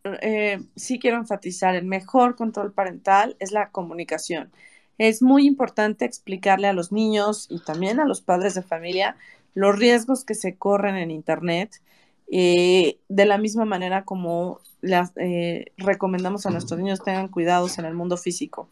eh, 0.05 0.61
sí 0.77 0.99
quiero 0.99 1.17
enfatizar, 1.17 1.75
el 1.75 1.87
mejor 1.87 2.37
control 2.37 2.73
parental 2.75 3.37
es 3.39 3.53
la 3.53 3.71
comunicación. 3.71 4.53
Es 4.99 5.23
muy 5.23 5.47
importante 5.47 6.05
explicarle 6.05 6.69
a 6.69 6.75
los 6.75 6.93
niños 6.93 7.47
y 7.49 7.61
también 7.61 8.01
a 8.01 8.05
los 8.05 8.21
padres 8.21 8.55
de 8.55 8.63
familia 8.63 9.17
los 9.55 9.79
riesgos 9.79 10.25
que 10.25 10.35
se 10.35 10.57
corren 10.57 10.97
en 10.97 11.11
Internet, 11.11 11.81
eh, 12.31 12.99
de 13.09 13.25
la 13.25 13.39
misma 13.39 13.65
manera 13.65 14.05
como 14.05 14.61
las, 14.83 15.13
eh, 15.17 15.73
recomendamos 15.79 16.45
a 16.45 16.51
nuestros 16.51 16.79
niños 16.79 17.03
tengan 17.03 17.29
cuidados 17.29 17.79
en 17.79 17.87
el 17.87 17.95
mundo 17.95 18.19
físico. 18.19 18.69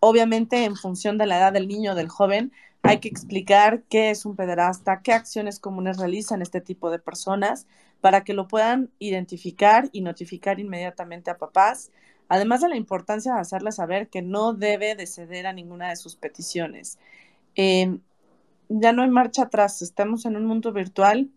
obviamente, 0.00 0.64
en 0.64 0.76
función 0.76 1.18
de 1.18 1.26
la 1.26 1.36
edad 1.38 1.52
del 1.52 1.68
niño 1.68 1.92
o 1.92 1.94
del 1.94 2.08
joven, 2.08 2.52
hay 2.82 2.98
que 2.98 3.08
explicar 3.08 3.82
qué 3.88 4.10
es 4.10 4.26
un 4.26 4.36
pederasta, 4.36 5.02
qué 5.02 5.12
acciones 5.12 5.60
comunes 5.60 5.98
realizan 5.98 6.42
este 6.42 6.60
tipo 6.60 6.90
de 6.90 6.98
personas 6.98 7.66
para 8.00 8.24
que 8.24 8.34
lo 8.34 8.48
puedan 8.48 8.90
identificar 8.98 9.88
y 9.92 10.00
notificar 10.00 10.58
inmediatamente 10.58 11.30
a 11.30 11.38
papás, 11.38 11.92
además 12.28 12.60
de 12.60 12.68
la 12.68 12.76
importancia 12.76 13.34
de 13.34 13.40
hacerles 13.40 13.76
saber 13.76 14.08
que 14.08 14.22
no 14.22 14.52
debe 14.52 14.96
de 14.96 15.06
ceder 15.06 15.46
a 15.46 15.52
ninguna 15.52 15.90
de 15.90 15.96
sus 15.96 16.16
peticiones. 16.16 16.98
Em, 17.54 18.00
ya 18.68 18.92
no 18.92 19.02
hay 19.02 19.10
marcha 19.10 19.44
atrás, 19.44 19.82
estamos 19.82 20.26
en 20.26 20.36
un 20.36 20.46
mundo 20.46 20.72
virtual 20.72 21.30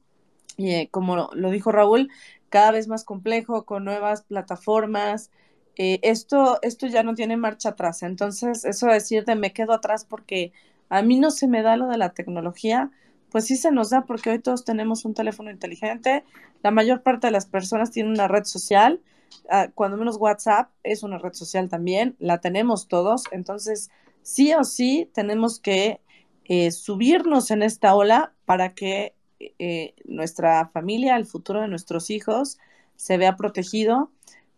eh, 0.57 0.87
como 0.91 1.29
lo 1.33 1.49
dijo 1.51 1.71
Raúl, 1.71 2.09
cada 2.49 2.71
vez 2.71 2.87
más 2.87 3.03
complejo, 3.03 3.65
con 3.65 3.83
nuevas 3.85 4.23
plataformas. 4.23 5.31
Eh, 5.77 5.99
esto, 6.03 6.59
esto 6.61 6.87
ya 6.87 7.03
no 7.03 7.13
tiene 7.15 7.37
marcha 7.37 7.69
atrás. 7.69 8.03
Entonces, 8.03 8.65
eso 8.65 8.87
de 8.87 8.93
decir 8.93 9.25
de 9.25 9.35
me 9.35 9.53
quedo 9.53 9.73
atrás 9.73 10.05
porque 10.05 10.53
a 10.89 11.01
mí 11.01 11.19
no 11.19 11.31
se 11.31 11.47
me 11.47 11.61
da 11.61 11.77
lo 11.77 11.87
de 11.87 11.97
la 11.97 12.13
tecnología, 12.13 12.91
pues 13.31 13.45
sí 13.45 13.57
se 13.57 13.71
nos 13.71 13.89
da 13.89 14.05
porque 14.05 14.29
hoy 14.29 14.39
todos 14.39 14.63
tenemos 14.65 15.05
un 15.05 15.13
teléfono 15.13 15.51
inteligente, 15.51 16.23
la 16.63 16.71
mayor 16.71 17.01
parte 17.01 17.27
de 17.27 17.31
las 17.31 17.45
personas 17.45 17.91
tienen 17.91 18.13
una 18.13 18.27
red 18.27 18.45
social, 18.45 19.01
ah, 19.49 19.67
cuando 19.73 19.97
menos 19.97 20.17
WhatsApp 20.17 20.69
es 20.83 21.03
una 21.03 21.17
red 21.17 21.33
social 21.33 21.69
también, 21.69 22.15
la 22.19 22.39
tenemos 22.39 22.87
todos, 22.87 23.23
entonces 23.31 23.89
sí 24.21 24.53
o 24.53 24.63
sí 24.63 25.09
tenemos 25.13 25.59
que 25.59 26.01
eh, 26.45 26.71
subirnos 26.71 27.51
en 27.51 27.63
esta 27.63 27.95
ola 27.95 28.33
para 28.45 28.73
que 28.73 29.15
eh, 29.39 29.95
nuestra 30.05 30.67
familia, 30.69 31.15
el 31.17 31.25
futuro 31.25 31.61
de 31.61 31.67
nuestros 31.67 32.09
hijos, 32.09 32.57
se 32.95 33.17
vea 33.17 33.35
protegido 33.35 34.11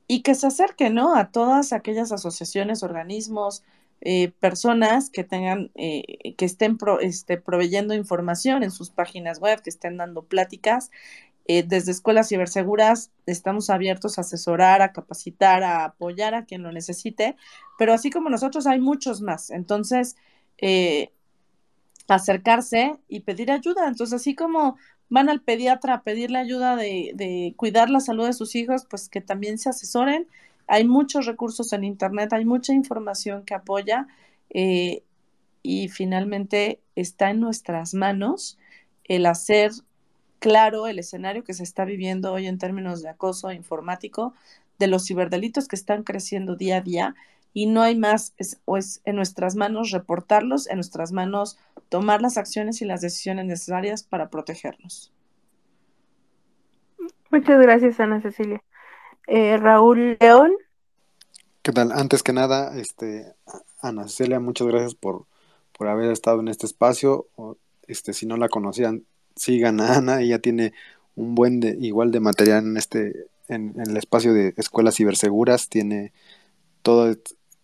y 0.08 0.22
que 0.22 0.36
se 0.36 0.48
acerque, 0.48 0.90
¿no? 0.90 1.16
A 1.16 1.32
todas 1.32 1.74
aquellas 1.74 2.12
asociaciones, 2.12 2.84
organismos, 2.84 3.64
eh, 4.02 4.32
personas 4.40 5.10
que 5.10 5.24
tengan, 5.24 5.72
eh, 5.76 6.34
que 6.38 6.45
estén 6.45 6.78
este, 7.02 7.38
proveyendo 7.38 7.94
información 7.95 8.64
en 8.64 8.72
sus 8.72 8.90
páginas 8.91 9.40
web, 9.40 9.61
que 9.61 9.69
estén 9.69 9.98
dando 9.98 10.24
pláticas 10.24 10.91
Eh, 11.49 11.64
desde 11.64 11.91
Escuelas 11.91 12.30
Ciberseguras 12.30 13.11
estamos 13.26 13.69
abiertos 13.69 14.18
a 14.18 14.22
asesorar, 14.22 14.82
a 14.82 14.91
capacitar, 14.94 15.64
a 15.64 15.86
apoyar 15.86 16.36
a 16.36 16.45
quien 16.45 16.61
lo 16.64 16.72
necesite, 16.74 17.38
pero 17.78 17.94
así 17.94 18.10
como 18.11 18.30
nosotros 18.30 18.68
hay 18.68 18.80
muchos 18.82 19.22
más. 19.22 19.49
Entonces, 19.52 20.18
eh, 20.57 21.11
acercarse 22.07 22.98
y 23.07 23.22
pedir 23.22 23.52
ayuda. 23.52 23.88
Entonces, 23.88 24.14
así 24.22 24.36
como 24.36 24.78
van 25.10 25.30
al 25.30 25.41
pediatra 25.41 25.95
a 25.95 26.03
pedirle 26.03 26.40
ayuda 26.40 26.76
de, 26.76 27.53
cuidar 27.57 27.90
la 27.90 27.99
salud 28.02 28.26
de 28.26 28.34
sus 28.34 28.56
hijos, 28.56 28.86
pues 28.90 29.10
que 29.10 29.22
también 29.22 29.57
se 29.57 29.69
asesoren. 29.69 30.28
Hay 30.68 30.85
muchos 30.85 31.26
recursos 31.26 31.73
en 31.73 31.84
Internet, 31.84 32.34
hay 32.34 32.45
mucha 32.45 32.73
información 32.73 33.44
que 33.44 33.53
apoya 33.53 34.07
eh, 34.49 35.03
y 35.64 35.88
finalmente 35.89 36.81
está 36.95 37.30
en 37.30 37.39
nuestras 37.39 37.94
manos 37.94 38.57
el 39.06 39.26
hacer 39.26 39.72
claro 40.39 40.88
el 40.88 40.99
escenario 40.99 41.44
que 41.44 41.53
se 41.53 41.64
está 41.64 41.85
viviendo 41.85 42.34
hoy 42.34 42.48
en 42.48 42.57
términos 42.57 43.02
de 43.02 43.10
acoso 43.10 43.52
informático, 43.52 44.34
de 44.80 44.88
los 44.88 45.07
ciberdelitos 45.07 45.68
que 45.68 45.76
están 45.76 46.03
creciendo 46.03 46.56
día 46.56 46.77
a 46.77 46.81
día 46.81 47.15
y 47.53 47.65
no 47.65 47.81
hay 47.81 47.95
más, 47.95 48.34
es, 48.38 48.61
es 48.77 49.02
en 49.06 49.15
nuestras 49.15 49.56
manos 49.56 49.91
reportarlos, 49.91 50.68
en 50.68 50.76
nuestras 50.76 51.11
manos 51.11 51.57
tomar 51.89 52.22
las 52.22 52.38
acciones 52.38 52.81
y 52.81 52.85
las 52.85 53.02
decisiones 53.02 53.45
necesarias 53.45 54.03
para 54.03 54.30
protegerlos. 54.30 55.11
Muchas 57.31 57.60
gracias, 57.60 57.99
Ana 57.99 58.22
Cecilia. 58.22 58.61
Eh, 59.28 59.58
Raúl 59.58 60.18
León. 60.20 60.54
¿Qué 61.62 61.74
tal? 61.74 61.91
Antes 61.91 62.24
que 62.24 62.32
nada, 62.32 62.78
este, 62.80 63.34
Ana 63.82 64.08
Cecilia, 64.08 64.40
muchas 64.40 64.68
gracias 64.68 64.95
por, 64.95 65.26
por 65.78 65.88
haber 65.90 66.12
estado 66.12 66.40
en 66.40 66.48
este 66.48 66.66
espacio. 66.66 67.28
Este, 67.88 68.14
si 68.14 68.26
no 68.26 68.38
la 68.38 68.48
conocían, 68.48 69.04
sigan 69.36 69.82
a 69.82 69.98
Ana, 69.98 70.22
ella 70.22 70.40
tiene 70.40 70.74
un 71.16 71.36
buen 71.36 71.60
de, 71.60 71.78
igual 71.82 72.12
de 72.12 72.22
material 72.22 72.66
en 72.66 72.78
este, 72.78 73.28
en, 73.49 73.74
el 73.80 73.98
espacio 73.98 74.34
de 74.34 74.54
escuelas 74.56 74.95
ciberseguras, 74.95 75.68
tiene 75.68 76.14
todo 76.82 77.14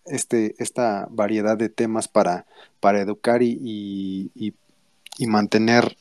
este, 0.06 0.56
esta 0.58 1.08
variedad 1.10 1.58
de 1.58 1.70
temas 1.70 2.10
para, 2.10 2.46
para 2.82 3.00
educar 3.00 3.42
y, 3.42 4.32
y, 4.36 4.54
mantener 5.28 5.96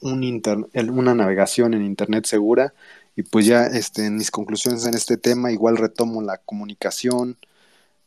un 0.00 0.42
una 0.90 1.14
navegación 1.14 1.72
en 1.72 1.84
Internet 1.84 2.26
segura. 2.26 2.74
Y 3.16 3.22
pues 3.22 3.46
ya 3.46 3.66
este, 3.66 4.06
en 4.06 4.16
mis 4.16 4.30
conclusiones 4.30 4.86
en 4.86 4.94
este 4.94 5.16
tema 5.16 5.52
igual 5.52 5.76
retomo 5.76 6.22
la 6.22 6.38
comunicación 6.38 7.38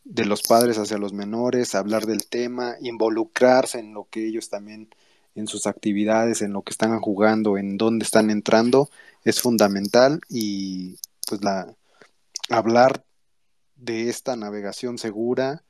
de 0.04 0.26
los 0.26 0.42
padres 0.42 0.78
hacia 0.78 0.98
los 0.98 1.14
menores, 1.14 1.76
hablar 1.76 2.06
del 2.06 2.28
tema, 2.28 2.76
involucrarse 2.82 3.80
en 3.80 3.94
lo 3.94 4.08
que 4.10 4.26
ellos 4.26 4.50
también, 4.50 4.90
en 5.36 5.48
sus 5.48 5.68
actividades, 5.68 6.42
en 6.42 6.54
lo 6.54 6.62
que 6.64 6.72
están 6.72 6.98
jugando, 7.00 7.58
en 7.58 7.78
dónde 7.78 8.06
están 8.06 8.30
entrando, 8.30 8.90
es 9.24 9.42
fundamental 9.42 10.22
y 10.30 10.98
pues 11.28 11.44
la 11.44 11.76
hablar 12.50 13.04
de 13.76 14.10
esta 14.10 14.36
navegación 14.36 14.98
segura, 14.98 15.64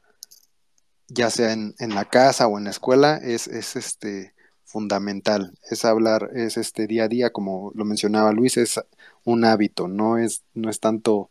ya 1.08 1.30
sea 1.30 1.54
en, 1.54 1.76
en 1.80 1.96
la 1.96 2.06
casa 2.06 2.48
o 2.48 2.58
en 2.58 2.66
la 2.66 2.72
escuela, 2.72 3.18
es, 3.18 3.48
es, 3.48 3.76
este 3.76 4.34
fundamental. 4.64 5.58
Es 5.70 5.86
hablar, 5.86 6.30
es 6.36 6.58
este 6.58 6.88
día 6.88 7.06
a 7.06 7.08
día, 7.08 7.32
como 7.32 7.72
lo 7.76 7.86
mencionaba 7.86 8.32
Luis, 8.32 8.58
es 8.58 8.80
un 9.28 9.44
hábito, 9.44 9.88
no 9.88 10.18
es, 10.18 10.44
no 10.54 10.70
es 10.70 10.80
tanto, 10.80 11.30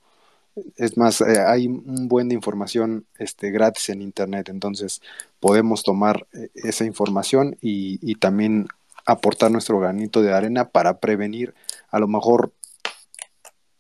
es 0.76 0.96
más, 0.98 1.22
eh, 1.22 1.40
hay 1.46 1.66
un 1.66 2.08
buen 2.08 2.28
de 2.28 2.34
información 2.34 3.06
este, 3.18 3.50
gratis 3.50 3.88
en 3.88 4.02
internet, 4.02 4.48
entonces 4.50 5.00
podemos 5.40 5.82
tomar 5.82 6.26
eh, 6.34 6.50
esa 6.54 6.84
información 6.84 7.56
y, 7.62 7.98
y 8.02 8.16
también 8.16 8.68
aportar 9.06 9.50
nuestro 9.50 9.78
granito 9.80 10.20
de 10.20 10.32
arena 10.34 10.68
para 10.68 11.00
prevenir 11.00 11.54
a 11.90 11.98
lo 11.98 12.06
mejor 12.06 12.52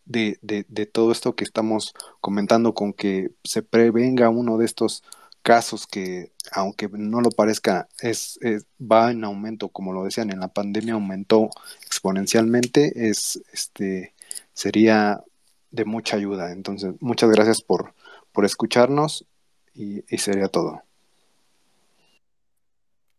de, 0.06 0.38
de, 0.40 0.86
todo 0.86 1.10
esto 1.12 1.34
que 1.34 1.44
estamos 1.44 1.92
comentando 2.20 2.74
con 2.74 2.92
que 2.92 3.32
se 3.42 3.62
prevenga 3.62 4.28
uno 4.30 4.56
de 4.56 4.64
estos 4.64 5.02
casos 5.46 5.86
que, 5.86 6.32
aunque 6.50 6.88
no 6.88 7.20
lo 7.20 7.30
parezca, 7.30 7.86
es, 8.00 8.36
va 8.80 9.12
en 9.12 9.22
aumento, 9.22 9.68
como 9.68 9.92
lo 9.92 10.02
decían, 10.02 10.32
en 10.32 10.40
la 10.40 10.48
pandemia 10.48 10.94
aumentó 10.94 11.50
exponencialmente, 11.86 13.08
es, 13.08 13.40
este, 13.52 14.12
sería 14.52 15.22
de 15.70 15.84
mucha 15.84 16.16
ayuda. 16.16 16.50
Entonces, 16.50 16.96
muchas 17.00 17.30
gracias 17.30 17.62
por, 17.62 17.94
por 18.32 18.44
escucharnos 18.44 19.24
y, 19.72 20.02
sería 20.18 20.48
todo. 20.48 20.82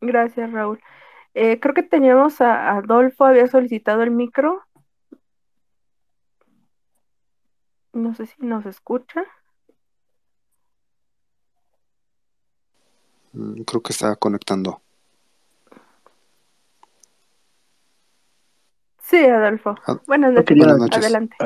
Gracias, 0.02 0.52
Raúl. 0.52 0.82
Eh, 1.34 1.62
creo 1.62 1.74
que 1.74 1.84
teníamos 1.84 2.42
a 2.42 2.76
Adolfo, 2.76 3.24
había 3.24 3.48
solicitado 3.48 4.04
el 4.04 4.12
micro. 4.12 4.62
No 7.94 8.14
sé 8.16 8.26
si 8.26 8.36
nos 8.40 8.66
escucha. 8.66 9.24
Creo 13.66 13.82
que 13.82 13.94
está 13.94 14.16
conectando. 14.16 14.82
Sí, 19.02 19.18
Adolfo. 19.26 19.76
Ah, 19.88 20.02
buenas 20.06 20.34
noches. 20.34 20.98
Adelante. 20.98 21.38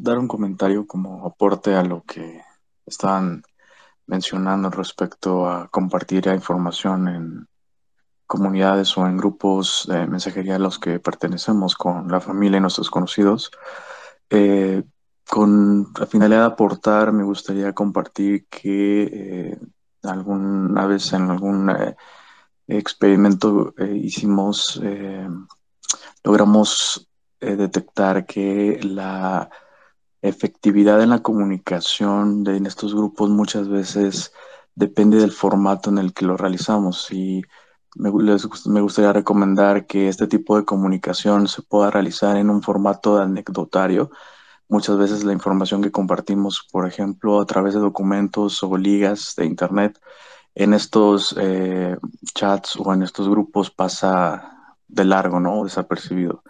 dar 0.00 0.18
un 0.18 0.26
comentario 0.28 0.86
como 0.86 1.26
aporte 1.26 1.74
a 1.74 1.82
lo 1.82 2.02
que 2.02 2.40
estaban 2.86 3.42
mencionando 4.06 4.70
respecto 4.70 5.46
a 5.46 5.68
compartir 5.68 6.28
información 6.34 7.08
en 7.08 7.48
comunidades 8.26 8.96
o 8.96 9.06
en 9.06 9.18
grupos 9.18 9.86
de 9.88 10.06
mensajería 10.06 10.56
a 10.56 10.58
los 10.58 10.78
que 10.78 10.98
pertenecemos 10.98 11.74
con 11.74 12.08
la 12.08 12.20
familia 12.20 12.56
y 12.56 12.60
nuestros 12.60 12.90
conocidos. 12.90 13.50
Eh, 14.30 14.82
con 15.28 15.92
la 15.98 16.06
finalidad 16.06 16.40
de 16.40 16.46
aportar, 16.46 17.12
me 17.12 17.22
gustaría 17.22 17.74
compartir 17.74 18.46
que 18.48 19.02
eh, 19.02 19.58
alguna 20.08 20.86
vez 20.86 21.12
en 21.12 21.30
algún 21.30 21.70
eh, 21.70 21.96
experimento 22.66 23.74
eh, 23.78 23.94
hicimos, 23.96 24.80
logramos 26.24 27.08
detectar 27.40 28.26
que 28.26 28.80
la 28.82 29.48
efectividad 30.22 31.02
en 31.02 31.10
la 31.10 31.22
comunicación 31.22 32.44
de, 32.44 32.56
en 32.56 32.66
estos 32.66 32.94
grupos 32.94 33.30
muchas 33.30 33.68
veces 33.68 34.32
depende 34.74 35.18
del 35.18 35.32
formato 35.32 35.90
en 35.90 35.98
el 35.98 36.12
que 36.12 36.24
lo 36.24 36.36
realizamos. 36.36 37.10
Y 37.12 37.42
me, 37.96 38.10
me 38.10 38.80
gustaría 38.80 39.12
recomendar 39.12 39.86
que 39.86 40.08
este 40.08 40.26
tipo 40.26 40.56
de 40.56 40.64
comunicación 40.64 41.48
se 41.48 41.62
pueda 41.62 41.90
realizar 41.90 42.36
en 42.36 42.50
un 42.50 42.62
formato 42.62 43.18
anecdotario 43.18 44.10
Muchas 44.68 44.98
veces 44.98 45.24
la 45.24 45.32
información 45.32 45.82
que 45.82 45.90
compartimos, 45.90 46.66
por 46.70 46.86
ejemplo, 46.86 47.40
a 47.40 47.46
través 47.46 47.74
de 47.74 47.80
documentos 47.80 48.62
o 48.62 48.76
ligas 48.76 49.34
de 49.36 49.46
Internet, 49.46 49.98
en 50.54 50.74
estos 50.74 51.34
eh, 51.38 51.96
chats 52.34 52.76
o 52.76 52.92
en 52.92 53.02
estos 53.02 53.28
grupos 53.28 53.70
pasa 53.70 54.76
de 54.86 55.04
largo, 55.04 55.40
¿no? 55.40 55.64
Desapercibido. 55.64 56.42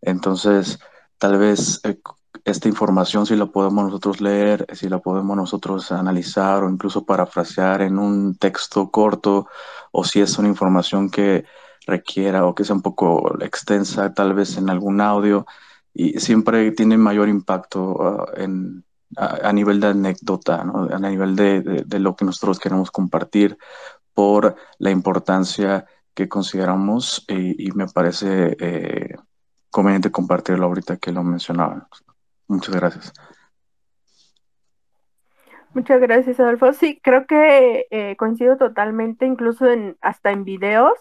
Entonces, 0.00 0.80
tal 1.18 1.38
vez 1.38 1.80
eh, 1.84 2.00
esta 2.44 2.68
información, 2.68 3.26
si 3.26 3.36
la 3.36 3.46
podemos 3.46 3.84
nosotros 3.84 4.20
leer, 4.20 4.66
si 4.72 4.88
la 4.88 4.98
podemos 4.98 5.36
nosotros 5.36 5.92
analizar 5.92 6.64
o 6.64 6.70
incluso 6.70 7.04
parafrasear 7.04 7.82
en 7.82 7.98
un 7.98 8.36
texto 8.36 8.90
corto, 8.90 9.46
o 9.92 10.04
si 10.04 10.20
es 10.20 10.38
una 10.38 10.48
información 10.48 11.10
que 11.10 11.44
requiera 11.86 12.46
o 12.46 12.54
que 12.54 12.64
sea 12.64 12.76
un 12.76 12.82
poco 12.82 13.36
extensa, 13.40 14.14
tal 14.14 14.34
vez 14.34 14.56
en 14.56 14.70
algún 14.70 15.00
audio, 15.00 15.46
y 15.94 16.18
siempre 16.20 16.70
tiene 16.72 16.96
mayor 16.96 17.28
impacto 17.28 17.96
ah, 18.00 18.32
en, 18.36 18.84
a, 19.16 19.52
nivel 19.52 19.80
de 19.80 19.88
anécdota, 19.88 20.62
a 20.62 20.98
nivel 20.98 21.36
de, 21.36 21.60
de, 21.84 21.98
lo 21.98 22.16
que 22.16 22.24
nosotros 22.24 22.58
queremos 22.58 22.90
compartir 22.90 23.58
por 24.14 24.56
la 24.78 24.90
importancia 24.90 25.86
que 26.14 26.28
consideramos 26.28 27.24
y, 27.28 27.70
me 27.72 27.86
parece 27.86 28.56
eh, 28.60 29.16
conveniente 29.70 30.10
compartirlo 30.10 30.66
ahorita 30.66 30.96
que 30.96 31.12
lo 31.12 31.22
mencionaba. 31.22 31.88
Muchas 32.48 32.74
gracias. 32.74 33.12
Muchas 35.74 36.00
gracias, 36.02 36.38
Adolfo. 36.38 36.74
Sí, 36.74 37.00
creo 37.02 37.26
que 37.26 37.86
eh, 37.90 38.16
coincido 38.16 38.58
totalmente, 38.58 39.24
incluso 39.24 39.70
en, 39.70 39.96
hasta 40.02 40.30
en 40.30 40.44
videos 40.44 40.92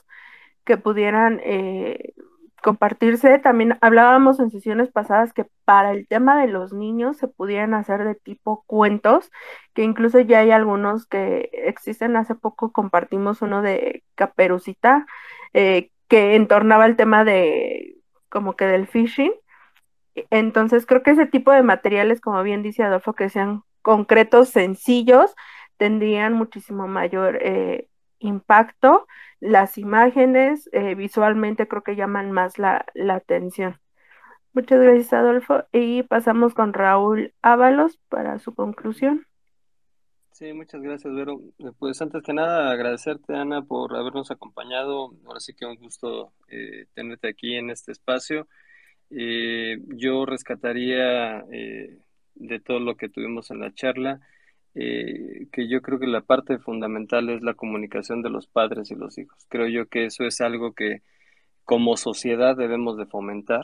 que 0.63 0.77
pudieran 0.77 1.41
eh, 1.43 2.13
compartirse. 2.61 3.39
También 3.39 3.77
hablábamos 3.81 4.39
en 4.39 4.51
sesiones 4.51 4.89
pasadas 4.91 5.33
que 5.33 5.45
para 5.65 5.91
el 5.91 6.07
tema 6.07 6.39
de 6.41 6.47
los 6.47 6.73
niños 6.73 7.17
se 7.17 7.27
pudieran 7.27 7.73
hacer 7.73 8.03
de 8.03 8.15
tipo 8.15 8.63
cuentos, 8.67 9.31
que 9.73 9.83
incluso 9.83 10.19
ya 10.19 10.39
hay 10.39 10.51
algunos 10.51 11.05
que 11.07 11.49
existen. 11.53 12.15
Hace 12.15 12.35
poco 12.35 12.71
compartimos 12.71 13.41
uno 13.41 13.61
de 13.61 14.03
Caperucita, 14.15 15.05
eh, 15.53 15.91
que 16.07 16.35
entornaba 16.35 16.85
el 16.85 16.95
tema 16.95 17.23
de 17.23 17.97
como 18.29 18.55
que 18.55 18.65
del 18.65 18.87
phishing. 18.87 19.33
Entonces 20.29 20.85
creo 20.85 21.03
que 21.03 21.11
ese 21.11 21.25
tipo 21.25 21.51
de 21.51 21.63
materiales, 21.63 22.21
como 22.21 22.43
bien 22.43 22.63
dice 22.63 22.83
Adolfo, 22.83 23.13
que 23.13 23.29
sean 23.29 23.63
concretos, 23.81 24.49
sencillos, 24.49 25.33
tendrían 25.77 26.33
muchísimo 26.33 26.87
mayor 26.87 27.39
eh, 27.41 27.87
impacto 28.21 29.07
las 29.39 29.77
imágenes 29.77 30.69
eh, 30.71 30.95
visualmente 30.95 31.67
creo 31.67 31.83
que 31.83 31.95
llaman 31.95 32.31
más 32.31 32.57
la, 32.57 32.85
atención. 33.09 33.79
Muchas 34.53 34.81
gracias, 34.81 35.13
Adolfo. 35.13 35.63
Y 35.71 36.03
pasamos 36.03 36.53
con 36.53 36.73
Raúl 36.73 37.33
Ábalos 37.41 37.99
para 38.09 38.39
su 38.39 38.53
conclusión. 38.53 39.25
Sí, 40.31 40.53
muchas 40.53 40.81
gracias, 40.81 41.13
Vero. 41.13 41.41
Pues 41.77 42.01
antes 42.01 42.23
que 42.23 42.33
nada, 42.33 42.71
agradecerte, 42.71 43.35
Ana, 43.35 43.61
por 43.61 43.95
habernos 43.95 44.31
acompañado. 44.31 45.11
Ahora 45.25 45.39
sí 45.39 45.53
que 45.53 45.65
un 45.65 45.75
gusto 45.75 46.33
eh, 46.47 46.85
tenerte 46.93 47.29
aquí 47.29 47.55
en 47.55 47.69
este 47.69 47.91
espacio. 47.91 48.47
Eh, 49.11 49.77
yo 49.87 50.25
rescataría 50.25 51.39
eh, 51.51 51.99
de 52.35 52.59
todo 52.59 52.79
lo 52.79 52.95
que 52.95 53.09
tuvimos 53.09 53.51
en 53.51 53.59
la 53.59 53.73
charla, 53.73 54.21
que 54.73 55.67
yo 55.67 55.81
creo 55.81 55.99
que 55.99 56.07
la 56.07 56.21
parte 56.21 56.57
fundamental 56.57 57.29
es 57.29 57.41
la 57.41 57.53
comunicación 57.53 58.21
de 58.21 58.29
los 58.29 58.47
padres 58.47 58.91
y 58.91 58.95
los 58.95 59.17
hijos. 59.17 59.45
Creo 59.49 59.67
yo 59.67 59.87
que 59.87 60.05
eso 60.05 60.23
es 60.25 60.41
algo 60.41 60.73
que 60.73 61.01
como 61.65 61.97
sociedad 61.97 62.55
debemos 62.55 62.97
de 62.97 63.05
fomentar 63.05 63.63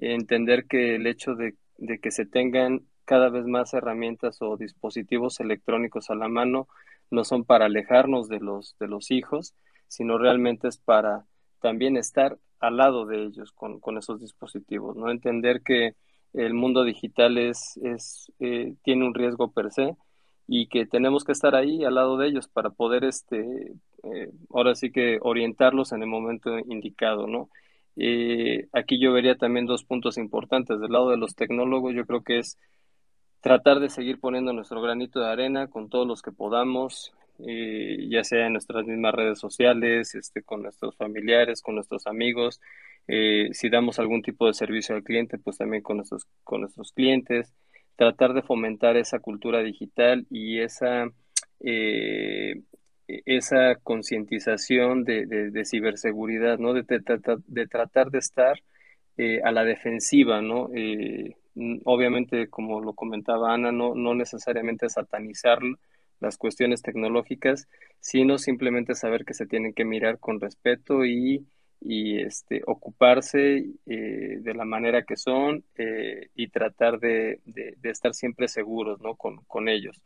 entender 0.00 0.66
que 0.66 0.94
el 0.96 1.06
hecho 1.06 1.34
de, 1.34 1.56
que 2.00 2.10
se 2.10 2.26
tengan 2.26 2.86
cada 3.04 3.28
vez 3.28 3.46
más 3.46 3.74
herramientas 3.74 4.38
o 4.40 4.56
dispositivos 4.56 5.40
electrónicos 5.40 6.10
a 6.10 6.14
la 6.14 6.28
mano 6.28 6.68
no 7.10 7.24
son 7.24 7.44
para 7.44 7.66
alejarnos 7.66 8.28
de 8.28 8.40
los, 8.40 8.76
de 8.78 8.88
los 8.88 9.10
hijos, 9.10 9.54
sino 9.88 10.16
realmente 10.16 10.68
es 10.68 10.78
para 10.78 11.26
también 11.60 11.96
estar 11.96 12.38
al 12.60 12.76
lado 12.76 13.06
de 13.06 13.24
ellos 13.24 13.52
con, 13.52 13.80
esos 13.98 14.20
dispositivos, 14.20 14.96
¿no? 14.96 15.10
Entender 15.10 15.62
que 15.62 15.94
el 16.32 16.54
mundo 16.54 16.84
digital 16.84 17.38
es, 17.38 17.76
es 17.82 18.30
eh, 18.38 18.74
tiene 18.82 19.06
un 19.06 19.14
riesgo 19.14 19.50
per 19.50 19.72
se 19.72 19.96
y 20.52 20.66
que 20.66 20.84
tenemos 20.84 21.22
que 21.22 21.30
estar 21.30 21.54
ahí 21.54 21.84
al 21.84 21.94
lado 21.94 22.18
de 22.18 22.26
ellos 22.26 22.48
para 22.48 22.70
poder, 22.70 23.04
este, 23.04 23.72
eh, 24.02 24.30
ahora 24.52 24.74
sí 24.74 24.90
que 24.90 25.18
orientarlos 25.22 25.92
en 25.92 26.02
el 26.02 26.08
momento 26.08 26.58
indicado, 26.58 27.28
¿no? 27.28 27.50
Eh, 27.94 28.66
aquí 28.72 28.98
yo 29.00 29.12
vería 29.12 29.36
también 29.36 29.66
dos 29.66 29.84
puntos 29.84 30.18
importantes. 30.18 30.80
Del 30.80 30.90
lado 30.90 31.10
de 31.10 31.18
los 31.18 31.36
tecnólogos, 31.36 31.94
yo 31.94 32.04
creo 32.04 32.24
que 32.24 32.38
es 32.40 32.58
tratar 33.40 33.78
de 33.78 33.90
seguir 33.90 34.18
poniendo 34.18 34.52
nuestro 34.52 34.82
granito 34.82 35.20
de 35.20 35.28
arena 35.28 35.68
con 35.68 35.88
todos 35.88 36.04
los 36.04 36.20
que 36.20 36.32
podamos, 36.32 37.12
eh, 37.46 38.08
ya 38.10 38.24
sea 38.24 38.46
en 38.46 38.54
nuestras 38.54 38.84
mismas 38.86 39.14
redes 39.14 39.38
sociales, 39.38 40.16
este, 40.16 40.42
con 40.42 40.62
nuestros 40.64 40.96
familiares, 40.96 41.62
con 41.62 41.76
nuestros 41.76 42.08
amigos. 42.08 42.60
Eh, 43.06 43.50
si 43.52 43.70
damos 43.70 44.00
algún 44.00 44.22
tipo 44.22 44.48
de 44.48 44.54
servicio 44.54 44.96
al 44.96 45.04
cliente, 45.04 45.38
pues 45.38 45.58
también 45.58 45.84
con 45.84 45.98
nuestros, 45.98 46.26
con 46.42 46.62
nuestros 46.62 46.90
clientes. 46.90 47.54
Tratar 48.00 48.32
de 48.32 48.40
fomentar 48.40 48.96
esa 48.96 49.18
cultura 49.18 49.62
digital 49.62 50.26
y 50.30 50.60
esa 50.60 51.10
esa 53.26 53.76
concientización 53.76 55.04
de, 55.04 55.62
ciberseguridad, 55.64 56.58
¿no? 56.58 56.72
De, 56.72 56.82
de, 56.82 57.66
tratar 57.66 58.10
de 58.10 58.18
estar 58.18 58.62
eh, 59.16 59.40
a 59.44 59.52
la 59.52 59.64
defensiva, 59.64 60.40
¿no? 60.40 60.70
Eh, 60.74 61.36
obviamente, 61.84 62.48
como 62.48 62.80
lo 62.80 62.94
comentaba 62.94 63.52
Ana, 63.52 63.72
no, 63.72 63.94
no 63.94 64.14
necesariamente 64.14 64.88
satanizar 64.88 65.58
las 66.20 66.36
cuestiones 66.36 66.82
tecnológicas, 66.82 67.68
sino 67.98 68.38
simplemente 68.38 68.94
saber 68.94 69.24
que 69.24 69.34
se 69.34 69.46
tienen 69.46 69.72
que 69.72 69.84
mirar 69.84 70.18
con 70.18 70.40
respeto 70.40 71.04
y, 71.04 71.46
y 71.80 72.20
este, 72.20 72.62
ocuparse 72.66 73.64
eh, 73.86 74.38
de 74.40 74.54
la 74.54 74.64
manera 74.64 75.02
que 75.04 75.16
son 75.16 75.64
y 76.34 76.48
tratar 76.48 77.00
de, 77.00 77.40
estar 77.82 78.14
siempre 78.14 78.48
seguros 78.48 79.00
¿no? 79.00 79.16
con, 79.16 79.36
con 79.44 79.68
ellos. 79.68 80.02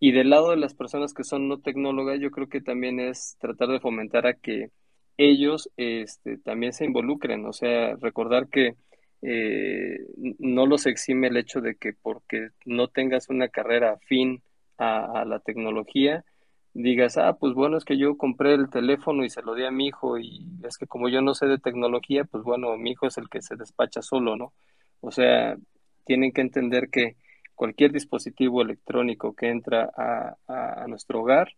Y 0.00 0.12
del 0.12 0.30
lado 0.30 0.50
de 0.50 0.56
las 0.56 0.74
personas 0.74 1.12
que 1.12 1.24
son 1.24 1.48
no 1.48 1.60
tecnólogas, 1.60 2.20
yo 2.20 2.30
creo 2.30 2.48
que 2.48 2.60
también 2.60 3.00
es 3.00 3.36
tratar 3.40 3.68
de 3.68 3.80
fomentar 3.80 4.26
a 4.26 4.34
que 4.34 4.70
ellos 5.16 5.68
este, 5.76 6.38
también 6.38 6.72
se 6.72 6.84
involucren, 6.84 7.44
o 7.44 7.52
sea, 7.52 7.96
recordar 7.96 8.48
que 8.48 8.76
eh, 9.20 9.98
no 10.38 10.66
los 10.66 10.86
exime 10.86 11.26
el 11.26 11.36
hecho 11.36 11.60
de 11.60 11.74
que 11.74 11.92
porque 11.92 12.50
no 12.64 12.86
tengas 12.86 13.28
una 13.28 13.48
carrera 13.48 13.92
afín 13.92 14.42
a, 14.78 15.24
la 15.24 15.40
tecnología, 15.40 16.24
digas, 16.82 17.16
ah, 17.18 17.36
pues 17.38 17.54
bueno, 17.54 17.76
es 17.76 17.84
que 17.84 17.98
yo 17.98 18.16
compré 18.16 18.54
el 18.54 18.70
teléfono 18.70 19.24
y 19.24 19.30
se 19.30 19.42
lo 19.42 19.54
di 19.54 19.64
a 19.64 19.70
mi 19.70 19.88
hijo 19.88 20.18
y 20.18 20.46
es 20.62 20.78
que 20.78 20.86
como 20.86 21.08
yo 21.08 21.20
no 21.20 21.34
sé 21.34 21.46
de 21.46 21.58
tecnología, 21.58 22.24
pues 22.24 22.44
bueno, 22.44 22.76
mi 22.76 22.92
hijo 22.92 23.06
es 23.08 23.18
el 23.18 23.28
que 23.28 23.42
se 23.42 23.56
despacha 23.56 24.00
solo, 24.00 24.36
¿no? 24.36 24.52
O 25.00 25.10
sea, 25.10 25.56
tienen 26.04 26.32
que 26.32 26.40
entender 26.40 26.88
que 26.88 27.16
cualquier 27.56 27.92
dispositivo 27.92 28.62
electrónico 28.62 29.34
que 29.34 29.48
entra 29.48 29.90
a, 29.96 30.86
nuestro 30.86 31.20
hogar 31.20 31.52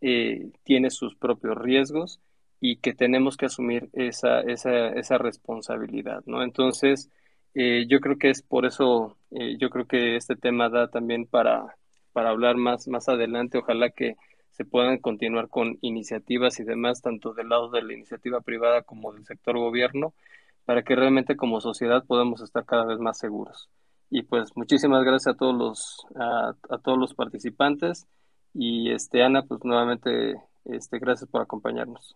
eh, 0.00 0.50
tiene 0.62 0.90
sus 0.90 1.16
propios 1.16 1.58
riesgos 1.58 2.20
y 2.60 2.76
que 2.76 2.94
tenemos 2.94 3.36
que 3.36 3.46
asumir 3.46 3.90
esa, 3.92 4.40
esa, 4.42 5.18
responsabilidad, 5.18 6.22
¿no? 6.26 6.42
Entonces, 6.44 7.10
eh, 7.54 7.86
yo 7.88 8.00
creo 8.00 8.18
que 8.18 8.30
es 8.30 8.42
por 8.42 8.66
eso, 8.66 9.16
eh, 9.32 9.56
yo 9.58 9.70
creo 9.70 9.86
que 9.86 10.16
este 10.16 10.36
tema 10.36 10.68
da 10.68 10.88
también 10.88 11.26
para, 11.26 11.76
para 12.12 12.30
hablar 12.30 12.56
más, 12.56 12.86
más 12.88 13.08
adelante. 13.08 13.58
Ojalá 13.58 13.90
que 13.90 14.16
se 14.60 14.66
puedan 14.66 14.98
continuar 14.98 15.48
con 15.48 15.78
iniciativas 15.80 16.60
y 16.60 16.64
demás, 16.64 17.00
tanto 17.00 17.32
del 17.32 17.48
lado 17.48 17.70
de 17.70 17.80
la 17.80 17.94
iniciativa 17.94 18.42
privada 18.42 18.82
como 18.82 19.10
del 19.10 19.24
sector 19.24 19.56
gobierno, 19.56 20.12
para 20.66 20.82
que 20.82 20.94
realmente 20.94 21.34
como 21.34 21.62
sociedad 21.62 22.04
podamos 22.04 22.42
estar 22.42 22.66
cada 22.66 22.84
vez 22.84 22.98
más 22.98 23.16
seguros. 23.16 23.70
Y 24.10 24.20
pues 24.20 24.54
muchísimas 24.56 25.02
gracias 25.02 25.34
a 25.34 25.38
todos 25.38 25.54
los, 25.54 26.06
a, 26.14 26.76
todos 26.84 26.98
los 26.98 27.14
participantes. 27.14 28.06
Y 28.52 28.90
este, 28.90 29.22
Ana, 29.22 29.44
pues 29.46 29.64
nuevamente, 29.64 30.34
este, 30.66 30.98
gracias 30.98 31.30
por 31.30 31.40
acompañarnos. 31.40 32.14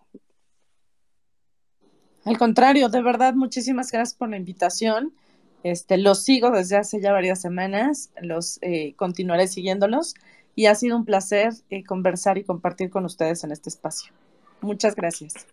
Al 2.26 2.36
contrario, 2.36 2.90
de 2.90 3.00
verdad, 3.00 3.32
muchísimas 3.32 3.90
gracias 3.90 4.18
por 4.18 4.28
la 4.28 4.36
invitación. 4.36 5.14
Este, 5.62 5.96
los 5.96 6.24
sigo 6.24 6.50
desde 6.50 6.76
hace 6.76 7.00
ya 7.00 7.10
varias 7.10 7.40
semanas, 7.40 8.10
los 8.20 8.58
eh, 8.60 8.92
continuaré 8.96 9.48
siguiéndolos 9.48 10.14
y 10.54 10.66
ha 10.66 10.74
sido 10.74 10.96
un 10.96 11.04
placer 11.04 11.52
eh, 11.70 11.84
conversar 11.84 12.38
y 12.38 12.44
compartir 12.44 12.90
con 12.90 13.04
ustedes 13.04 13.44
en 13.44 13.52
este 13.52 13.68
espacio. 13.68 14.12
Muchas 14.60 14.94
gracias. 14.94 15.46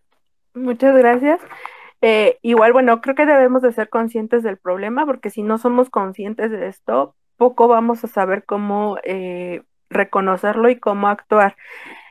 Muchas 0.53 0.95
gracias. 0.95 1.39
Eh, 2.01 2.39
igual, 2.41 2.73
bueno, 2.73 2.99
creo 3.01 3.15
que 3.15 3.25
debemos 3.25 3.61
de 3.61 3.71
ser 3.73 3.89
conscientes 3.89 4.43
del 4.43 4.57
problema, 4.57 5.05
porque 5.05 5.29
si 5.29 5.43
no 5.43 5.57
somos 5.57 5.89
conscientes 5.89 6.49
de 6.51 6.67
esto, 6.67 7.15
poco 7.37 7.67
vamos 7.67 8.03
a 8.03 8.07
saber 8.07 8.43
cómo 8.45 8.97
eh, 9.03 9.63
reconocerlo 9.89 10.69
y 10.69 10.79
cómo 10.79 11.07
actuar. 11.07 11.55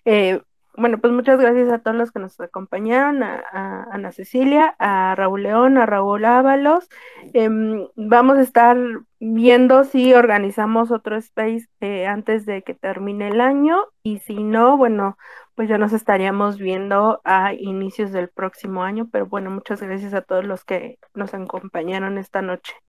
Eh, 0.04 0.40
bueno, 0.80 0.98
pues 0.98 1.12
muchas 1.12 1.38
gracias 1.38 1.70
a 1.70 1.78
todos 1.78 1.96
los 1.96 2.10
que 2.10 2.18
nos 2.20 2.40
acompañaron, 2.40 3.22
a, 3.22 3.86
Ana 3.92 4.12
Cecilia, 4.12 4.74
a 4.78 5.14
Raúl 5.14 5.42
León, 5.42 5.78
a 5.78 5.86
Raúl 5.86 6.24
Ábalos. 6.24 6.88
Em, 7.34 7.86
vamos 7.96 8.38
a 8.38 8.42
estar 8.42 8.76
viendo 9.20 9.84
si 9.84 10.14
organizamos 10.14 10.90
otro 10.90 11.16
space 11.16 11.68
antes 12.06 12.46
de 12.46 12.62
que 12.62 12.74
termine 12.74 13.28
el 13.28 13.40
año 13.40 13.84
y 14.02 14.20
si 14.20 14.42
no, 14.42 14.76
bueno, 14.76 15.18
pues 15.54 15.68
ya 15.68 15.76
nos 15.76 15.92
estaríamos 15.92 16.58
viendo 16.58 17.20
a 17.24 17.52
inicios 17.52 18.12
del 18.12 18.30
próximo 18.30 18.82
año, 18.82 19.08
pero 19.12 19.26
bueno, 19.26 19.50
muchas 19.50 19.82
gracias 19.82 20.14
a 20.14 20.22
todos 20.22 20.44
los 20.44 20.64
que 20.64 20.98
nos 21.14 21.34
acompañaron 21.34 22.16
esta 22.16 22.40
noche. 22.40 22.74